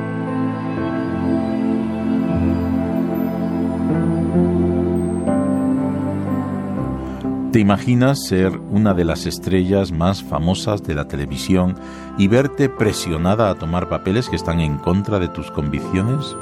¿Te 7.53 7.59
imaginas 7.59 8.27
ser 8.27 8.57
una 8.71 8.95
de 8.95 9.05
las 9.05 9.27
estrellas 9.27 9.91
más 9.91 10.23
famosas 10.23 10.85
de 10.85 10.95
la 10.95 11.09
televisión 11.09 11.75
y 12.17 12.29
verte 12.29 12.69
presionada 12.69 13.51
a 13.51 13.57
tomar 13.57 13.89
papeles 13.89 14.29
que 14.29 14.37
están 14.37 14.61
en 14.61 14.79
contra 14.79 15.19
de 15.19 15.27
tus 15.27 15.51
convicciones? 15.51 16.37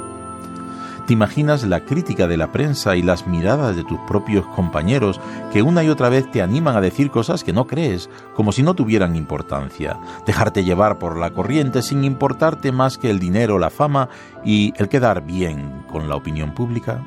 ¿Te 1.07 1.13
imaginas 1.13 1.63
la 1.63 1.83
crítica 1.83 2.27
de 2.27 2.37
la 2.37 2.51
prensa 2.51 2.95
y 2.95 3.01
las 3.01 3.25
miradas 3.25 3.75
de 3.75 3.83
tus 3.83 3.97
propios 4.01 4.45
compañeros 4.55 5.19
que 5.51 5.63
una 5.63 5.83
y 5.83 5.89
otra 5.89 6.09
vez 6.09 6.29
te 6.29 6.43
animan 6.43 6.77
a 6.77 6.81
decir 6.81 7.09
cosas 7.09 7.43
que 7.43 7.53
no 7.53 7.65
crees, 7.65 8.07
como 8.35 8.51
si 8.51 8.61
no 8.61 8.75
tuvieran 8.75 9.15
importancia? 9.15 9.99
Dejarte 10.27 10.63
llevar 10.63 10.99
por 10.99 11.17
la 11.17 11.31
corriente 11.31 11.81
sin 11.81 12.03
importarte 12.03 12.71
más 12.71 12.99
que 12.99 13.09
el 13.09 13.17
dinero, 13.17 13.57
la 13.57 13.71
fama 13.71 14.09
y 14.45 14.73
el 14.77 14.89
quedar 14.89 15.25
bien 15.25 15.85
con 15.91 16.07
la 16.07 16.15
opinión 16.15 16.53
pública? 16.53 17.03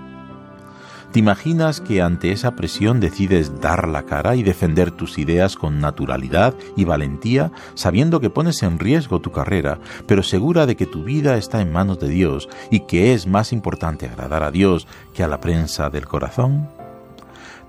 ¿Te 1.12 1.18
imaginas 1.18 1.82
que 1.82 2.00
ante 2.00 2.32
esa 2.32 2.56
presión 2.56 2.98
decides 2.98 3.60
dar 3.60 3.86
la 3.86 4.04
cara 4.04 4.34
y 4.34 4.42
defender 4.42 4.90
tus 4.90 5.18
ideas 5.18 5.56
con 5.56 5.78
naturalidad 5.78 6.54
y 6.74 6.86
valentía, 6.86 7.52
sabiendo 7.74 8.18
que 8.18 8.30
pones 8.30 8.62
en 8.62 8.78
riesgo 8.78 9.20
tu 9.20 9.30
carrera, 9.30 9.78
pero 10.06 10.22
segura 10.22 10.64
de 10.64 10.74
que 10.74 10.86
tu 10.86 11.04
vida 11.04 11.36
está 11.36 11.60
en 11.60 11.70
manos 11.70 12.00
de 12.00 12.08
Dios 12.08 12.48
y 12.70 12.80
que 12.80 13.12
es 13.12 13.26
más 13.26 13.52
importante 13.52 14.06
agradar 14.06 14.42
a 14.42 14.50
Dios 14.50 14.86
que 15.12 15.22
a 15.22 15.28
la 15.28 15.38
prensa 15.38 15.90
del 15.90 16.06
corazón? 16.06 16.70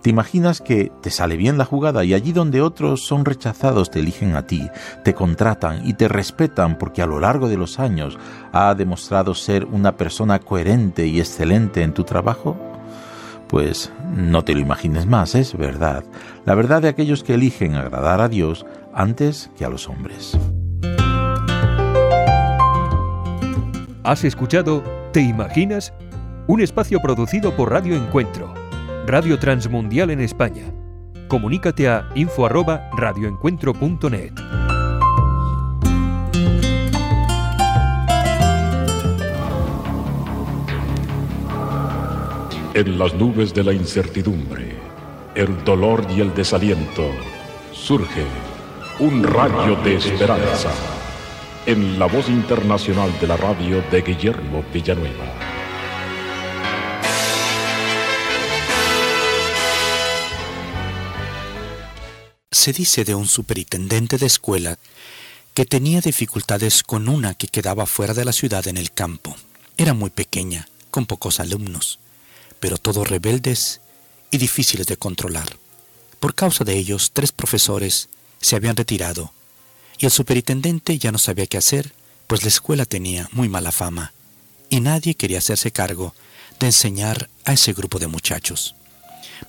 ¿Te 0.02 0.10
imaginas 0.10 0.62
que 0.62 0.94
te 1.02 1.10
sale 1.10 1.36
bien 1.36 1.58
la 1.58 1.66
jugada 1.66 2.06
y 2.06 2.14
allí 2.14 2.32
donde 2.32 2.62
otros 2.62 3.06
son 3.06 3.26
rechazados 3.26 3.92
te 3.92 4.00
eligen 4.00 4.38
a 4.38 4.48
ti, 4.48 4.70
te 5.04 5.14
contratan 5.14 5.86
y 5.86 5.96
te 5.96 6.08
respetan 6.08 6.78
porque 6.78 7.02
a 7.02 7.08
lo 7.08 7.20
largo 7.20 7.50
de 7.50 7.58
los 7.58 7.78
años 7.78 8.18
ha 8.54 8.74
demostrado 8.74 9.36
ser 9.36 9.66
una 9.66 9.98
persona 9.98 10.40
coherente 10.40 11.08
y 11.08 11.20
excelente 11.20 11.84
en 11.84 11.94
tu 11.94 12.06
trabajo? 12.06 12.58
Pues 13.54 13.90
no 14.16 14.44
te 14.44 14.54
lo 14.56 14.62
imagines 14.62 15.06
más, 15.06 15.36
es 15.36 15.56
verdad. 15.56 16.04
La 16.44 16.56
verdad 16.56 16.82
de 16.82 16.88
aquellos 16.88 17.24
que 17.24 17.36
eligen 17.36 17.76
agradar 17.76 18.20
a 18.20 18.28
Dios 18.28 18.66
antes 18.96 19.52
que 19.56 19.64
a 19.64 19.70
los 19.70 19.88
hombres. 19.88 20.36
¿Has 24.04 24.24
escuchado 24.24 24.82
¿Te 25.12 25.22
imaginas? 25.22 25.94
Un 26.48 26.62
espacio 26.62 27.00
producido 27.00 27.56
por 27.56 27.70
Radio 27.70 27.96
Encuentro, 27.96 28.52
Radio 29.06 29.38
Transmundial 29.38 30.10
en 30.10 30.22
España. 30.22 30.74
Comunícate 31.28 31.88
a 31.88 32.10
info@radioencuentro.net. 32.16 34.34
En 42.76 42.98
las 42.98 43.14
nubes 43.14 43.54
de 43.54 43.64
la 43.64 43.72
incertidumbre, 43.72 44.76
el 45.36 45.64
dolor 45.64 46.08
y 46.10 46.22
el 46.22 46.34
desaliento, 46.34 47.08
surge 47.72 48.26
un 48.98 49.22
rayo 49.22 49.76
de 49.84 49.98
esperanza 49.98 50.72
en 51.68 52.00
la 52.00 52.08
voz 52.08 52.30
internacional 52.30 53.12
de 53.22 53.28
la 53.28 53.38
radio 53.38 53.84
de 53.92 54.02
Guillermo 54.02 54.66
Villanueva. 54.74 55.36
Se 62.50 62.74
dice 62.74 63.06
de 63.06 63.14
un 63.14 63.28
superintendente 63.28 64.18
de 64.18 64.26
escuela 64.26 64.80
que 65.54 65.66
tenía 65.66 66.02
dificultades 66.02 66.82
con 66.82 67.08
una 67.08 67.36
que 67.36 67.50
quedaba 67.50 67.86
fuera 67.86 68.16
de 68.16 68.26
la 68.26 68.32
ciudad 68.32 68.68
en 68.68 68.78
el 68.78 68.92
campo. 68.92 69.36
Era 69.78 69.94
muy 69.94 70.10
pequeña, 70.10 70.68
con 70.90 71.06
pocos 71.06 71.40
alumnos 71.40 72.00
pero 72.64 72.78
todos 72.78 73.10
rebeldes 73.10 73.82
y 74.32 74.38
difíciles 74.38 74.88
de 74.88 74.96
controlar. 74.96 75.58
Por 76.22 76.34
causa 76.34 76.64
de 76.64 76.78
ellos, 76.78 77.12
tres 77.12 77.34
profesores 77.34 78.08
se 78.40 78.56
habían 78.56 78.78
retirado 78.78 79.34
y 79.98 80.06
el 80.06 80.14
superintendente 80.14 80.98
ya 80.98 81.12
no 81.12 81.18
sabía 81.18 81.46
qué 81.46 81.58
hacer, 81.58 81.92
pues 82.26 82.44
la 82.44 82.48
escuela 82.48 82.86
tenía 82.86 83.28
muy 83.34 83.50
mala 83.50 83.74
fama 83.74 84.14
y 84.70 84.80
nadie 84.80 85.16
quería 85.16 85.40
hacerse 85.40 85.72
cargo 85.74 86.16
de 86.62 86.68
enseñar 86.68 87.30
a 87.44 87.52
ese 87.52 87.74
grupo 87.74 88.00
de 88.00 88.08
muchachos. 88.08 88.76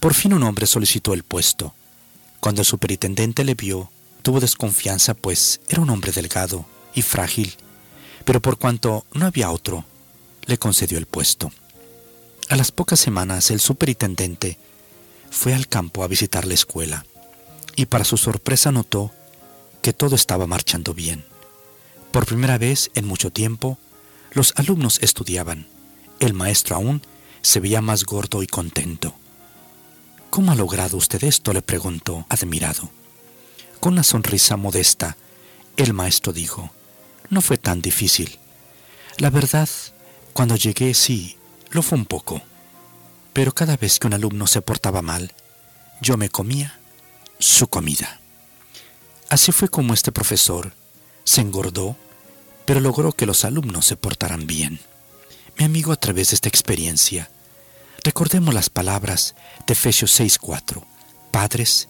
Por 0.00 0.12
fin 0.12 0.32
un 0.32 0.42
hombre 0.42 0.66
solicitó 0.66 1.14
el 1.14 1.22
puesto. 1.22 1.72
Cuando 2.40 2.62
el 2.62 2.66
superintendente 2.66 3.44
le 3.44 3.54
vio, 3.54 3.92
tuvo 4.22 4.40
desconfianza, 4.40 5.14
pues 5.14 5.60
era 5.68 5.82
un 5.82 5.90
hombre 5.90 6.10
delgado 6.10 6.66
y 6.96 7.02
frágil, 7.02 7.54
pero 8.24 8.42
por 8.42 8.58
cuanto 8.58 9.06
no 9.12 9.26
había 9.26 9.52
otro, 9.52 9.84
le 10.46 10.58
concedió 10.58 10.98
el 10.98 11.06
puesto. 11.06 11.52
A 12.48 12.56
las 12.56 12.72
pocas 12.72 13.00
semanas 13.00 13.50
el 13.50 13.60
superintendente 13.60 14.58
fue 15.30 15.54
al 15.54 15.66
campo 15.66 16.04
a 16.04 16.08
visitar 16.08 16.44
la 16.46 16.54
escuela 16.54 17.06
y 17.74 17.86
para 17.86 18.04
su 18.04 18.16
sorpresa 18.16 18.70
notó 18.70 19.12
que 19.82 19.92
todo 19.92 20.14
estaba 20.14 20.46
marchando 20.46 20.94
bien. 20.94 21.24
Por 22.12 22.26
primera 22.26 22.58
vez 22.58 22.90
en 22.94 23.06
mucho 23.06 23.30
tiempo, 23.30 23.78
los 24.32 24.52
alumnos 24.56 24.98
estudiaban. 25.02 25.66
El 26.20 26.34
maestro 26.34 26.76
aún 26.76 27.02
se 27.42 27.60
veía 27.60 27.80
más 27.80 28.04
gordo 28.04 28.42
y 28.42 28.46
contento. 28.46 29.14
¿Cómo 30.30 30.52
ha 30.52 30.54
logrado 30.54 30.96
usted 30.96 31.24
esto? 31.24 31.52
le 31.52 31.62
preguntó, 31.62 32.26
admirado. 32.28 32.90
Con 33.80 33.94
una 33.94 34.02
sonrisa 34.02 34.56
modesta, 34.56 35.16
el 35.76 35.92
maestro 35.92 36.32
dijo, 36.32 36.70
no 37.30 37.40
fue 37.40 37.56
tan 37.58 37.80
difícil. 37.80 38.38
La 39.18 39.30
verdad, 39.30 39.68
cuando 40.32 40.56
llegué 40.56 40.94
sí, 40.94 41.36
lo 41.74 41.82
fue 41.82 41.98
un 41.98 42.06
poco. 42.06 42.40
Pero 43.34 43.52
cada 43.52 43.76
vez 43.76 43.98
que 43.98 44.06
un 44.06 44.14
alumno 44.14 44.46
se 44.46 44.62
portaba 44.62 45.02
mal, 45.02 45.34
yo 46.00 46.16
me 46.16 46.30
comía 46.30 46.78
su 47.38 47.68
comida. 47.68 48.20
Así 49.28 49.52
fue 49.52 49.68
como 49.68 49.92
este 49.92 50.12
profesor 50.12 50.72
se 51.24 51.40
engordó, 51.40 51.96
pero 52.66 52.80
logró 52.80 53.12
que 53.12 53.26
los 53.26 53.44
alumnos 53.44 53.86
se 53.86 53.96
portaran 53.96 54.46
bien. 54.46 54.78
Mi 55.58 55.64
amigo, 55.64 55.92
a 55.92 55.96
través 55.96 56.30
de 56.30 56.34
esta 56.34 56.48
experiencia, 56.48 57.30
recordemos 58.04 58.54
las 58.54 58.70
palabras 58.70 59.34
de 59.66 59.72
Efesios 59.72 60.12
6:4. 60.12 60.86
Padres, 61.30 61.88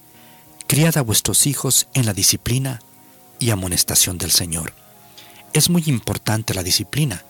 criad 0.66 0.96
a 0.96 1.02
vuestros 1.02 1.46
hijos 1.46 1.88
en 1.94 2.06
la 2.06 2.14
disciplina 2.14 2.80
y 3.38 3.50
amonestación 3.50 4.16
del 4.16 4.30
Señor. 4.30 4.72
Es 5.52 5.68
muy 5.68 5.82
importante 5.86 6.54
la 6.54 6.62
disciplina. 6.62 7.24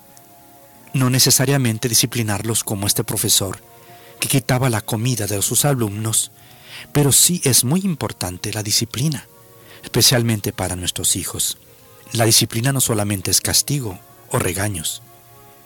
No 0.95 1.11
necesariamente 1.11 1.89
disciplinarlos 1.89 2.65
como 2.65 2.87
este 2.87 3.05
profesor 3.05 3.59
que 4.21 4.29
quitaba 4.29 4.71
la 4.71 4.81
comida 4.81 5.27
de 5.27 5.43
sus 5.43 5.67
alumnos, 5.67 6.33
pero 6.93 7.13
sí 7.13 7.43
es 7.45 7.65
muy 7.65 7.81
importante 7.81 8.53
la 8.53 8.63
disciplina 8.63 9.29
especialmente 9.85 10.53
para 10.53 10.77
nuestros 10.77 11.15
hijos. 11.15 11.59
La 12.13 12.25
disciplina 12.25 12.73
no 12.73 12.81
solamente 12.81 13.31
es 13.31 13.41
castigo 13.41 13.99
o 14.31 14.39
regaños, 14.39 15.03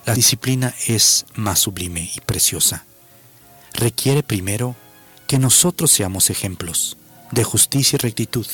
la 0.04 0.14
disciplina 0.14 0.74
es 0.86 1.26
más 1.34 1.60
sublime 1.60 2.10
y 2.14 2.20
preciosa. 2.20 2.84
Requiere 3.74 4.22
primero 4.22 4.74
que 5.26 5.38
nosotros 5.38 5.90
seamos 5.90 6.30
ejemplos 6.30 6.96
de 7.30 7.44
justicia 7.44 7.96
y 7.96 8.00
rectitud, 8.00 8.46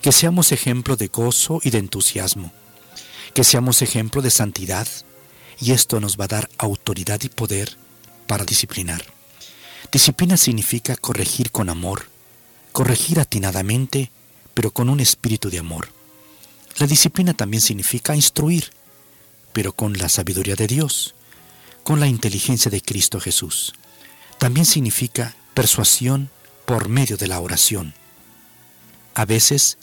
que 0.00 0.12
seamos 0.12 0.52
ejemplo 0.52 0.96
de 0.96 1.08
gozo 1.08 1.60
y 1.62 1.70
de 1.70 1.78
entusiasmo, 1.78 2.52
que 3.34 3.44
seamos 3.44 3.82
ejemplo 3.82 4.22
de 4.22 4.30
santidad, 4.30 4.86
y 5.62 5.70
esto 5.70 6.00
nos 6.00 6.18
va 6.18 6.24
a 6.24 6.28
dar 6.28 6.50
autoridad 6.58 7.22
y 7.22 7.28
poder 7.28 7.76
para 8.26 8.44
disciplinar. 8.44 9.04
Disciplina 9.92 10.36
significa 10.36 10.96
corregir 10.96 11.52
con 11.52 11.68
amor, 11.68 12.08
corregir 12.72 13.20
atinadamente 13.20 14.10
pero 14.54 14.72
con 14.72 14.88
un 14.88 14.98
espíritu 14.98 15.50
de 15.50 15.60
amor. 15.60 15.88
La 16.78 16.86
disciplina 16.86 17.32
también 17.32 17.60
significa 17.60 18.16
instruir, 18.16 18.72
pero 19.52 19.72
con 19.72 19.96
la 19.98 20.08
sabiduría 20.08 20.56
de 20.56 20.66
Dios, 20.66 21.14
con 21.84 22.00
la 22.00 22.08
inteligencia 22.08 22.70
de 22.70 22.80
Cristo 22.80 23.20
Jesús. 23.20 23.72
También 24.38 24.66
significa 24.66 25.36
persuasión 25.54 26.30
por 26.66 26.88
medio 26.88 27.16
de 27.16 27.28
la 27.28 27.40
oración. 27.40 27.94
A 29.14 29.24
veces, 29.26 29.78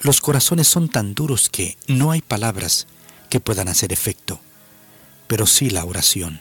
los 0.00 0.20
corazones 0.20 0.68
son 0.68 0.88
tan 0.88 1.14
duros 1.14 1.50
que 1.50 1.76
no 1.86 2.12
hay 2.12 2.22
palabras 2.22 2.86
que 3.28 3.40
puedan 3.40 3.68
hacer 3.68 3.92
efecto, 3.92 4.40
pero 5.28 5.46
sí 5.46 5.70
la 5.70 5.84
oración. 5.84 6.40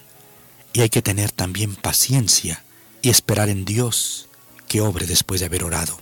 Y 0.74 0.82
hay 0.82 0.90
que 0.90 1.04
tener 1.04 1.32
también 1.32 1.76
paciencia 1.76 2.64
y 3.04 3.10
esperar 3.10 3.50
en 3.50 3.64
Dios 3.64 4.28
que 4.68 4.82
obre 4.82 5.06
después 5.06 5.40
de 5.40 5.46
haber 5.46 5.64
orado 5.64 6.00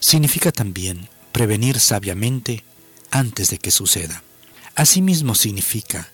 significa 0.00 0.52
también 0.52 1.08
prevenir 1.32 1.80
sabiamente 1.80 2.64
antes 3.10 3.50
de 3.50 3.58
que 3.58 3.70
suceda. 3.70 4.22
Asimismo 4.74 5.34
significa 5.34 6.12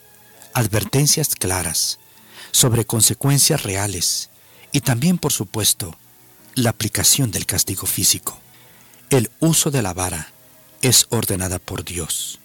advertencias 0.55 1.35
claras 1.35 1.99
sobre 2.53 2.85
consecuencias 2.85 3.63
reales 3.63 4.31
y 4.73 4.81
también, 4.81 5.19
por 5.19 5.33
supuesto, 5.33 5.97
la 6.55 6.71
aplicación 6.71 7.31
del 7.31 7.47
castigo 7.47 7.87
físico. 7.87 8.39
El 9.11 9.31
uso 9.41 9.71
de 9.71 9.83
la 9.83 9.93
vara 9.93 10.33
es 10.81 11.07
ordenada 11.11 11.59
por 11.59 11.85
Dios. 11.85 12.39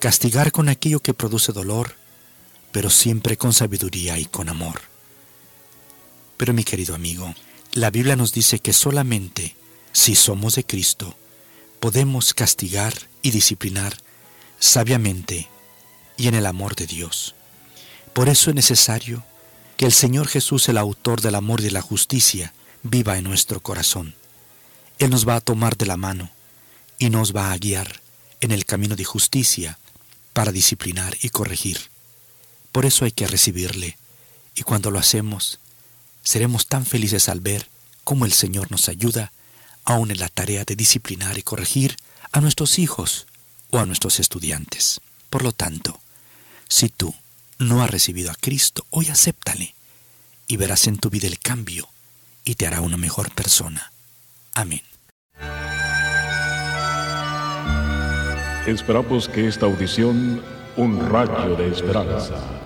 Castigar 0.00 0.52
con 0.52 0.68
aquello 0.68 1.00
que 1.00 1.14
produce 1.14 1.52
dolor, 1.52 1.94
pero 2.76 2.90
siempre 2.90 3.38
con 3.38 3.54
sabiduría 3.54 4.18
y 4.18 4.26
con 4.26 4.50
amor. 4.50 4.82
Pero 6.36 6.52
mi 6.52 6.62
querido 6.62 6.94
amigo, 6.94 7.34
la 7.72 7.88
Biblia 7.88 8.16
nos 8.16 8.34
dice 8.34 8.58
que 8.58 8.74
solamente 8.74 9.56
si 9.92 10.14
somos 10.14 10.56
de 10.56 10.66
Cristo, 10.66 11.16
podemos 11.80 12.34
castigar 12.34 12.92
y 13.22 13.30
disciplinar 13.30 13.96
sabiamente 14.58 15.48
y 16.18 16.28
en 16.28 16.34
el 16.34 16.44
amor 16.44 16.76
de 16.76 16.86
Dios. 16.86 17.34
Por 18.12 18.28
eso 18.28 18.50
es 18.50 18.56
necesario 18.56 19.24
que 19.78 19.86
el 19.86 19.92
Señor 19.92 20.28
Jesús, 20.28 20.68
el 20.68 20.76
autor 20.76 21.22
del 21.22 21.36
amor 21.36 21.60
y 21.60 21.64
de 21.64 21.70
la 21.70 21.80
justicia, 21.80 22.52
viva 22.82 23.16
en 23.16 23.24
nuestro 23.24 23.62
corazón. 23.62 24.14
Él 24.98 25.08
nos 25.08 25.26
va 25.26 25.36
a 25.36 25.40
tomar 25.40 25.78
de 25.78 25.86
la 25.86 25.96
mano 25.96 26.30
y 26.98 27.08
nos 27.08 27.34
va 27.34 27.52
a 27.52 27.56
guiar 27.56 28.02
en 28.42 28.50
el 28.50 28.66
camino 28.66 28.96
de 28.96 29.04
justicia 29.04 29.78
para 30.34 30.52
disciplinar 30.52 31.16
y 31.22 31.30
corregir. 31.30 31.95
Por 32.76 32.84
eso 32.84 33.06
hay 33.06 33.10
que 33.10 33.26
recibirle 33.26 33.96
y 34.54 34.60
cuando 34.60 34.90
lo 34.90 34.98
hacemos, 34.98 35.60
seremos 36.22 36.66
tan 36.66 36.84
felices 36.84 37.30
al 37.30 37.40
ver 37.40 37.70
cómo 38.04 38.26
el 38.26 38.34
Señor 38.34 38.70
nos 38.70 38.90
ayuda 38.90 39.32
aún 39.86 40.10
en 40.10 40.18
la 40.18 40.28
tarea 40.28 40.66
de 40.66 40.76
disciplinar 40.76 41.38
y 41.38 41.42
corregir 41.42 41.96
a 42.32 42.42
nuestros 42.42 42.78
hijos 42.78 43.28
o 43.70 43.78
a 43.78 43.86
nuestros 43.86 44.20
estudiantes. 44.20 45.00
Por 45.30 45.42
lo 45.42 45.52
tanto, 45.52 45.98
si 46.68 46.90
tú 46.90 47.14
no 47.58 47.82
has 47.82 47.88
recibido 47.88 48.30
a 48.30 48.34
Cristo, 48.34 48.84
hoy 48.90 49.08
acéptale 49.08 49.74
y 50.46 50.58
verás 50.58 50.86
en 50.86 50.98
tu 50.98 51.08
vida 51.08 51.28
el 51.28 51.38
cambio 51.38 51.88
y 52.44 52.56
te 52.56 52.66
hará 52.66 52.82
una 52.82 52.98
mejor 52.98 53.34
persona. 53.34 53.90
Amén. 54.52 54.82
Esperamos 58.66 59.30
que 59.30 59.48
esta 59.48 59.64
audición, 59.64 60.44
un 60.76 61.08
rayo 61.08 61.56
de 61.56 61.70
esperanza, 61.70 62.65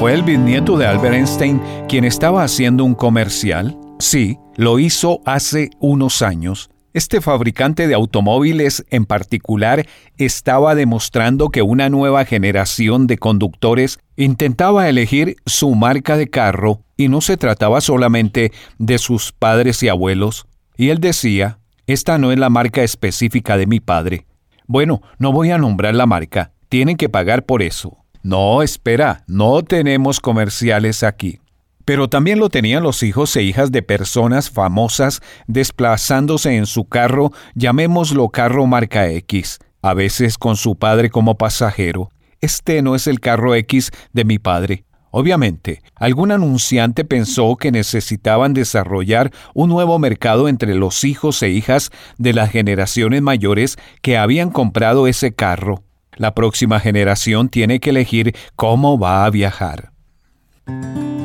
¿Fue 0.00 0.14
el 0.14 0.22
bisnieto 0.22 0.78
de 0.78 0.86
Albert 0.86 1.14
Einstein 1.14 1.60
quien 1.86 2.06
estaba 2.06 2.42
haciendo 2.42 2.84
un 2.86 2.94
comercial? 2.94 3.76
Sí, 3.98 4.38
lo 4.56 4.78
hizo 4.78 5.20
hace 5.26 5.68
unos 5.78 6.22
años. 6.22 6.70
Este 6.94 7.20
fabricante 7.20 7.86
de 7.86 7.92
automóviles 7.92 8.82
en 8.88 9.04
particular 9.04 9.86
estaba 10.16 10.74
demostrando 10.74 11.50
que 11.50 11.60
una 11.60 11.90
nueva 11.90 12.24
generación 12.24 13.06
de 13.06 13.18
conductores 13.18 13.98
intentaba 14.16 14.88
elegir 14.88 15.36
su 15.44 15.74
marca 15.74 16.16
de 16.16 16.30
carro 16.30 16.80
y 16.96 17.08
no 17.08 17.20
se 17.20 17.36
trataba 17.36 17.82
solamente 17.82 18.52
de 18.78 18.96
sus 18.96 19.32
padres 19.32 19.82
y 19.82 19.90
abuelos. 19.90 20.46
Y 20.78 20.88
él 20.88 21.00
decía, 21.00 21.58
esta 21.86 22.16
no 22.16 22.32
es 22.32 22.38
la 22.38 22.48
marca 22.48 22.82
específica 22.82 23.58
de 23.58 23.66
mi 23.66 23.80
padre. 23.80 24.24
Bueno, 24.66 25.02
no 25.18 25.30
voy 25.30 25.50
a 25.50 25.58
nombrar 25.58 25.94
la 25.94 26.06
marca, 26.06 26.52
tienen 26.70 26.96
que 26.96 27.10
pagar 27.10 27.44
por 27.44 27.60
eso. 27.60 27.99
No, 28.22 28.62
espera, 28.62 29.24
no 29.26 29.62
tenemos 29.62 30.20
comerciales 30.20 31.02
aquí. 31.02 31.40
Pero 31.86 32.08
también 32.08 32.38
lo 32.38 32.50
tenían 32.50 32.82
los 32.82 33.02
hijos 33.02 33.34
e 33.34 33.42
hijas 33.42 33.72
de 33.72 33.82
personas 33.82 34.50
famosas 34.50 35.22
desplazándose 35.46 36.56
en 36.56 36.66
su 36.66 36.84
carro, 36.84 37.32
llamémoslo 37.54 38.28
carro 38.28 38.66
marca 38.66 39.08
X, 39.08 39.58
a 39.80 39.94
veces 39.94 40.36
con 40.36 40.56
su 40.56 40.76
padre 40.76 41.08
como 41.08 41.38
pasajero. 41.38 42.10
Este 42.42 42.82
no 42.82 42.94
es 42.94 43.06
el 43.06 43.20
carro 43.20 43.54
X 43.54 43.90
de 44.12 44.24
mi 44.24 44.38
padre. 44.38 44.84
Obviamente, 45.10 45.82
algún 45.96 46.30
anunciante 46.30 47.04
pensó 47.04 47.56
que 47.56 47.72
necesitaban 47.72 48.54
desarrollar 48.54 49.32
un 49.54 49.70
nuevo 49.70 49.98
mercado 49.98 50.46
entre 50.46 50.74
los 50.74 51.04
hijos 51.04 51.42
e 51.42 51.48
hijas 51.48 51.90
de 52.18 52.34
las 52.34 52.50
generaciones 52.50 53.22
mayores 53.22 53.76
que 54.02 54.18
habían 54.18 54.50
comprado 54.50 55.06
ese 55.08 55.32
carro. 55.32 55.82
La 56.20 56.34
próxima 56.34 56.80
generación 56.80 57.48
tiene 57.48 57.80
que 57.80 57.88
elegir 57.88 58.36
cómo 58.54 58.98
va 58.98 59.24
a 59.24 59.30
viajar. 59.30 59.90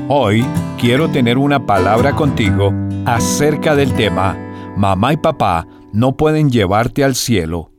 Hoy 0.07 0.45
quiero 0.79 1.09
tener 1.09 1.37
una 1.37 1.65
palabra 1.65 2.15
contigo 2.15 2.71
acerca 3.05 3.75
del 3.75 3.93
tema 3.93 4.37
Mamá 4.77 5.11
y 5.11 5.17
papá 5.17 5.67
no 5.91 6.15
pueden 6.15 6.49
llevarte 6.49 7.03
al 7.03 7.15
cielo. 7.15 7.71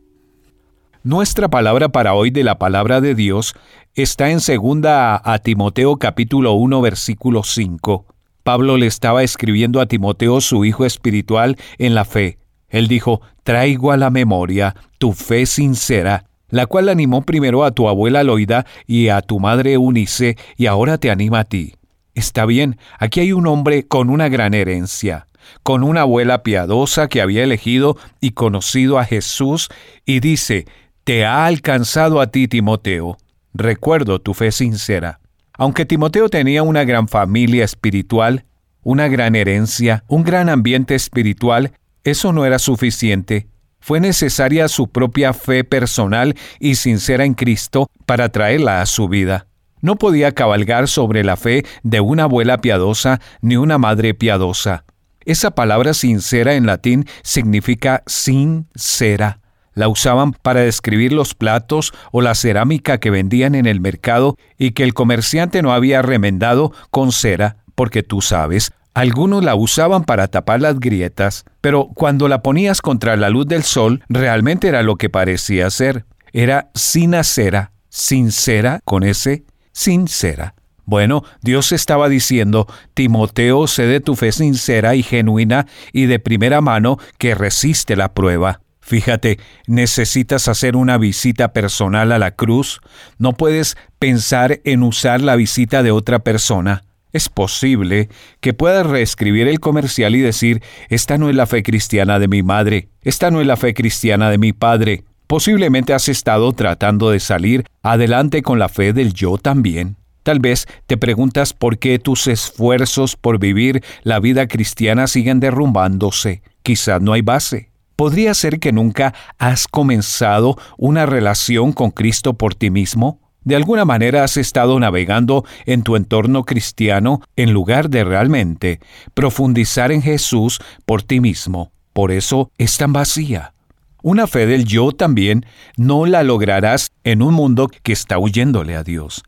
Nuestra 1.05 1.49
palabra 1.49 1.89
para 1.89 2.13
hoy 2.13 2.29
de 2.29 2.45
la 2.45 2.59
palabra 2.59 3.01
de 3.01 3.15
Dios 3.15 3.55
está 3.95 4.29
en 4.31 4.41
segunda 4.41 5.19
a 5.25 5.39
Timoteo 5.39 5.97
capítulo 5.97 6.53
1 6.53 6.83
versículo 6.83 7.45
5. 7.45 8.05
Pablo 8.43 8.77
le 8.77 8.89
estaba 8.89 9.23
escribiendo 9.23 9.81
a 9.81 9.87
Timoteo 9.87 10.43
su 10.43 10.67
hijo 10.67 10.85
espiritual 10.85 11.57
en 11.79 11.95
la 11.95 12.05
fe. 12.05 12.37
Él 12.69 12.89
dijo, 12.89 13.23
traigo 13.43 13.91
a 13.91 13.97
la 13.97 14.11
memoria 14.11 14.77
tu 14.99 15.15
fe 15.15 15.47
sincera, 15.47 16.27
la 16.49 16.67
cual 16.67 16.89
animó 16.89 17.23
primero 17.23 17.65
a 17.65 17.71
tu 17.71 17.89
abuela 17.89 18.23
Loida 18.23 18.67
y 18.87 19.09
a 19.09 19.21
tu 19.23 19.41
madre 19.41 19.73
Eunice 19.75 20.37
y 20.57 20.67
ahora 20.67 20.99
te 20.99 21.11
anima 21.11 21.41
a 21.41 21.45
ti. 21.45 21.75
Está 22.15 22.47
bien, 22.47 22.79
aquí 22.99 23.21
hay 23.21 23.33
un 23.33 23.47
hombre 23.47 23.87
con 23.87 24.11
una 24.11 24.29
gran 24.29 24.55
herencia 24.55 25.27
con 25.63 25.83
una 25.83 26.03
abuela 26.03 26.43
piadosa 26.43 27.09
que 27.09 27.21
había 27.21 27.45
elegido 27.45 27.97
y 28.21 28.33
conocido 28.33 28.99
a 28.99 29.05
Jesús, 29.05 29.69
y 30.05 30.21
dice, 30.21 30.67
Te 31.05 31.25
ha 31.25 31.47
alcanzado 31.47 32.21
a 32.21 32.29
ti, 32.29 32.49
Timoteo. 32.49 33.17
Recuerdo 33.55 34.21
tu 34.21 34.35
fe 34.35 34.53
sincera. 34.53 35.21
Aunque 35.55 35.87
Timoteo 35.87 36.29
tenía 36.29 36.63
una 36.63 36.85
gran 36.85 37.09
familia 37.09 37.65
espiritual, 37.65 38.45
una 38.83 39.09
gran 39.09 39.35
herencia, 39.35 40.05
un 40.09 40.23
gran 40.23 40.49
ambiente 40.49 40.95
espiritual, 40.95 41.73
eso 42.05 42.33
no 42.33 42.45
era 42.45 42.59
suficiente. 42.59 43.49
Fue 43.87 44.01
necesaria 44.01 44.67
su 44.67 44.89
propia 44.89 45.33
fe 45.33 45.63
personal 45.63 46.35
y 46.59 46.75
sincera 46.75 47.25
en 47.25 47.35
Cristo 47.35 47.89
para 48.05 48.31
traerla 48.31 48.83
a 48.83 48.87
su 48.87 49.07
vida. 49.07 49.47
No 49.81 49.95
podía 49.95 50.33
cabalgar 50.33 50.89
sobre 50.89 51.23
la 51.23 51.37
fe 51.37 51.65
de 51.85 52.01
una 52.01 52.25
abuela 52.25 52.61
piadosa 52.61 53.21
ni 53.43 53.57
una 53.57 53.79
madre 53.79 54.13
piadosa. 54.13 54.83
Esa 55.25 55.53
palabra 55.53 55.95
sincera 55.95 56.55
en 56.55 56.67
latín 56.67 57.07
significa 57.23 58.03
sincera. 58.07 59.39
La 59.73 59.87
usaban 59.87 60.33
para 60.33 60.63
describir 60.63 61.13
los 61.13 61.37
platos 61.37 61.95
o 62.11 62.23
la 62.23 62.35
cerámica 62.35 62.99
que 62.99 63.11
vendían 63.11 63.55
en 63.55 63.67
el 63.67 63.81
mercado 63.81 64.35
y 64.59 64.73
que 64.73 64.83
el 64.83 64.95
comerciante 64.95 65.63
no 65.63 65.73
había 65.73 66.03
remendado 66.03 66.73
con 66.91 67.13
cera, 67.13 67.59
porque 67.77 68.03
tú 68.03 68.21
sabes, 68.21 68.73
algunos 68.97 69.45
la 69.45 69.55
usaban 69.55 70.05
para 70.05 70.27
tapar 70.29 70.63
las 70.63 70.81
grietas, 70.81 71.45
pero 71.61 71.91
cuando 71.95 72.29
la 72.29 72.41
ponías 72.41 72.81
contra 72.81 73.15
la 73.17 73.29
luz 73.29 73.47
del 73.47 73.63
sol, 73.63 74.03
realmente 74.09 74.69
era 74.69 74.83
lo 74.83 74.97
que 74.97 75.11
parecía 75.11 75.69
ser. 75.69 76.07
Era 76.33 76.71
sin 76.75 77.13
cera, 77.23 77.73
sincera 77.91 78.81
con 78.87 79.03
ese, 79.03 79.45
sincera. 79.73 80.55
Bueno, 80.87 81.25
Dios 81.43 81.73
estaba 81.73 82.09
diciendo, 82.09 82.67
Timoteo, 82.95 83.67
sé 83.67 83.83
de 83.83 84.01
tu 84.01 84.17
fe 84.17 84.33
sincera 84.33 84.95
y 84.95 85.03
genuina 85.03 85.67
y 85.93 86.07
de 86.07 86.19
primera 86.19 86.63
mano 86.63 86.97
que 87.19 87.35
resiste 87.35 87.97
la 87.97 88.15
prueba. 88.15 88.63
Fíjate, 88.81 89.39
necesitas 89.67 90.49
hacer 90.49 90.75
una 90.75 90.97
visita 90.97 91.53
personal 91.53 92.13
a 92.13 92.19
la 92.19 92.31
cruz. 92.31 92.81
No 93.19 93.35
puedes 93.35 93.77
pensar 93.99 94.61
en 94.65 94.83
usar 94.83 95.21
la 95.21 95.37
visita 95.37 95.83
de 95.83 95.91
otra 95.91 96.21
persona. 96.21 96.86
Es 97.17 97.31
posible 97.31 98.11
que 98.41 98.53
puedas 98.53 98.87
reescribir 98.87 99.49
el 99.49 99.59
comercial 99.59 100.15
y 100.15 100.21
decir, 100.21 100.63
esta 100.91 101.17
no 101.17 101.31
es 101.31 101.35
la 101.35 101.47
fe 101.47 101.63
cristiana 101.63 102.19
de 102.19 102.29
mi 102.29 102.43
madre, 102.43 102.91
esta 103.01 103.31
no 103.31 103.41
es 103.41 103.47
la 103.47 103.57
fe 103.57 103.73
cristiana 103.73 104.29
de 104.29 104.37
mi 104.37 104.53
padre. 104.53 105.05
Posiblemente 105.27 105.95
has 105.95 106.11
estado 106.11 106.53
tratando 106.53 107.09
de 107.09 107.19
salir 107.19 107.65
adelante 107.83 108.43
con 108.43 108.59
la 108.59 108.69
fe 108.69 108.93
del 108.93 109.15
yo 109.15 109.39
también. 109.39 109.97
Tal 110.25 110.41
vez 110.41 110.67
te 110.87 110.99
preguntas 110.99 111.55
por 111.55 111.79
qué 111.79 111.99
tus 111.99 112.27
esfuerzos 112.27 113.17
por 113.17 113.39
vivir 113.39 113.83
la 114.03 114.21
vida 114.21 114.47
cristiana 114.47 115.07
siguen 115.07 115.41
derrumbándose. 115.41 116.43
Quizás 116.63 117.01
no 117.01 117.15
hay 117.15 117.23
base. 117.23 117.71
¿Podría 117.97 118.35
ser 118.35 118.61
que 118.61 118.73
nunca 118.73 119.15
has 119.39 119.69
comenzado 119.69 120.59
una 120.77 121.07
relación 121.07 121.73
con 121.73 121.93
Cristo 121.93 122.35
por 122.35 122.55
ti 122.55 122.69
mismo? 122.69 123.26
De 123.47 123.55
alguna 123.55 123.85
manera 123.85 124.25
has 124.25 124.37
estado 124.37 124.77
navegando 124.81 125.45
en 125.67 125.85
tu 125.85 125.95
entorno 125.95 126.43
cristiano 126.43 127.21
en 127.37 127.53
lugar 127.53 127.89
de 127.91 128.03
realmente 128.03 128.81
profundizar 129.15 129.93
en 129.93 130.03
Jesús 130.03 130.59
por 130.85 131.05
ti 131.05 131.21
mismo. 131.21 131.71
Por 131.93 132.11
eso 132.11 132.51
es 132.59 132.77
tan 132.77 132.93
vacía. 132.93 133.55
Una 134.03 134.27
fe 134.27 134.47
del 134.47 134.65
yo 134.65 134.91
también 134.91 135.47
no 135.77 136.07
la 136.07 136.25
lograrás 136.25 136.91
en 137.05 137.23
un 137.23 137.35
mundo 137.35 137.69
que 137.85 137.93
está 137.93 138.19
huyéndole 138.19 138.75
a 138.75 138.83
Dios. 138.83 139.23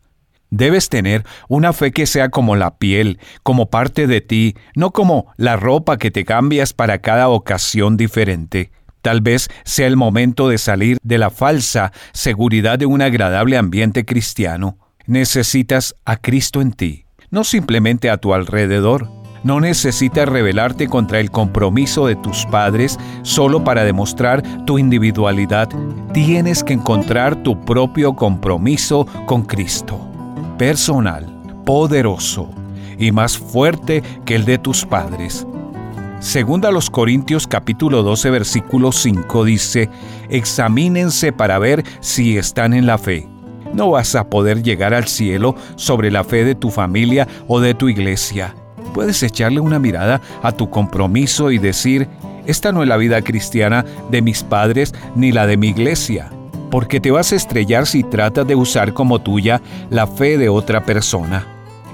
Debes 0.49 0.89
tener 0.89 1.23
una 1.47 1.71
fe 1.71 1.91
que 1.93 2.05
sea 2.05 2.27
como 2.27 2.57
la 2.57 2.75
piel, 2.77 3.19
como 3.41 3.69
parte 3.69 4.05
de 4.05 4.19
ti, 4.19 4.53
no 4.75 4.91
como 4.91 5.31
la 5.37 5.55
ropa 5.55 5.97
que 5.97 6.11
te 6.11 6.25
cambias 6.25 6.73
para 6.73 6.97
cada 6.97 7.29
ocasión 7.29 7.95
diferente. 7.95 8.69
Tal 9.01 9.21
vez 9.21 9.49
sea 9.63 9.87
el 9.87 9.95
momento 9.95 10.49
de 10.49 10.57
salir 10.57 10.97
de 11.03 11.17
la 11.17 11.29
falsa 11.29 11.91
seguridad 12.13 12.79
de 12.79 12.85
un 12.85 13.01
agradable 13.01 13.57
ambiente 13.57 14.05
cristiano. 14.05 14.77
Necesitas 15.05 15.95
a 16.05 16.17
Cristo 16.17 16.61
en 16.61 16.73
ti, 16.73 17.05
no 17.31 17.43
simplemente 17.43 18.09
a 18.09 18.17
tu 18.17 18.33
alrededor. 18.33 19.09
No 19.43 19.61
necesitas 19.61 20.27
rebelarte 20.27 20.87
contra 20.87 21.21
el 21.21 21.31
compromiso 21.31 22.07
de 22.07 22.17
tus 22.17 22.45
padres 22.47 22.99
solo 23.21 23.63
para 23.63 23.85
demostrar 23.85 24.43
tu 24.65 24.77
individualidad. 24.77 25.69
Tienes 26.13 26.63
que 26.63 26.73
encontrar 26.73 27.41
tu 27.41 27.63
propio 27.63 28.15
compromiso 28.17 29.07
con 29.25 29.43
Cristo 29.43 30.09
personal, 30.59 31.25
poderoso 31.65 32.49
y 32.99 33.13
más 33.13 33.37
fuerte 33.37 34.03
que 34.25 34.35
el 34.35 34.43
de 34.43 34.57
tus 34.57 34.85
padres. 34.85 35.47
Segunda 36.19 36.67
a 36.67 36.71
los 36.73 36.89
Corintios 36.89 37.47
capítulo 37.47 38.03
12 38.03 38.29
versículo 38.29 38.91
5 38.91 39.45
dice, 39.45 39.89
examínense 40.29 41.31
para 41.31 41.57
ver 41.59 41.85
si 42.01 42.37
están 42.37 42.73
en 42.73 42.85
la 42.85 42.97
fe. 42.97 43.25
No 43.73 43.91
vas 43.91 44.15
a 44.15 44.29
poder 44.29 44.61
llegar 44.61 44.93
al 44.93 45.07
cielo 45.07 45.55
sobre 45.77 46.11
la 46.11 46.25
fe 46.25 46.43
de 46.43 46.55
tu 46.55 46.71
familia 46.71 47.25
o 47.47 47.61
de 47.61 47.73
tu 47.73 47.87
iglesia. 47.87 48.53
Puedes 48.93 49.23
echarle 49.23 49.61
una 49.61 49.79
mirada 49.79 50.19
a 50.43 50.51
tu 50.51 50.69
compromiso 50.69 51.51
y 51.51 51.57
decir, 51.57 52.09
esta 52.45 52.73
no 52.73 52.83
es 52.83 52.89
la 52.89 52.97
vida 52.97 53.21
cristiana 53.21 53.85
de 54.11 54.21
mis 54.21 54.43
padres 54.43 54.93
ni 55.15 55.31
la 55.31 55.47
de 55.47 55.55
mi 55.57 55.69
iglesia 55.69 56.31
porque 56.69 56.99
te 56.99 57.09
vas 57.09 57.31
a 57.31 57.35
estrellar 57.35 57.87
si 57.87 58.03
tratas 58.03 58.45
de 58.45 58.55
usar 58.55 58.93
como 58.93 59.19
tuya 59.19 59.61
la 59.89 60.05
fe 60.05 60.37
de 60.37 60.49
otra 60.49 60.85
persona. 60.85 61.47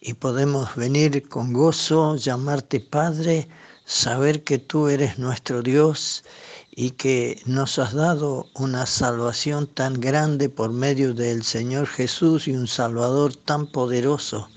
Y 0.00 0.14
podemos 0.14 0.76
venir 0.76 1.28
con 1.28 1.52
gozo, 1.52 2.16
llamarte 2.16 2.80
Padre, 2.80 3.48
saber 3.84 4.44
que 4.44 4.58
tú 4.58 4.88
eres 4.88 5.18
nuestro 5.18 5.62
Dios 5.62 6.24
y 6.70 6.92
que 6.92 7.42
nos 7.46 7.78
has 7.78 7.94
dado 7.94 8.46
una 8.54 8.86
salvación 8.86 9.66
tan 9.66 10.00
grande 10.00 10.48
por 10.48 10.72
medio 10.72 11.14
del 11.14 11.42
Señor 11.42 11.86
Jesús 11.86 12.46
y 12.46 12.52
un 12.52 12.68
Salvador 12.68 13.34
tan 13.34 13.66
poderoso 13.66 14.48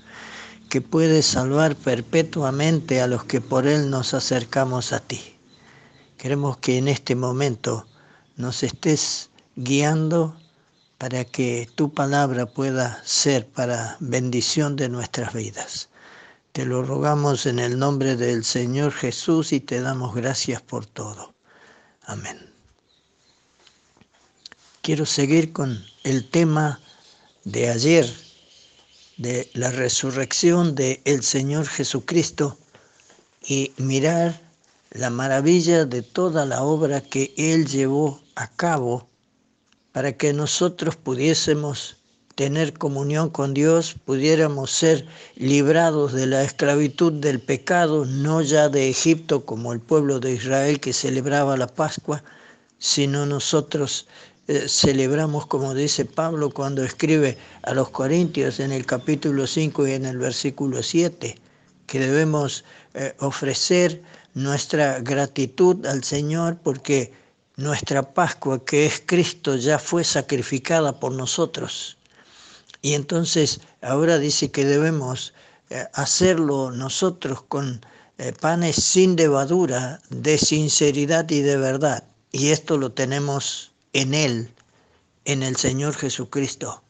que 0.68 0.80
puede 0.80 1.22
salvar 1.22 1.76
perpetuamente 1.76 3.00
a 3.00 3.06
los 3.06 3.24
que 3.24 3.40
por 3.40 3.66
Él 3.66 3.90
nos 3.90 4.14
acercamos 4.14 4.92
a 4.92 5.00
ti. 5.00 5.20
Queremos 6.16 6.56
que 6.58 6.78
en 6.78 6.88
este 6.88 7.14
momento 7.14 7.86
nos 8.36 8.62
estés 8.62 9.30
guiando 9.56 10.36
para 10.98 11.24
que 11.24 11.68
tu 11.74 11.92
palabra 11.92 12.46
pueda 12.46 13.02
ser 13.04 13.46
para 13.46 13.96
bendición 14.00 14.76
de 14.76 14.88
nuestras 14.88 15.32
vidas. 15.32 15.88
Te 16.52 16.64
lo 16.64 16.82
rogamos 16.82 17.46
en 17.46 17.58
el 17.58 17.78
nombre 17.78 18.16
del 18.16 18.44
Señor 18.44 18.92
Jesús 18.92 19.52
y 19.52 19.60
te 19.60 19.80
damos 19.80 20.14
gracias 20.14 20.62
por 20.62 20.86
todo. 20.86 21.34
Amén. 22.02 22.50
Quiero 24.82 25.06
seguir 25.06 25.52
con 25.52 25.84
el 26.04 26.28
tema 26.28 26.80
de 27.44 27.70
ayer, 27.70 28.12
de 29.16 29.50
la 29.54 29.70
resurrección 29.70 30.74
del 30.74 31.00
el 31.04 31.22
Señor 31.22 31.66
Jesucristo 31.66 32.58
y 33.42 33.72
mirar 33.76 34.40
la 34.90 35.10
maravilla 35.10 35.84
de 35.86 36.02
toda 36.02 36.46
la 36.46 36.62
obra 36.62 37.00
que 37.00 37.34
Él 37.36 37.66
llevó 37.66 38.20
a 38.36 38.48
cabo 38.48 39.08
para 39.94 40.12
que 40.12 40.32
nosotros 40.32 40.96
pudiésemos 40.96 41.98
tener 42.34 42.72
comunión 42.72 43.30
con 43.30 43.54
Dios, 43.54 43.94
pudiéramos 44.04 44.72
ser 44.72 45.06
librados 45.36 46.12
de 46.12 46.26
la 46.26 46.42
esclavitud 46.42 47.12
del 47.12 47.40
pecado, 47.40 48.04
no 48.04 48.42
ya 48.42 48.68
de 48.68 48.90
Egipto 48.90 49.46
como 49.46 49.72
el 49.72 49.78
pueblo 49.78 50.18
de 50.18 50.32
Israel 50.32 50.80
que 50.80 50.92
celebraba 50.92 51.56
la 51.56 51.68
Pascua, 51.68 52.24
sino 52.80 53.24
nosotros 53.24 54.08
eh, 54.48 54.66
celebramos, 54.68 55.46
como 55.46 55.74
dice 55.74 56.04
Pablo 56.04 56.50
cuando 56.50 56.82
escribe 56.82 57.38
a 57.62 57.72
los 57.72 57.90
Corintios 57.90 58.58
en 58.58 58.72
el 58.72 58.84
capítulo 58.86 59.46
5 59.46 59.86
y 59.86 59.92
en 59.92 60.06
el 60.06 60.18
versículo 60.18 60.82
7, 60.82 61.38
que 61.86 61.98
debemos 62.00 62.64
eh, 62.94 63.14
ofrecer 63.20 64.02
nuestra 64.34 64.98
gratitud 64.98 65.86
al 65.86 66.02
Señor 66.02 66.56
porque 66.64 67.12
nuestra 67.56 68.14
Pascua, 68.14 68.64
que 68.64 68.86
es 68.86 69.02
Cristo, 69.04 69.56
ya 69.56 69.78
fue 69.78 70.04
sacrificada 70.04 70.98
por 70.98 71.12
nosotros. 71.12 71.96
Y 72.82 72.94
entonces 72.94 73.60
ahora 73.80 74.18
dice 74.18 74.50
que 74.50 74.64
debemos 74.64 75.32
eh, 75.70 75.86
hacerlo 75.94 76.70
nosotros 76.70 77.42
con 77.42 77.80
eh, 78.18 78.32
panes 78.38 78.76
sin 78.76 79.16
levadura, 79.16 80.00
de 80.10 80.38
sinceridad 80.38 81.30
y 81.30 81.40
de 81.40 81.56
verdad. 81.56 82.04
Y 82.32 82.48
esto 82.48 82.76
lo 82.76 82.92
tenemos 82.92 83.72
en 83.92 84.14
Él, 84.14 84.50
en 85.24 85.42
el 85.42 85.56
Señor 85.56 85.94
Jesucristo. 85.94 86.82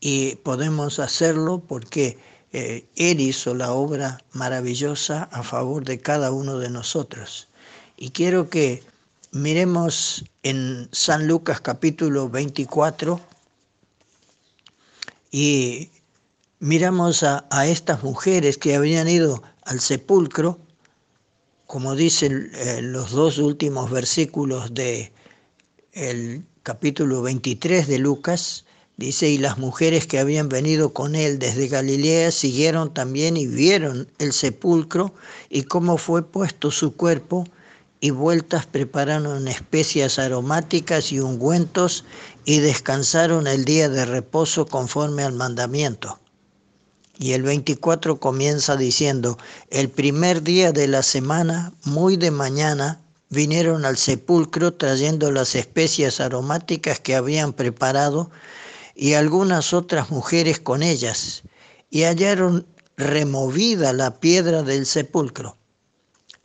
Y 0.00 0.36
podemos 0.36 0.98
hacerlo 0.98 1.60
porque 1.66 2.18
eh, 2.52 2.86
Él 2.96 3.20
hizo 3.20 3.54
la 3.54 3.72
obra 3.72 4.18
maravillosa 4.32 5.28
a 5.32 5.42
favor 5.42 5.84
de 5.84 6.00
cada 6.00 6.32
uno 6.32 6.58
de 6.58 6.68
nosotros. 6.68 7.48
Y 7.96 8.10
quiero 8.10 8.50
que 8.50 8.82
Miremos 9.34 10.26
en 10.42 10.90
San 10.92 11.26
Lucas 11.26 11.62
capítulo 11.62 12.28
24 12.28 13.18
y 15.30 15.88
miramos 16.58 17.22
a, 17.22 17.66
estas 17.66 18.02
mujeres 18.02 18.58
que 18.58 18.74
habían 18.74 19.08
ido 19.08 19.42
al 19.64 19.80
sepulcro, 19.80 20.58
como 21.66 21.96
dicen 21.96 22.50
eh, 22.52 22.82
los 22.82 23.12
dos 23.12 23.38
últimos 23.38 23.90
versículos 23.90 24.74
de 24.74 25.14
el 25.94 26.44
capítulo 26.62 27.22
23 27.22 27.86
de 27.86 27.98
Lucas, 28.00 28.66
dice, 28.98 29.30
y 29.30 29.38
las 29.38 29.56
mujeres 29.56 30.06
que 30.06 30.18
habían 30.18 30.50
venido 30.50 30.92
con 30.92 31.14
él 31.14 31.38
desde 31.38 31.68
Galilea 31.68 32.32
siguieron 32.32 32.92
también 32.92 33.38
y 33.38 33.46
vieron 33.46 34.08
el 34.18 34.34
sepulcro 34.34 35.14
y 35.48 35.62
cómo 35.62 35.96
fue 35.96 36.22
puesto 36.22 36.70
su 36.70 36.94
cuerpo, 36.94 37.46
y 38.02 38.10
vueltas 38.10 38.66
prepararon 38.66 39.46
especias 39.46 40.18
aromáticas 40.18 41.12
y 41.12 41.20
ungüentos 41.20 42.04
y 42.44 42.58
descansaron 42.58 43.46
el 43.46 43.64
día 43.64 43.88
de 43.88 44.04
reposo 44.04 44.66
conforme 44.66 45.22
al 45.22 45.34
mandamiento. 45.34 46.18
Y 47.16 47.34
el 47.34 47.44
24 47.44 48.18
comienza 48.18 48.76
diciendo, 48.76 49.38
el 49.70 49.88
primer 49.88 50.42
día 50.42 50.72
de 50.72 50.88
la 50.88 51.04
semana, 51.04 51.72
muy 51.84 52.16
de 52.16 52.32
mañana, 52.32 53.00
vinieron 53.28 53.84
al 53.84 53.96
sepulcro 53.96 54.74
trayendo 54.74 55.30
las 55.30 55.54
especias 55.54 56.18
aromáticas 56.18 56.98
que 56.98 57.14
habían 57.14 57.52
preparado 57.52 58.32
y 58.96 59.12
algunas 59.12 59.72
otras 59.72 60.10
mujeres 60.10 60.58
con 60.58 60.82
ellas, 60.82 61.44
y 61.88 62.02
hallaron 62.02 62.66
removida 62.96 63.92
la 63.92 64.18
piedra 64.18 64.64
del 64.64 64.86
sepulcro. 64.86 65.56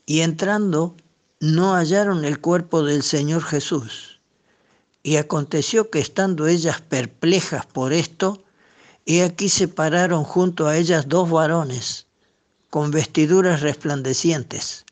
Y 0.05 0.21
entrando 0.21 0.95
no 1.39 1.75
hallaron 1.75 2.25
el 2.25 2.39
cuerpo 2.39 2.83
del 2.83 3.03
Señor 3.03 3.43
Jesús. 3.43 4.19
Y 5.03 5.17
aconteció 5.17 5.89
que 5.89 5.99
estando 5.99 6.47
ellas 6.47 6.81
perplejas 6.81 7.65
por 7.65 7.93
esto, 7.93 8.43
y 9.05 9.21
aquí 9.21 9.47
se 9.47 9.67
pararon 9.67 10.23
junto 10.23 10.67
a 10.67 10.75
ellas 10.75 11.07
dos 11.07 11.29
varones, 11.29 12.07
con 12.69 12.91
vestiduras 12.91 13.61
resplandecientes. 13.61 14.85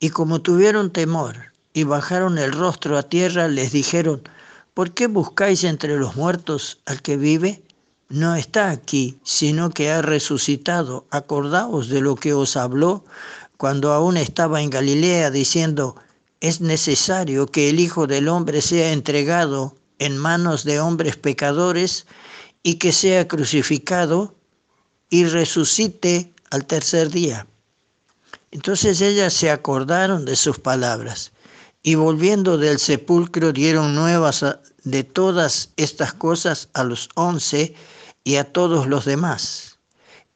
Y 0.00 0.10
como 0.10 0.42
tuvieron 0.42 0.90
temor 0.90 1.52
y 1.72 1.84
bajaron 1.84 2.38
el 2.38 2.52
rostro 2.52 2.98
a 2.98 3.04
tierra, 3.04 3.46
les 3.46 3.72
dijeron, 3.72 4.22
¿por 4.74 4.92
qué 4.92 5.06
buscáis 5.06 5.62
entre 5.62 5.96
los 5.96 6.16
muertos 6.16 6.78
al 6.86 7.02
que 7.02 7.16
vive? 7.16 7.62
No 8.08 8.34
está 8.34 8.70
aquí, 8.70 9.18
sino 9.24 9.70
que 9.70 9.90
ha 9.90 10.02
resucitado. 10.02 11.06
Acordaos 11.10 11.88
de 11.88 12.00
lo 12.00 12.16
que 12.16 12.34
os 12.34 12.56
habló 12.56 13.04
cuando 13.56 13.92
aún 13.92 14.16
estaba 14.16 14.60
en 14.62 14.70
Galilea 14.70 15.30
diciendo, 15.30 15.96
es 16.40 16.60
necesario 16.60 17.46
que 17.46 17.70
el 17.70 17.80
Hijo 17.80 18.06
del 18.06 18.28
Hombre 18.28 18.60
sea 18.60 18.92
entregado 18.92 19.76
en 19.98 20.18
manos 20.18 20.64
de 20.64 20.80
hombres 20.80 21.16
pecadores 21.16 22.06
y 22.62 22.74
que 22.74 22.92
sea 22.92 23.26
crucificado 23.26 24.34
y 25.08 25.24
resucite 25.24 26.34
al 26.50 26.66
tercer 26.66 27.10
día. 27.10 27.46
Entonces 28.50 29.00
ellas 29.00 29.32
se 29.32 29.50
acordaron 29.50 30.24
de 30.24 30.36
sus 30.36 30.58
palabras 30.58 31.32
y 31.82 31.94
volviendo 31.94 32.58
del 32.58 32.78
sepulcro 32.78 33.52
dieron 33.52 33.94
nuevas 33.94 34.44
de 34.84 35.04
todas 35.04 35.70
estas 35.76 36.12
cosas 36.12 36.68
a 36.74 36.84
los 36.84 37.08
once 37.14 37.74
y 38.24 38.36
a 38.36 38.52
todos 38.52 38.86
los 38.86 39.04
demás. 39.04 39.78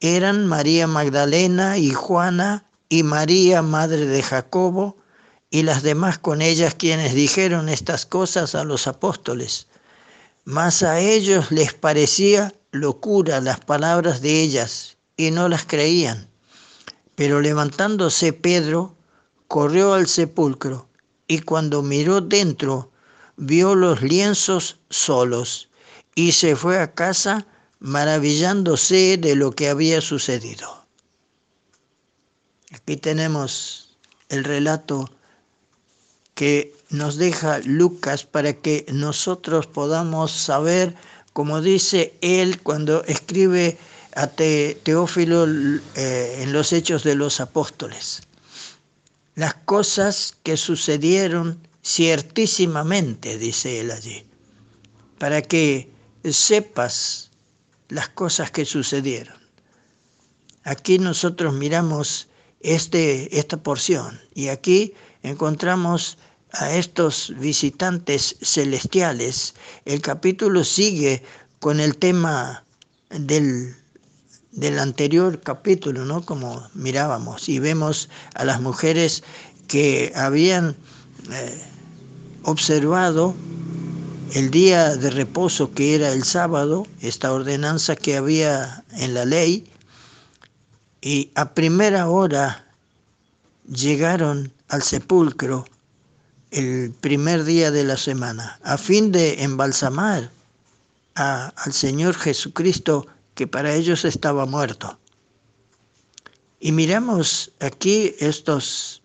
Eran 0.01 0.47
María 0.47 0.87
Magdalena 0.87 1.77
y 1.77 1.91
Juana 1.91 2.70
y 2.91 3.05
María, 3.05 3.63
madre 3.63 4.05
de 4.05 4.21
Jacobo, 4.21 4.97
y 5.49 5.63
las 5.63 5.83
demás 5.83 6.19
con 6.19 6.43
ellas 6.43 6.75
quienes 6.75 7.15
dijeron 7.15 7.69
estas 7.69 8.05
cosas 8.05 8.57
a 8.57 8.65
los 8.65 8.89
apóstoles. 8.89 9.69
Mas 10.45 10.83
a 10.83 10.99
ellos 10.99 11.53
les 11.53 11.73
parecía 11.73 12.53
locura 12.73 13.41
las 13.41 13.61
palabras 13.61 14.21
de 14.21 14.43
ellas, 14.43 14.97
y 15.17 15.31
no 15.31 15.49
las 15.49 15.65
creían. 15.65 16.29
Pero 17.15 17.41
levantándose 17.41 18.33
Pedro, 18.33 18.97
corrió 19.47 19.95
al 19.95 20.09
sepulcro, 20.09 20.89
y 21.29 21.41
cuando 21.41 21.83
miró 21.83 22.21
dentro, 22.21 22.91
vio 23.37 23.77
los 23.77 24.03
lienzos 24.03 24.81
solos, 24.91 25.69
y 26.17 26.33
se 26.33 26.57
fue 26.57 26.81
a 26.81 26.93
casa 26.93 27.47
maravillándose 27.79 29.17
de 29.17 29.37
lo 29.37 29.53
que 29.53 29.69
había 29.69 30.01
sucedido. 30.01 30.80
Aquí 32.91 32.97
tenemos 32.97 33.89
el 34.31 34.43
relato 34.43 35.09
que 36.35 36.75
nos 36.89 37.19
deja 37.19 37.61
Lucas 37.61 38.25
para 38.25 38.53
que 38.53 38.85
nosotros 38.93 39.69
podamos 39.69 40.33
saber, 40.33 40.97
como 41.33 41.61
dice 41.61 42.19
él 42.21 42.61
cuando 42.63 43.05
escribe 43.05 43.79
a 44.17 44.27
Teófilo 44.27 45.47
eh, 45.95 46.41
en 46.43 46.53
los 46.53 46.73
Hechos 46.73 47.05
de 47.05 47.15
los 47.15 47.39
Apóstoles, 47.39 48.23
las 49.37 49.55
cosas 49.55 50.35
que 50.43 50.57
sucedieron 50.57 51.61
ciertísimamente, 51.85 53.39
dice 53.39 53.79
él 53.79 53.93
allí, 53.93 54.27
para 55.17 55.43
que 55.43 55.93
sepas 56.25 57.31
las 57.89 58.09
cosas 58.09 58.51
que 58.51 58.65
sucedieron. 58.65 59.39
Aquí 60.65 60.99
nosotros 60.99 61.55
miramos 61.55 62.27
este, 62.61 63.39
esta 63.39 63.57
porción. 63.57 64.21
Y 64.35 64.49
aquí 64.49 64.95
encontramos 65.23 66.19
a 66.53 66.75
estos 66.75 67.33
visitantes 67.39 68.37
celestiales. 68.43 69.55
El 69.85 70.01
capítulo 70.01 70.65
sigue 70.65 71.23
con 71.59 71.81
el 71.81 71.97
tema 71.97 72.65
del, 73.11 73.75
del 74.53 74.79
anterior 74.79 75.41
capítulo, 75.41 76.05
¿no? 76.05 76.25
Como 76.25 76.69
mirábamos, 76.75 77.49
y 77.49 77.59
vemos 77.59 78.09
a 78.35 78.45
las 78.45 78.61
mujeres 78.61 79.23
que 79.69 80.13
habían 80.17 80.77
eh, 81.31 81.63
observado 82.43 83.35
el 84.33 84.51
día 84.51 84.97
de 84.97 85.11
reposo 85.11 85.73
que 85.73 85.95
era 85.95 86.13
el 86.13 86.25
sábado, 86.25 86.87
esta 87.01 87.33
ordenanza 87.33 87.97
que 87.97 88.17
había 88.17 88.85
en 88.93 89.15
la 89.15 89.25
ley, 89.25 89.65
y 91.01 91.31
a 91.35 91.55
primera 91.55 92.09
hora 92.09 92.67
llegaron 93.67 94.53
al 94.69 94.83
sepulcro 94.83 95.65
el 96.51 96.93
primer 97.01 97.45
día 97.45 97.71
de 97.71 97.85
la 97.85 97.97
semana, 97.97 98.59
a 98.65 98.77
fin 98.77 99.13
de 99.13 99.43
embalsamar 99.43 100.31
al 101.15 101.73
Señor 101.73 102.15
Jesucristo 102.15 103.07
que 103.35 103.47
para 103.47 103.75
ellos 103.75 104.05
estaba 104.05 104.47
muerto. 104.47 104.99
Y 106.59 106.73
miramos 106.73 107.53
aquí 107.61 108.15
estos 108.19 109.03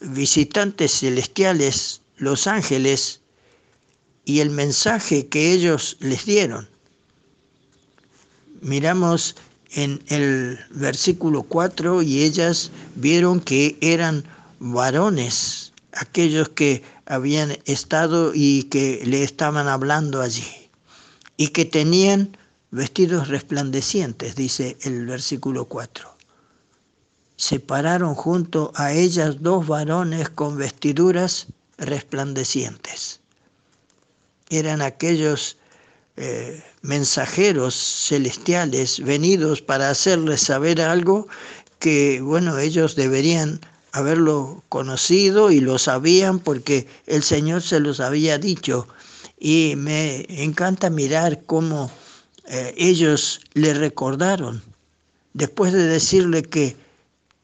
visitantes 0.00 1.00
celestiales, 1.00 2.02
los 2.16 2.46
ángeles, 2.46 3.20
y 4.24 4.40
el 4.40 4.50
mensaje 4.50 5.26
que 5.28 5.52
ellos 5.52 5.96
les 6.00 6.24
dieron. 6.24 6.68
Miramos 8.60 9.36
en 9.72 10.02
el 10.08 10.58
versículo 10.70 11.42
4 11.44 12.02
y 12.02 12.22
ellas 12.22 12.70
vieron 12.96 13.40
que 13.40 13.78
eran 13.80 14.24
varones, 14.58 15.72
aquellos 15.92 16.48
que 16.50 16.82
habían 17.06 17.56
estado 17.64 18.32
y 18.34 18.64
que 18.64 19.02
le 19.04 19.22
estaban 19.22 19.68
hablando 19.68 20.20
allí, 20.20 20.70
y 21.36 21.48
que 21.48 21.64
tenían 21.64 22.36
vestidos 22.70 23.28
resplandecientes, 23.28 24.36
dice 24.36 24.76
el 24.82 25.06
versículo 25.06 25.64
4. 25.64 26.08
Se 27.36 27.58
pararon 27.58 28.14
junto 28.14 28.72
a 28.74 28.92
ellas 28.92 29.36
dos 29.40 29.66
varones 29.66 30.28
con 30.28 30.56
vestiduras 30.56 31.46
resplandecientes. 31.78 33.20
Eran 34.50 34.82
aquellos 34.82 35.56
eh, 36.22 36.62
mensajeros 36.82 37.74
celestiales 37.74 39.00
venidos 39.00 39.62
para 39.62 39.88
hacerles 39.88 40.42
saber 40.42 40.82
algo 40.82 41.28
que, 41.78 42.20
bueno, 42.20 42.58
ellos 42.58 42.94
deberían 42.94 43.58
haberlo 43.92 44.62
conocido 44.68 45.50
y 45.50 45.60
lo 45.60 45.78
sabían 45.78 46.38
porque 46.38 46.86
el 47.06 47.22
Señor 47.22 47.62
se 47.62 47.80
los 47.80 48.00
había 48.00 48.36
dicho. 48.36 48.86
Y 49.38 49.76
me 49.78 50.26
encanta 50.28 50.90
mirar 50.90 51.42
cómo 51.46 51.90
eh, 52.44 52.74
ellos 52.76 53.40
le 53.54 53.72
recordaron, 53.72 54.62
después 55.32 55.72
de 55.72 55.84
decirle 55.84 56.42
que, 56.42 56.76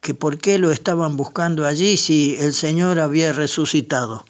que 0.02 0.12
por 0.12 0.36
qué 0.36 0.58
lo 0.58 0.70
estaban 0.70 1.16
buscando 1.16 1.64
allí 1.64 1.96
si 1.96 2.36
el 2.38 2.52
Señor 2.52 3.00
había 3.00 3.32
resucitado. 3.32 4.26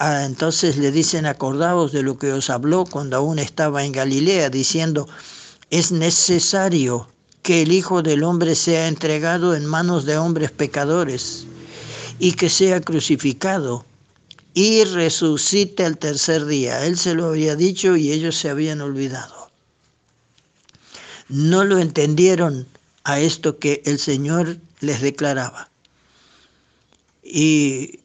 Entonces 0.00 0.76
le 0.76 0.92
dicen, 0.92 1.26
acordaos 1.26 1.92
de 1.92 2.02
lo 2.02 2.18
que 2.18 2.32
os 2.32 2.50
habló 2.50 2.84
cuando 2.84 3.16
aún 3.16 3.38
estaba 3.38 3.84
en 3.84 3.92
Galilea, 3.92 4.48
diciendo, 4.50 5.08
es 5.70 5.90
necesario 5.92 7.08
que 7.42 7.62
el 7.62 7.72
Hijo 7.72 8.02
del 8.02 8.22
Hombre 8.22 8.54
sea 8.54 8.88
entregado 8.88 9.54
en 9.54 9.66
manos 9.66 10.04
de 10.04 10.18
hombres 10.18 10.50
pecadores 10.50 11.46
y 12.18 12.32
que 12.32 12.48
sea 12.48 12.80
crucificado 12.80 13.84
y 14.54 14.84
resucite 14.84 15.84
al 15.84 15.98
tercer 15.98 16.46
día. 16.46 16.84
Él 16.86 16.96
se 16.96 17.14
lo 17.14 17.26
había 17.26 17.56
dicho 17.56 17.96
y 17.96 18.12
ellos 18.12 18.36
se 18.36 18.50
habían 18.50 18.80
olvidado 18.80 19.36
no 21.28 21.64
lo 21.64 21.78
entendieron 21.78 22.66
a 23.04 23.20
esto 23.20 23.58
que 23.58 23.82
el 23.84 23.98
Señor 23.98 24.58
les 24.80 25.00
declaraba. 25.00 25.68
Y 27.22 28.00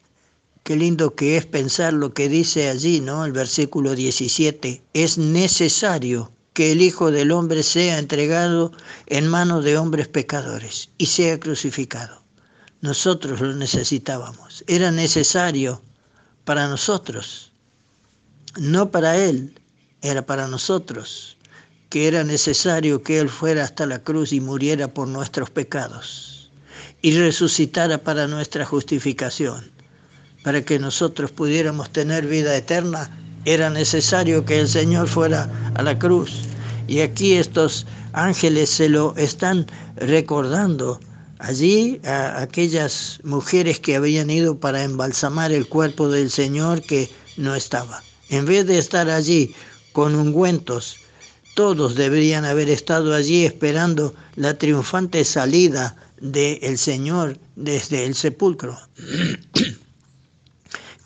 qué 0.63 0.75
lindo 0.75 1.15
que 1.15 1.37
es 1.37 1.45
pensar 1.45 1.93
lo 1.93 2.13
que 2.13 2.29
dice 2.29 2.69
allí, 2.69 3.01
¿no? 3.01 3.25
El 3.25 3.31
versículo 3.31 3.95
17, 3.95 4.83
es 4.93 5.17
necesario 5.17 6.31
que 6.53 6.71
el 6.71 6.81
Hijo 6.81 7.11
del 7.11 7.31
Hombre 7.31 7.63
sea 7.63 7.97
entregado 7.97 8.71
en 9.07 9.27
manos 9.27 9.63
de 9.63 9.77
hombres 9.77 10.07
pecadores 10.07 10.89
y 10.97 11.05
sea 11.05 11.39
crucificado. 11.39 12.21
Nosotros 12.81 13.39
lo 13.41 13.53
necesitábamos, 13.53 14.63
era 14.67 14.91
necesario 14.91 15.81
para 16.45 16.67
nosotros, 16.67 17.51
no 18.57 18.91
para 18.91 19.17
Él, 19.17 19.59
era 20.01 20.25
para 20.25 20.47
nosotros 20.47 21.37
que 21.91 22.07
era 22.07 22.23
necesario 22.23 23.03
que 23.03 23.19
Él 23.19 23.29
fuera 23.29 23.65
hasta 23.65 23.85
la 23.85 23.99
cruz 24.01 24.31
y 24.31 24.39
muriera 24.39 24.87
por 24.87 25.09
nuestros 25.09 25.49
pecados 25.49 26.49
y 27.01 27.17
resucitara 27.17 27.97
para 27.97 28.27
nuestra 28.27 28.65
justificación. 28.65 29.69
Para 30.43 30.63
que 30.63 30.79
nosotros 30.79 31.31
pudiéramos 31.31 31.91
tener 31.91 32.25
vida 32.25 32.55
eterna, 32.55 33.09
era 33.45 33.69
necesario 33.69 34.45
que 34.45 34.59
el 34.59 34.67
Señor 34.67 35.07
fuera 35.07 35.49
a 35.75 35.81
la 35.83 35.97
cruz. 35.97 36.43
Y 36.87 37.01
aquí 37.01 37.33
estos 37.33 37.85
ángeles 38.13 38.69
se 38.69 38.89
lo 38.89 39.15
están 39.17 39.65
recordando. 39.95 40.99
Allí 41.39 41.99
a 42.05 42.41
aquellas 42.41 43.19
mujeres 43.23 43.79
que 43.79 43.95
habían 43.95 44.29
ido 44.29 44.59
para 44.59 44.83
embalsamar 44.83 45.51
el 45.51 45.67
cuerpo 45.67 46.09
del 46.09 46.29
Señor 46.29 46.81
que 46.81 47.09
no 47.37 47.55
estaba. 47.55 48.03
En 48.29 48.45
vez 48.45 48.67
de 48.67 48.77
estar 48.77 49.09
allí 49.09 49.55
con 49.91 50.15
ungüentos 50.15 50.97
todos 51.53 51.95
deberían 51.95 52.45
haber 52.45 52.69
estado 52.69 53.13
allí 53.13 53.45
esperando 53.45 54.13
la 54.35 54.57
triunfante 54.57 55.25
salida 55.25 55.95
del 56.21 56.77
Señor 56.77 57.37
desde 57.55 58.05
el 58.05 58.15
sepulcro. 58.15 58.79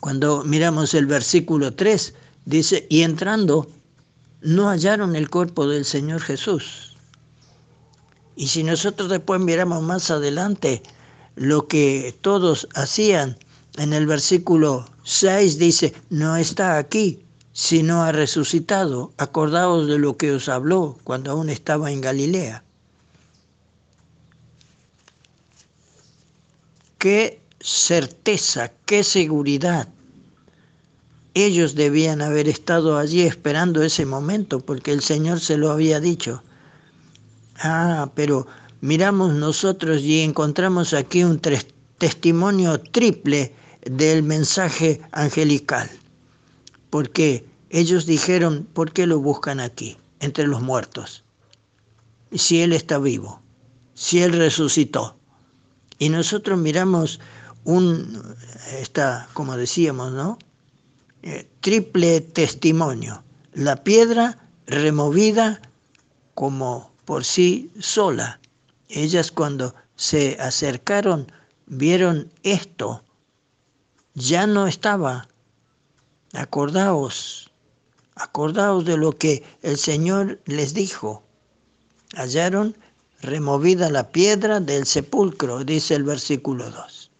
Cuando 0.06 0.44
miramos 0.44 0.94
el 0.94 1.06
versículo 1.06 1.74
3, 1.74 2.14
dice, 2.44 2.86
y 2.88 3.02
entrando, 3.02 3.66
no 4.40 4.68
hallaron 4.68 5.16
el 5.16 5.28
cuerpo 5.28 5.66
del 5.66 5.84
Señor 5.84 6.20
Jesús. 6.20 6.96
Y 8.36 8.46
si 8.46 8.62
nosotros 8.62 9.10
después 9.10 9.40
miramos 9.40 9.82
más 9.82 10.12
adelante 10.12 10.80
lo 11.34 11.66
que 11.66 12.16
todos 12.20 12.68
hacían, 12.76 13.36
en 13.78 13.92
el 13.92 14.06
versículo 14.06 14.88
6 15.02 15.58
dice, 15.58 15.92
no 16.08 16.36
está 16.36 16.78
aquí, 16.78 17.24
si 17.52 17.82
no 17.82 18.04
ha 18.04 18.12
resucitado. 18.12 19.12
Acordaos 19.16 19.88
de 19.88 19.98
lo 19.98 20.16
que 20.16 20.30
os 20.30 20.48
habló 20.48 20.96
cuando 21.02 21.32
aún 21.32 21.50
estaba 21.50 21.90
en 21.90 22.00
Galilea. 22.00 22.62
Qué 26.96 27.40
certeza, 27.58 28.70
qué 28.84 29.02
seguridad. 29.02 29.88
Ellos 31.38 31.74
debían 31.74 32.22
haber 32.22 32.48
estado 32.48 32.96
allí 32.96 33.20
esperando 33.20 33.82
ese 33.82 34.06
momento 34.06 34.60
porque 34.60 34.90
el 34.90 35.02
Señor 35.02 35.38
se 35.38 35.58
lo 35.58 35.70
había 35.70 36.00
dicho. 36.00 36.42
Ah, 37.58 38.10
pero 38.14 38.46
miramos 38.80 39.34
nosotros 39.34 40.00
y 40.00 40.22
encontramos 40.22 40.94
aquí 40.94 41.24
un 41.24 41.38
testimonio 41.98 42.80
triple 42.80 43.54
del 43.82 44.22
mensaje 44.22 45.02
angelical 45.12 45.90
porque 46.88 47.44
ellos 47.68 48.06
dijeron, 48.06 48.66
¿por 48.72 48.92
qué 48.92 49.06
lo 49.06 49.20
buscan 49.20 49.60
aquí, 49.60 49.98
entre 50.20 50.46
los 50.46 50.62
muertos? 50.62 51.22
Si 52.32 52.62
Él 52.62 52.72
está 52.72 52.98
vivo, 52.98 53.42
si 53.92 54.22
Él 54.22 54.32
resucitó. 54.32 55.18
Y 55.98 56.08
nosotros 56.08 56.58
miramos 56.58 57.20
un, 57.64 58.22
esta, 58.80 59.28
como 59.34 59.58
decíamos, 59.58 60.12
¿no? 60.12 60.38
Eh, 61.28 61.48
triple 61.60 62.20
testimonio. 62.20 63.20
La 63.52 63.74
piedra 63.82 64.38
removida 64.68 65.60
como 66.34 66.92
por 67.04 67.24
sí 67.24 67.68
sola. 67.80 68.38
Ellas 68.88 69.32
cuando 69.32 69.74
se 69.96 70.36
acercaron 70.38 71.26
vieron 71.66 72.30
esto. 72.44 73.02
Ya 74.14 74.46
no 74.46 74.68
estaba 74.68 75.26
Acordaos, 76.32 77.50
acordaos 78.14 78.84
de 78.84 78.96
lo 78.96 79.18
que 79.18 79.42
el 79.62 79.78
Señor 79.78 80.38
les 80.44 80.74
dijo. 80.74 81.24
Hallaron 82.14 82.76
removida 83.20 83.90
la 83.90 84.10
piedra 84.10 84.60
del 84.60 84.86
sepulcro, 84.86 85.64
dice 85.64 85.96
el 85.96 86.04
versículo 86.04 86.70
2. 86.70 87.10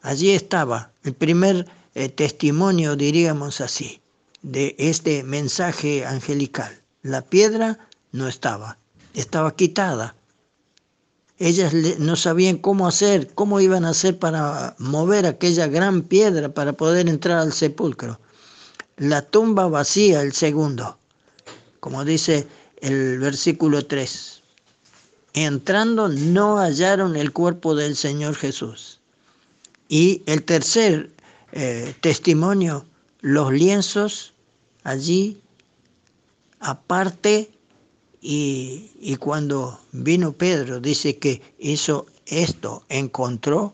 Allí 0.00 0.30
estaba 0.30 0.90
el 1.02 1.12
primer 1.12 1.66
eh, 1.98 2.10
testimonio, 2.10 2.94
diríamos 2.94 3.62
así, 3.62 4.02
de 4.42 4.76
este 4.78 5.22
mensaje 5.22 6.04
angelical. 6.04 6.82
La 7.00 7.22
piedra 7.22 7.88
no 8.12 8.28
estaba, 8.28 8.76
estaba 9.14 9.56
quitada. 9.56 10.14
Ellas 11.38 11.72
no 11.98 12.14
sabían 12.16 12.58
cómo 12.58 12.86
hacer, 12.86 13.32
cómo 13.32 13.60
iban 13.60 13.86
a 13.86 13.90
hacer 13.90 14.18
para 14.18 14.76
mover 14.78 15.24
aquella 15.24 15.68
gran 15.68 16.02
piedra 16.02 16.50
para 16.50 16.74
poder 16.74 17.08
entrar 17.08 17.38
al 17.38 17.54
sepulcro. 17.54 18.20
La 18.98 19.22
tumba 19.22 19.66
vacía, 19.66 20.20
el 20.20 20.34
segundo, 20.34 20.98
como 21.80 22.04
dice 22.04 22.46
el 22.82 23.18
versículo 23.20 23.86
3. 23.86 24.42
Entrando 25.32 26.10
no 26.10 26.58
hallaron 26.58 27.16
el 27.16 27.32
cuerpo 27.32 27.74
del 27.74 27.96
Señor 27.96 28.34
Jesús. 28.34 29.00
Y 29.88 30.22
el 30.26 30.42
tercer 30.42 31.15
eh, 31.52 31.94
testimonio 32.00 32.84
los 33.20 33.52
lienzos 33.52 34.34
allí 34.84 35.40
aparte 36.60 37.50
y, 38.20 38.90
y, 38.98 39.16
cuando 39.16 39.78
vino 39.92 40.32
Pedro 40.32 40.80
dice 40.80 41.16
que 41.18 41.42
hizo 41.58 42.06
esto, 42.26 42.82
encontró, 42.88 43.72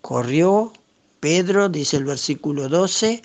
corrió, 0.00 0.72
Pedro, 1.20 1.68
dice 1.68 1.98
el 1.98 2.04
versículo 2.04 2.68
12, 2.68 3.22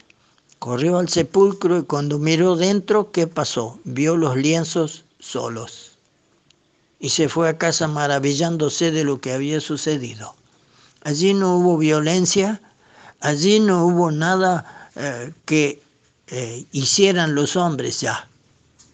corrió 0.59 0.99
al 0.99 1.09
sepulcro 1.09 1.79
y 1.79 1.83
cuando 1.83 2.19
miró 2.19 2.55
dentro, 2.55 3.11
¿qué 3.11 3.25
pasó? 3.27 3.79
Vio 3.85 4.17
los 4.17 4.37
lienzos 4.37 5.05
solos 5.19 5.97
y 6.99 7.09
se 7.09 7.29
fue 7.29 7.49
a 7.49 7.57
casa 7.57 7.87
maravillándose 7.87 8.91
de 8.91 9.03
lo 9.03 9.19
que 9.21 9.33
había 9.33 9.61
sucedido. 9.61 10.35
Allí 11.01 11.33
no 11.33 11.57
hubo 11.57 11.77
violencia, 11.77 12.61
allí 13.21 13.59
no 13.59 13.85
hubo 13.85 14.11
nada 14.11 14.89
eh, 14.95 15.31
que 15.45 15.81
eh, 16.27 16.65
hicieran 16.71 17.35
los 17.35 17.55
hombres 17.55 18.01
ya. 18.01 18.27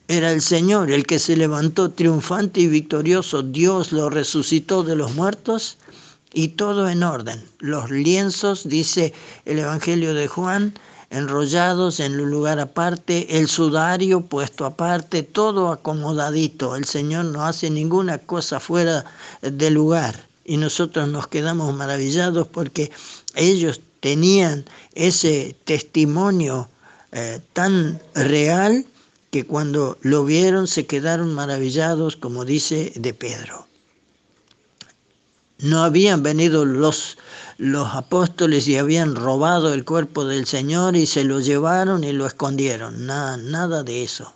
Era 0.07 0.31
el 0.31 0.41
Señor 0.41 0.91
el 0.91 1.05
que 1.05 1.17
se 1.17 1.35
levantó 1.35 1.91
triunfante 1.91 2.59
y 2.61 2.67
victorioso. 2.67 3.41
Dios 3.41 3.91
lo 3.91 4.09
resucitó 4.09 4.83
de 4.83 4.95
los 4.95 5.15
muertos 5.15 5.77
y 6.31 6.49
todo 6.49 6.87
en 6.89 7.01
orden. 7.01 7.43
Los 7.59 7.89
lienzos, 7.89 8.67
dice 8.69 9.13
el 9.45 9.59
Evangelio 9.59 10.13
de 10.13 10.27
Juan, 10.27 10.73
enrollados 11.09 11.99
en 11.99 12.19
un 12.19 12.29
lugar 12.29 12.59
aparte, 12.59 13.39
el 13.39 13.47
sudario 13.47 14.21
puesto 14.21 14.65
aparte, 14.65 15.23
todo 15.23 15.71
acomodadito. 15.71 16.75
El 16.75 16.85
Señor 16.85 17.25
no 17.25 17.45
hace 17.45 17.69
ninguna 17.69 18.19
cosa 18.19 18.59
fuera 18.59 19.05
de 19.41 19.71
lugar 19.71 20.27
y 20.43 20.57
nosotros 20.57 21.07
nos 21.09 21.27
quedamos 21.27 21.75
maravillados 21.75 22.47
porque 22.47 22.91
ellos 23.33 23.81
tenían 24.05 24.65
ese 24.93 25.55
testimonio 25.63 26.69
eh, 27.11 27.41
tan 27.53 27.99
real 28.13 28.85
que 29.31 29.47
cuando 29.47 29.97
lo 30.01 30.23
vieron 30.23 30.67
se 30.67 30.85
quedaron 30.85 31.33
maravillados, 31.33 32.15
como 32.15 32.45
dice 32.45 32.93
de 32.97 33.15
Pedro. 33.15 33.67
No 35.57 35.83
habían 35.83 36.21
venido 36.21 36.65
los, 36.65 37.17
los 37.57 37.95
apóstoles 37.95 38.67
y 38.67 38.77
habían 38.77 39.15
robado 39.15 39.73
el 39.73 39.83
cuerpo 39.83 40.23
del 40.23 40.45
Señor 40.45 40.95
y 40.95 41.07
se 41.07 41.23
lo 41.23 41.39
llevaron 41.39 42.03
y 42.03 42.11
lo 42.11 42.27
escondieron. 42.27 43.07
Nada, 43.07 43.37
nada 43.37 43.81
de 43.81 44.03
eso. 44.03 44.35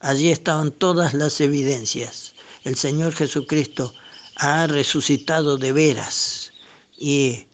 Allí 0.00 0.32
estaban 0.32 0.72
todas 0.72 1.14
las 1.14 1.40
evidencias. 1.40 2.34
El 2.64 2.74
Señor 2.74 3.12
Jesucristo 3.12 3.94
ha 4.34 4.66
resucitado 4.66 5.56
de 5.56 5.70
veras. 5.70 6.52
Y 6.98 7.46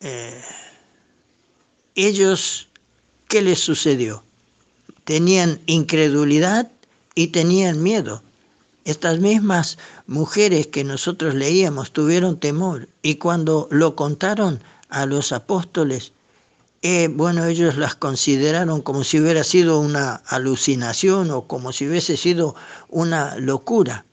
eh, 0.00 0.40
ellos, 1.94 2.68
¿qué 3.28 3.42
les 3.42 3.58
sucedió? 3.58 4.22
Tenían 5.04 5.60
incredulidad 5.66 6.70
y 7.14 7.28
tenían 7.28 7.82
miedo. 7.82 8.22
Estas 8.84 9.18
mismas 9.18 9.78
mujeres 10.06 10.68
que 10.68 10.84
nosotros 10.84 11.34
leíamos 11.34 11.92
tuvieron 11.92 12.38
temor 12.38 12.88
y 13.02 13.16
cuando 13.16 13.68
lo 13.70 13.96
contaron 13.96 14.62
a 14.88 15.04
los 15.06 15.32
apóstoles, 15.32 16.12
eh, 16.82 17.08
bueno, 17.08 17.44
ellos 17.44 17.76
las 17.76 17.96
consideraron 17.96 18.80
como 18.80 19.02
si 19.02 19.18
hubiera 19.18 19.42
sido 19.42 19.80
una 19.80 20.22
alucinación 20.26 21.32
o 21.32 21.48
como 21.48 21.72
si 21.72 21.88
hubiese 21.88 22.16
sido 22.16 22.54
una 22.88 23.36
locura. 23.36 24.04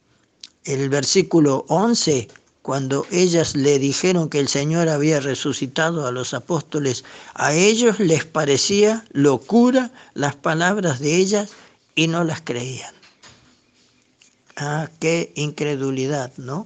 El 0.63 0.89
versículo 0.89 1.65
11, 1.67 2.27
cuando 2.65 3.05
ellas 3.11 3.55
le 3.55 3.77
dijeron 3.77 4.27
que 4.27 4.39
el 4.39 4.47
Señor 4.47 4.89
había 4.89 5.19
resucitado 5.19 6.07
a 6.07 6.11
los 6.11 6.33
apóstoles, 6.33 7.03
a 7.35 7.53
ellos 7.53 7.99
les 7.99 8.25
parecía 8.25 9.05
locura 9.11 9.91
las 10.15 10.35
palabras 10.35 10.99
de 10.99 11.15
ellas 11.15 11.51
y 11.93 12.07
no 12.07 12.23
las 12.23 12.41
creían. 12.41 12.91
Ah, 14.55 14.89
qué 14.99 15.31
incredulidad, 15.35 16.31
¿no? 16.37 16.65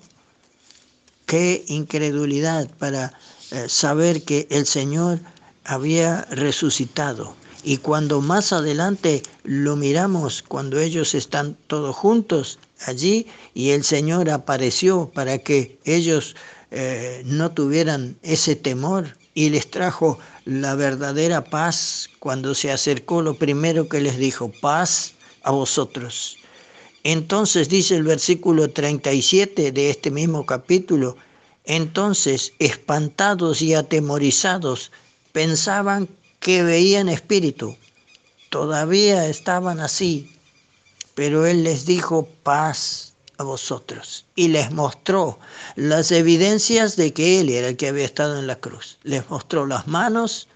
Qué 1.26 1.66
incredulidad 1.68 2.70
para 2.78 3.20
eh, 3.52 3.68
saber 3.68 4.24
que 4.24 4.48
el 4.52 4.66
Señor 4.68 5.20
había 5.66 6.22
resucitado. 6.32 7.36
Y 7.62 7.76
cuando 7.76 8.22
más 8.22 8.54
adelante 8.54 9.22
lo 9.44 9.76
miramos, 9.76 10.44
cuando 10.44 10.80
ellos 10.80 11.14
están 11.14 11.58
todos 11.68 11.94
juntos 11.94 12.58
allí 12.86 13.28
y 13.54 13.72
el 13.72 13.84
Señor 13.84 14.30
apareció 14.30 15.10
para 15.14 15.38
que 15.38 15.80
ellos 15.86 16.36
eh, 16.72 17.22
no 17.26 17.52
tuvieran 17.52 18.18
ese 18.22 18.56
temor 18.56 19.18
y 19.34 19.50
les 19.50 19.70
trajo 19.70 20.20
la 20.46 20.76
verdadera 20.76 21.44
paz, 21.44 22.10
cuando 22.20 22.56
se 22.56 22.72
acercó 22.72 23.22
lo 23.22 23.36
primero 23.36 23.88
que 23.88 24.02
les 24.02 24.18
dijo, 24.18 24.52
paz 24.62 25.14
a 25.44 25.52
vosotros. 25.52 26.38
Entonces 27.04 27.70
dice 27.70 27.96
el 27.96 28.04
versículo 28.04 28.70
37 28.70 29.72
de 29.72 29.90
este 29.90 30.12
mismo 30.12 30.46
capítulo, 30.46 31.16
entonces 31.66 32.54
espantados 32.60 33.62
y 33.62 33.74
atemorizados 33.74 34.92
pensaban 35.32 36.10
que 36.40 36.64
veían 36.64 37.10
espíritu. 37.10 37.78
Todavía 38.50 39.28
estaban 39.28 39.80
así, 39.80 40.36
pero 41.20 41.46
él 41.46 41.66
les 41.66 41.86
dijo 41.86 42.30
paz 42.44 43.12
a 43.38 43.44
vosotros 43.44 44.26
y 44.38 44.48
les 44.48 44.72
mostró 44.72 45.38
las 45.76 46.14
evidencias 46.14 46.96
de 46.96 47.12
que 47.12 47.42
él 47.42 47.50
era 47.50 47.68
el 47.68 47.76
que 47.76 47.90
había 47.90 48.06
estado 48.06 48.40
en 48.40 48.48
la 48.48 48.56
cruz. 48.56 49.00
Les 49.04 49.30
mostró 49.30 49.66
las 49.66 49.86
manos, 49.86 50.48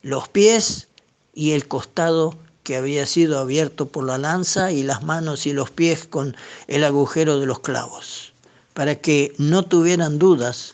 los 0.00 0.26
pies 0.30 0.88
y 1.34 1.50
el 1.50 1.68
costado 1.68 2.38
que 2.62 2.76
había 2.76 3.04
sido 3.04 3.38
abierto 3.38 3.90
por 3.90 4.06
la 4.06 4.16
lanza 4.16 4.72
y 4.72 4.82
las 4.82 5.02
manos 5.02 5.44
y 5.44 5.52
los 5.52 5.70
pies 5.70 6.06
con 6.06 6.34
el 6.68 6.84
agujero 6.84 7.38
de 7.38 7.44
los 7.44 7.60
clavos, 7.60 8.32
para 8.72 8.94
que 8.94 9.34
no 9.36 9.62
tuvieran 9.66 10.18
dudas, 10.18 10.72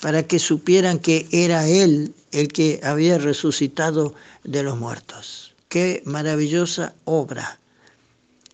para 0.00 0.22
que 0.22 0.38
supieran 0.38 1.00
que 1.00 1.28
era 1.32 1.68
Él 1.68 2.14
el 2.32 2.48
que 2.48 2.80
había 2.82 3.18
resucitado 3.18 4.14
de 4.44 4.62
los 4.62 4.78
muertos. 4.78 5.52
Qué 5.68 6.02
maravillosa 6.06 6.94
obra, 7.04 7.59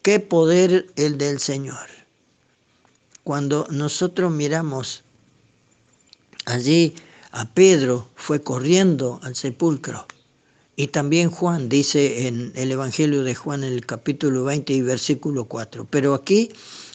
qué 0.07 0.21
poder 0.21 0.87
el 0.95 1.19
del 1.19 1.41
Señor. 1.41 1.89
Cuando 3.25 3.67
nosotros 3.73 4.31
miramos 4.31 5.03
allí 6.45 6.95
a 7.33 7.45
Pedro, 7.45 8.09
fue 8.15 8.41
corriendo 8.41 9.19
al 9.25 9.35
sepulcro 9.35 10.07
y 10.77 10.87
también 10.87 11.29
Juan 11.29 11.69
dice 11.69 12.29
en 12.29 12.53
el 12.55 12.71
Evangelio 12.71 13.25
de 13.25 13.35
Juan 13.35 13.65
en 13.65 13.73
el 13.73 13.85
capítulo 13.85 14.45
20 14.45 14.75
y 14.75 14.83
versículo 14.83 15.47
4. 15.47 15.89
Pero 15.91 16.15
aquí 16.15 16.51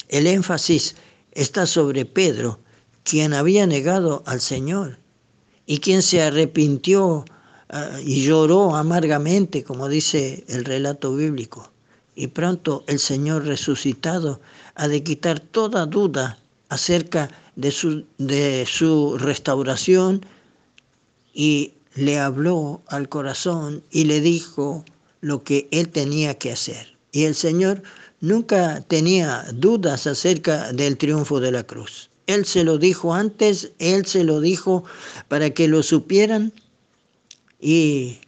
el 0.08 0.26
énfasis 0.26 0.96
está 1.34 1.66
sobre 1.66 2.06
Pedro, 2.06 2.60
quien 3.04 3.34
había 3.34 3.68
negado 3.68 4.24
al 4.26 4.40
Señor 4.40 5.00
y 5.66 5.80
quien 5.80 6.02
se 6.02 6.22
arrepintió 6.22 7.26
ah, 7.68 8.00
y 8.02 8.24
lloró 8.24 8.74
amargamente, 8.78 9.66
como 9.66 9.90
dice 9.90 10.46
el 10.48 10.64
relato 10.64 11.14
bíblico. 11.14 11.71
Y 12.16 12.28
pronto 12.28 12.84
el 12.88 13.00
Señor 13.00 13.46
resucitado 13.46 14.42
ha 14.76 14.88
de 14.88 15.04
quitar 15.04 15.40
toda 15.40 15.86
duda 15.86 16.38
acerca 16.70 17.30
de 17.56 17.72
su, 17.72 18.06
de 18.18 18.66
su 18.66 19.18
restauración 19.18 20.26
y 21.34 21.74
le 21.96 22.20
habló 22.20 22.82
al 22.88 23.10
corazón 23.10 23.84
y 23.92 24.06
le 24.06 24.22
dijo 24.22 24.86
lo 25.22 25.44
que 25.44 25.68
él 25.72 25.90
tenía 25.90 26.38
que 26.38 26.52
hacer. 26.52 26.98
Y 27.12 27.26
el 27.26 27.36
Señor 27.36 27.84
nunca 28.22 28.82
tenía 28.82 29.46
dudas 29.54 30.08
acerca 30.08 30.72
del 30.74 30.98
triunfo 30.98 31.40
de 31.40 31.52
la 31.52 31.64
cruz. 31.64 32.10
Él 32.28 32.46
se 32.46 32.64
lo 32.64 32.78
dijo 32.78 33.14
antes, 33.14 33.72
él 33.80 34.06
se 34.06 34.24
lo 34.24 34.40
dijo 34.40 34.86
para 35.28 35.50
que 35.50 35.68
lo 35.68 35.84
supieran 35.84 36.54
y 37.60 38.20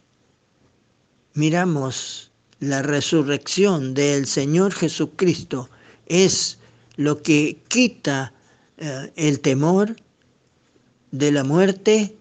miramos 1.32 2.30
la 2.68 2.82
resurrección 2.82 3.94
del 3.94 4.26
Señor 4.26 4.72
Jesucristo 4.72 5.68
es 6.06 6.58
lo 6.96 7.22
que 7.22 7.58
quita 7.68 8.32
eh, 8.78 9.12
el 9.16 9.40
temor 9.40 9.96
de 11.10 11.32
la 11.32 11.44
muerte 11.44 12.16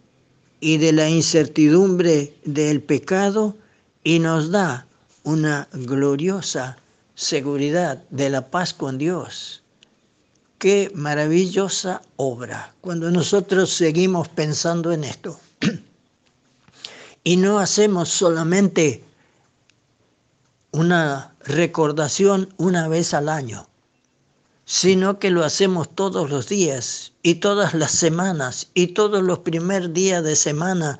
y 0.59 0.77
de 0.77 0.93
la 0.93 1.09
incertidumbre 1.09 2.33
del 2.45 2.81
pecado 2.81 3.55
y 4.03 4.19
nos 4.19 4.51
da 4.51 4.85
una 5.23 5.67
gloriosa 5.73 6.77
seguridad 7.15 8.03
de 8.09 8.29
la 8.29 8.49
paz 8.49 8.73
con 8.73 8.97
Dios. 8.97 9.63
Qué 10.57 10.91
maravillosa 10.93 12.01
obra 12.15 12.73
cuando 12.81 13.11
nosotros 13.11 13.69
seguimos 13.71 14.29
pensando 14.29 14.91
en 14.91 15.03
esto. 15.03 15.39
y 17.23 17.37
no 17.37 17.59
hacemos 17.59 18.09
solamente 18.09 19.03
una 20.73 21.33
recordación 21.45 22.53
una 22.57 22.89
vez 22.89 23.13
al 23.13 23.29
año, 23.29 23.67
sino 24.65 25.17
que 25.17 25.29
lo 25.29 25.45
hacemos 25.45 25.87
todos 25.95 26.29
los 26.29 26.49
días 26.49 27.13
y 27.23 27.35
todas 27.35 27.73
las 27.73 27.91
semanas 27.91 28.67
y 28.73 28.87
todos 28.87 29.23
los 29.23 29.39
primeros 29.39 29.93
días 29.93 30.23
de 30.23 30.35
semana 30.35 30.99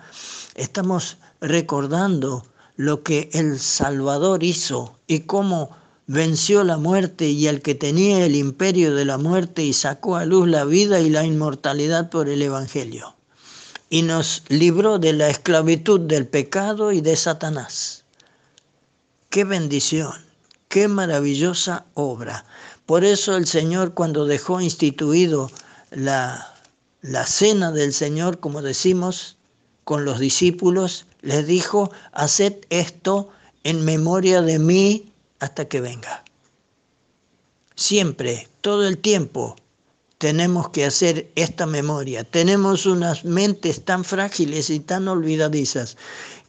Estamos 0.55 1.17
recordando 1.41 2.45
lo 2.75 3.01
que 3.01 3.29
el 3.33 3.59
Salvador 3.59 4.43
hizo 4.43 4.99
y 5.07 5.21
cómo 5.21 5.75
venció 6.05 6.63
la 6.63 6.77
muerte 6.77 7.27
y 7.27 7.47
al 7.47 7.61
que 7.61 7.73
tenía 7.73 8.23
el 8.23 8.35
imperio 8.35 8.93
de 8.93 9.05
la 9.05 9.17
muerte 9.17 9.63
y 9.63 9.73
sacó 9.73 10.15
a 10.15 10.25
luz 10.25 10.47
la 10.47 10.63
vida 10.63 10.99
y 10.99 11.09
la 11.09 11.25
inmortalidad 11.25 12.11
por 12.11 12.29
el 12.29 12.43
Evangelio. 12.43 13.15
Y 13.89 14.03
nos 14.03 14.43
libró 14.47 14.99
de 14.99 15.13
la 15.13 15.29
esclavitud 15.29 16.01
del 16.01 16.27
pecado 16.27 16.91
y 16.91 17.01
de 17.01 17.15
Satanás. 17.15 18.02
Qué 19.33 19.45
bendición, 19.45 20.13
qué 20.67 20.87
maravillosa 20.87 21.87
obra. 21.95 22.45
Por 22.85 23.03
eso 23.03 23.35
el 23.35 23.47
Señor 23.47 23.95
cuando 23.95 24.27
dejó 24.27 24.61
instituido 24.61 25.49
la, 25.89 26.53
la 27.01 27.25
cena 27.25 27.71
del 27.71 27.95
Señor, 27.95 28.39
como 28.39 28.61
decimos, 28.61 29.37
con 29.85 30.05
los 30.05 30.19
discípulos, 30.19 31.07
les 31.23 31.47
dijo, 31.47 31.91
haced 32.11 32.57
esto 32.69 33.29
en 33.63 33.83
memoria 33.83 34.43
de 34.43 34.59
mí 34.59 35.11
hasta 35.39 35.67
que 35.67 35.81
venga. 35.81 36.23
Siempre, 37.75 38.47
todo 38.61 38.87
el 38.87 38.99
tiempo, 38.99 39.55
tenemos 40.19 40.69
que 40.69 40.85
hacer 40.85 41.31
esta 41.33 41.65
memoria. 41.65 42.23
Tenemos 42.23 42.85
unas 42.85 43.25
mentes 43.25 43.83
tan 43.83 44.03
frágiles 44.03 44.69
y 44.69 44.79
tan 44.79 45.07
olvidadizas 45.07 45.97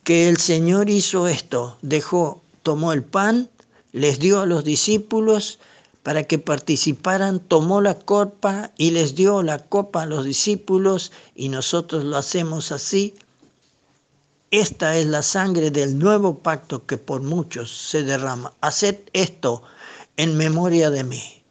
que 0.03 0.29
el 0.29 0.37
Señor 0.37 0.91
hizo 0.91 1.27
esto, 1.27 1.79
dejó, 1.81 2.44
tomó 2.65 2.93
el 2.93 3.05
pan, 3.05 3.49
les 3.93 4.19
dio 4.19 4.41
a 4.41 4.47
los 4.47 4.65
discípulos 4.65 5.61
para 6.03 6.25
que 6.25 6.41
participaran, 6.41 7.39
tomó 7.39 7.81
la 7.81 7.97
copa 8.01 8.73
y 8.77 8.91
les 8.91 9.15
dio 9.15 9.45
la 9.45 9.61
copa 9.61 10.03
a 10.03 10.07
los 10.07 10.25
discípulos 10.25 11.13
y 11.37 11.49
nosotros 11.49 12.03
lo 12.03 12.17
hacemos 12.17 12.73
así 12.73 13.15
esta 14.57 14.97
es 14.97 15.07
la 15.07 15.25
sangre 15.25 15.73
del 15.73 15.99
nuevo 15.99 16.39
pacto 16.39 16.87
que 16.87 16.97
por 16.97 17.23
muchos 17.23 17.77
se 17.77 18.05
derrama. 18.05 18.53
Haced 18.61 19.01
esto 19.13 19.65
en 20.17 20.37
memoria 20.37 20.91
de 20.91 21.03
mí. 21.03 21.43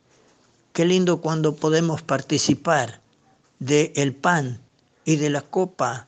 Qué 0.71 0.85
lindo 0.85 1.19
cuando 1.19 1.53
podemos 1.53 2.01
participar 2.01 3.01
del 3.59 4.15
pan 4.15 4.61
y 5.03 5.17
de 5.17 5.29
la 5.29 5.41
copa 5.41 6.07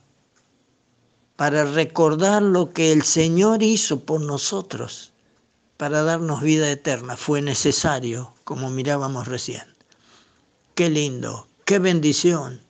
para 1.36 1.66
recordar 1.66 2.42
lo 2.42 2.72
que 2.72 2.92
el 2.92 3.04
Señor 3.04 3.64
hizo 3.64 4.00
por 4.00 4.22
nosotros, 4.22 5.12
para 5.78 6.04
darnos 6.04 6.42
vida 6.42 6.70
eterna. 6.70 7.18
Fue 7.18 7.42
necesario, 7.42 8.34
como 8.44 8.70
mirábamos 8.70 9.28
recién. 9.28 9.64
Qué 10.76 10.90
lindo, 10.90 11.48
qué 11.66 11.80
bendición 11.80 12.66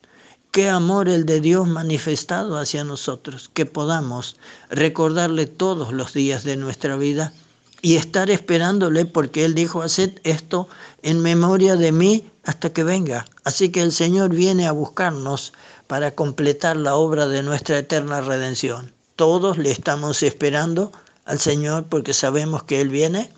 Qué 0.55 0.69
amor 0.69 1.09
el 1.09 1.25
de 1.25 1.41
Dios 1.41 1.67
manifestado 1.67 2.57
hacia 2.57 2.85
nosotros, 2.85 3.51
que 3.53 3.65
podamos 3.65 4.37
recordarle 4.69 5.47
todos 5.47 5.91
los 5.91 6.13
días 6.13 6.45
de 6.45 6.55
nuestra 6.55 6.95
vida 6.95 7.33
y 7.81 7.97
estar 7.97 8.29
esperándole 8.29 9.05
porque 9.05 9.43
Él 9.43 9.53
dijo, 9.53 9.81
haced 9.81 10.11
esto 10.23 10.69
en 11.01 11.19
memoria 11.19 11.75
de 11.75 11.91
mí 11.91 12.31
hasta 12.45 12.71
que 12.71 12.85
venga. 12.85 13.25
Así 13.43 13.67
que 13.67 13.81
el 13.81 13.91
Señor 13.91 14.29
viene 14.29 14.65
a 14.65 14.71
buscarnos 14.71 15.51
para 15.87 16.15
completar 16.15 16.75
la 16.77 16.95
obra 16.95 17.27
de 17.27 17.43
nuestra 17.43 17.79
eterna 17.79 18.21
redención. 18.21 18.93
Todos 19.15 19.57
le 19.57 19.71
estamos 19.71 20.23
esperando 20.23 20.91
al 21.25 21.39
Señor 21.39 21.85
porque 21.85 22.13
sabemos 22.13 22.63
que 22.63 22.81
Él 22.81 22.89
viene. 22.89 23.31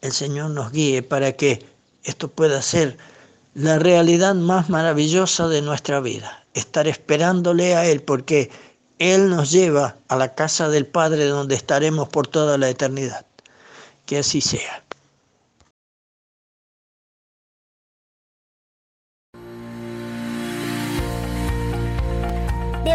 El 0.00 0.12
Señor 0.12 0.50
nos 0.50 0.72
guíe 0.72 1.02
para 1.02 1.32
que 1.32 1.66
esto 2.04 2.28
pueda 2.28 2.60
ser 2.62 2.98
la 3.54 3.78
realidad 3.78 4.34
más 4.34 4.68
maravillosa 4.68 5.48
de 5.48 5.62
nuestra 5.62 6.00
vida, 6.00 6.44
estar 6.54 6.86
esperándole 6.86 7.74
a 7.74 7.86
Él, 7.86 8.02
porque 8.02 8.50
Él 8.98 9.30
nos 9.30 9.50
lleva 9.50 9.96
a 10.08 10.16
la 10.16 10.34
casa 10.34 10.68
del 10.68 10.86
Padre 10.86 11.26
donde 11.26 11.54
estaremos 11.54 12.08
por 12.08 12.26
toda 12.26 12.58
la 12.58 12.68
eternidad. 12.68 13.24
Que 14.06 14.18
así 14.18 14.42
sea. 14.42 14.83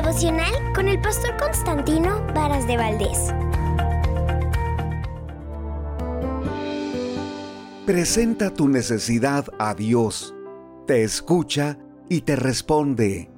Devocional 0.01 0.53
con 0.73 0.87
el 0.87 1.01
pastor 1.01 1.35
Constantino 1.35 2.25
Varas 2.33 2.65
de 2.67 2.77
Valdés. 2.77 3.33
Presenta 7.85 8.53
tu 8.53 8.69
necesidad 8.69 9.45
a 9.59 9.73
Dios 9.73 10.33
te 10.89 11.03
escucha 11.03 11.77
y 12.09 12.21
te 12.21 12.35
responde. 12.35 13.29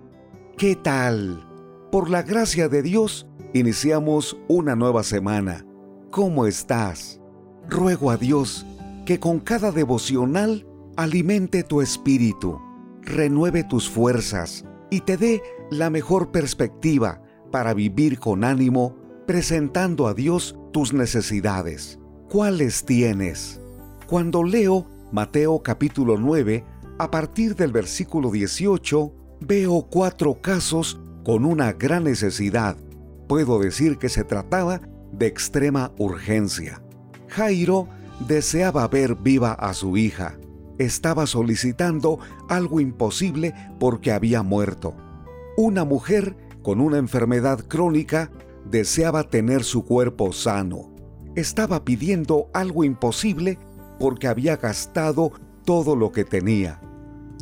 ¿Qué 0.55 0.77
tal? 0.77 1.45
Por 1.91 2.09
la 2.09 2.21
gracia 2.21 2.69
de 2.69 2.81
Dios, 2.81 3.27
iniciamos 3.53 4.37
una 4.47 4.73
nueva 4.75 5.03
semana. 5.03 5.65
¿Cómo 6.11 6.45
estás? 6.45 7.19
Ruego 7.67 8.09
a 8.09 8.15
Dios 8.15 8.65
que 9.05 9.19
con 9.19 9.41
cada 9.41 9.73
devocional 9.73 10.65
alimente 10.95 11.63
tu 11.63 11.81
espíritu, 11.81 12.61
renueve 13.01 13.65
tus 13.65 13.89
fuerzas 13.89 14.63
y 14.89 15.01
te 15.01 15.17
dé 15.17 15.41
la 15.71 15.89
mejor 15.89 16.31
perspectiva 16.31 17.23
para 17.49 17.73
vivir 17.73 18.19
con 18.19 18.43
ánimo, 18.43 18.97
presentando 19.25 20.07
a 20.07 20.13
Dios 20.13 20.57
tus 20.73 20.93
necesidades. 20.93 21.97
¿Cuáles 22.29 22.85
tienes? 22.85 23.61
Cuando 24.05 24.43
leo 24.43 24.85
Mateo 25.13 25.63
capítulo 25.63 26.17
9, 26.17 26.65
a 26.99 27.09
partir 27.09 27.55
del 27.55 27.71
versículo 27.71 28.31
18 28.31 29.13
veo 29.39 29.87
cuatro 29.89 30.41
casos 30.41 30.99
con 31.23 31.45
una 31.45 31.71
gran 31.71 32.03
necesidad. 32.03 32.75
Puedo 33.29 33.57
decir 33.57 33.97
que 33.97 34.09
se 34.09 34.25
trataba 34.25 34.81
de 35.13 35.27
extrema 35.27 35.93
urgencia. 35.97 36.83
Jairo 37.29 37.87
deseaba 38.27 38.85
ver 38.89 39.15
viva 39.15 39.53
a 39.53 39.73
su 39.73 39.95
hija. 39.95 40.37
Estaba 40.77 41.27
solicitando 41.27 42.19
algo 42.49 42.81
imposible 42.81 43.53
porque 43.79 44.11
había 44.11 44.43
muerto. 44.43 44.95
Una 45.57 45.83
mujer 45.85 46.35
con 46.61 46.79
una 46.79 46.97
enfermedad 46.97 47.59
crónica 47.67 48.31
deseaba 48.65 49.23
tener 49.23 49.63
su 49.63 49.85
cuerpo 49.85 50.31
sano. 50.31 50.93
Estaba 51.35 51.83
pidiendo 51.83 52.49
algo 52.53 52.83
imposible 52.83 53.57
porque 53.99 54.27
había 54.27 54.57
gastado 54.57 55.31
todo 55.65 55.95
lo 55.95 56.11
que 56.11 56.25
tenía 56.25 56.81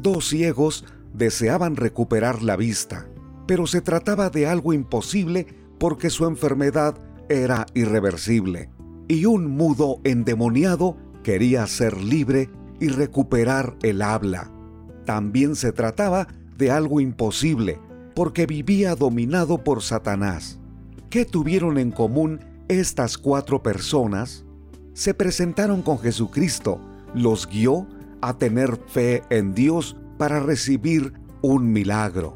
dos 0.01 0.29
ciegos 0.29 0.85
deseaban 1.13 1.75
recuperar 1.75 2.43
la 2.43 2.55
vista, 2.55 3.07
pero 3.47 3.67
se 3.67 3.81
trataba 3.81 4.29
de 4.29 4.47
algo 4.47 4.73
imposible 4.73 5.47
porque 5.77 6.09
su 6.09 6.25
enfermedad 6.25 6.97
era 7.29 7.65
irreversible. 7.73 8.69
Y 9.07 9.25
un 9.25 9.47
mudo 9.47 9.99
endemoniado 10.03 10.97
quería 11.23 11.65
ser 11.67 11.97
libre 11.97 12.49
y 12.79 12.89
recuperar 12.89 13.75
el 13.81 14.01
habla. 14.01 14.51
También 15.05 15.55
se 15.55 15.71
trataba 15.71 16.27
de 16.57 16.71
algo 16.71 16.99
imposible 16.99 17.79
porque 18.19 18.45
vivía 18.45 18.95
dominado 18.95 19.63
por 19.63 19.81
Satanás. 19.81 20.59
¿Qué 21.09 21.23
tuvieron 21.23 21.77
en 21.77 21.89
común 21.89 22.41
estas 22.67 23.17
cuatro 23.17 23.63
personas? 23.63 24.43
Se 24.91 25.13
presentaron 25.13 25.81
con 25.81 25.99
Jesucristo, 25.99 26.81
los 27.15 27.47
guió 27.47 27.87
a 28.19 28.37
tener 28.37 28.77
fe 28.87 29.23
en 29.29 29.53
Dios 29.53 29.95
para 30.17 30.41
recibir 30.41 31.13
un 31.41 31.71
milagro. 31.71 32.35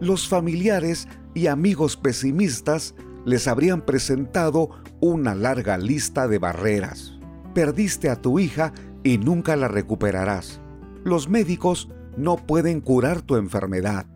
Los 0.00 0.26
familiares 0.26 1.06
y 1.34 1.48
amigos 1.48 1.98
pesimistas 1.98 2.94
les 3.26 3.46
habrían 3.46 3.82
presentado 3.82 4.70
una 5.02 5.34
larga 5.34 5.76
lista 5.76 6.28
de 6.28 6.38
barreras. 6.38 7.18
Perdiste 7.52 8.08
a 8.08 8.16
tu 8.16 8.38
hija 8.38 8.72
y 9.04 9.18
nunca 9.18 9.54
la 9.56 9.68
recuperarás. 9.68 10.62
Los 11.04 11.28
médicos 11.28 11.90
no 12.16 12.38
pueden 12.38 12.80
curar 12.80 13.20
tu 13.20 13.36
enfermedad. 13.36 14.06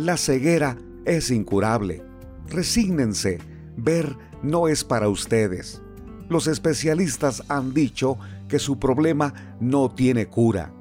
La 0.00 0.16
ceguera 0.16 0.78
es 1.04 1.30
incurable. 1.30 2.02
Resígnense, 2.48 3.36
ver 3.76 4.16
no 4.42 4.66
es 4.66 4.82
para 4.82 5.10
ustedes. 5.10 5.82
Los 6.30 6.46
especialistas 6.46 7.42
han 7.48 7.74
dicho 7.74 8.16
que 8.48 8.58
su 8.58 8.78
problema 8.78 9.58
no 9.60 9.90
tiene 9.90 10.26
cura. 10.26 10.72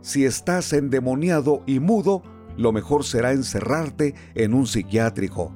Si 0.00 0.24
estás 0.24 0.72
endemoniado 0.72 1.64
y 1.66 1.80
mudo, 1.80 2.22
lo 2.56 2.70
mejor 2.70 3.02
será 3.02 3.32
encerrarte 3.32 4.14
en 4.36 4.54
un 4.54 4.64
psiquiátrico. 4.68 5.52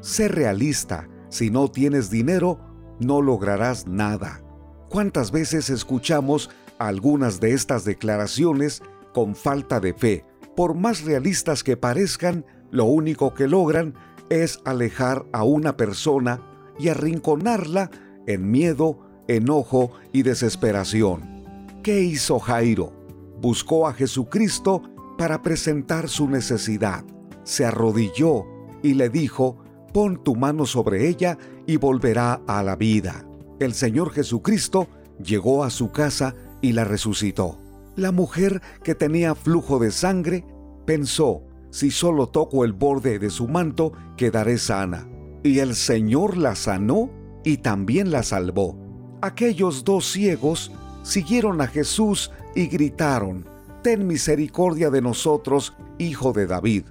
Sé 0.00 0.26
realista, 0.26 1.08
si 1.28 1.50
no 1.50 1.70
tienes 1.70 2.10
dinero, 2.10 2.58
no 2.98 3.22
lograrás 3.22 3.86
nada. 3.86 4.42
¿Cuántas 4.90 5.30
veces 5.30 5.70
escuchamos 5.70 6.50
algunas 6.80 7.38
de 7.38 7.52
estas 7.52 7.84
declaraciones 7.84 8.82
con 9.14 9.36
falta 9.36 9.78
de 9.78 9.94
fe? 9.94 10.24
Por 10.56 10.74
más 10.74 11.04
realistas 11.04 11.62
que 11.62 11.76
parezcan, 11.76 12.44
lo 12.70 12.84
único 12.84 13.34
que 13.34 13.48
logran 13.48 13.94
es 14.28 14.60
alejar 14.64 15.24
a 15.32 15.44
una 15.44 15.76
persona 15.76 16.40
y 16.78 16.88
arrinconarla 16.88 17.90
en 18.26 18.50
miedo, 18.50 18.98
enojo 19.28 19.92
y 20.12 20.22
desesperación. 20.22 21.44
¿Qué 21.82 22.00
hizo 22.00 22.38
Jairo? 22.38 22.92
Buscó 23.40 23.86
a 23.86 23.92
Jesucristo 23.92 24.82
para 25.16 25.42
presentar 25.42 26.08
su 26.08 26.28
necesidad. 26.28 27.04
Se 27.44 27.64
arrodilló 27.64 28.44
y 28.82 28.94
le 28.94 29.08
dijo, 29.08 29.58
pon 29.92 30.22
tu 30.22 30.34
mano 30.34 30.66
sobre 30.66 31.08
ella 31.08 31.38
y 31.66 31.76
volverá 31.76 32.40
a 32.46 32.62
la 32.62 32.76
vida. 32.76 33.26
El 33.60 33.72
Señor 33.72 34.10
Jesucristo 34.10 34.88
llegó 35.22 35.64
a 35.64 35.70
su 35.70 35.90
casa 35.90 36.34
y 36.60 36.72
la 36.72 36.84
resucitó. 36.84 37.58
La 37.94 38.12
mujer 38.12 38.60
que 38.82 38.94
tenía 38.94 39.34
flujo 39.34 39.78
de 39.78 39.90
sangre 39.90 40.44
pensó, 40.84 41.45
si 41.76 41.90
solo 41.90 42.26
toco 42.26 42.64
el 42.64 42.72
borde 42.72 43.18
de 43.18 43.28
su 43.28 43.48
manto, 43.48 43.92
quedaré 44.16 44.56
sana. 44.56 45.06
Y 45.42 45.58
el 45.58 45.74
Señor 45.74 46.38
la 46.38 46.54
sanó 46.54 47.10
y 47.44 47.58
también 47.58 48.10
la 48.10 48.22
salvó. 48.22 48.78
Aquellos 49.20 49.84
dos 49.84 50.10
ciegos 50.10 50.72
siguieron 51.02 51.60
a 51.60 51.66
Jesús 51.66 52.30
y 52.54 52.68
gritaron, 52.68 53.46
Ten 53.82 54.06
misericordia 54.06 54.88
de 54.88 55.02
nosotros, 55.02 55.74
hijo 55.98 56.32
de 56.32 56.46
David. 56.46 56.84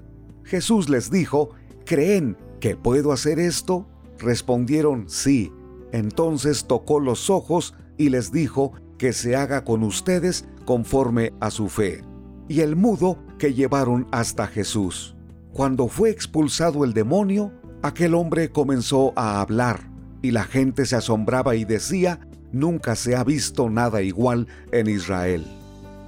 Jesús 0.44 0.88
les 0.88 1.10
dijo, 1.10 1.50
¿creen 1.84 2.38
que 2.60 2.76
puedo 2.76 3.12
hacer 3.12 3.40
esto? 3.40 3.88
Respondieron, 4.20 5.10
sí. 5.10 5.52
Entonces 5.94 6.66
tocó 6.68 7.00
los 7.00 7.32
ojos 7.32 7.74
y 7.98 8.10
les 8.10 8.32
dijo 8.32 8.74
que 9.00 9.14
se 9.14 9.36
haga 9.36 9.64
con 9.64 9.82
ustedes 9.82 10.46
conforme 10.64 11.34
a 11.40 11.50
su 11.50 11.70
fe. 11.70 12.04
Y 12.48 12.60
el 12.60 12.76
mudo 12.76 13.18
que 13.38 13.54
llevaron 13.54 14.08
hasta 14.12 14.48
Jesús. 14.48 15.16
Cuando 15.54 15.88
fue 15.88 16.10
expulsado 16.10 16.84
el 16.84 16.94
demonio, 16.94 17.52
aquel 17.82 18.14
hombre 18.14 18.50
comenzó 18.50 19.14
a 19.16 19.42
hablar, 19.42 19.90
y 20.22 20.32
la 20.32 20.44
gente 20.44 20.86
se 20.86 20.96
asombraba 20.96 21.56
y 21.56 21.66
decía, 21.66 22.20
nunca 22.52 22.96
se 22.96 23.16
ha 23.16 23.24
visto 23.24 23.70
nada 23.70 24.02
igual 24.02 24.48
en 24.72 24.88
Israel. 24.88 25.46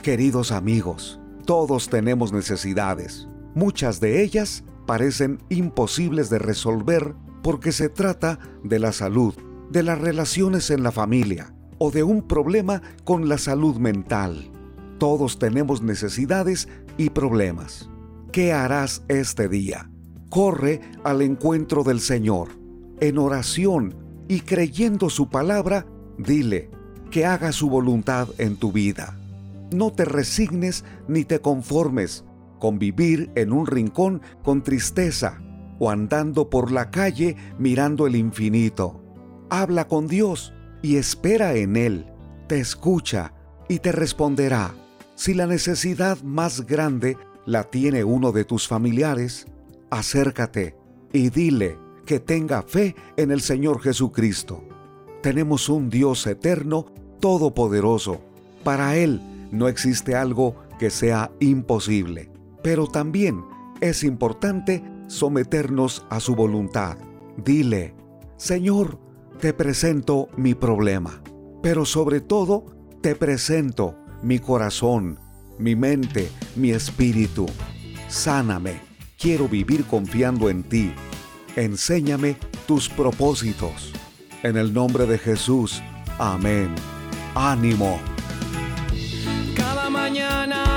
Queridos 0.01 0.51
amigos, 0.51 1.19
todos 1.45 1.89
tenemos 1.89 2.33
necesidades. 2.33 3.27
Muchas 3.53 3.99
de 3.99 4.23
ellas 4.23 4.63
parecen 4.85 5.39
imposibles 5.49 6.29
de 6.29 6.39
resolver 6.39 7.13
porque 7.43 7.71
se 7.71 7.89
trata 7.89 8.39
de 8.63 8.79
la 8.79 8.91
salud, 8.91 9.33
de 9.69 9.83
las 9.83 9.99
relaciones 9.99 10.71
en 10.71 10.83
la 10.83 10.91
familia 10.91 11.53
o 11.77 11.91
de 11.91 12.03
un 12.03 12.27
problema 12.27 12.81
con 13.03 13.29
la 13.29 13.37
salud 13.37 13.77
mental. 13.77 14.51
Todos 14.97 15.37
tenemos 15.37 15.81
necesidades 15.81 16.67
y 16.97 17.09
problemas. 17.09 17.89
¿Qué 18.31 18.53
harás 18.53 19.03
este 19.07 19.47
día? 19.47 19.89
Corre 20.29 20.81
al 21.03 21.21
encuentro 21.21 21.83
del 21.83 21.99
Señor. 21.99 22.49
En 22.99 23.17
oración 23.17 23.95
y 24.27 24.41
creyendo 24.41 25.09
su 25.09 25.29
palabra, 25.29 25.85
dile 26.17 26.69
que 27.11 27.25
haga 27.25 27.51
su 27.51 27.69
voluntad 27.69 28.27
en 28.37 28.57
tu 28.57 28.71
vida. 28.71 29.17
No 29.73 29.91
te 29.91 30.05
resignes 30.05 30.83
ni 31.07 31.23
te 31.23 31.39
conformes 31.39 32.25
con 32.59 32.79
vivir 32.79 33.31
en 33.35 33.53
un 33.53 33.67
rincón 33.67 34.21
con 34.43 34.63
tristeza 34.63 35.41
o 35.79 35.89
andando 35.89 36.49
por 36.49 36.71
la 36.71 36.89
calle 36.89 37.35
mirando 37.59 38.07
el 38.07 38.15
infinito. 38.15 39.01
Habla 39.49 39.87
con 39.87 40.07
Dios 40.07 40.53
y 40.81 40.97
espera 40.97 41.55
en 41.55 41.75
Él. 41.75 42.07
Te 42.47 42.59
escucha 42.59 43.33
y 43.69 43.79
te 43.79 43.91
responderá. 43.91 44.73
Si 45.17 45.33
la 45.33 45.47
necesidad 45.47 46.21
más 46.21 46.67
grande 46.67 47.17
la 47.47 47.63
tiene 47.63 48.03
uno 48.03 48.31
de 48.31 48.45
tus 48.45 48.67
familiares, 48.67 49.47
acércate 49.89 50.77
y 51.11 51.31
dile 51.31 51.79
que 52.05 52.19
tenga 52.19 52.61
fe 52.61 52.95
en 53.17 53.31
el 53.31 53.41
Señor 53.41 53.81
Jesucristo. 53.81 54.63
Tenemos 55.23 55.69
un 55.69 55.89
Dios 55.89 56.27
eterno, 56.27 56.85
todopoderoso. 57.19 58.21
Para 58.63 58.95
Él 58.95 59.19
no 59.51 59.67
existe 59.67 60.13
algo 60.13 60.55
que 60.77 60.91
sea 60.91 61.31
imposible. 61.39 62.29
Pero 62.61 62.85
también 62.85 63.43
es 63.81 64.03
importante 64.03 64.83
someternos 65.07 66.05
a 66.11 66.19
su 66.19 66.35
voluntad. 66.35 66.95
Dile, 67.43 67.95
Señor, 68.37 68.99
te 69.39 69.51
presento 69.51 70.29
mi 70.37 70.53
problema, 70.53 71.23
pero 71.63 71.85
sobre 71.85 72.21
todo 72.21 72.65
te 73.01 73.15
presento 73.15 73.95
mi 74.27 74.39
corazón, 74.39 75.17
mi 75.57 75.77
mente, 75.77 76.29
mi 76.57 76.71
espíritu. 76.71 77.45
Sáname, 78.09 78.81
quiero 79.17 79.47
vivir 79.47 79.85
confiando 79.85 80.49
en 80.49 80.63
ti. 80.63 80.91
Enséñame 81.55 82.35
tus 82.67 82.89
propósitos. 82.89 83.93
En 84.43 84.57
el 84.57 84.73
nombre 84.73 85.05
de 85.05 85.17
Jesús, 85.17 85.81
amén. 86.19 86.75
Ánimo. 87.35 87.99
Cada 89.55 89.89
mañana 89.89 90.76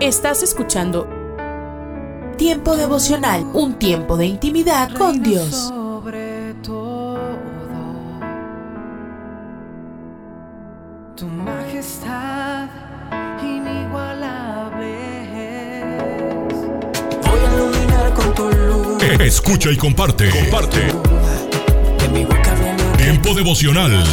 Estás 0.00 0.42
escuchando 0.42 1.06
Tiempo 2.36 2.76
devocional, 2.76 3.44
un 3.52 3.74
tiempo 3.74 4.16
de 4.16 4.26
intimidad 4.26 4.90
con 4.92 5.22
Dios. 5.22 5.50
Sobre 5.68 6.54
todo, 6.64 7.38
tu 11.14 11.26
majestad 11.26 12.68
inigualable. 13.40 14.98
Voy 17.22 17.40
a 17.40 17.54
iluminar 17.54 18.14
con 18.14 18.34
tu 18.34 18.50
luz. 18.50 19.02
Escucha 19.20 19.70
y 19.70 19.76
comparte. 19.76 20.28
Comparte. 20.30 20.80
Tiempo 22.96 23.32
devocional. 23.34 24.04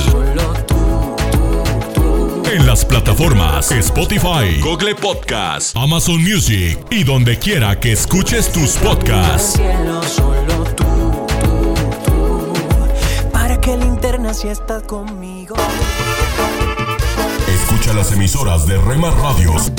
En 2.52 2.68
las 2.68 2.84
plataformas 2.84 3.72
Spotify, 3.72 4.60
Google 4.61 4.95
Podcast, 4.95 5.73
Amazon 5.78 6.22
Music 6.22 6.78
y 6.90 7.06
donde 7.06 7.40
quiera 7.40 7.80
que 7.80 7.94
escuches 7.94 8.52
tus 8.52 8.72
podcasts. 8.72 9.53
Cielo, 9.53 10.03
solo 10.03 10.65
tú, 10.76 10.84
tú, 11.45 11.73
tú. 12.06 12.52
Para 13.32 13.61
que 13.61 13.78
linterna 13.78 14.34
si 14.34 14.49
estás 14.49 14.84
conmigo. 14.84 15.56
Escucha 17.48 17.94
las 17.94 18.11
emisoras 18.11 18.68
de 18.68 18.78
Rema 18.80 19.11
Radios 19.11 19.72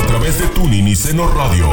a 0.00 0.06
través 0.06 0.38
de 0.38 0.46
Tuning 0.46 0.88
y 0.88 0.96
Seno 0.96 1.28
Radio. 1.28 1.68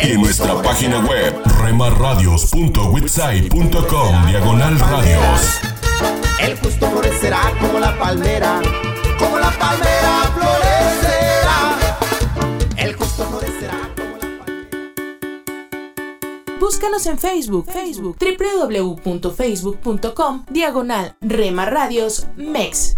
Y 0.00 0.12
en 0.12 0.20
nuestra 0.20 0.62
página 0.62 1.00
web 1.00 1.34
remarradios.witsai.com 1.60 4.26
diagonal 4.26 4.78
radios. 4.78 5.73
El 6.40 6.58
justo 6.58 6.90
florecerá 6.90 7.52
como 7.60 7.78
la 7.78 7.96
palmera, 7.98 8.60
como 9.18 9.38
la 9.38 9.50
palmera 9.50 10.32
florecerá. 10.34 11.98
El 12.76 12.94
justo 12.94 13.24
florecerá. 13.24 13.90
Búscanos 16.60 17.06
en 17.06 17.18
Facebook, 17.18 17.66
Facebook, 17.70 18.16
www.facebook.com, 18.18 20.44
diagonal 20.50 21.16
Rema 21.20 21.66
Radios 21.66 22.26
MEX. 22.36 22.94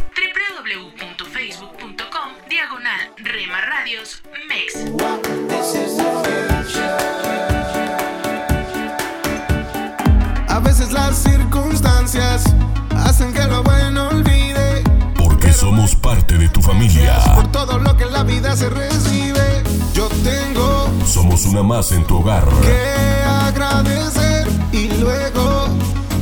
Somos 15.86 16.02
parte 16.02 16.36
de 16.38 16.48
tu 16.48 16.60
familia. 16.60 17.16
Por 17.34 17.46
todo 17.52 17.78
lo 17.78 17.96
que 17.96 18.04
en 18.04 18.12
la 18.12 18.24
vida 18.24 18.56
se 18.56 18.68
recibe, 18.68 19.62
yo 19.94 20.08
tengo 20.24 20.88
Somos 21.06 21.44
una 21.46 21.62
más 21.62 21.92
en 21.92 22.04
tu 22.04 22.18
hogar. 22.18 22.44
que 22.62 23.22
agradecer 23.24 24.48
y 24.72 24.88
luego 24.98 25.68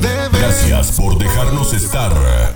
deber. 0.00 0.30
Gracias 0.32 0.92
por 0.92 1.16
dejarnos 1.18 1.72
estar. 1.72 2.12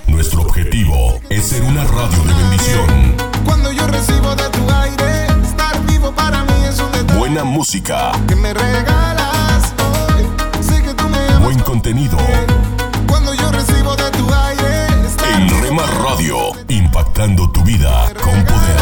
Nuestro 0.07 0.41
objetivo 0.41 1.19
es 1.29 1.47
ser 1.47 1.63
una 1.63 1.83
radio 1.85 2.23
de 2.25 2.33
bendición. 2.33 3.15
Cuando 3.45 3.71
yo 3.71 3.87
recibo 3.87 4.35
de 4.35 4.47
tu 4.49 4.71
aire, 4.71 5.27
estar 5.43 5.83
vivo 5.85 6.11
para 6.11 6.43
mí 6.43 6.53
es 6.67 6.79
un 6.79 6.91
detalle 6.91 7.17
Buena 7.19 7.43
música, 7.43 8.11
que 8.27 8.35
me 8.35 8.53
regalas 8.53 9.73
hoy. 9.79 10.25
Sé 10.63 10.81
que 10.83 10.93
tú 10.93 11.07
me 11.09 11.17
amas. 11.29 11.43
buen 11.43 11.59
contenido. 11.59 12.17
Cuando 13.07 13.33
yo 13.33 13.51
recibo 13.51 13.95
de 13.95 14.11
tu 14.11 14.31
aire, 14.33 14.87
En 15.33 15.61
Rema 15.61 15.85
Radio, 15.85 16.37
impactando 16.67 17.49
tu 17.51 17.63
vida 17.63 18.11
con 18.21 18.43
poder. 18.45 18.79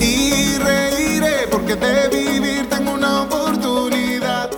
y 0.00 0.58
reiré 0.58 1.46
porque 1.50 1.76
de 1.76 2.08
vivir 2.08 2.68
tengo 2.68 2.92
una 2.92 3.22
oportunidad. 3.22 4.50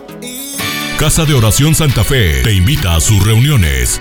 Casa 0.99 1.25
de 1.25 1.35
Oración 1.35 1.75
Santa 1.75 2.05
Fe 2.05 2.43
te 2.43 2.53
invita 2.53 2.95
a 2.95 3.01
sus 3.01 3.23
reuniones 3.25 4.01